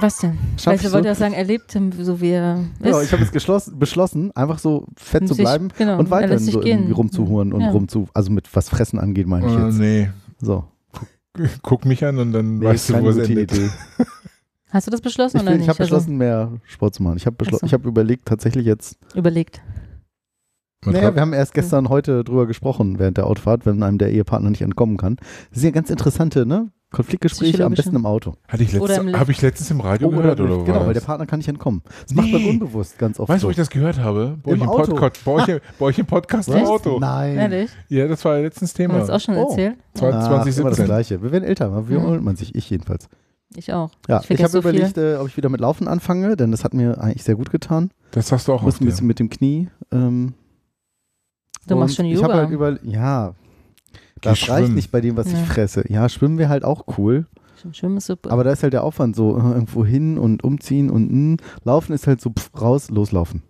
[0.02, 0.38] Was denn?
[0.57, 1.07] Schaff ich wollte so?
[1.10, 2.86] er sagen, er lebt so wie er ist.
[2.86, 6.07] Ja, ich habe jetzt geschlossen, beschlossen, einfach so fett Und zu sich- bleiben genau, und
[6.07, 6.78] er weiterhin so gehen.
[6.80, 7.72] irgendwie rumzuhuren und Ja.
[7.72, 9.80] rumzu, also mit was Fressen angeht, meine ich Äh, jetzt.
[9.80, 10.10] nee,
[10.40, 10.66] So.
[11.64, 13.52] guck mich an und dann Nee, weißt du, keine wo es gute endet.
[13.52, 13.70] Idee.
[14.72, 15.61] Hast du das beschlossen Ich, oder nicht?
[15.64, 17.18] ich habe Also, beschlossen, mehr Sport zu machen.
[17.18, 17.57] Ich habe so.
[17.64, 18.99] ich hab überlegt, tatsächlich jetzt.
[19.16, 19.61] überlegt.
[20.86, 24.49] Naja, wir haben erst gestern, heute drüber gesprochen während der Autofahrt, wenn einem der Ehepartner
[24.52, 25.16] nicht entkommen kann.
[25.52, 26.72] Das sind ja ganz interessante, ne?
[26.91, 28.34] Konfliktgespräche am besten im Auto.
[28.48, 30.88] Hatte ich Oder letztens, habe ich letztens im Radio gehört oder Genau, was?
[30.88, 31.84] weil der Partner kann nicht entkommen.
[32.03, 32.49] Das macht man Nee.
[32.49, 33.48] unbewusst ganz oft Weißt du, so.
[33.48, 34.38] wo ich das gehört habe?
[34.44, 34.95] Bei euch im, Auto.
[34.95, 36.66] Podcast, bei, euch, bei euch im Podcast im?
[36.66, 36.99] Auto.
[36.99, 37.38] Nein.
[37.38, 37.70] Ehrlich?
[37.90, 38.94] Ja, das war letztens Haben Thema.
[38.95, 39.49] wir das auch schon Oh.
[39.49, 39.76] erzählt?
[39.98, 40.86] Ach, immer das 2017.
[40.86, 41.22] Gleiche.
[41.22, 41.88] Wir werden älter.
[41.90, 42.02] Wie Ja.
[42.02, 42.56] holt man sich?
[42.56, 43.07] Ich jedenfalls.
[43.56, 43.91] Ich auch.
[44.07, 46.64] Ja, ich ich, habe so überlegt, äh, ob ich wieder mit Laufen anfange, denn das
[46.64, 47.91] hat mir eigentlich sehr gut getan.
[48.11, 49.70] Das hast du auch Ich muss ein bisschen mit dem Knie.
[49.91, 50.34] Ähm,
[51.68, 52.30] Du machst schon Ich Yoga.
[52.30, 53.34] habe halt über, ja,
[54.22, 54.76] das Geh reicht schwimmen.
[54.76, 55.40] nicht bei dem, was Ja.
[55.41, 55.84] ich fresse.
[55.91, 57.26] Ja, schwimmen wäre halt auch cool.
[57.74, 58.32] Schwimmen ist super.
[58.32, 61.38] Aber da ist halt der Aufwand so, äh, irgendwo hin und umziehen und mh.
[61.66, 63.44] laufen ist halt so pff, raus, loslaufen.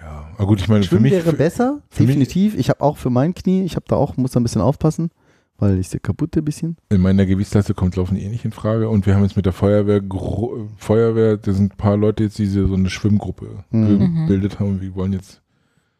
[0.00, 1.12] Ja, aber gut, ich meine, für Schwimmen mich.
[1.12, 2.56] wäre für, besser, für mich- definitiv.
[2.56, 5.10] Ich habe auch für mein Knie, ich habe da auch, muss da ein bisschen aufpassen,
[5.58, 6.76] weil ich sehe kaputt ein bisschen.
[6.90, 8.88] in meiner Gewichtsklasse kommt Laufen eh nicht in Frage.
[8.88, 12.38] Und wir haben jetzt mit der Feuerwehr, gro- Feuerwehr, da sind ein paar Leute jetzt,
[12.38, 14.26] die so eine Schwimmgruppe Mhm.
[14.28, 14.80] gebildet haben.
[14.80, 15.42] Wir wollen jetzt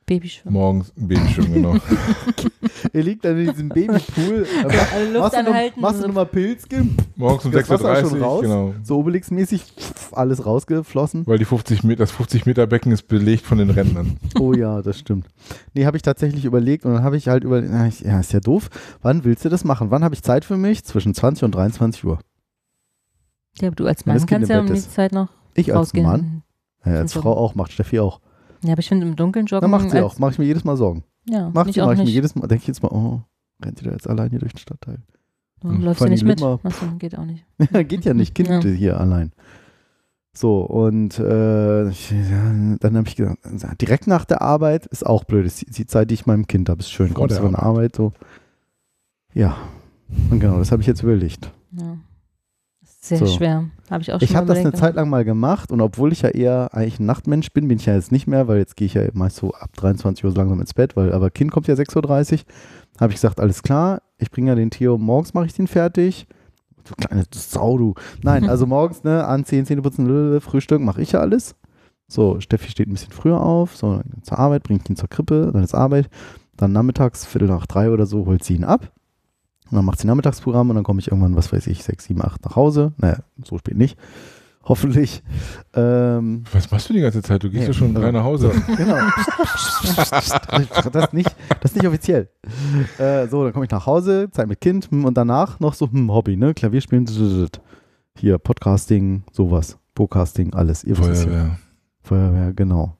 [0.07, 0.53] Babyschwimmen.
[0.55, 1.77] morgens Babyschwimmen, genau.
[2.93, 4.47] er liegt dann in diesem Babypool.
[4.65, 6.07] Aber Also Luft machst anhalten, machst du so.
[6.09, 6.97] noch mal Pilzchen?
[7.17, 8.41] Morgens um Das Wasser ist 6.30 schon Uhr, raus.
[8.43, 8.75] genau.
[8.85, 9.63] So Obelix-mäßig
[10.13, 11.27] alles rausgeflossen.
[11.27, 14.17] Weil die 50 Meter, das 50 Meter Becken ist belegt von den Rentnern.
[14.39, 15.27] Oh ja, das stimmt.
[15.75, 18.33] Nee, habe ich tatsächlich überlegt und dann habe ich halt überlegt, na, ich- ja, ist
[18.33, 18.71] ja doof.
[19.03, 19.91] Wann willst du das machen?
[19.91, 20.85] Wann habe ich Zeit für mich?
[20.85, 22.21] Zwischen 20 und 23 Uhr.
[23.61, 24.93] Ja, aber du als Mann kannst ja um die ist.
[24.93, 26.07] Zeit noch Ich als rausgehen.
[26.07, 26.43] Mann?
[26.85, 28.21] Ja, als Frau auch, macht Steffi auch.
[28.65, 29.63] Ja, aber ich finde im Dunkeln joggen.
[29.63, 30.19] Dann macht sie auch.
[30.19, 31.05] Mache ich mir jedes Mal Sorgen.
[31.29, 33.23] Ja, macht sie, auch mache ich mir jedes Mal, denke ich jetzt mal, oh,
[33.65, 34.99] rennt sie da jetzt allein hier durch den Stadtteil.
[35.61, 36.43] Du läufst Fanny ja nicht mit.
[36.43, 37.45] Achso, geht auch nicht.
[37.89, 38.61] Geht ja nicht, Kind Ja.
[38.61, 39.33] hier allein.
[40.37, 43.39] So, und äh, ich- ja, dann habe ich gedacht,
[43.81, 45.47] direkt nach der Arbeit ist auch blöd.
[45.47, 47.09] Ist die, die Zeit, die ich meinem Kind habe, ist schön.
[47.09, 48.13] Vor Kommst der du von der Arbeit so.
[49.33, 49.57] Ja.
[50.31, 51.51] Und genau, das habe ich jetzt überlegt.
[51.73, 51.97] Ja.
[53.09, 53.27] Sehr So.
[53.27, 53.65] schwer.
[53.91, 56.13] Habe ich auch schon Ich habe das eine überlegt, Zeit lang mal gemacht und obwohl
[56.13, 58.77] ich ja eher eigentlich ein Nachtmensch bin, bin ich ja jetzt nicht mehr, weil jetzt
[58.77, 61.53] gehe ich ja meist so ab 23 Uhr so langsam ins Bett, weil aber Kind
[61.53, 62.39] kommt ja 6.30 Uhr.
[63.01, 66.27] Habe ich gesagt, alles klar, ich bringe ja den Theo, morgens mache ich den fertig.
[66.85, 67.95] Du kleine Sau, du.
[68.23, 71.55] Nein, also morgens, ne, anziehen, Zähne putzen, Frühstück, mache ich ja alles.
[72.09, 75.65] So, Steffi steht ein bisschen früher auf, so zur Arbeit, bringt ihn zur Krippe, dann
[75.65, 76.09] ist Arbeit.
[76.57, 78.93] Dann nachmittags, Viertel nach drei oder so, holt sie ihn ab.
[79.71, 82.23] Und dann macht sie Nachmittagsprogramm und dann komme ich irgendwann, was weiß ich, sechs, sieben,
[82.23, 82.93] acht nach Hause.
[82.99, 83.99] Naja, so spät nicht.
[84.69, 85.23] Hoffentlich.
[85.75, 87.43] Ähm, Was machst du die ganze Zeit?
[87.43, 88.51] Du gehst ja, schon um drei nach Hause.
[88.77, 88.97] Genau.
[90.93, 92.29] das, nicht, das ist nicht offiziell.
[92.99, 96.11] Äh, so, dann komme ich nach Hause, Zeit mit Kind und danach noch so hm,
[96.11, 96.53] Hobby, ne?
[96.53, 97.07] Klavier spielen.
[98.19, 99.79] Hier, Podcasting, sowas.
[99.95, 100.83] Podcasting, alles.
[100.83, 101.03] Ihr ja.
[101.03, 101.59] Feuerwehr.
[102.03, 102.97] Feuerwehr, genau.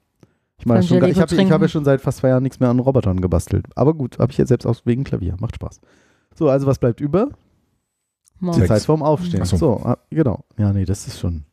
[0.59, 2.79] Ich meine, schon, ich habe hab ja schon seit fast zwei Jahren nichts mehr an
[2.79, 3.65] Robotern gebastelt.
[3.75, 5.35] Aber gut, habe ich jetzt selbst aus wegen Klavier.
[5.39, 5.81] Macht Spaß.
[6.37, 7.29] So, also was bleibt über?
[8.39, 8.61] Morgen.
[8.61, 9.41] Die Zeit vorm Aufstehen.
[9.41, 9.57] Ach so.
[9.57, 10.45] So, ah, genau.
[10.57, 11.45] Ja, nee, das ist schon.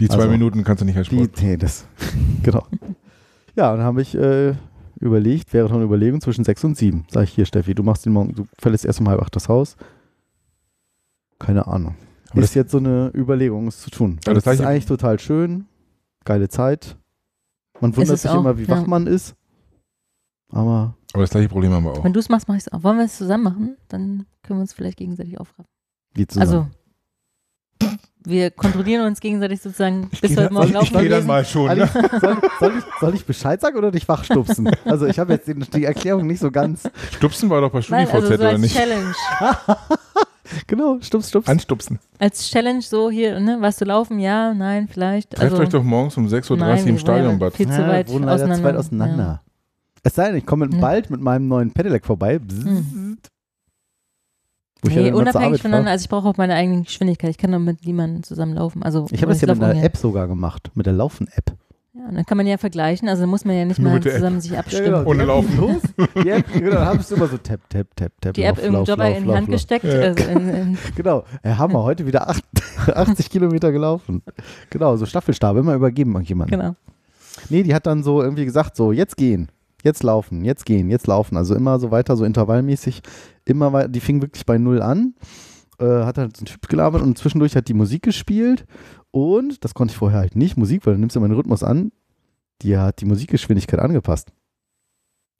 [0.00, 1.40] Die zwei Also, Minuten kannst du nicht Sport.
[1.40, 1.86] nee, das.
[2.42, 2.66] genau.
[3.54, 4.54] Ja, und dann habe ich äh,
[4.98, 7.06] überlegt, wäre doch eine Überlegung zwischen sechs und sieben.
[7.08, 9.48] Sag ich hier, Steffi, du machst den morgen, du verlässt erst um halb acht das
[9.48, 9.76] Haus.
[11.38, 11.94] Keine Ahnung.
[12.30, 14.18] Aber ist jetzt so eine Überlegung, es zu tun.
[14.24, 15.66] Aber das, das ist eigentlich total schön.
[16.24, 16.96] Geile Zeit.
[17.80, 18.86] Man wundert sich auch, immer, wie wach ja.
[18.88, 19.36] man ist.
[20.50, 22.04] Aber Aber das gleiche Problem haben wir auch.
[22.04, 22.82] Wenn du es machst, mache ich es auch.
[22.82, 23.76] Wollen wir es zusammen machen?
[23.88, 25.64] Dann können wir uns vielleicht gegenseitig aufraffen.
[26.12, 26.70] wie zusammen.
[27.80, 31.42] Also, wir kontrollieren uns gegenseitig sozusagen bis geh heute Morgen ich laufen geh dann mal
[31.46, 31.74] schon.
[31.74, 31.88] Ne?
[32.20, 34.68] soll, soll, ich, soll ich Bescheid sagen oder dich wachstupsen?
[34.84, 36.82] Also ich habe jetzt die Erklärung nicht so ganz.
[37.12, 38.76] Stupsen war doch bei StudiVZ also so oder als nicht?
[38.76, 39.14] Challenge.
[40.68, 41.48] Genau, stups, stups.
[41.48, 41.98] Anstupsen.
[42.20, 44.20] Als Challenge so hier, ne, warst du laufen?
[44.20, 45.30] Ja, nein, vielleicht.
[45.30, 47.52] Trefft also, euch doch morgens um 6.30 Uhr im Stadionbad.
[47.52, 48.56] ja viel zu weit leider auseinander.
[48.56, 49.42] zu weit auseinander.
[50.06, 50.78] Es sei denn, ich komme Ja.
[50.80, 52.38] bald mit meinem neuen Pedelec vorbei.
[52.38, 53.18] Hm.
[54.82, 55.90] Wo ja Nee, unabhängig voneinander.
[55.90, 57.30] Also ich brauche auch meine eigene Geschwindigkeit.
[57.30, 58.82] Ich kann doch mit niemandem zusammen laufen.
[58.82, 59.82] Also Ich habe das ja mit einer.
[59.82, 61.56] App sogar gemacht, mit der Laufen-App.
[61.94, 63.08] Ja, und dann kann man ja vergleichen.
[63.08, 64.18] Also muss man ja nicht Nur mal mit der App.
[64.18, 64.84] zusammen sich abstimmen.
[64.84, 65.04] genau.
[65.06, 65.56] Ohne Die App Laufen.
[65.56, 65.82] Los.
[66.22, 68.34] Die App, genau, dann habe ich immer so tap, tap, tap, tap.
[68.34, 69.54] Die App lauf, im lauf, Jobber lauf, in die Hand lauf.
[69.54, 69.84] gesteckt.
[69.86, 72.44] Also in, in, Genau, ja, haben wir heute wieder acht,
[72.94, 74.22] 80 Kilometer gelaufen.
[74.70, 76.50] Genau, so Staffelstab, immer übergeben an jemanden.
[76.52, 76.76] genau.
[77.48, 79.48] Nee, die hat dann so irgendwie gesagt, so jetzt gehen,
[79.86, 81.38] jetzt laufen, jetzt gehen, jetzt laufen.
[81.38, 83.00] Also immer so weiter, so intervallmäßig.
[83.46, 85.14] Immer weiter, die fing wirklich bei null an.
[85.78, 88.66] Äh, hat halt so ein Typ gelabert und zwischendurch hat die Musik gespielt.
[89.10, 91.62] Und, das konnte ich vorher halt nicht, Musik, weil du nimmst ja immer den Rhythmus
[91.62, 91.92] an.
[92.62, 94.32] Die hat die Musikgeschwindigkeit angepasst.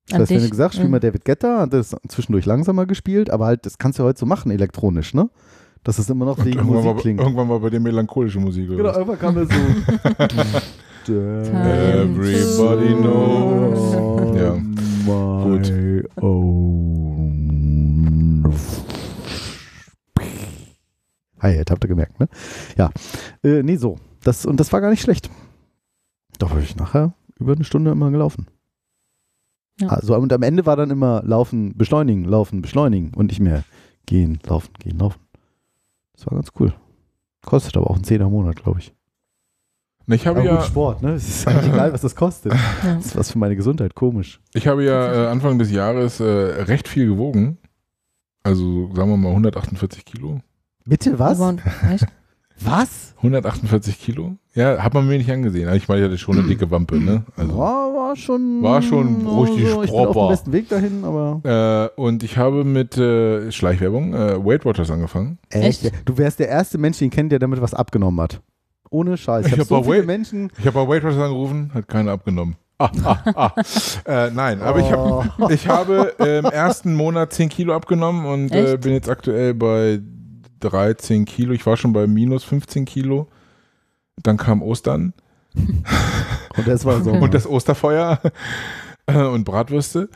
[0.08, 0.50] Das An heißt, wenn du dich?
[0.50, 0.90] gesagt, spiel Mhm.
[0.92, 4.20] mal David Guetta, hat das zwischendurch langsamer gespielt, aber halt, das kannst du ja heute
[4.20, 5.28] so machen, elektronisch, ne?
[5.82, 7.20] Das ist immer noch Und die Musik war, klingt.
[7.20, 8.68] irgendwann war bei dir melancholische Musik.
[8.70, 8.96] Oder Genau, was?
[8.96, 10.56] irgendwann kam da so.
[11.08, 13.94] Everybody knows.
[14.36, 14.56] Ja.
[15.44, 15.72] Gut.
[21.40, 22.28] Hi, jetzt habt ihr gemerkt, ne?
[22.76, 22.90] Ja.
[23.44, 23.98] Äh, nee, so.
[24.22, 25.30] Das, und das war gar nicht schlecht.
[26.38, 28.46] Doch habe ich nachher über eine Stunde immer gelaufen.
[29.80, 29.88] Ja.
[29.88, 33.62] Also und am Ende war dann immer laufen, beschleunigen, laufen, beschleunigen und nicht mehr
[34.06, 35.20] gehen, laufen, gehen, laufen.
[36.14, 36.74] Das war ganz cool.
[37.44, 38.95] Kostet aber auch einen Zehner im Monat, glaube ich.
[40.08, 41.12] Ich habe ja, gut, Sport, ne?
[41.14, 42.52] Es ist eigentlich egal, was das kostet.
[42.52, 42.58] Ja.
[42.96, 44.40] Das ist was für meine Gesundheit, komisch.
[44.54, 47.58] ich habe ja äh, Anfang des Jahres äh, recht viel gewogen.
[48.44, 50.40] Also sagen wir mal 148 Kilo.
[50.84, 51.40] Bitte was?
[52.58, 53.12] Was?
[53.18, 54.36] 148 Kilo?
[54.54, 55.66] Ja, hat man mir nicht angesehen.
[55.68, 57.24] Also Ich meine, ich hatte schon eine dicke Wampe, ne?
[57.36, 58.62] Also, War, war schon.
[58.62, 61.90] War schon richtig Ich bin auf dem besten Weg dahin, aber.
[61.94, 65.38] äh, und ich habe mit äh, Schleichwerbung äh, Weight Watchers angefangen.
[65.50, 65.92] Echt?
[66.06, 68.40] Du wärst der erste Mensch, den ich kenne, der damit was abgenommen hat.
[68.96, 69.46] Ohne Scheiß.
[69.46, 70.50] Ich, Ich habe hab so bei Menschen.
[70.58, 72.56] Ich habe bei Weight Watchers angerufen, hat keiner abgenommen.
[72.78, 73.54] Ah, ah, ah.
[74.04, 78.76] äh, nein, aber ich, hab, ich habe im ersten Monat 10 Kilo abgenommen und äh,
[78.76, 79.98] bin jetzt aktuell bei
[80.60, 81.54] 13 Kilo.
[81.54, 83.28] Ich war schon bei minus 15 Kilo.
[84.22, 85.14] Dann kam Ostern
[86.56, 87.10] Und das war so.
[87.12, 88.20] und das Osterfeuer
[89.06, 90.08] und Bratwürste.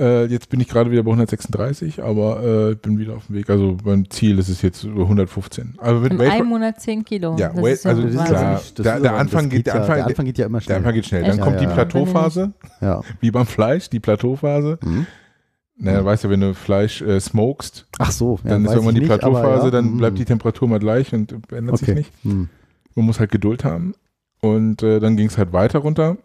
[0.00, 3.50] Äh, jetzt bin ich gerade wieder bei 136, aber äh, bin wieder auf dem Weg.
[3.50, 5.74] Also mein Ziel ist es jetzt über 115.
[5.78, 7.36] Aber mit In Weight- einem Monat 10 Kilo.
[7.38, 8.52] Ja, Das Weight, ist ja also das ist klar.
[8.54, 10.58] Das Der, ist der, Anfang das geht, der, ja- Anfang, der Anfang geht ja immer
[10.58, 10.76] Der schnell.
[10.78, 11.22] Anfang geht schnell.
[11.22, 11.40] Dann Echt?
[11.42, 11.72] kommt Ja, die ja.
[11.74, 13.00] Plateauphase, Ja.
[13.20, 14.78] wie beim Fleisch, die Plateauphase.
[14.82, 15.06] Mhm.
[15.82, 19.00] Na, weißt du, wenn du Fleisch äh, smokest, Ach so, ja, dann ist irgendwann die
[19.02, 19.70] Plateauphase, ja.
[19.70, 19.96] dann Mhm.
[19.98, 21.98] bleibt die Temperatur mal gleich und ändert sich Okay.
[21.98, 22.12] nicht.
[22.22, 22.48] Hm.
[22.94, 23.94] Man muss halt Geduld haben.
[24.42, 26.16] Und äh, dann ging es halt weiter runter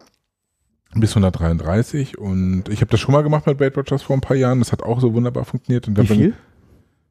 [0.94, 4.36] bis 133 und ich habe das schon mal gemacht mit Weight Watchers vor ein paar
[4.36, 4.60] Jahren.
[4.60, 5.88] Das hat auch so wunderbar funktioniert.
[5.88, 6.34] Und da Wie bin- viel?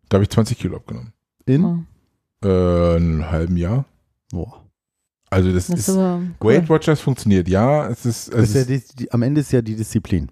[0.10, 1.14] Da habe ich 20 Kilo abgenommen.
[1.46, 1.86] In?
[2.44, 3.86] Äh, einen halben Jahr.
[4.32, 4.62] Boah.
[5.30, 6.30] Also das, Das ist ist, cool.
[6.40, 7.88] Weight Watchers funktioniert, ja.
[7.90, 10.30] Es ist, es ist ja die, die, am Ende ist ja die Disziplin.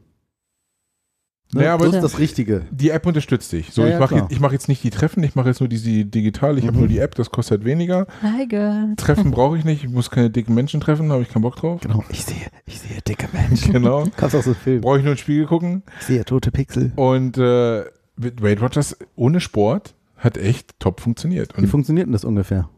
[1.53, 1.61] Ne?
[1.61, 2.61] Naja, aber das ist das Richtige.
[2.71, 3.71] die App unterstützt dich.
[3.71, 4.21] So, Ja, ich ja, mache klar.
[4.23, 6.73] jetzt, ich mach jetzt nicht die Treffen, ich mache jetzt nur diese digital, ich habe
[6.73, 6.79] Mhm.
[6.79, 8.07] nur die App, das kostet halt weniger.
[8.21, 8.95] Hi, girl.
[8.97, 11.81] Treffen brauche ich nicht, ich muss keine dicken Menschen treffen, habe ich keinen Bock drauf.
[11.81, 13.71] Genau, ich sehe, ich sehe dicke Menschen.
[13.73, 14.05] Genau.
[14.17, 14.81] Kannst auch so filmen.
[14.81, 15.83] Brauche ich nur ins Spiegel gucken.
[15.99, 16.91] Ich sehe tote Pixel.
[16.95, 17.83] Und äh,
[18.15, 21.57] mit Weight Watchers ohne Sport hat echt top funktioniert.
[21.57, 22.69] Wie Und funktioniert denn das ungefähr?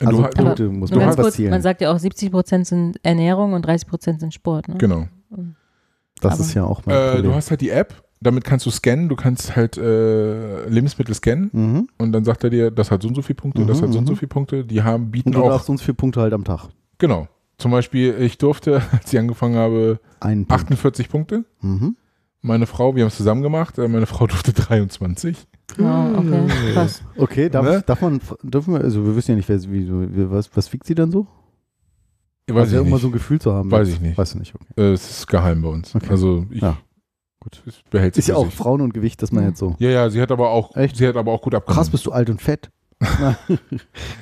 [0.00, 2.66] du Also du- Punkte muss Nur man ganz kurz, man sagt ja auch, 70 Prozent
[2.68, 4.68] sind Ernährung und 30 Prozent sind Sport.
[4.68, 4.76] Ne?
[4.78, 5.08] Genau.
[6.20, 7.22] Das aber- ist ja auch mein Äh, Problem.
[7.30, 11.50] du hast halt die App, damit kannst du scannen, du kannst halt äh, Lebensmittel scannen
[11.52, 11.88] mhm.
[11.98, 13.92] und dann sagt er dir, das hat so und so viele Punkte, das Mhm, hat
[13.92, 14.16] so und so mhm.
[14.16, 14.64] viele Punkte.
[14.64, 16.68] Die haben, bieten Und du auch, darfst uns vier Punkte halt am Tag.
[16.98, 17.28] genau.
[17.58, 20.50] Zum Beispiel, ich durfte, als ich angefangen habe, Punkt.
[20.52, 21.44] 48 Punkte.
[21.60, 21.96] Mhm.
[22.40, 25.36] Meine Frau, wir haben es zusammen gemacht, äh, meine Frau durfte 23.
[25.80, 27.02] Oh, okay, krass.
[27.16, 27.82] Okay, darf, Ne?
[27.84, 30.94] darf man, dürfen wir, also wir wissen ja nicht, wer, wie, was, was wiegt sie
[30.94, 31.26] dann so?
[32.46, 33.02] Weiß also ich immer nicht.
[33.02, 33.70] so ein Gefühl zu haben.
[33.72, 34.16] Weiß ich nicht.
[34.16, 34.66] Weißt du nicht, okay.
[34.76, 35.94] Äh, es ist geheim bei uns.
[35.96, 36.06] Okay.
[36.10, 36.78] Also ich Ja.
[37.50, 37.62] Gut.
[37.66, 38.54] es behält sich Ist ja auch sich.
[38.54, 39.74] Frauen und Gewicht, dass man jetzt so.
[39.78, 40.96] Ja, ja, sie hat aber auch, Echt?
[40.96, 41.76] sie hat aber auch gut abgenommen.
[41.78, 42.70] Krass, bist du alt und fett.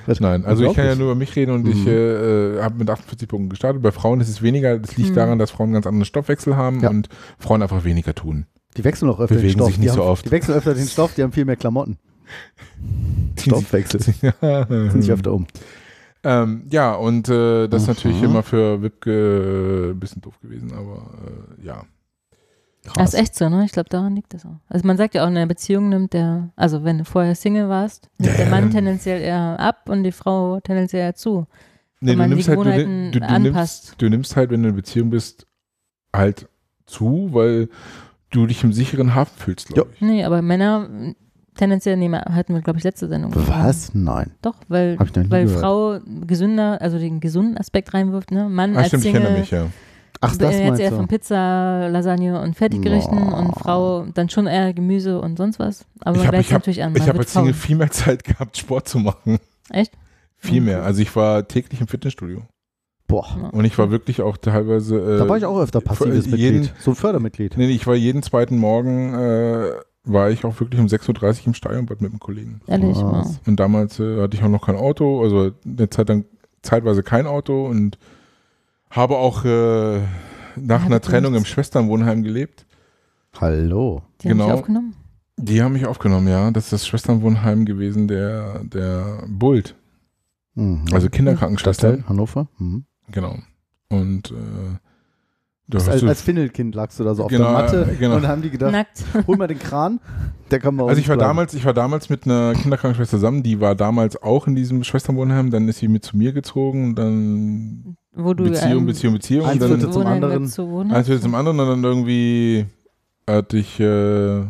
[0.07, 1.89] Das- Nein, also ich kann ja nur über mich reden und ich Mhm.
[1.89, 3.83] äh, habe mit 48 Punkten gestartet.
[3.83, 4.79] Bei Frauen ist es weniger.
[4.79, 5.15] Das liegt Mhm.
[5.15, 6.91] daran, dass Frauen einen ganz anderen Stoffwechsel haben Ja.
[6.91, 7.09] und
[7.39, 8.47] Frauen einfach weniger tun.
[8.77, 9.69] Die wechseln auch öfter den Bewegen Stoff.
[9.69, 10.27] sich nicht die so haben, oft.
[10.27, 11.97] Die wechseln öfter den Stoff, die haben viel mehr Klamotten.
[13.39, 14.01] Stoffwechsel.
[14.43, 14.67] ja.
[14.91, 15.47] Ziehen sich öfter um.
[16.25, 18.25] Ähm, ja, und äh, das ist natürlich Mhm.
[18.25, 21.07] immer für Wipke ein bisschen doof gewesen, aber
[21.63, 21.83] äh, ja.
[22.95, 23.65] Das ist echt so, ne?
[23.65, 24.57] Ich glaube, daran liegt das auch.
[24.69, 27.69] Also man sagt ja auch, in einer Beziehung nimmt der, also wenn du vorher Single
[27.69, 31.47] warst, nimmt der Mann tendenziell eher ab und die Frau tendenziell eher zu.
[32.01, 33.85] Nee, Wenn man du die nimmst halt, du, du, du, anpasst.
[33.85, 35.47] nimmst, du nimmst halt, wenn du in einer Beziehung bist,
[36.15, 36.49] halt
[36.87, 37.69] zu, weil
[38.31, 40.01] du dich im sicheren Hafen fühlst, glaube ich.
[40.01, 40.89] Nee, aber Männer
[41.57, 43.33] tendenziell, nee, hatten wir, glaube ich, letzte Sendung.
[43.35, 43.95] Was?
[43.95, 44.33] Nein.
[44.43, 45.61] Doch, weil, ich weil gehört.
[45.61, 48.49] Frau gesünder, also den gesunden Aspekt reinwirft, ne?
[48.49, 49.67] Mann Ah, als stimmt, ich Single erinnere mich, ja.
[50.21, 53.39] Ach, das jetzt eher von Pizza, Lasagne und Fertiggerichten Boah.
[53.39, 55.85] und Frau dann schon eher Gemüse und sonst was.
[56.01, 56.93] Aber Ich man habe wächst natürlich an.
[56.93, 59.39] ich man hab wird als Single viel mehr Zeit gehabt, Sport zu machen.
[59.71, 59.93] Echt?
[60.39, 60.83] Viel mehr.
[60.85, 62.43] Also ich war täglich im Fitnessstudio.
[63.09, 63.51] Boah.
[63.53, 64.97] Und ich war wirklich auch teilweise.
[64.99, 66.75] Äh, Da war ich auch öfter passives jeden, Mitglied.
[66.81, 67.57] So ein Fördermitglied.
[67.57, 69.71] Nee, ich war jeden zweiten Morgen, äh,
[70.05, 72.61] war ich auch wirklich um 6.30 Uhr im Stadionbad mit einem Kollegen.
[72.67, 73.03] Ehrlich, Was?
[73.03, 73.39] wow.
[73.47, 76.25] Und damals äh, hatte ich auch noch kein Auto, also eine Zeit lang
[76.63, 77.97] zeitweise kein Auto und
[78.97, 79.99] habe auch äh,
[80.57, 81.45] nach Ja, einer Trennung im.
[81.45, 82.67] Schwesternwohnheim gelebt.
[83.41, 84.03] Hallo.
[84.23, 84.47] Die haben genau.
[84.51, 84.97] dich aufgenommen?
[85.39, 86.51] Die haben mich aufgenommen, ja.
[86.51, 89.75] Das ist das Schwesternwohnheim gewesen, der, der Bult.
[90.55, 90.85] Mhm.
[90.93, 91.89] Also Kinderkrankenschwester.
[91.91, 92.49] Stadtteil Hannover.
[92.59, 92.87] Mhm.
[93.13, 93.37] Genau.
[93.91, 94.79] Und äh, du
[95.69, 97.97] Das hast als, du- als Findelkind lagst du da so auf Genau, der Matte äh,
[97.97, 98.17] genau.
[98.17, 99.05] und haben die gedacht, Nackt.
[99.27, 100.01] hol mal den Kran,
[100.51, 101.29] der kann uns Also ich war bleiben.
[101.29, 105.51] damals, ich war damals mit einer Kinderkrankenschwester zusammen, die war damals auch in diesem Schwesternwohnheim,
[105.51, 109.65] dann ist sie mit zu mir gezogen, dann Wo du Beziehung, ähm, Beziehung, Beziehung Eins
[109.65, 110.43] Viertel zum anderen.
[110.91, 112.65] eins wird zum anderen und dann irgendwie
[113.29, 114.45] hatte ich äh,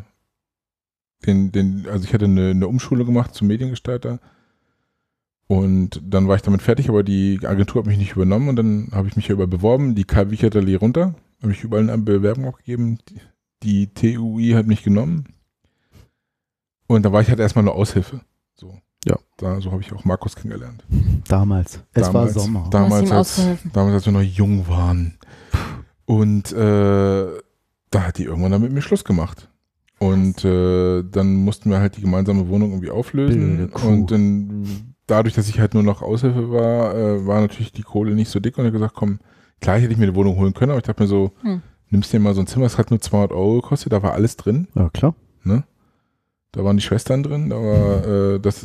[1.26, 4.20] den, den, also ich hatte eine, eine Umschule gemacht zum Mediengestalter
[5.48, 8.88] und dann war ich damit fertig, aber die Agentur hat mich nicht übernommen und dann
[8.93, 11.98] habe ich mich hier über beworben, die Karl Wichert Allee runter, habe ich überall eine
[11.98, 13.20] Bewerbung abgegeben, die,
[13.64, 15.24] die TUI hat mich genommen
[16.86, 18.20] und da war ich halt erstmal nur Aushilfe.
[18.55, 18.78] So.
[19.07, 19.16] Ja.
[19.37, 20.85] Da, so habe ich auch Markus kennengelernt.
[21.28, 21.81] Damals.
[21.93, 22.66] Es damals, war Sommer.
[22.70, 23.41] Damals als,
[23.73, 25.19] damals, als wir noch jung waren.
[26.07, 27.27] Und äh,
[27.91, 29.49] da hat die irgendwann dann mit mir Schluss gemacht.
[29.99, 33.70] Und äh, dann mussten wir halt die gemeinsame Wohnung irgendwie auflösen.
[33.70, 38.15] Und dann, dadurch, dass ich halt nur noch Aushilfe war, äh, war natürlich die Kohle
[38.15, 38.59] nicht so dick.
[38.59, 39.20] Und er hat gesagt, komm,
[39.61, 41.62] klar hätte ich mir eine Wohnung holen können, aber ich dachte mir so, Hm.
[41.91, 44.37] nimmst dir mal so ein Zimmer, es hat nur 200 Euro gekostet, da war alles
[44.37, 44.69] drin.
[44.74, 45.15] Ja, klar.
[45.45, 45.65] Ne?
[46.57, 48.65] Da waren die Schwestern drin, da war äh, das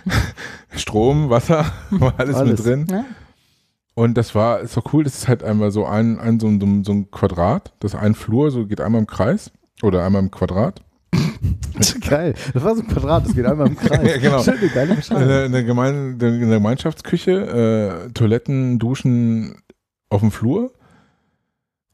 [0.76, 2.58] Strom, Wasser, war alles, Alles.
[2.58, 2.86] mit drin.
[2.90, 3.04] Ja?
[3.94, 6.60] Und das war, ist doch cool, das ist halt einmal so ein, ein so, ein-
[6.60, 9.50] so, ein- so Quadrat, das ein Flur, so geht einmal im Kreis
[9.82, 10.82] oder einmal im Quadrat.
[12.06, 12.34] Geil.
[12.52, 14.00] Das war so ein Quadrat, das geht einmal im Kreis.
[14.06, 14.42] Ja, genau.
[14.42, 15.22] Schöne, geile Beschreibung.
[15.24, 19.56] Eine, eine, Gemein, eine Gemeinschaftsküche, äh, Toiletten, Duschen
[20.10, 20.72] auf dem Flur.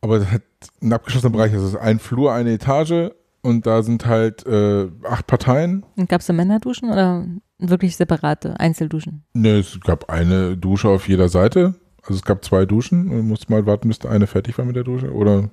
[0.01, 0.43] Aber das hat
[0.81, 1.53] einen abgeschlossenen Bereich.
[1.53, 3.13] Also es ist ein Flur, eine Etage
[3.43, 5.85] und da sind halt äh, acht Parteien.
[5.97, 7.27] Und gab es da Männerduschen oder
[7.59, 9.25] wirklich separate Einzelduschen?
[9.35, 11.75] Ne, es gab eine Dusche auf jeder Seite.
[12.03, 14.75] Also es gab zwei Duschen und du musst mal warten, bis eine fertig war mit
[14.77, 15.13] der Dusche.
[15.13, 15.51] Oder,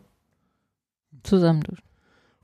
[1.24, 1.84] Zusammenduschen.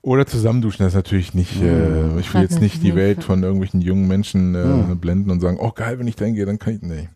[0.02, 0.84] oder zusammen duschen.
[0.84, 4.54] Das ist natürlich nicht, äh, ich will jetzt nicht die Welt von irgendwelchen jungen Menschen
[4.54, 4.94] äh, Ja.
[4.94, 6.82] blenden und sagen, oh geil, wenn ich da hingehe, dann kann ich.
[6.82, 7.10] Nee.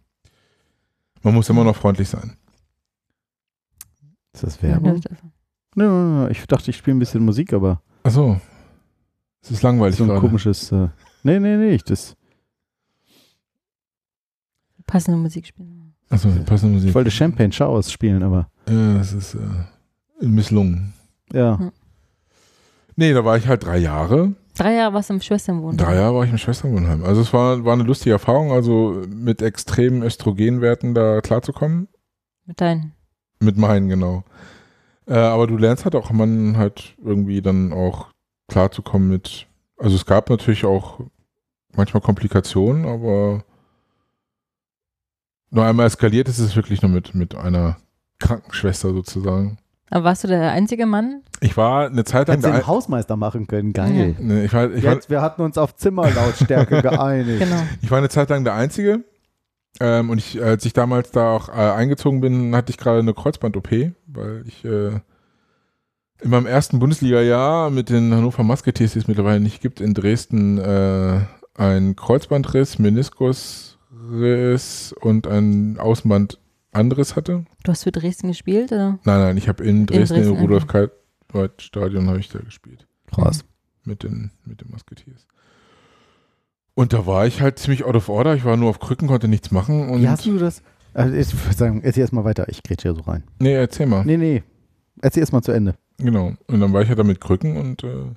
[1.21, 2.37] Man muss immer noch freundlich sein.
[4.33, 5.01] Ist das Werbung?
[5.75, 8.39] Nö, ich dachte, ich spiele ein bisschen Musik, aber Achso.
[9.41, 10.21] Es ist langweilig so ein gerade.
[10.21, 10.71] komisches.
[10.71, 10.89] Äh,
[11.23, 12.15] nee, nee, nee, ich das.
[14.85, 15.93] Passende Musik spielen.
[16.09, 16.89] Achso, passende Musik.
[16.89, 18.49] Ich wollte Champagne Showers spielen, aber.
[18.67, 20.93] Ja, das ist äh, misslungen.
[21.31, 21.71] Ja.
[22.95, 24.33] Nee, da war ich halt drei Jahre.
[24.57, 25.77] Drei Jahre warst du im Schwesternwohnheim.
[25.77, 27.05] Drei Jahre war ich im Schwesternwohnheim.
[27.05, 31.87] Also es war, war eine lustige Erfahrung, also mit extremen Östrogenwerten da klarzukommen.
[32.45, 32.93] Mit deinen.
[33.39, 34.23] Mit meinen, genau.
[35.09, 38.09] Äh, aber du lernst halt auch man halt irgendwie dann auch
[38.47, 39.47] klarzukommen mit.
[39.77, 40.99] Also es gab natürlich auch
[41.75, 43.43] manchmal Komplikationen, aber
[45.49, 47.77] nur einmal eskaliert ist es wirklich nur mit, mit einer
[48.19, 49.57] Krankenschwester sozusagen.
[49.89, 51.23] Aber warst du der einzige Mann?
[51.41, 54.15] Ich war eine Zeit lang Hättest du der den Hausmeister machen können, geil.
[54.19, 57.39] Nee, ich war, ich war, Jetzt, wir hatten uns auf Zimmerlautstärke geeinigt.
[57.39, 57.63] Genau.
[57.81, 59.03] Ich war eine Zeit lang der Einzige.
[59.79, 63.13] Ähm, und ich, als ich damals da auch äh, eingezogen bin, hatte ich gerade eine
[63.13, 63.69] Kreuzband-OP,
[64.07, 64.99] weil ich äh,
[66.21, 70.57] in meinem ersten Bundesliga-Jahr mit den Hannover Musketeers, die es mittlerweile nicht gibt, in Dresden
[70.57, 71.21] äh,
[71.55, 77.45] einen Kreuzbandriss, Meniskusriss und ein Außenbandanriss hatte.
[77.63, 78.99] Du hast für Dresden gespielt, oder?
[79.03, 80.65] Nein, nein, ich habe in Dresden, Dresden, im rudolf
[81.57, 82.87] stadion habe ich da gespielt.
[83.13, 83.45] Krass.
[83.85, 85.27] Mit den, mit den Musketeers.
[86.79, 88.35] Und da war ich halt ziemlich out of order.
[88.35, 89.89] Ich war nur auf Krücken, konnte nichts machen.
[89.89, 90.63] Und Wie hast du das?
[90.93, 92.47] Also ich würde sagen, erzähl erst mal weiter.
[92.47, 93.25] Ich grätsche hier so rein.
[93.41, 94.05] Nee, erzähl mal.
[94.05, 94.43] Nee, nee.
[95.01, 95.75] Erzähl erst mal zu Ende.
[95.97, 96.31] Genau.
[96.47, 98.13] Und dann war ich ja da mit Krücken und äh,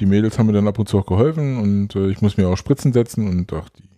[0.00, 2.48] die Mädels haben mir dann ab und zu auch geholfen und äh, ich muss mir
[2.48, 3.88] auch Spritzen setzen und auch die,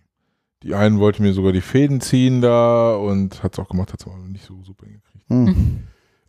[0.61, 4.01] die einen wollten mir sogar die Fäden ziehen da und hat es auch gemacht, hat
[4.01, 5.27] es aber nicht so super hingekriegt.
[5.27, 5.79] Hm.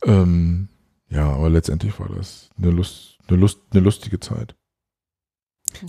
[0.07, 0.69] Ähm,
[1.11, 4.55] ja, aber letztendlich war das eine, Lust, eine, Lust, eine lustige Zeit.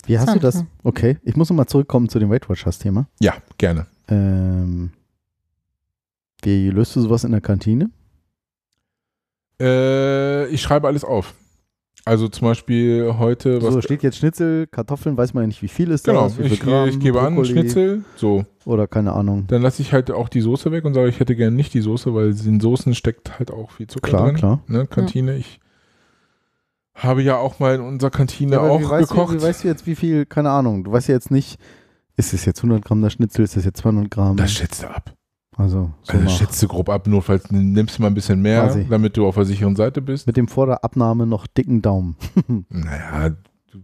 [0.06, 0.64] Wie hast du das?
[0.84, 3.08] Okay, ich muss nochmal zurückkommen zu dem Weight Watchers-Thema.
[3.20, 3.88] Ja, gerne.
[4.08, 4.92] Ähm,
[6.42, 7.90] wie löst du sowas in der Kantine?
[9.60, 11.34] Äh, ich schreibe alles auf.
[12.08, 15.68] Also zum Beispiel heute, was so, steht jetzt Schnitzel, Kartoffeln, weiß man ja nicht, wie
[15.68, 18.46] viel ist Genau, das, wie viel ich, Gramm, ich gebe an, Brokkoli Schnitzel, so.
[18.66, 19.46] Oder keine Ahnung.
[19.48, 21.82] Dann lasse ich halt auch die Soße weg und sage, ich hätte gerne nicht die
[21.82, 24.36] Soße, weil in Soßen steckt halt auch viel Zucker Klar, drin.
[24.36, 24.60] klar.
[24.68, 25.60] Ne, Kantine, ich
[26.96, 29.36] habe ja auch mal in unserer Kantine Ja, auch wie weißt gekocht.
[29.36, 31.60] Du, wie weißt du jetzt, wie viel, keine Ahnung, du weißt ja jetzt nicht,
[32.18, 34.38] ist es jetzt 100 Gramm der Schnitzel, ist das jetzt 200 Gramm?
[34.38, 35.14] das schätzt du ab.
[35.58, 38.86] Also, so Also schätzt du grob ab, notfalls nimmst du mal ein bisschen mehr, Quasi.
[38.90, 40.28] damit du auf der sicheren Seite bist.
[40.28, 42.16] mit dem vor der Abnahme noch dicken Daumen.
[42.70, 43.30] Naja,
[43.72, 43.80] du,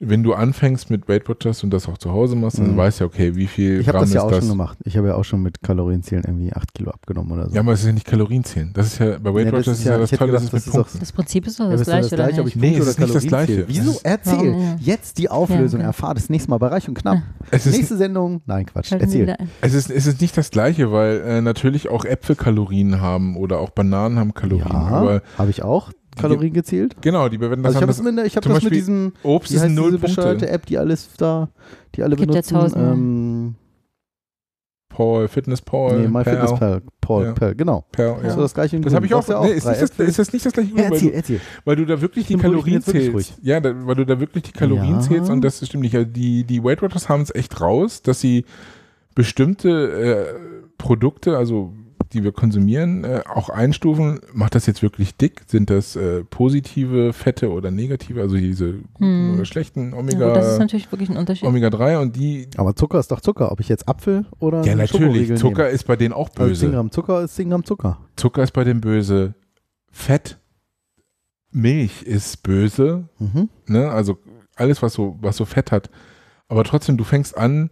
[0.00, 2.76] wenn du anfängst mit Weight Watchers und das auch zu Hause machst, dann Mhm.
[2.76, 4.38] weißt du, okay, wie viel Ich habe Gramm das ja ist auch das.
[4.40, 4.78] schon gemacht.
[4.84, 7.54] Ich habe ja auch schon mit Kalorienzählen irgendwie 8 Kilo abgenommen oder so.
[7.54, 8.70] Ja, aber es ist ja nicht Kalorienzählen.
[8.74, 10.44] Das ist ja, bei Weight das Watchers ist ist ja, ja- das ich Tolle, gedacht,
[10.44, 10.98] dass es das mit ist auch- Punkten.
[11.00, 12.56] Das Prinzip ist doch Ja, das ist gleiche, das oder gleiche, ob nicht?
[12.56, 13.64] ich Nee, es oder ist nicht das Gleiche.
[13.68, 14.00] Wieso?
[14.02, 14.52] Erzähl.
[14.52, 14.76] Ja.
[14.80, 15.80] Jetzt die Auflösung.
[15.80, 15.96] Ja, okay.
[15.96, 17.18] Erfahr das nächste Mal bei Reich und Knapp.
[17.50, 18.42] Es ist, Nächste Sendung.
[18.46, 18.92] Nein, Quatsch.
[18.92, 19.36] Erzähl.
[19.60, 23.58] es, ist, es ist nicht das Gleiche, weil äh, natürlich auch Äpfel Kalorien haben oder
[23.60, 24.66] auch Bananen haben Kalorien.
[24.70, 26.96] Ja, habe ich auch Kalorien gezählt.
[27.00, 28.78] genau, die bewerten das Also ich habe das, mit, ich hab Zum das mit Beispiel
[28.78, 30.48] diesem, Obst wie ist heißt null diese bescheuerte Punkte.
[30.50, 31.48] App, die alles da,
[31.94, 32.72] die alle Gibt benutzen.
[32.76, 33.54] ähm,
[34.88, 36.82] Paul, Fitness Paul, nee, MyFitnessPal.
[37.00, 37.32] Paul, Ja.
[37.32, 37.84] Perl, genau.
[37.90, 38.30] Perl, ja.
[38.30, 38.94] So das gleiche Das grün.
[38.96, 39.28] habe ich auch.
[39.28, 40.72] ja nee, ist, das, ist das nicht das gleiche?
[40.76, 41.40] Weil, erzähl, du, erzähl.
[41.64, 43.12] weil du da wirklich die Kalorien zählst.
[43.12, 43.34] ruhig.
[43.42, 45.00] Ja, da, weil du da wirklich die Kalorien Ja.
[45.00, 45.96] zählst und das stimmt nicht.
[45.96, 48.44] Also die, die Weight Watchers haben es echt raus, dass sie
[49.16, 50.34] bestimmte äh,
[50.78, 51.72] Produkte, also
[52.14, 54.20] die wir konsumieren, äh, auch einstufen.
[54.32, 55.42] Macht das jetzt wirklich dick?
[55.46, 58.20] Sind das äh, positive Fette oder negative?
[58.22, 59.34] Also diese guten Hm.
[59.34, 61.46] oder schlechten Ja, Omega, gut, das ist natürlich wirklich ein Unterschied.
[61.46, 62.48] Omega 3 und die.
[62.56, 63.52] Aber Zucker ist doch Zucker.
[63.52, 65.34] Ob ich jetzt Apfel oder Ja, natürlich.
[65.38, 65.74] Zucker nehme.
[65.74, 66.70] ist bei denen auch Also 10 böse.
[66.70, 67.98] Gramm Zucker ist 10 Gramm Zucker.
[68.16, 69.34] Zucker ist bei denen böse.
[69.90, 70.38] Fett,
[71.50, 73.08] Milch ist böse.
[73.18, 73.48] Mhm.
[73.66, 73.90] Ne?
[73.90, 74.18] Also
[74.56, 75.90] alles, was so, was so Fett hat.
[76.48, 77.70] Aber trotzdem, du fängst an,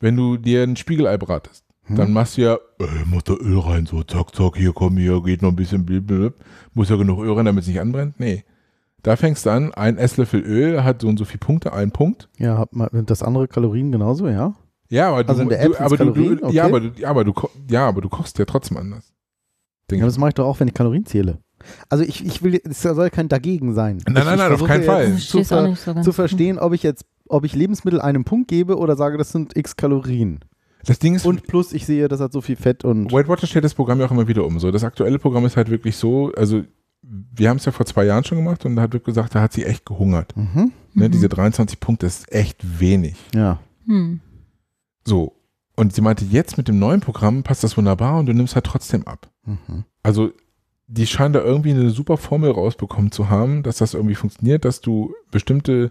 [0.00, 1.96] wenn du dir ein Spiegelei bratest, Hm.
[1.96, 5.22] dann machst du ja, äh, mach da Öl rein, so zack, zack, hier komm, hier
[5.22, 6.32] geht noch ein bisschen, blablabla.
[6.74, 8.18] muss ja genug Öl rein, damit es nicht anbrennt.
[8.18, 8.44] Nee.
[9.02, 12.28] Da fängst du an, ein Esslöffel Öl hat so und so viele Punkte, ein Punkt.
[12.38, 14.54] Ja, hat man das andere Kalorien genauso, ja?
[14.88, 16.72] Ja, aber du, Also in der du, App aber sind's du, Kalorien, du, ja, okay.
[16.72, 17.32] aber du, ja, aber du,
[17.70, 19.12] ja, aber du kochst ja trotzdem anders.
[19.90, 21.38] Ja, aber das mache ich doch auch, wenn ich Kalorien zähle.
[21.88, 23.98] Also ich, ich will, es soll kein dagegen sein.
[24.06, 25.16] Nein, ich, nein, nein, auf keinen Fall.
[25.16, 28.96] Zu, ver, so zu verstehen, ob ich jetzt, ob ich Lebensmittel einem Punkt gebe oder
[28.96, 30.40] sage, das sind x Kalorien.
[30.86, 33.50] Das Ding ist, Und plus ich sehe, das hat so viel Fett und Weight Watchers
[33.50, 34.58] stellt das Programm ja auch immer wieder um.
[34.60, 36.62] So, das aktuelle Programm ist halt wirklich so, also
[37.02, 39.52] wir haben es ja vor zwei Jahren schon gemacht und da hat gesagt, da hat
[39.52, 40.36] sie echt gehungert.
[40.36, 40.72] Mhm.
[40.94, 41.12] Ne, Mhm.
[41.12, 43.16] diese 23 Punkte ist echt wenig.
[43.34, 43.60] Ja.
[43.86, 44.20] Hm.
[45.04, 45.32] So.
[45.76, 48.64] Und sie meinte, jetzt mit dem neuen Programm passt das wunderbar und du nimmst halt
[48.64, 49.30] trotzdem ab.
[49.44, 49.84] Mhm.
[50.02, 50.30] Also,
[50.86, 54.80] die scheinen da irgendwie eine super Formel rausbekommen zu haben, dass das irgendwie funktioniert, dass
[54.80, 55.90] du bestimmte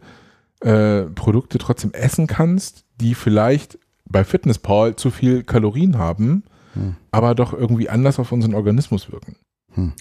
[0.62, 3.78] äh, Produkte trotzdem essen kannst, die vielleicht
[4.10, 6.96] bei Fitnesspal zu viel Kalorien haben, Hm.
[7.12, 9.36] aber doch irgendwie anders auf unseren Organismus wirken.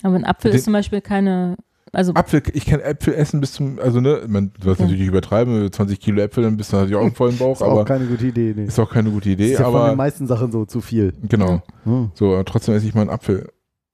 [0.03, 1.57] Aber ein Apfel Den- ist zum Beispiel keine,
[1.93, 4.87] also Apfel, ich kann Äpfel essen bis zum, also ne, man, du wirst Ja.
[4.87, 7.81] natürlich übertreiben, 20 Kilo Äpfel, dann bist du natürlich auch im vollen Bauch, Ist aber
[7.81, 8.53] auch keine gute Idee.
[8.57, 8.65] Nee.
[8.67, 11.13] ist auch keine gute Idee, ist ja von aber den meisten Sachen so zu viel.
[11.29, 11.63] Genau.
[11.85, 12.11] Hm.
[12.15, 13.49] So, aber trotzdem esse ich mal einen Apfel.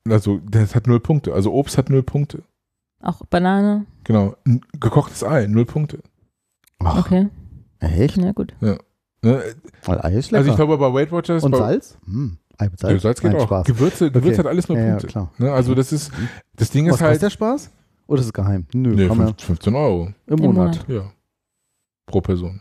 [0.08, 1.32] Also, das hat null Punkte.
[1.34, 2.42] Also, Obst hat null Punkte.
[3.02, 3.86] auch Banane.
[4.04, 4.34] Genau.
[4.46, 6.00] Ein gekochtes Ei, null Punkte.
[6.78, 7.28] Okay.
[7.80, 8.16] Echt?
[8.18, 8.54] Na gut.
[8.60, 8.76] Ja.
[9.22, 9.42] Ne?
[9.84, 10.38] Weil Ei ist lecker.
[10.40, 11.44] Also, ich glaube, bei Weight Watchers.
[11.44, 11.98] Und Salz?
[12.06, 12.38] Hm.
[12.58, 12.92] Ei mit Salz?
[12.94, 13.46] Ja, Salz geht Nein, auch.
[13.46, 13.66] Spaß.
[13.66, 14.38] Gewürze, Gewürz Okay.
[14.38, 15.06] hat alles null Ja, ja, Punkte.
[15.08, 15.32] klar.
[15.38, 15.52] Ne?
[15.52, 16.10] Also, das ist,
[16.56, 17.10] das Ding Was ist halt.
[17.12, 17.70] kostet der Spaß?
[18.06, 18.66] Oder ist es geheim?
[18.74, 20.08] Nö, Nee, kann man fünf- 15 Euro.
[20.26, 20.84] im Monat.
[20.88, 21.12] Ja.
[22.06, 22.60] Pro Person.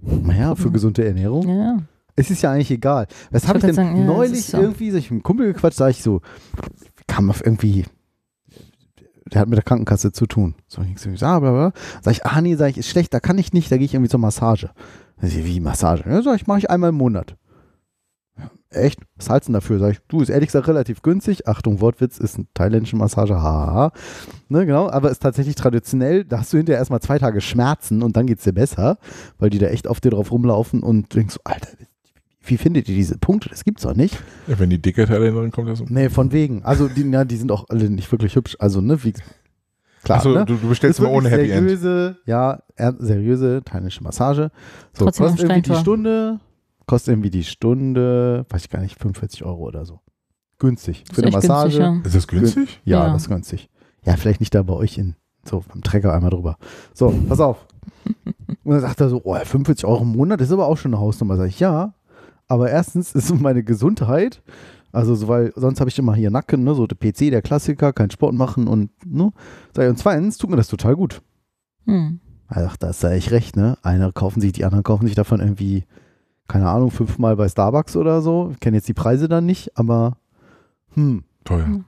[0.00, 1.48] Naja, für gesunde Ernährung.
[1.48, 1.78] Ja.
[2.16, 3.06] Es ist ja eigentlich egal.
[3.30, 4.58] Was habe ich denn sagen, ja, neulich ist so.
[4.60, 6.20] irgendwie, so ich mit einem Kumpel gequatscht, sage ich so,
[7.06, 7.84] kam auf irgendwie,
[9.30, 10.54] der hat mit der Krankenkasse zu tun.
[10.66, 11.72] So, ich so, ah, bla, bla.
[12.02, 13.94] Sag ich, ah nee, sag ich, ist schlecht, da kann ich nicht, da gehe ich
[13.94, 14.70] irgendwie zur Massage.
[15.20, 16.04] Sag ich, wie Massage?
[16.08, 17.36] Ja, sag ich, mache ich einmal im Monat.
[18.70, 19.00] Echt?
[19.16, 19.78] Was zahlst du dafür?
[19.78, 21.46] Sag ich, du, ist ehrlich gesagt relativ günstig.
[21.46, 23.92] Achtung, Wortwitz, ist eine thailändische Massage, haha.
[24.48, 28.16] Ne, genau, aber ist tatsächlich traditionell, da hast du hinterher erstmal zwei Tage Schmerzen und
[28.16, 28.98] dann geht's dir besser,
[29.38, 31.68] weil die da echt auf dir drauf rumlaufen und denkst so, Alter,
[32.44, 33.48] wie findet ihr diese Punkte?
[33.48, 34.18] Das gibt's doch nicht.
[34.48, 35.84] Ja, wenn die dicke Thailänderin kommt, das so.
[35.88, 36.64] Nee, von wegen.
[36.64, 38.56] Also, die, ja, die sind auch alle nicht wirklich hübsch.
[38.58, 39.12] Also, ne, wie.
[40.02, 40.18] Klar.
[40.18, 40.44] Ach so, ne?
[40.44, 41.68] du- du bestellst immer ohne Happy End.
[41.68, 44.50] seriöse, Ja, er- seriöse thailändische Massage.
[44.92, 45.76] So, Trotzdem kostet irgendwie die.
[45.76, 46.40] Stunde,
[46.86, 50.00] kostet irgendwie die Stunde, weiß ich gar nicht, 45 Euro oder so.
[50.58, 51.02] Günstig.
[51.04, 51.78] Ist Für eine Massage.
[51.78, 52.02] günstig, ja.
[52.06, 52.80] Ist das günstig?
[52.84, 53.12] Ja, Ja.
[53.12, 53.70] das ist günstig.
[54.04, 55.14] Ja, vielleicht nicht da bei euch in,
[55.44, 56.56] so beim Trecker einmal drüber.
[56.94, 57.66] So, pass auf.
[58.64, 61.00] Und dann sagt er so, oh, 45 Euro im Monat ist aber auch schon eine
[61.00, 61.36] Hausnummer.
[61.36, 61.94] Sag ich, ja,
[62.52, 64.42] aber erstens ist meine Gesundheit,
[64.92, 67.92] also so, weil sonst habe ich immer hier Nacken, ne, so der PC, der Klassiker,
[67.92, 69.32] kein Sport machen und, ne.
[69.76, 71.22] Und zweitens tut mir das total gut.
[71.86, 72.20] Hm.
[72.48, 73.78] Ach, da ist ja echt recht, ne?
[73.82, 75.84] Einer kaufen sich, die anderen kaufen sich davon irgendwie,
[76.46, 78.50] keine Ahnung, fünfmal bei Starbucks oder so.
[78.52, 80.18] Ich kenne jetzt die Preise dann nicht, aber
[80.94, 81.80] hm, Teuer.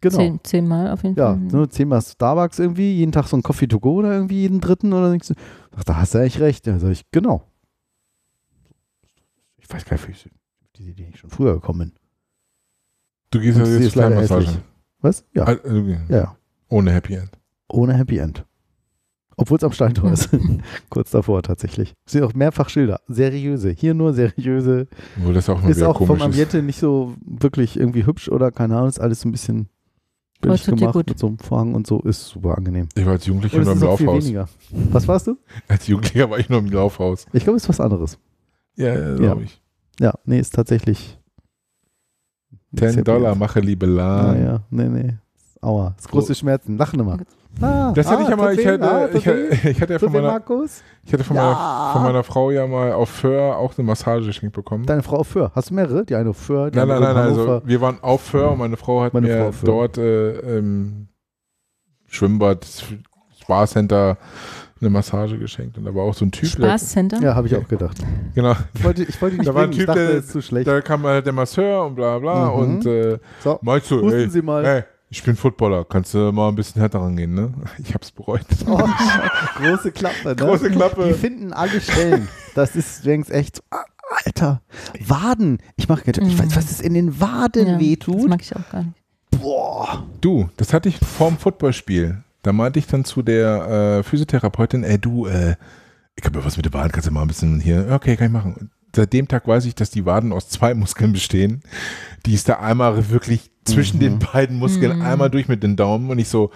[0.00, 0.16] genau.
[0.16, 1.38] Zehn, zehnmal auf jeden Ja, Fall.
[1.38, 4.92] ne, zehnmal Starbucks irgendwie, jeden Tag so ein Coffee to go oder irgendwie jeden dritten
[4.92, 5.34] oder nichts.
[5.76, 6.64] Ach, da hast du echt recht.
[6.68, 7.42] Da sag ich, genau.
[9.72, 11.92] Ich weiß gar nicht, wie ich auf diese Idee nicht schon früher gekommen bin.
[13.30, 14.58] Du gehst ja jetzt hässlich.
[15.00, 15.24] Was?
[15.34, 15.44] Ja.
[15.46, 16.00] Ah, okay.
[16.08, 16.36] Ja.
[16.68, 17.30] Ohne Happy End.
[17.68, 18.44] Ohne Happy End.
[19.36, 20.28] Obwohl es am Steintor ist.
[20.90, 21.94] Kurz davor tatsächlich.
[22.04, 23.00] Es sind auch mehrfach Schilder.
[23.08, 23.70] Seriöse.
[23.70, 24.88] Hier nur seriöse.
[25.18, 26.26] Obwohl das auch ist auch vom komisch ist.
[26.26, 28.88] Ambiente nicht so wirklich irgendwie hübsch oder keine Ahnung.
[28.88, 29.68] Ist alles so ein bisschen
[30.42, 31.08] billig gemacht gut.
[31.08, 32.00] mit so einem Vorhang und so.
[32.00, 32.88] Ist super angenehm.
[32.94, 34.24] Ich war als Jugendlicher nur im Laufhaus.
[34.24, 34.48] weniger.
[34.90, 35.38] Was warst du?
[35.68, 37.24] Als Jugendlicher war ich nur im Laufhaus.
[37.32, 38.18] Ich glaube, es ist was anderes.
[38.76, 39.61] Ja, ja glaube ich.
[40.00, 41.18] Ja, nee, ist tatsächlich.
[42.76, 44.30] 10 Dollar, mache liebe La.
[44.30, 45.14] Ah, ja, nee, nee.
[45.60, 46.76] Aua, das große Schmerzen.
[46.76, 47.18] Lachen immer.
[47.60, 49.98] Ah, Das hatte ah, ich ja mal, ich ah, hatte, tut ich, hatte, ich hatte
[49.98, 50.82] von meiner, Markus?
[51.04, 51.42] ich hatte von, Ja.
[51.52, 54.86] meiner, von meiner Frau ja mal auf Föhr auch eine Massage geschenkt bekommen.
[54.86, 55.52] Deine Frau auf Föhr.
[55.54, 56.04] Hast du mehrere?
[56.06, 57.66] Die eine auf Föhr, die Nein, nein, andere nein, in also Hannover.
[57.66, 61.08] wir waren auf Föhr und meine Frau hat Meine mir Frau dort äh, im
[62.06, 62.66] Schwimmbad,
[63.40, 64.16] Spa-Center
[64.82, 66.48] eine Massage geschenkt und da war auch so ein Typ.
[66.50, 67.20] Spaßcenter?
[67.22, 67.96] Ja, habe ich auch gedacht.
[68.34, 68.54] Genau.
[68.74, 69.70] Ich wollte, ich wollte nicht da war ein.
[69.72, 70.66] Typ, dachte, der, das ist zu schlecht.
[70.66, 72.52] da kam halt der Masseur und bla bla Mhm.
[72.60, 74.64] und äh, So, meinst du, ey, Sie mal.
[74.64, 77.52] ey, ich bin Footballer, kannst du mal ein bisschen härter rangehen, ne?
[77.78, 78.44] Ich hab's bereut.
[78.66, 78.80] Oh,
[79.56, 80.36] große Klappe, ne?
[80.36, 81.06] Große Klappe.
[81.08, 82.28] Die finden alle Stellen.
[82.54, 83.84] Das ist, denkst echt, ah,
[84.24, 84.60] Alter,
[85.06, 85.58] Waden.
[85.76, 88.18] Ich mache, ich weiß, was es in den Waden Ja, wehtut.
[88.18, 88.94] Das mag ich auch gar nicht.
[89.40, 90.04] Boah.
[90.20, 92.22] Du, das hatte ich vorm Footballspiel.
[92.42, 95.56] Da meinte ich dann zu der äh, Physiotherapeutin, ey du, äh,
[96.16, 98.26] ich habe ja was mit der Waden, kannst du mal ein bisschen hier, okay, kann
[98.26, 98.54] ich machen.
[98.54, 101.62] Und seit dem Tag weiß ich, dass die Waden aus zwei Muskeln bestehen.
[102.26, 105.02] Die ist da einmal wirklich zwischen den beiden Muskeln Mhm.
[105.04, 106.50] einmal durch mit den Daumen und ich so,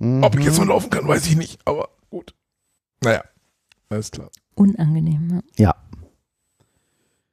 [0.00, 0.64] ob ich jetzt Mhm.
[0.66, 2.34] noch laufen kann, weiß ich nicht, aber gut.
[3.04, 3.22] Naja,
[3.90, 4.30] alles klar.
[4.54, 5.42] Unangenehm.
[5.56, 5.66] Ja.
[5.66, 5.74] Ja.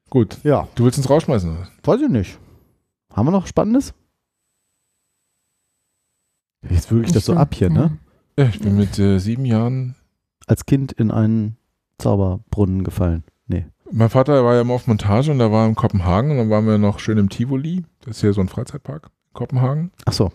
[0.10, 0.38] Gut.
[0.44, 0.68] Ja.
[0.76, 1.50] Du willst uns rausschmeißen?
[1.50, 1.68] oder?
[1.84, 2.38] Weiß ich nicht.
[3.14, 3.94] Haben wir noch Spannendes?
[6.70, 7.98] Jetzt wirklich das so Ich- ab hier, ne?
[8.38, 9.96] Ja, ich bin mit äh, sieben Jahren.
[10.46, 11.58] Als Kind in einen
[11.98, 13.24] Zauberbrunnen gefallen.
[13.48, 13.66] Nee.
[13.92, 16.50] Mein Vater war ja immer auf Montage und da war er in Kopenhagen und dann
[16.50, 17.84] waren wir noch schön im Tivoli.
[18.02, 19.92] Das ist ja so ein Freizeitpark in Kopenhagen.
[20.06, 20.32] Ach so.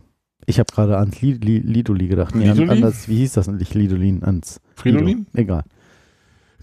[0.47, 2.34] Ich habe gerade ans Li Li Lidoli gedacht.
[2.34, 2.70] Nee, an, Lidoli?
[2.78, 4.25] an das, wie hieß das nicht Lidolin?
[4.25, 5.18] Ans Fridolin?
[5.18, 5.31] Lido.
[5.34, 5.65] Egal.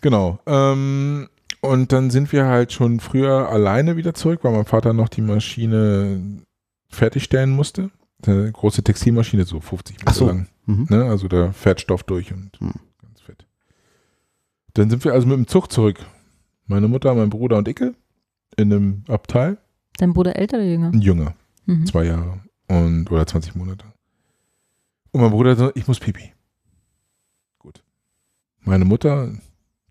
[0.01, 0.39] Genau.
[0.45, 1.27] Ähm,
[1.61, 5.21] und dann sind wir halt schon früher alleine wieder zurück, weil mein Vater noch die
[5.21, 6.21] Maschine
[6.89, 7.89] fertigstellen musste.
[8.25, 10.27] Eine große Textilmaschine, so 50 Meter so.
[10.27, 10.47] lang.
[10.65, 10.87] Mhm.
[10.89, 11.05] Ne?
[11.05, 12.57] Also da fährt Stoff durch und
[13.01, 13.45] ganz fett.
[14.73, 16.05] Dann sind wir also mit dem Zug zurück.
[16.65, 17.95] Meine Mutter, mein Bruder und Icke
[18.57, 19.57] in einem Abteil.
[19.97, 20.91] Dein Bruder älter oder jünger?
[20.93, 21.35] Jünger.
[21.65, 21.85] Mhm.
[21.85, 22.41] Zwei Jahre.
[22.67, 23.85] Und, oder 20 Monate.
[25.11, 26.33] Und mein Bruder so, ich muss pipi.
[27.57, 27.83] Gut.
[28.61, 29.41] Meine Mutter, ein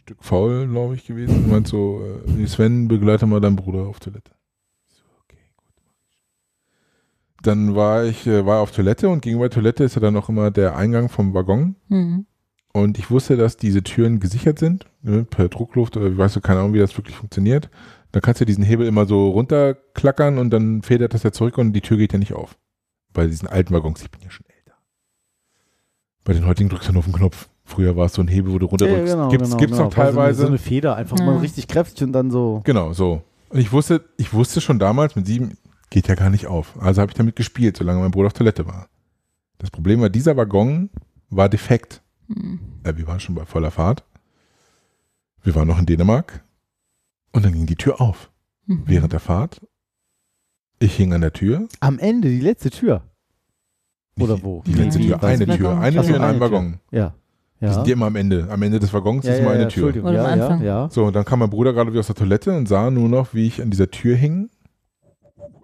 [0.03, 4.31] Stück faul, glaube ich, gewesen, meint so, äh, Sven, begleite mal deinen Bruder auf Toilette.
[4.89, 6.25] Ich so, okay, gut, mach ich.
[7.43, 10.29] Dann war ich, äh, war auf Toilette und gegenüber der Toilette ist ja dann noch
[10.29, 11.77] immer der Eingang vom Waggon.
[11.89, 12.27] Mhm.
[12.73, 16.61] Und ich wusste, dass diese Türen gesichert sind, ne, per Druckluft oder weißt du, keine
[16.61, 17.71] Ahnung, wie das wirklich funktioniert.
[18.13, 21.73] Dann kannst du diesen Hebel immer so runterklackern und dann federt das ja zurück und
[21.73, 22.57] die Tür geht ja nicht auf.
[23.13, 24.77] Bei diesen alten Waggons, ich bin ja schon älter.
[26.25, 27.49] Bei den heutigen drückst du nur auf den Knopf.
[27.65, 29.09] Früher war es so ein Hebel, wo du runterdrückst.
[29.09, 29.89] Ja, genau, gibt's genau, gibt's genau.
[29.89, 30.43] noch teilweise.
[30.43, 31.41] So eine Feder, einfach mal Ja.
[31.41, 32.63] richtig kräftig und dann so.
[32.65, 33.23] Genau, so.
[33.51, 35.59] Und ich wusste, ich wusste schon damals mit sieben,
[35.91, 36.81] geht ja gar nicht auf.
[36.81, 38.89] Also habe ich damit gespielt, solange mein Bruder auf Toilette war.
[39.59, 40.91] Das Problem war, dieser Waggon
[41.31, 42.03] war defekt.
[42.29, 42.61] Mhm.
[42.85, 44.05] Wir waren schon bei voller Fahrt.
[45.43, 46.45] Wir waren noch in Dänemark.
[47.33, 48.31] Und dann ging die Tür auf.
[48.67, 48.83] Mhm.
[48.87, 49.61] Während der Fahrt.
[50.79, 51.67] Ich hing an der Tür.
[51.81, 53.03] Am Ende, die letzte Tür.
[54.19, 54.63] Oder wo?
[54.67, 55.23] Die letzte Tür.
[55.23, 55.79] Eine Tür.
[55.79, 56.41] Eine Tür in einem eine Tür.
[56.41, 56.81] Waggon.
[56.91, 57.15] Ja.
[57.61, 57.73] Die Ja.
[57.73, 58.47] sind ja immer am Ende.
[58.51, 59.89] Am Ende des Waggons Ja, ist ja, immer eine ja, Tür.
[59.89, 60.11] Entschuldigung.
[60.11, 60.91] Oder am Ja, ja, ja.
[60.91, 63.35] So, und dann kam mein Bruder gerade wieder aus der Toilette und sah nur noch,
[63.35, 64.49] wie ich an dieser Tür hing.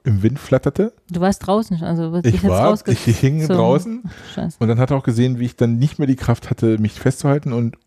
[0.06, 0.92] Im Wind flatterte.
[1.10, 3.54] Du warst draußen, also was Ich war, ich hing so.
[3.54, 4.02] draußen
[4.34, 4.56] Scheiße.
[4.60, 6.92] und dann hat er auch gesehen, wie ich dann nicht mehr die Kraft hatte, mich
[7.00, 7.78] festzuhalten und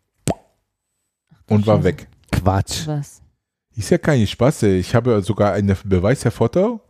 [1.47, 2.07] und war weg.
[2.31, 2.87] Quatsch.
[2.87, 3.21] Was?
[3.75, 4.63] Ist ja kein Spaß.
[4.63, 4.79] ey.
[4.79, 6.81] Ich habe sogar einen Beweis der Foto.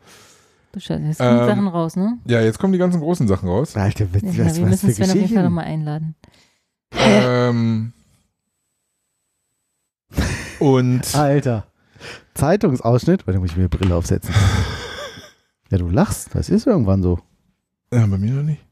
[0.71, 2.17] Du Scheiße, jetzt kommen Ähm, Sachen raus, ne?
[2.25, 3.75] Ja, jetzt kommen die ganzen großen Sachen raus.
[3.75, 6.15] Alter, was, Ja, wir müssen Sven auf jeden Fall nochmal einladen.
[6.93, 7.91] Ähm,
[10.59, 11.67] und Alter.
[12.33, 13.27] Zeitungsausschnitt.
[13.27, 14.33] Warte, muss ich mir die Brille aufsetzen.
[15.71, 16.33] Ja, du lachst.
[16.33, 17.19] Das ist irgendwann so.
[17.93, 18.65] Ja, bei mir noch nicht.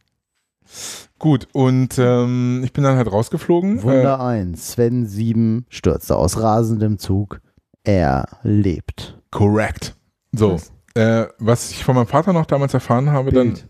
[1.19, 3.83] Gut, und ähm, ich bin dann halt rausgeflogen.
[3.83, 4.71] Wunder 1.
[4.71, 7.39] Sven 7 stürzte aus rasendem Zug.
[7.83, 9.17] Er lebt.
[9.31, 9.95] Korrekt.
[10.31, 10.59] So,
[10.95, 13.67] äh, was ich von meinem Vater noch damals erfahren habe, Bild.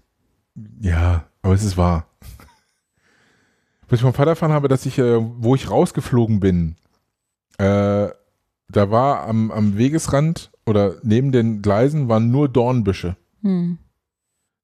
[0.56, 0.66] dann.
[0.82, 2.08] Ja, aber es ist wahr.
[3.88, 6.76] Was ich vom Vater erfahren habe, dass ich, äh, wo ich rausgeflogen bin,
[7.60, 8.08] äh,
[8.68, 13.16] da war am, am Wegesrand oder neben den Gleisen waren nur Dornbüsche.
[13.42, 13.78] Hm.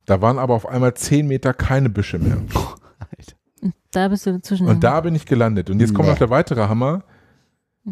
[0.05, 2.37] Da waren aber auf einmal zehn Meter keine Büsche mehr.
[3.61, 4.67] Und da bist du dazwischen.
[4.67, 5.69] Und da bin ich gelandet.
[5.69, 7.03] Und jetzt kommt noch der weitere Hammer.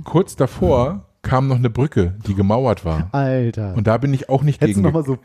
[0.04, 3.10] Kurz davor kam noch eine Brücke, die gemauert war.
[3.12, 3.76] Alter.
[3.76, 4.86] Und da bin ich auch nicht Hättest gegen.
[4.88, 5.18] noch mal so.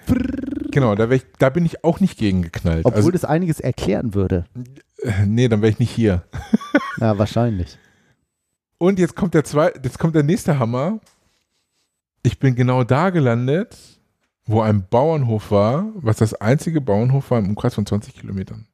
[0.71, 2.85] Genau, da, ich, da bin ich auch nicht gegen geknallt.
[2.85, 4.45] Obwohl also, das einiges erklären würde.
[5.27, 6.25] nee, dann wäre ich nicht hier.
[6.99, 7.79] Ja, wahrscheinlich.
[8.79, 11.01] Und jetzt kommt der zwei, jetzt kommt der nächste Hammer.
[12.25, 13.77] Ich bin genau da gelandet,
[14.47, 18.67] wo ein Bauernhof war, was das einzige Bauernhof war im Umkreis von 20 Kilometern.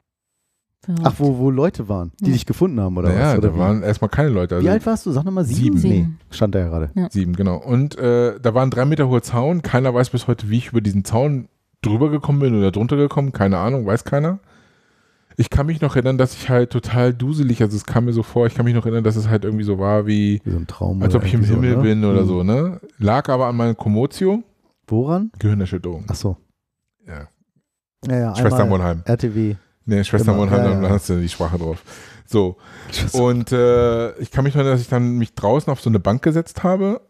[1.03, 3.39] Ach, wo, wo Leute waren, die dich gefunden haben, oder naja, was?
[3.39, 3.59] Oder da wie?
[3.59, 4.55] waren erstmal keine Leute.
[4.55, 5.13] Also wie alt warst du?
[5.13, 5.77] Sag nochmal sieben?
[5.77, 5.95] Sieben.
[5.95, 6.91] Nee, stand da ja gerade.
[7.11, 7.57] Sieben, genau.
[7.57, 9.63] Und äh, da war ein drei Meter hoher Zaun.
[9.63, 11.49] Keiner weiß bis heute, wie ich über diesen Zaun
[11.83, 13.33] drüber gekommen bin oder drunter gekommen.
[13.33, 14.39] Keine Ahnung, weiß keiner.
[15.41, 18.23] Ich kann mich noch erinnern, dass ich halt total duselig, also es kam mir so
[18.23, 20.59] vor, ich kann mich noch erinnern, dass es halt irgendwie so war wie, Wie so
[20.59, 21.03] ein Traum.
[21.03, 21.83] als ob ich im Himmel so, ne?
[21.83, 22.27] bin oder Mhm.
[22.27, 22.81] so, ne?
[22.99, 24.43] Lag aber an meinem Komotio,
[24.87, 25.31] Woran?
[25.39, 26.05] Gehirnerschütterung.
[26.09, 26.37] Ach so.
[27.07, 27.29] Ja.
[28.07, 29.03] Ja, ja, Schwester Monheim.
[29.07, 29.57] RTW.
[29.87, 30.91] Nee, Schwester Immer, Monheim, ja, dann ja.
[30.91, 31.83] hast du die Sprache drauf.
[32.27, 32.57] So.
[33.13, 36.01] Und äh, ich kann mich noch erinnern, dass ich dann mich draußen auf so eine
[36.01, 37.01] Bank gesetzt habe.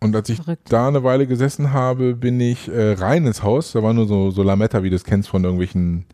[0.00, 3.72] Und als ich da eine Weile gesessen habe, bin ich äh, rein ins Haus.
[3.72, 6.06] Da war nur so, so Lametta, wie du es kennst von irgendwelchen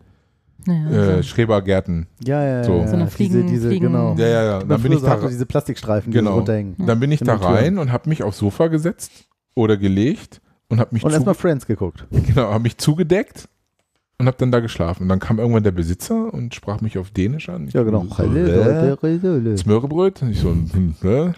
[0.66, 1.22] Ja, äh, so.
[1.22, 2.06] Schrebergärten.
[2.24, 2.64] Ja, ja, ja.
[2.64, 2.78] So.
[2.80, 2.86] ja.
[2.88, 4.14] So eine diese, Fliegen- diese, Fliegen- genau.
[4.18, 4.58] Ja, ja, ja.
[4.60, 6.36] Dann bin ich so da hatte diese Plastikstreifen, die so Genau.
[6.36, 6.74] runterhängen.
[6.86, 9.12] Dann bin ich In da rein und habe mich aufs Sofa gesetzt
[9.54, 12.06] oder gelegt und habe mich, Und erstmal Friends geguckt.
[12.10, 13.48] genau, hab mich zugedeckt
[14.18, 15.04] und habe dann da geschlafen.
[15.04, 17.68] Und dann kam irgendwann der Besitzer und sprach mich auf Dänisch an.
[17.68, 18.04] Ich Ja, genau.
[18.04, 20.22] so, Smørrebröt.
[20.22, 21.34] Und ich so, hm, ne?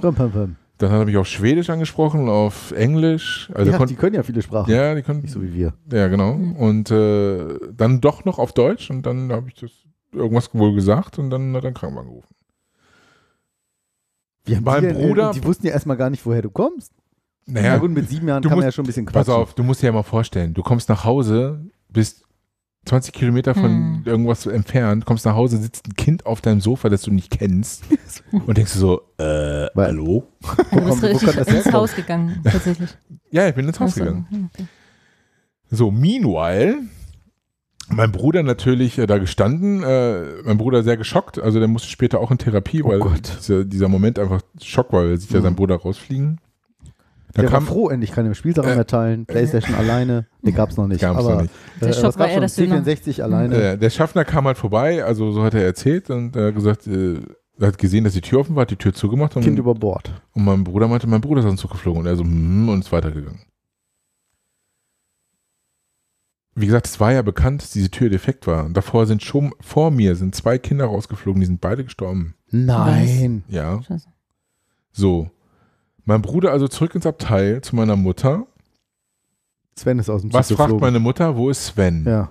[0.79, 3.51] Dann hat er mich auf Schwedisch angesprochen, auf Englisch.
[3.55, 4.73] Also ja, die können ja viele Sprachen.
[4.73, 5.21] ja, die können.
[5.23, 5.75] Nicht so wie wir.
[5.93, 6.33] Ja, genau.
[6.33, 9.71] Und äh, dann doch noch auf Deutsch und dann habe ich das
[10.13, 12.35] irgendwas wohl gesagt und dann hat er einen Krankenwagen gerufen.
[14.45, 16.51] Wie haben Mein die, denn, äh, Bruder- Die wussten ja erstmal gar nicht, woher du
[16.51, 16.93] kommst.
[17.47, 19.35] Naja, Na gut, mit sieben Jahren kann man musst- ja schon ein bisschen Pass quatschen.
[19.43, 22.25] auf, du musst dir ja mal vorstellen, du kommst nach Hause, bist
[22.89, 24.03] 20 Kilometer von Hm.
[24.05, 27.85] irgendwas entfernt, kommst nach Hause, sitzt ein Kind auf deinem Sofa, das du nicht kennst
[28.33, 30.27] und denkst du so, äh, hallo?
[30.73, 32.91] Du bist richtig ins Haus gegangen, tatsächlich.
[33.31, 34.51] Ja, ich bin ins Haus Ach so, gegangen.
[34.53, 34.67] okay.
[35.71, 36.79] So, meanwhile,
[37.91, 42.21] mein Bruder natürlich äh, da gestanden, äh, mein Bruder sehr geschockt, also der musste später
[42.21, 45.45] auch in Therapie, weil dieser, dieser Moment einfach Schock war, er sieht ja Mhm.
[45.45, 46.41] seinen Bruder rausfliegen.
[47.35, 49.27] Da Der war kam- froh, endlich kann er Spielsachen mehr teilen.
[49.27, 51.01] Playstation alleine, den gab's noch nicht.
[51.03, 51.53] Gab's aber, noch nicht.
[51.77, 53.55] Äh, Der was Schock war du noch- C64 alleine.
[53.55, 56.87] Äh, der Schaffner kam halt vorbei, also so hat er erzählt und er hat gesagt,
[56.87, 57.21] äh,
[57.61, 59.75] er hat gesehen, dass die Tür offen war, hat die Tür zugemacht und, Kind über
[59.75, 60.11] Bord.
[60.33, 62.81] und mein Bruder meinte, mein Bruder ist dem Zug geflogen und er so, hm, und
[62.81, 63.41] ist weitergegangen.
[66.55, 68.65] Wie gesagt, es war ja bekannt, dass diese Tür defekt war.
[68.65, 72.35] Und davor sind schon, vor mir sind zwei Kinder rausgeflogen, die sind beide gestorben.
[72.51, 73.45] Nein.
[73.49, 73.81] Ja.
[73.83, 74.09] Scheiße.
[74.93, 75.31] So.
[76.09, 78.47] Mein Bruder also zurück ins Abteil zu meiner Mutter.
[79.79, 80.81] Sven ist aus dem Zug Was fragt geflogen.
[80.81, 81.37] meine Mutter?
[81.37, 82.05] Wo ist Sven?
[82.07, 82.31] Ja.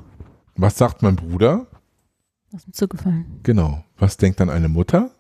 [0.55, 1.67] Was sagt mein Bruder?
[2.55, 3.39] Aus dem Zug gefallen.
[3.43, 3.83] Genau.
[3.99, 5.11] Was denkt dann eine Mutter?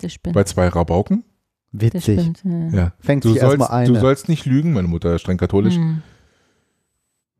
[0.00, 0.32] Der spinnt.
[0.34, 1.24] Bei zwei Rabauken?
[1.72, 2.20] Der Witzig.
[2.20, 2.42] spinnt.
[2.44, 2.78] Ja.
[2.78, 2.92] Ja.
[3.00, 4.00] Fängt du sich sollst, erstmal Du eine.
[4.00, 5.74] sollst nicht lügen, meine Mutter ist streng katholisch.
[5.74, 6.02] Hm.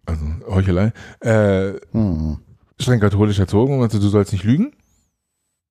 [0.06, 0.92] Also Heuchelei.
[1.20, 2.38] Äh, Hm.
[2.80, 4.72] streng katholisch erzogen und meinte, du sollst nicht lügen.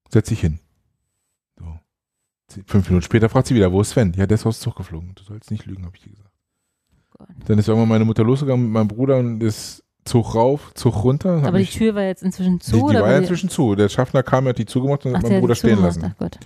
[0.09, 0.59] Setz dich hin.
[2.65, 4.14] Fünf Minuten später fragt sie wieder, wo ist Sven?
[4.15, 5.14] Ja, der ist aus dem Zug geflogen.
[5.15, 6.30] Du sollst nicht lügen, habe ich dir gesagt.
[7.45, 11.43] Dann ist irgendwann meine Mutter losgegangen mit meinem Bruder und ist Zug rauf, Zug runter.
[11.43, 12.72] Aber die Tür war jetzt inzwischen zu?
[12.72, 13.75] die, die oder war ja inzwischen zu.
[13.75, 16.03] Der Schaffner kam, hat die zugemacht und Ach, hat meinen Bruder stehen lassen.
[16.06, 16.40] Ach Gott.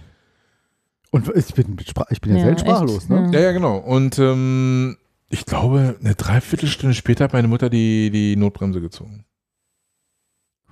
[1.12, 1.78] Und ich bin,
[2.10, 3.30] ich bin ja, Ja, selbst echt, sprachlos, ne?
[3.34, 3.78] Ja, ja, genau.
[3.78, 4.98] Und ähm,
[5.30, 9.26] ich glaube, eine Dreiviertelstunde später hat meine Mutter die, die Notbremse gezogen.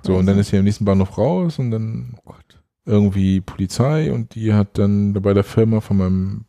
[0.04, 2.18] So, und dann ist sie am nächsten Bahnhof raus und dann
[2.86, 6.46] irgendwie Polizei und die hat dann bei der Firma von meinem,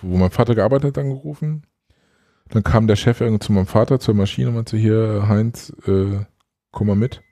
[0.00, 1.62] wo mein Vater gearbeitet hat, angerufen.
[2.50, 6.24] Dann kam der Chef irgendwie zu meinem Vater zur Maschine und meinte, hier, Heinz, äh,
[6.70, 7.22] komm mal mit.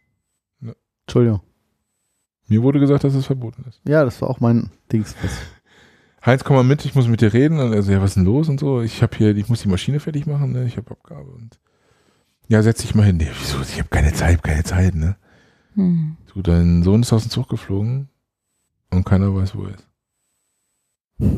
[1.06, 1.40] Entschuldigung.
[2.46, 3.80] Mir wurde gesagt, dass es verboten ist.
[3.86, 5.14] Ja, das war auch mein Dings.
[6.24, 7.58] Heinz, komm mal mit, ich muss mit dir reden.
[7.58, 8.80] Und er so, ja, was ist denn los und so?
[8.80, 10.64] Ich habe hier, ich muss die Maschine fertig machen, ne?
[10.64, 11.58] Ich habe Abgabe und
[12.48, 13.16] ja, setz dich mal hin.
[13.16, 13.60] Nee, wieso?
[13.62, 15.16] Ich habe keine Zeit, keine Zeit, ne?
[15.74, 16.16] Hm.
[16.32, 18.09] Du, dein Sohn ist aus dem Zug geflogen
[18.90, 19.86] und keiner weiß, wo er ist.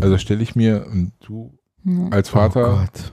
[0.00, 2.08] Also stelle ich mir und du Ja.
[2.10, 3.12] als Oh Vater Gott.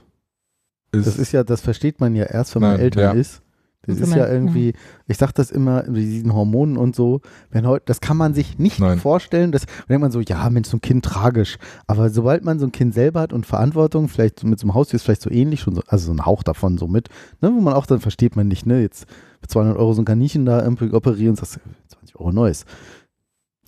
[0.92, 3.12] Das ist ja, das versteht man ja erst, wenn man Nein, älter ja.
[3.12, 3.42] ist.
[3.86, 4.74] Das Und ist ja irgendwie,
[5.06, 8.58] ich sag das immer, mit diesen Hormonen und so, wenn heute, das kann man sich
[8.58, 8.98] nicht Nein.
[8.98, 11.56] vorstellen, das da denkt man so, ja, Mensch, so ein Kind tragisch.
[11.86, 14.74] Aber sobald man so ein Kind selber hat und Verantwortung, vielleicht so mit so einem
[14.74, 17.08] Haustier ist vielleicht so ähnlich schon, so, also so ein Hauch davon so mit,
[17.40, 19.06] ne, wo man auch dann versteht man nicht, ne, jetzt
[19.40, 22.66] für 200 Euro so ein Kaninchen da irgendwie operieren, sagst du, 20 Euro neues.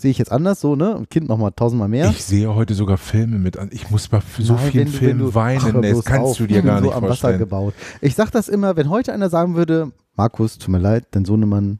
[0.03, 0.97] Sehe ich jetzt anders so, ne?
[0.97, 2.11] Ein Kind nochmal tausendmal mehr.
[2.11, 3.69] Ich sehe heute sogar Filme mit an.
[3.73, 5.73] Ich muss bei so Nein, vielen du- Filmen Ach, weinen.
[5.75, 6.37] hör Das kannst auf.
[6.39, 7.39] du dir gar so nicht am Wasser vorstellen.
[7.39, 7.75] gebaut.
[8.01, 11.79] Ich sag das immer, wenn heute einer sagen würde, Markus, tut mir leid, dein Sohnemann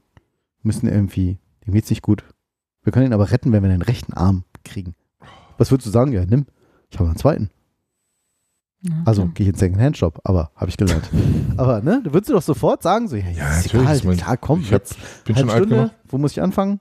[0.61, 1.37] müssen irgendwie,
[1.67, 2.23] dem geht's nicht gut.
[2.83, 4.95] Wir können ihn aber retten, wenn wir den rechten Arm kriegen.
[5.57, 6.13] Was würdest du sagen?
[6.13, 6.45] Ja, nimm.
[6.91, 7.49] Ich habe einen zweiten.
[9.03, 9.33] Also klar.
[9.33, 11.09] gehe ich in den Second-Hand-Shop, aber habe ich gelernt.
[11.57, 14.03] aber ne, da würdest du doch sofort sagen, so, ja, ja ist natürlich, egal, ist
[14.05, 14.95] mein- klar, komm, ich hab- jetzt
[15.25, 15.91] bin schon alt Stunde, genug.
[16.07, 16.79] wo muss ich anfangen?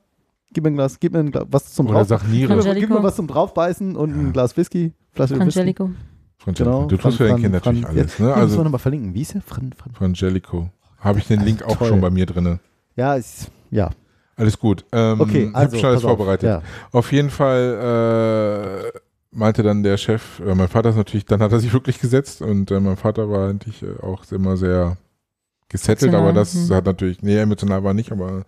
[0.53, 2.09] Gib mir ein Glas, gib mir ein Glas, was zum Oder drauf.
[2.09, 2.55] sag Niere.
[2.57, 5.53] Gib mir, gib mir was zum draufbeißen und ein Glas Whisky, Flasche Whisky.
[5.53, 5.91] Frangelico.
[6.39, 6.87] Frangelico.
[6.87, 8.19] Du tust für dein Kind natürlich alles.
[8.19, 8.27] Ne?
[8.27, 9.15] Also, Also müssen wir nochmal verlinken.
[9.15, 9.43] Wie ist der?
[9.43, 9.93] Fran, Fran.
[9.95, 10.71] Frangelico.
[10.99, 11.89] Habe ich den Link auch toll.
[11.89, 12.59] schon bei mir drin.
[12.97, 13.91] Ja, ist, ja.
[14.37, 14.85] Alles gut.
[14.93, 16.49] Ähm, Okay, also, schon alles pass auf, vorbereitet.
[16.49, 16.63] ja.
[16.93, 18.99] Auf jeden Fall äh,
[19.31, 22.43] meinte dann der Chef, äh, mein Vater ist natürlich, dann hat er sich wirklich gesetzt
[22.43, 24.97] und äh, mein Vater war eigentlich äh, auch immer sehr
[25.69, 26.75] gesettelt, Emotional, aber das hm.
[26.75, 28.45] hat natürlich, nee, emotional war nicht, aber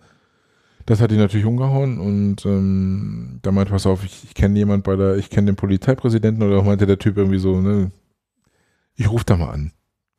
[0.85, 4.83] das hat ihn natürlich umgehauen und ähm, da meinte, pass auf, ich, ich kenne jemand
[4.83, 7.91] bei der, ich kenne den Polizeipräsidenten oder auch meinte der Typ irgendwie so, ne,
[8.95, 9.71] ich rufe da mal an.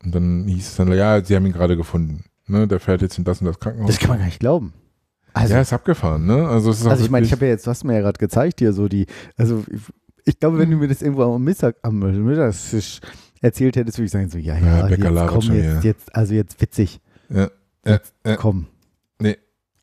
[0.03, 2.25] Und dann hieß es dann, ja, sie haben ihn gerade gefunden.
[2.47, 3.89] Ne, der fährt jetzt in das und das Krankenhaus.
[3.89, 4.73] Das kann man gar nicht glauben.
[5.33, 6.47] Also, ja, ist abgefahren, ne?
[6.47, 8.17] Also, es ist also ich meine, ich habe ja jetzt, du hast mir ja gerade
[8.17, 9.05] gezeigt hier so die,
[9.35, 9.81] also ich,
[10.25, 13.01] ich glaube, wenn du mir das irgendwo am Mittag, am Mittagstisch
[13.41, 15.79] erzählt hättest, würde ich sagen so, ja, Ja, ja, jetzt komm, jetzt, ja.
[15.81, 16.99] jetzt, also jetzt witzig.
[17.29, 17.49] Ja,
[17.85, 18.35] ja, ja.
[18.35, 18.67] Komm.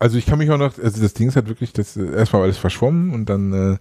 [0.05, 2.43] Also ich kann mich auch noch, also das Ding ist halt wirklich, das äh, erstmal
[2.43, 3.79] alles verschwommen und dann äh,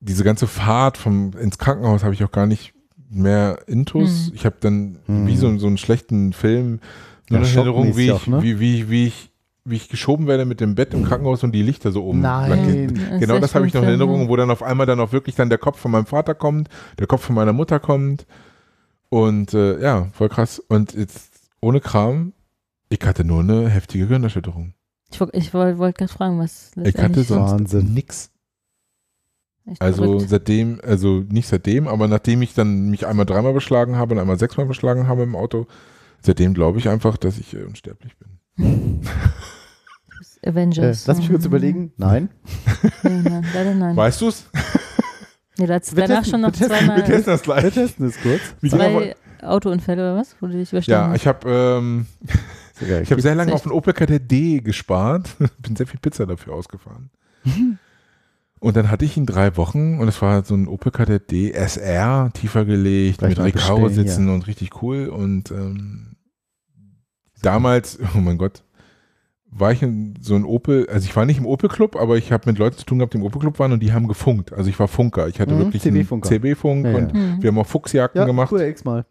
[0.00, 2.74] diese ganze Fahrt vom ins Krankenhaus habe ich auch gar nicht
[3.08, 4.26] mehr Intus.
[4.26, 4.32] Hm.
[4.34, 5.28] Ich habe dann Hm.
[5.28, 6.80] wie so, so einen schlechten Film
[7.30, 8.42] nur Ja, eine Erinnerung, wie ich, auch, ne?
[8.42, 9.30] wie, wie, wie ich
[9.64, 12.20] wie ich geschoben werde mit dem Bett im Krankenhaus und die Lichter so oben.
[12.20, 12.92] Nein.
[13.10, 15.36] Das Genau das habe ich noch in Erinnerung, wo dann auf einmal dann auch wirklich
[15.36, 18.26] dann der Kopf von meinem Vater kommt, der Kopf von meiner Mutter kommt
[19.08, 20.58] und äh, ja, voll krass.
[20.58, 21.30] Und jetzt
[21.60, 22.32] ohne Kram,
[23.00, 24.74] ich hatte nur eine heftige Gehirnerschütterung.
[25.10, 27.94] Ich, ich wollte wollt gerade fragen, was Ich hatte sonst Wahnsinn.
[27.94, 28.30] nix.
[29.66, 30.28] Echt Also verrückt.
[30.28, 34.38] seitdem, also nicht seitdem, aber nachdem ich dann mich einmal dreimal beschlagen habe und einmal
[34.38, 35.66] sechsmal beschlagen habe im Auto,
[36.20, 39.00] seitdem glaube ich einfach, dass ich äh, unsterblich bin.
[40.42, 41.06] Äh, Avengers.
[41.06, 41.46] lass mich kurz Mhm.
[41.48, 41.92] überlegen.
[41.96, 42.28] Nein.
[43.02, 43.96] Nee, nein, leider nein.
[43.96, 44.44] Weißt du es?
[45.56, 47.62] Nee, da hat's Wir danach testen- schon noch wir zweimal Wir testen das gleich.
[47.64, 48.40] Wir testen es kurz.
[48.68, 52.06] Zwei Autounfälle oder was, wo du dich überstanden Ja, ich habe ähm,
[52.78, 55.36] Sogar, ich habe sehr lange auf den Opel Kadett D gespart.
[55.58, 57.10] Bin sehr viel Pizza dafür ausgefahren.
[58.60, 62.30] Und dann hatte ich ihn drei Wochen und es war so ein Opel Kadett DSR,
[62.32, 64.32] tiefer gelegt, Gleich mit mal Recaro bestellen, sitzen ja.
[64.34, 65.08] und richtig cool.
[65.08, 66.16] Und ähm,
[67.42, 68.62] damals, oh mein Gott,
[69.50, 72.48] war ich in so ein Opel, also ich war nicht im Opel-Club, aber ich habe
[72.48, 74.54] mit Leuten zu tun gehabt, die im Opel-Club waren und die haben gefunkt.
[74.54, 75.28] Also ich war Funker.
[75.28, 75.82] Ich hatte Mhm, wirklich.
[75.82, 76.96] CB-Funk Ja, ja.
[76.96, 77.42] und Mhm.
[77.42, 78.48] wir haben auch Fuchsjagden Ja, gemacht.
[78.48, 79.04] früher x-mal.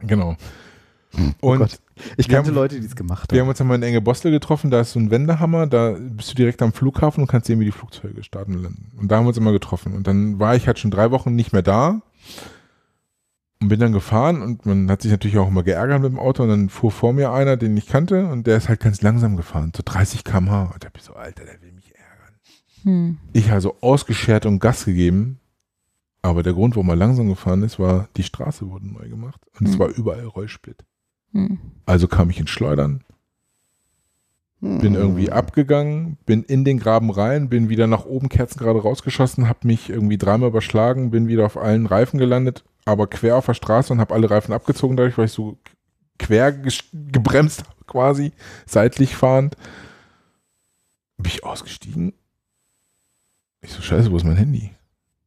[0.00, 0.36] Genau.
[1.42, 1.78] Oh Und Gott.
[2.16, 3.46] Ich wir kannte haben- Leute, die es gemacht Wir haben.
[3.46, 6.34] haben uns einmal in Enge Bostel getroffen, da ist so ein Wendehammer, da bist du
[6.34, 8.92] direkt am Flughafen und kannst sehen, wie die Flugzeuge starten und landen.
[8.98, 9.94] Und da haben wir uns immer getroffen.
[9.94, 12.00] Und dann war ich halt schon drei Wochen nicht mehr da
[13.60, 16.42] und bin dann gefahren und man hat sich natürlich auch immer geärgert mit dem Auto
[16.42, 19.36] und dann fuhr vor mir einer, den ich kannte und der ist halt ganz langsam
[19.36, 20.64] gefahren, so 30 km/h.
[20.74, 22.34] Und da bin ich so, Alter, der will mich ärgern.
[22.84, 23.18] Hm.
[23.32, 25.38] Ich also ausgeschert und Gas gegeben.
[26.24, 29.66] Aber der Grund, warum er langsam gefahren ist, war, die Straße wurde neu gemacht und
[29.66, 29.80] es Hm.
[29.80, 30.84] war überall Rollsplit.
[31.32, 31.58] Hm.
[31.86, 33.02] Also kam ich ins Schleudern,
[34.60, 39.66] bin irgendwie abgegangen, bin in den Graben rein, bin wieder nach oben kerzengerade rausgeschossen, habe
[39.66, 43.92] mich irgendwie dreimal überschlagen, bin wieder auf allen Reifen gelandet, aber quer auf der Straße
[43.92, 45.58] und habe alle Reifen abgezogen, dadurch, weil ich so
[46.16, 48.30] quer gebremst habe, quasi,
[48.64, 49.56] seitlich fahrend.
[51.16, 52.12] Bin ich ausgestiegen.
[53.62, 54.70] Ich so, scheiße, wo ist mein Handy?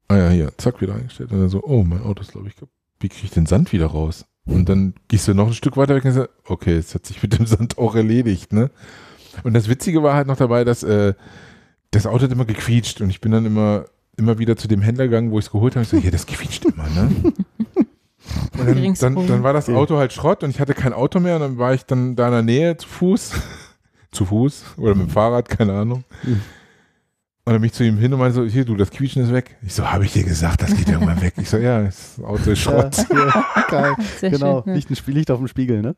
[0.08, 1.32] Ah ja, hier, zack, wieder eingestellt.
[1.32, 2.56] Und dann so, oh, mein Auto ist, glaube ich.
[3.00, 4.25] Wie kriege ich den Sand wieder raus?
[4.45, 7.22] Und dann gehst du noch ein Stück weiter weg und sagst, okay, es hat sich
[7.22, 8.69] mit dem Sand auch erledigt, ne?
[9.43, 11.14] Und das Witzige war halt noch dabei, dass äh,
[11.91, 13.85] das Auto hat immer gequietscht und ich bin dann immer,
[14.17, 15.83] immer wieder zu dem Händler gegangen, wo ich es geholt habe.
[15.83, 17.11] Ich so, hier, das quietscht immer, ne?
[18.57, 21.35] Und dann, dann, dann war das Auto halt Schrott und ich hatte kein Auto mehr
[21.35, 23.33] und dann war ich dann da in der Nähe zu Fuß,
[24.11, 26.03] zu Fuß oder mit dem Fahrrad, keine Ahnung.
[27.48, 29.32] Und dann bin ich zu ihm hin und meinte so, hier, du, das Quietschen ist
[29.32, 29.56] weg.
[29.61, 31.35] Ich so, habe ich dir gesagt, das geht irgendwann weg.
[31.38, 33.06] Ich so, ja, das Auto ist Schrott.
[33.11, 33.95] Ja, ja, geil.
[34.19, 34.75] Sehr genau, schön, ja.
[34.75, 35.95] Licht, ein Spiel, Licht auf dem Spiegel, ne?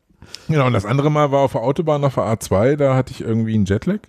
[0.50, 3.22] Genau, und das andere Mal war auf der Autobahn auf der A2, da hatte ich
[3.22, 4.00] irgendwie einen Jetlag.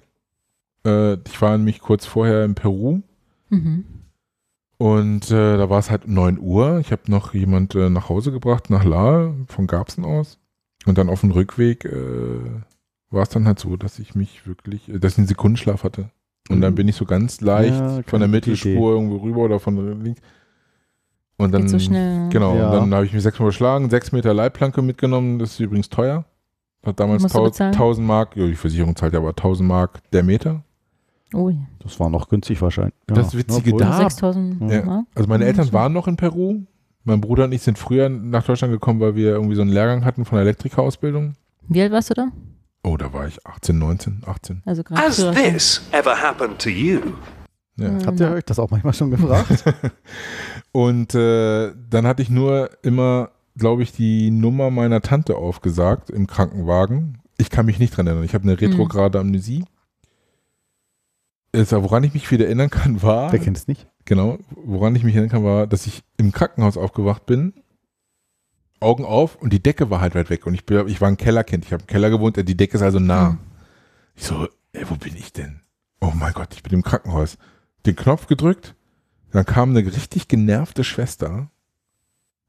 [0.85, 3.03] Äh, ich war nämlich kurz vorher in Peru
[3.51, 3.85] Mhm.
[4.79, 6.81] und äh, da war es halt um 9 Uhr.
[6.81, 10.39] Ich habe noch jemand äh, nach Hause gebracht, nach La, von Garbsen aus.
[10.87, 12.41] Und dann auf dem Rückweg äh,
[13.11, 16.11] war es dann halt so, dass ich mich wirklich, äh, dass ich einen Sekundenschlaf hatte.
[16.49, 18.81] Und dann bin ich so ganz leicht Ja, von der Mittelspur Idee.
[18.81, 20.21] irgendwo rüber oder von der links.
[21.37, 22.29] Und dann, Geht so schnell.
[22.31, 22.67] genau, Ja.
[22.71, 26.25] und dann habe ich mich sechsmal überschlagen, sechs Meter Leitplanke mitgenommen, das ist übrigens teuer.
[26.85, 27.73] Hat damals Musst du tau- bezahlen?
[27.73, 30.63] 1000 Mark, ja, die Versicherung zahlt ja aber 1000 Mark der Meter.
[31.35, 31.57] Ui.
[31.81, 32.95] Das war noch günstig wahrscheinlich.
[33.07, 35.07] Das Witzige Obwohl- da, 6000 ja, Mark?
[35.15, 36.61] also meine Eltern waren noch in Peru.
[37.05, 40.05] Mein Bruder und ich sind früher nach Deutschland gekommen, weil wir irgendwie so einen Lehrgang
[40.05, 41.35] hatten von der Elektrikerausbildung.
[41.69, 42.29] Wie alt warst du da?
[42.89, 44.63] Oh, da war ich 18, 19, 18.
[44.65, 47.01] Also gerade Has this ever happened to you?
[47.77, 47.91] Ja.
[48.07, 49.63] Habt ihr euch das auch manchmal schon gefragt?
[50.73, 56.27] Und äh, dann hatte ich nur immer, glaube ich, die Nummer meiner Tante aufgesagt im
[56.27, 57.19] Krankenwagen.
[57.37, 58.25] Ich kann mich nicht dran erinnern.
[58.25, 59.67] Ich habe eine retrograde Amnesie.
[61.53, 63.31] Ist, woran ich mich wieder erinnern kann, war.
[63.33, 63.87] Wer kennt es nicht?
[64.07, 67.53] Genau, woran ich mich erinnern kann, war, dass ich im Krankenhaus aufgewacht bin,
[68.81, 70.47] Augen auf und die Decke war halt weit weg.
[70.47, 71.65] Und ich, bin, ich war ein Kellerkind.
[71.65, 73.39] Ich habe im Keller gewohnt, die Decke ist also nah.
[74.15, 75.61] Ich so, ey, wo bin ich denn?
[76.01, 77.39] Oh mein Gott, ich bin im Krankenhaus.
[77.87, 78.75] Den Knopf gedrückt,
[79.33, 81.51] dann kam eine richtig genervte Schwester.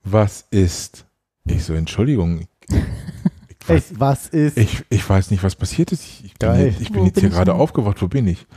[0.04, 1.06] Was ist?
[1.46, 2.48] Ich so, Entschuldigung.
[2.70, 4.58] Ich, Ey, was ist?
[4.58, 6.04] ich, ich weiß nicht, was passiert ist.
[6.04, 6.66] Ich, ich bin, Geil.
[6.68, 7.60] jetzt, ich bin jetzt bin hier ich gerade denn?
[7.60, 8.02] aufgewacht.
[8.02, 8.48] Wo bin ich?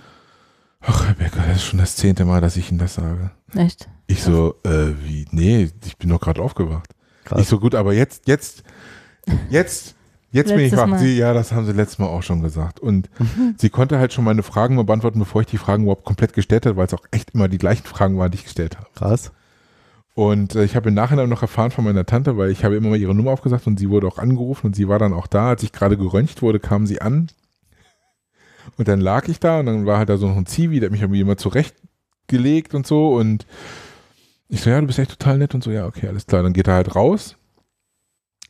[0.81, 3.31] Ach, Rebecca, das ist schon das zehnte Mal, dass ich Ihnen das sage.
[3.55, 3.89] Echt?
[4.07, 5.27] Ich so, äh, wie?
[5.31, 6.95] Nee, ich bin doch gerade aufgewacht.
[7.25, 7.41] Krass.
[7.41, 8.63] Ich so, gut, aber jetzt, jetzt,
[9.51, 9.95] jetzt,
[10.31, 10.87] jetzt bin ich wach.
[10.87, 10.99] Mal.
[10.99, 12.81] Sie, ja, das haben sie letztes Mal auch schon gesagt.
[12.81, 13.09] Und
[13.57, 16.67] sie konnte halt schon meine Fragen mal beantworten, bevor ich die Fragen überhaupt komplett gestellt
[16.67, 18.89] habe, weil es auch echt immer die gleichen Fragen waren, die ich gestellt habe.
[18.95, 19.33] Krass.
[20.15, 22.91] Und äh, ich habe im Nachhinein noch erfahren von meiner Tante, weil ich habe immer
[22.91, 25.49] mal ihre Nummer aufgesagt und sie wurde auch angerufen und sie war dann auch da.
[25.49, 27.29] Als ich gerade geröntgt wurde, kam sie an.
[28.77, 30.89] Und dann lag ich da und dann war halt da so noch ein Zivi, der
[30.89, 33.15] hat mich irgendwie immer zurechtgelegt und so.
[33.15, 33.47] Und
[34.53, 36.43] ich so, ja, du bist echt total nett und so, ja, okay, alles klar.
[36.43, 37.37] Dann geht er halt raus.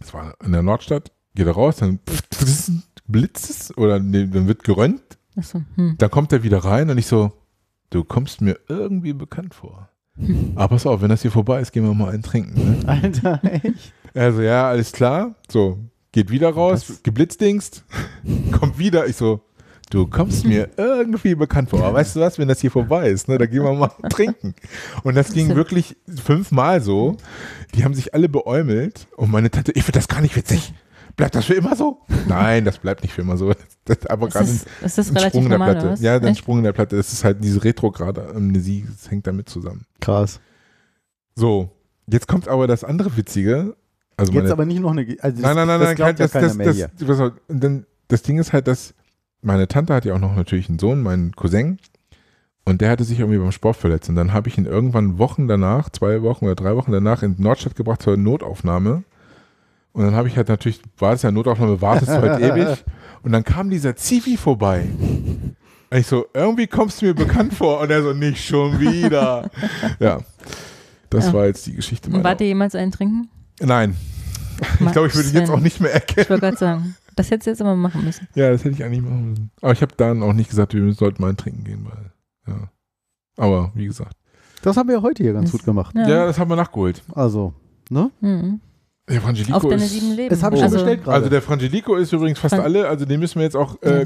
[0.00, 1.12] Das war in der Nordstadt.
[1.36, 2.00] Geht er raus, dann
[3.06, 5.16] blitzt es oder nee, dann wird geröntgt.
[5.36, 5.62] Achso.
[5.76, 5.94] Hm.
[5.98, 7.32] Dann kommt er wieder rein und ich so,
[7.90, 9.90] du kommst mir irgendwie bekannt vor.
[10.56, 12.80] Aber pass auf, wenn das hier vorbei ist, gehen wir mal einen trinken.
[12.80, 12.88] Ne?
[12.88, 13.92] Alter, echt?
[14.12, 15.36] Also ja, alles klar.
[15.48, 15.78] So,
[16.10, 17.84] geht wieder raus, geblitzdingst,
[18.50, 19.06] kommt wieder.
[19.06, 19.40] Ich so,
[19.92, 21.80] du kommst mir irgendwie bekannt vor.
[21.84, 24.54] Aber weißt du was, wenn das hier vorbei ist, ne, da gehen wir mal trinken.
[25.02, 27.16] Und das ging wirklich fünfmal so.
[27.74, 30.72] Die haben sich alle beäumelt und meine Tante, ich finde das gar nicht witzig.
[31.14, 31.98] Bleibt das für immer so?
[32.26, 33.52] Nein, das bleibt nicht für immer so.
[33.84, 36.02] Das ist aber gerade das- ein, ist das ein relativ Sprung in der normal, Platte.
[36.02, 36.34] Ja, ein?
[36.36, 36.96] Sprung in der Platte.
[36.96, 39.84] Das ist halt diese retrograde Amnesie, das hängt damit zusammen.
[40.00, 40.40] Krass.
[41.34, 41.70] So,
[42.06, 43.76] jetzt kommt aber das andere Witzige.
[44.16, 45.02] Also Jetzt meine, aber nicht noch eine.
[45.20, 47.64] Also das, nein, nein, nein, das nein, glaubt das, ja keiner das, mehr das, und
[47.64, 48.94] dann, das Ding ist halt, dass
[49.42, 51.78] meine Tante hat ja auch noch natürlich einen Sohn, meinen Cousin.
[52.64, 54.08] Und der hatte sich irgendwie beim Sport verletzt.
[54.08, 57.34] Und dann habe ich ihn irgendwann Wochen danach, zwei Wochen oder drei Wochen danach in
[57.38, 59.02] Nordstadt gebracht zur Notaufnahme.
[59.92, 62.84] Und dann habe ich halt natürlich, war es ja Notaufnahme, wartest du halt ewig.
[63.22, 64.86] Und dann kam dieser Zivi vorbei.
[65.90, 67.80] Und ich so, irgendwie kommst du mir bekannt vor.
[67.80, 69.50] Und er so, nicht schon wieder.
[69.98, 70.20] Ja.
[71.10, 71.32] Das Ja.
[71.32, 73.28] war jetzt die Geschichte Und wart ihr jemals einen trinken?
[73.60, 73.96] Nein.
[74.78, 76.22] Ich glaube, ich würde ihn jetzt auch nicht mehr erkennen.
[76.22, 78.28] Ich wollte gerade sagen, das hättest du jetzt aber machen müssen.
[78.34, 79.50] Ja, das hätte ich eigentlich machen müssen.
[79.60, 82.12] Aber ich habe dann auch nicht gesagt, wir sollten mal ein Trinken gehen, weil,
[82.54, 82.68] ja.
[83.36, 84.16] Aber wie gesagt.
[84.62, 85.94] Das haben wir heute hier ganz gut gemacht.
[85.96, 87.02] Ja, das haben wir nachgeholt.
[87.14, 87.52] Also,
[87.90, 88.10] ne?
[88.20, 88.60] Mhm.
[89.08, 90.28] Der Frangelico Auf deine ist, sieben Leben.
[90.30, 91.16] Das habe ich Also- schon bestellt gerade.
[91.16, 93.90] Also der Frangelico ist übrigens fast Fran- alle, also den müssen wir jetzt auch, Ja,
[93.90, 94.02] äh,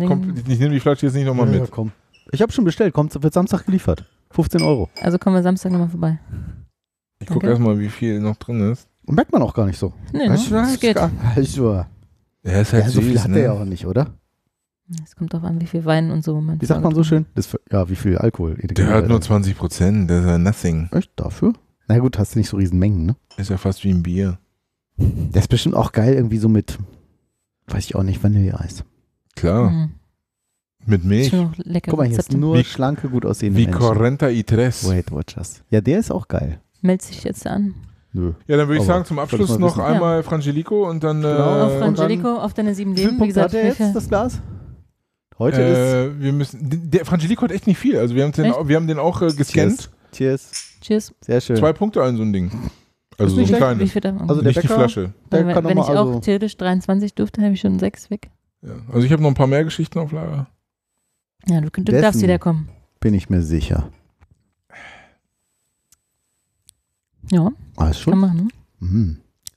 [0.49, 1.71] ich nehme die Flasche jetzt nicht nochmal Ja, mit.
[1.71, 1.93] komm.
[2.33, 4.05] Ich habe schon bestellt, kommt wird Samstag geliefert.
[4.31, 4.89] 15 Euro.
[5.03, 6.19] Also kommen wir Samstag nochmal vorbei.
[7.21, 7.49] Ich gucke Okay.
[7.51, 8.89] erstmal, wie viel noch drin ist.
[9.05, 9.93] Merkt man auch gar nicht so.
[10.13, 10.37] Nee, ne?
[10.37, 10.97] Du, Das geht.
[11.37, 11.85] Also,
[12.47, 13.35] Der ist halt ja, so viel süß, hat ne?
[13.35, 14.15] der ja auch nicht, oder?
[15.05, 17.27] Es kommt drauf an, wie viel Wein und so man Wie sagt man so schön?
[17.35, 18.55] Das, ja, wie viel Alkohol?
[18.55, 20.89] Der hat nur 20 Prozent, der ist ja nothing.
[20.93, 21.55] Echt dafür?
[21.89, 23.17] Na gut, hast du nicht so riesen Mengen, ne?
[23.37, 24.39] Ist ja fast wie ein Bier.
[24.97, 26.79] Der ist bestimmt auch geil irgendwie so mit,
[27.67, 28.85] weiß ich auch nicht, Vanilleeis.
[29.35, 29.71] Klar.
[29.71, 29.91] Mhm.
[30.87, 31.29] Mit Milch.
[31.31, 33.81] Schon noch leckere Guck mal, hier ist nur Wie- schlanke, gut aussehende Wie Menschen.
[33.81, 34.89] Correnta y Tres.
[34.89, 35.65] Weight Watchers.
[35.71, 36.61] Ja, der ist auch geil.
[36.81, 37.75] Meldet sich jetzt an.
[38.17, 38.33] Nö.
[38.47, 39.83] Ja, dann würde ich sagen, zum Abschluss noch wissen.
[39.83, 41.23] einmal Frangelico und dann.
[41.23, 43.21] Äh, Auf und Frangelico, auf deine sieben Leben.
[43.21, 44.41] Wie gesagt, hat er jetzt, das Glas?
[45.39, 46.59] Heute ist äh, wir müssen.
[46.91, 47.99] Der Frangelico hat echt nicht viel.
[47.99, 48.69] Also wir haben den, Echt?
[48.69, 49.91] wir haben den auch äh, gescannt.
[50.13, 50.51] Cheers.
[50.81, 51.13] Cheers.
[51.21, 51.57] Sehr schön.
[51.57, 52.51] Zwei Punkte an so ein Ding.
[53.19, 53.95] Also so nicht ein kleines.
[53.95, 55.13] Also der nicht die Bäcker, Flasche.
[55.31, 58.09] der wenn kann wenn ich mal, auch also, theoretisch 23 durfte, habe ich schon sechs
[58.09, 58.31] weg.
[58.63, 58.77] Ja.
[58.91, 60.47] Also ich habe noch ein paar mehr Geschichten auf Lager.
[61.47, 62.71] Ja, du, du darfst wieder kommen.
[63.01, 63.91] bin ich mir sicher.
[67.31, 68.19] Ja, Alles kann schon?
[68.19, 68.37] machen.
[68.37, 68.89] Ne?
[68.89, 69.17] Mhm.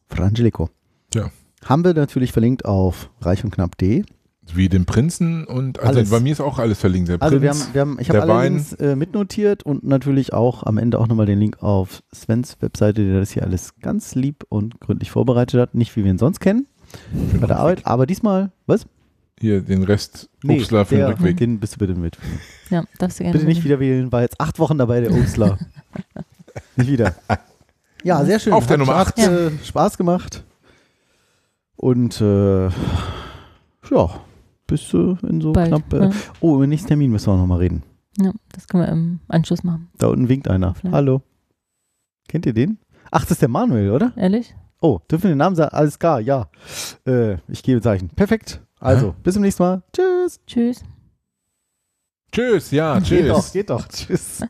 [0.09, 0.69] Frangelico.
[1.13, 1.29] Ja.
[1.65, 4.03] Haben wir natürlich verlinkt auf reich und knapp.de.
[4.51, 6.09] Wie den Prinzen und also Alles.
[6.09, 7.09] bei mir ist auch alles verlinkt.
[7.09, 8.53] Der Also wir Prinz, haben, wir haben, ich habe der alle Wein.
[8.55, 13.05] Links äh, mitnotiert und natürlich auch am Ende auch nochmal den Link auf Svens Webseite,
[13.05, 15.75] der das hier alles ganz lieb und gründlich vorbereitet hat.
[15.75, 16.65] Nicht wie wir ihn sonst kennen
[17.39, 18.87] bei der Arbeit, aber diesmal, was?
[19.39, 21.37] Hier den Rest Obstler für den der, Rückweg.
[21.37, 22.17] Den bist du bitte mit.
[22.71, 23.33] Ja, darfst du gerne.
[23.37, 25.59] Bitte nicht wieder wählen, war jetzt acht Wochen dabei, der Obstler.
[26.75, 27.13] nicht wieder.
[28.03, 28.53] Ja, sehr schön.
[28.53, 29.17] Auf der hat, Nummer hat, acht.
[29.19, 30.43] Äh, Spaß gemacht.
[31.75, 34.21] Und äh, ja,
[34.67, 35.93] bis äh, in so Bald, knapp.
[35.93, 36.11] Äh, ja.
[36.39, 37.83] Oh, über den nächsten Termin müssen wir auch nochmal reden.
[38.17, 39.89] Ja, das können wir im Anschluss machen.
[39.97, 40.75] Da unten winkt einer.
[40.75, 40.93] Vielleicht.
[40.95, 41.21] Hallo.
[42.27, 42.79] Kennt ihr den?
[43.11, 44.13] Ach, das ist der Manuel, oder?
[44.15, 44.55] Ehrlich?
[44.81, 45.73] Oh, dürfen wir den Namen sagen?
[45.73, 46.49] Alles klar, ja.
[47.05, 48.09] Äh, ich gebe Zeichen.
[48.09, 48.61] Perfekt.
[48.79, 49.83] Also, bis zum nächsten Mal.
[49.93, 50.39] Tschüss.
[50.45, 50.83] Tschüss.
[52.31, 53.51] Tschüss, ja, Geht doch, tschüss.
[53.51, 53.87] geht doch.
[53.87, 54.41] Tschüss.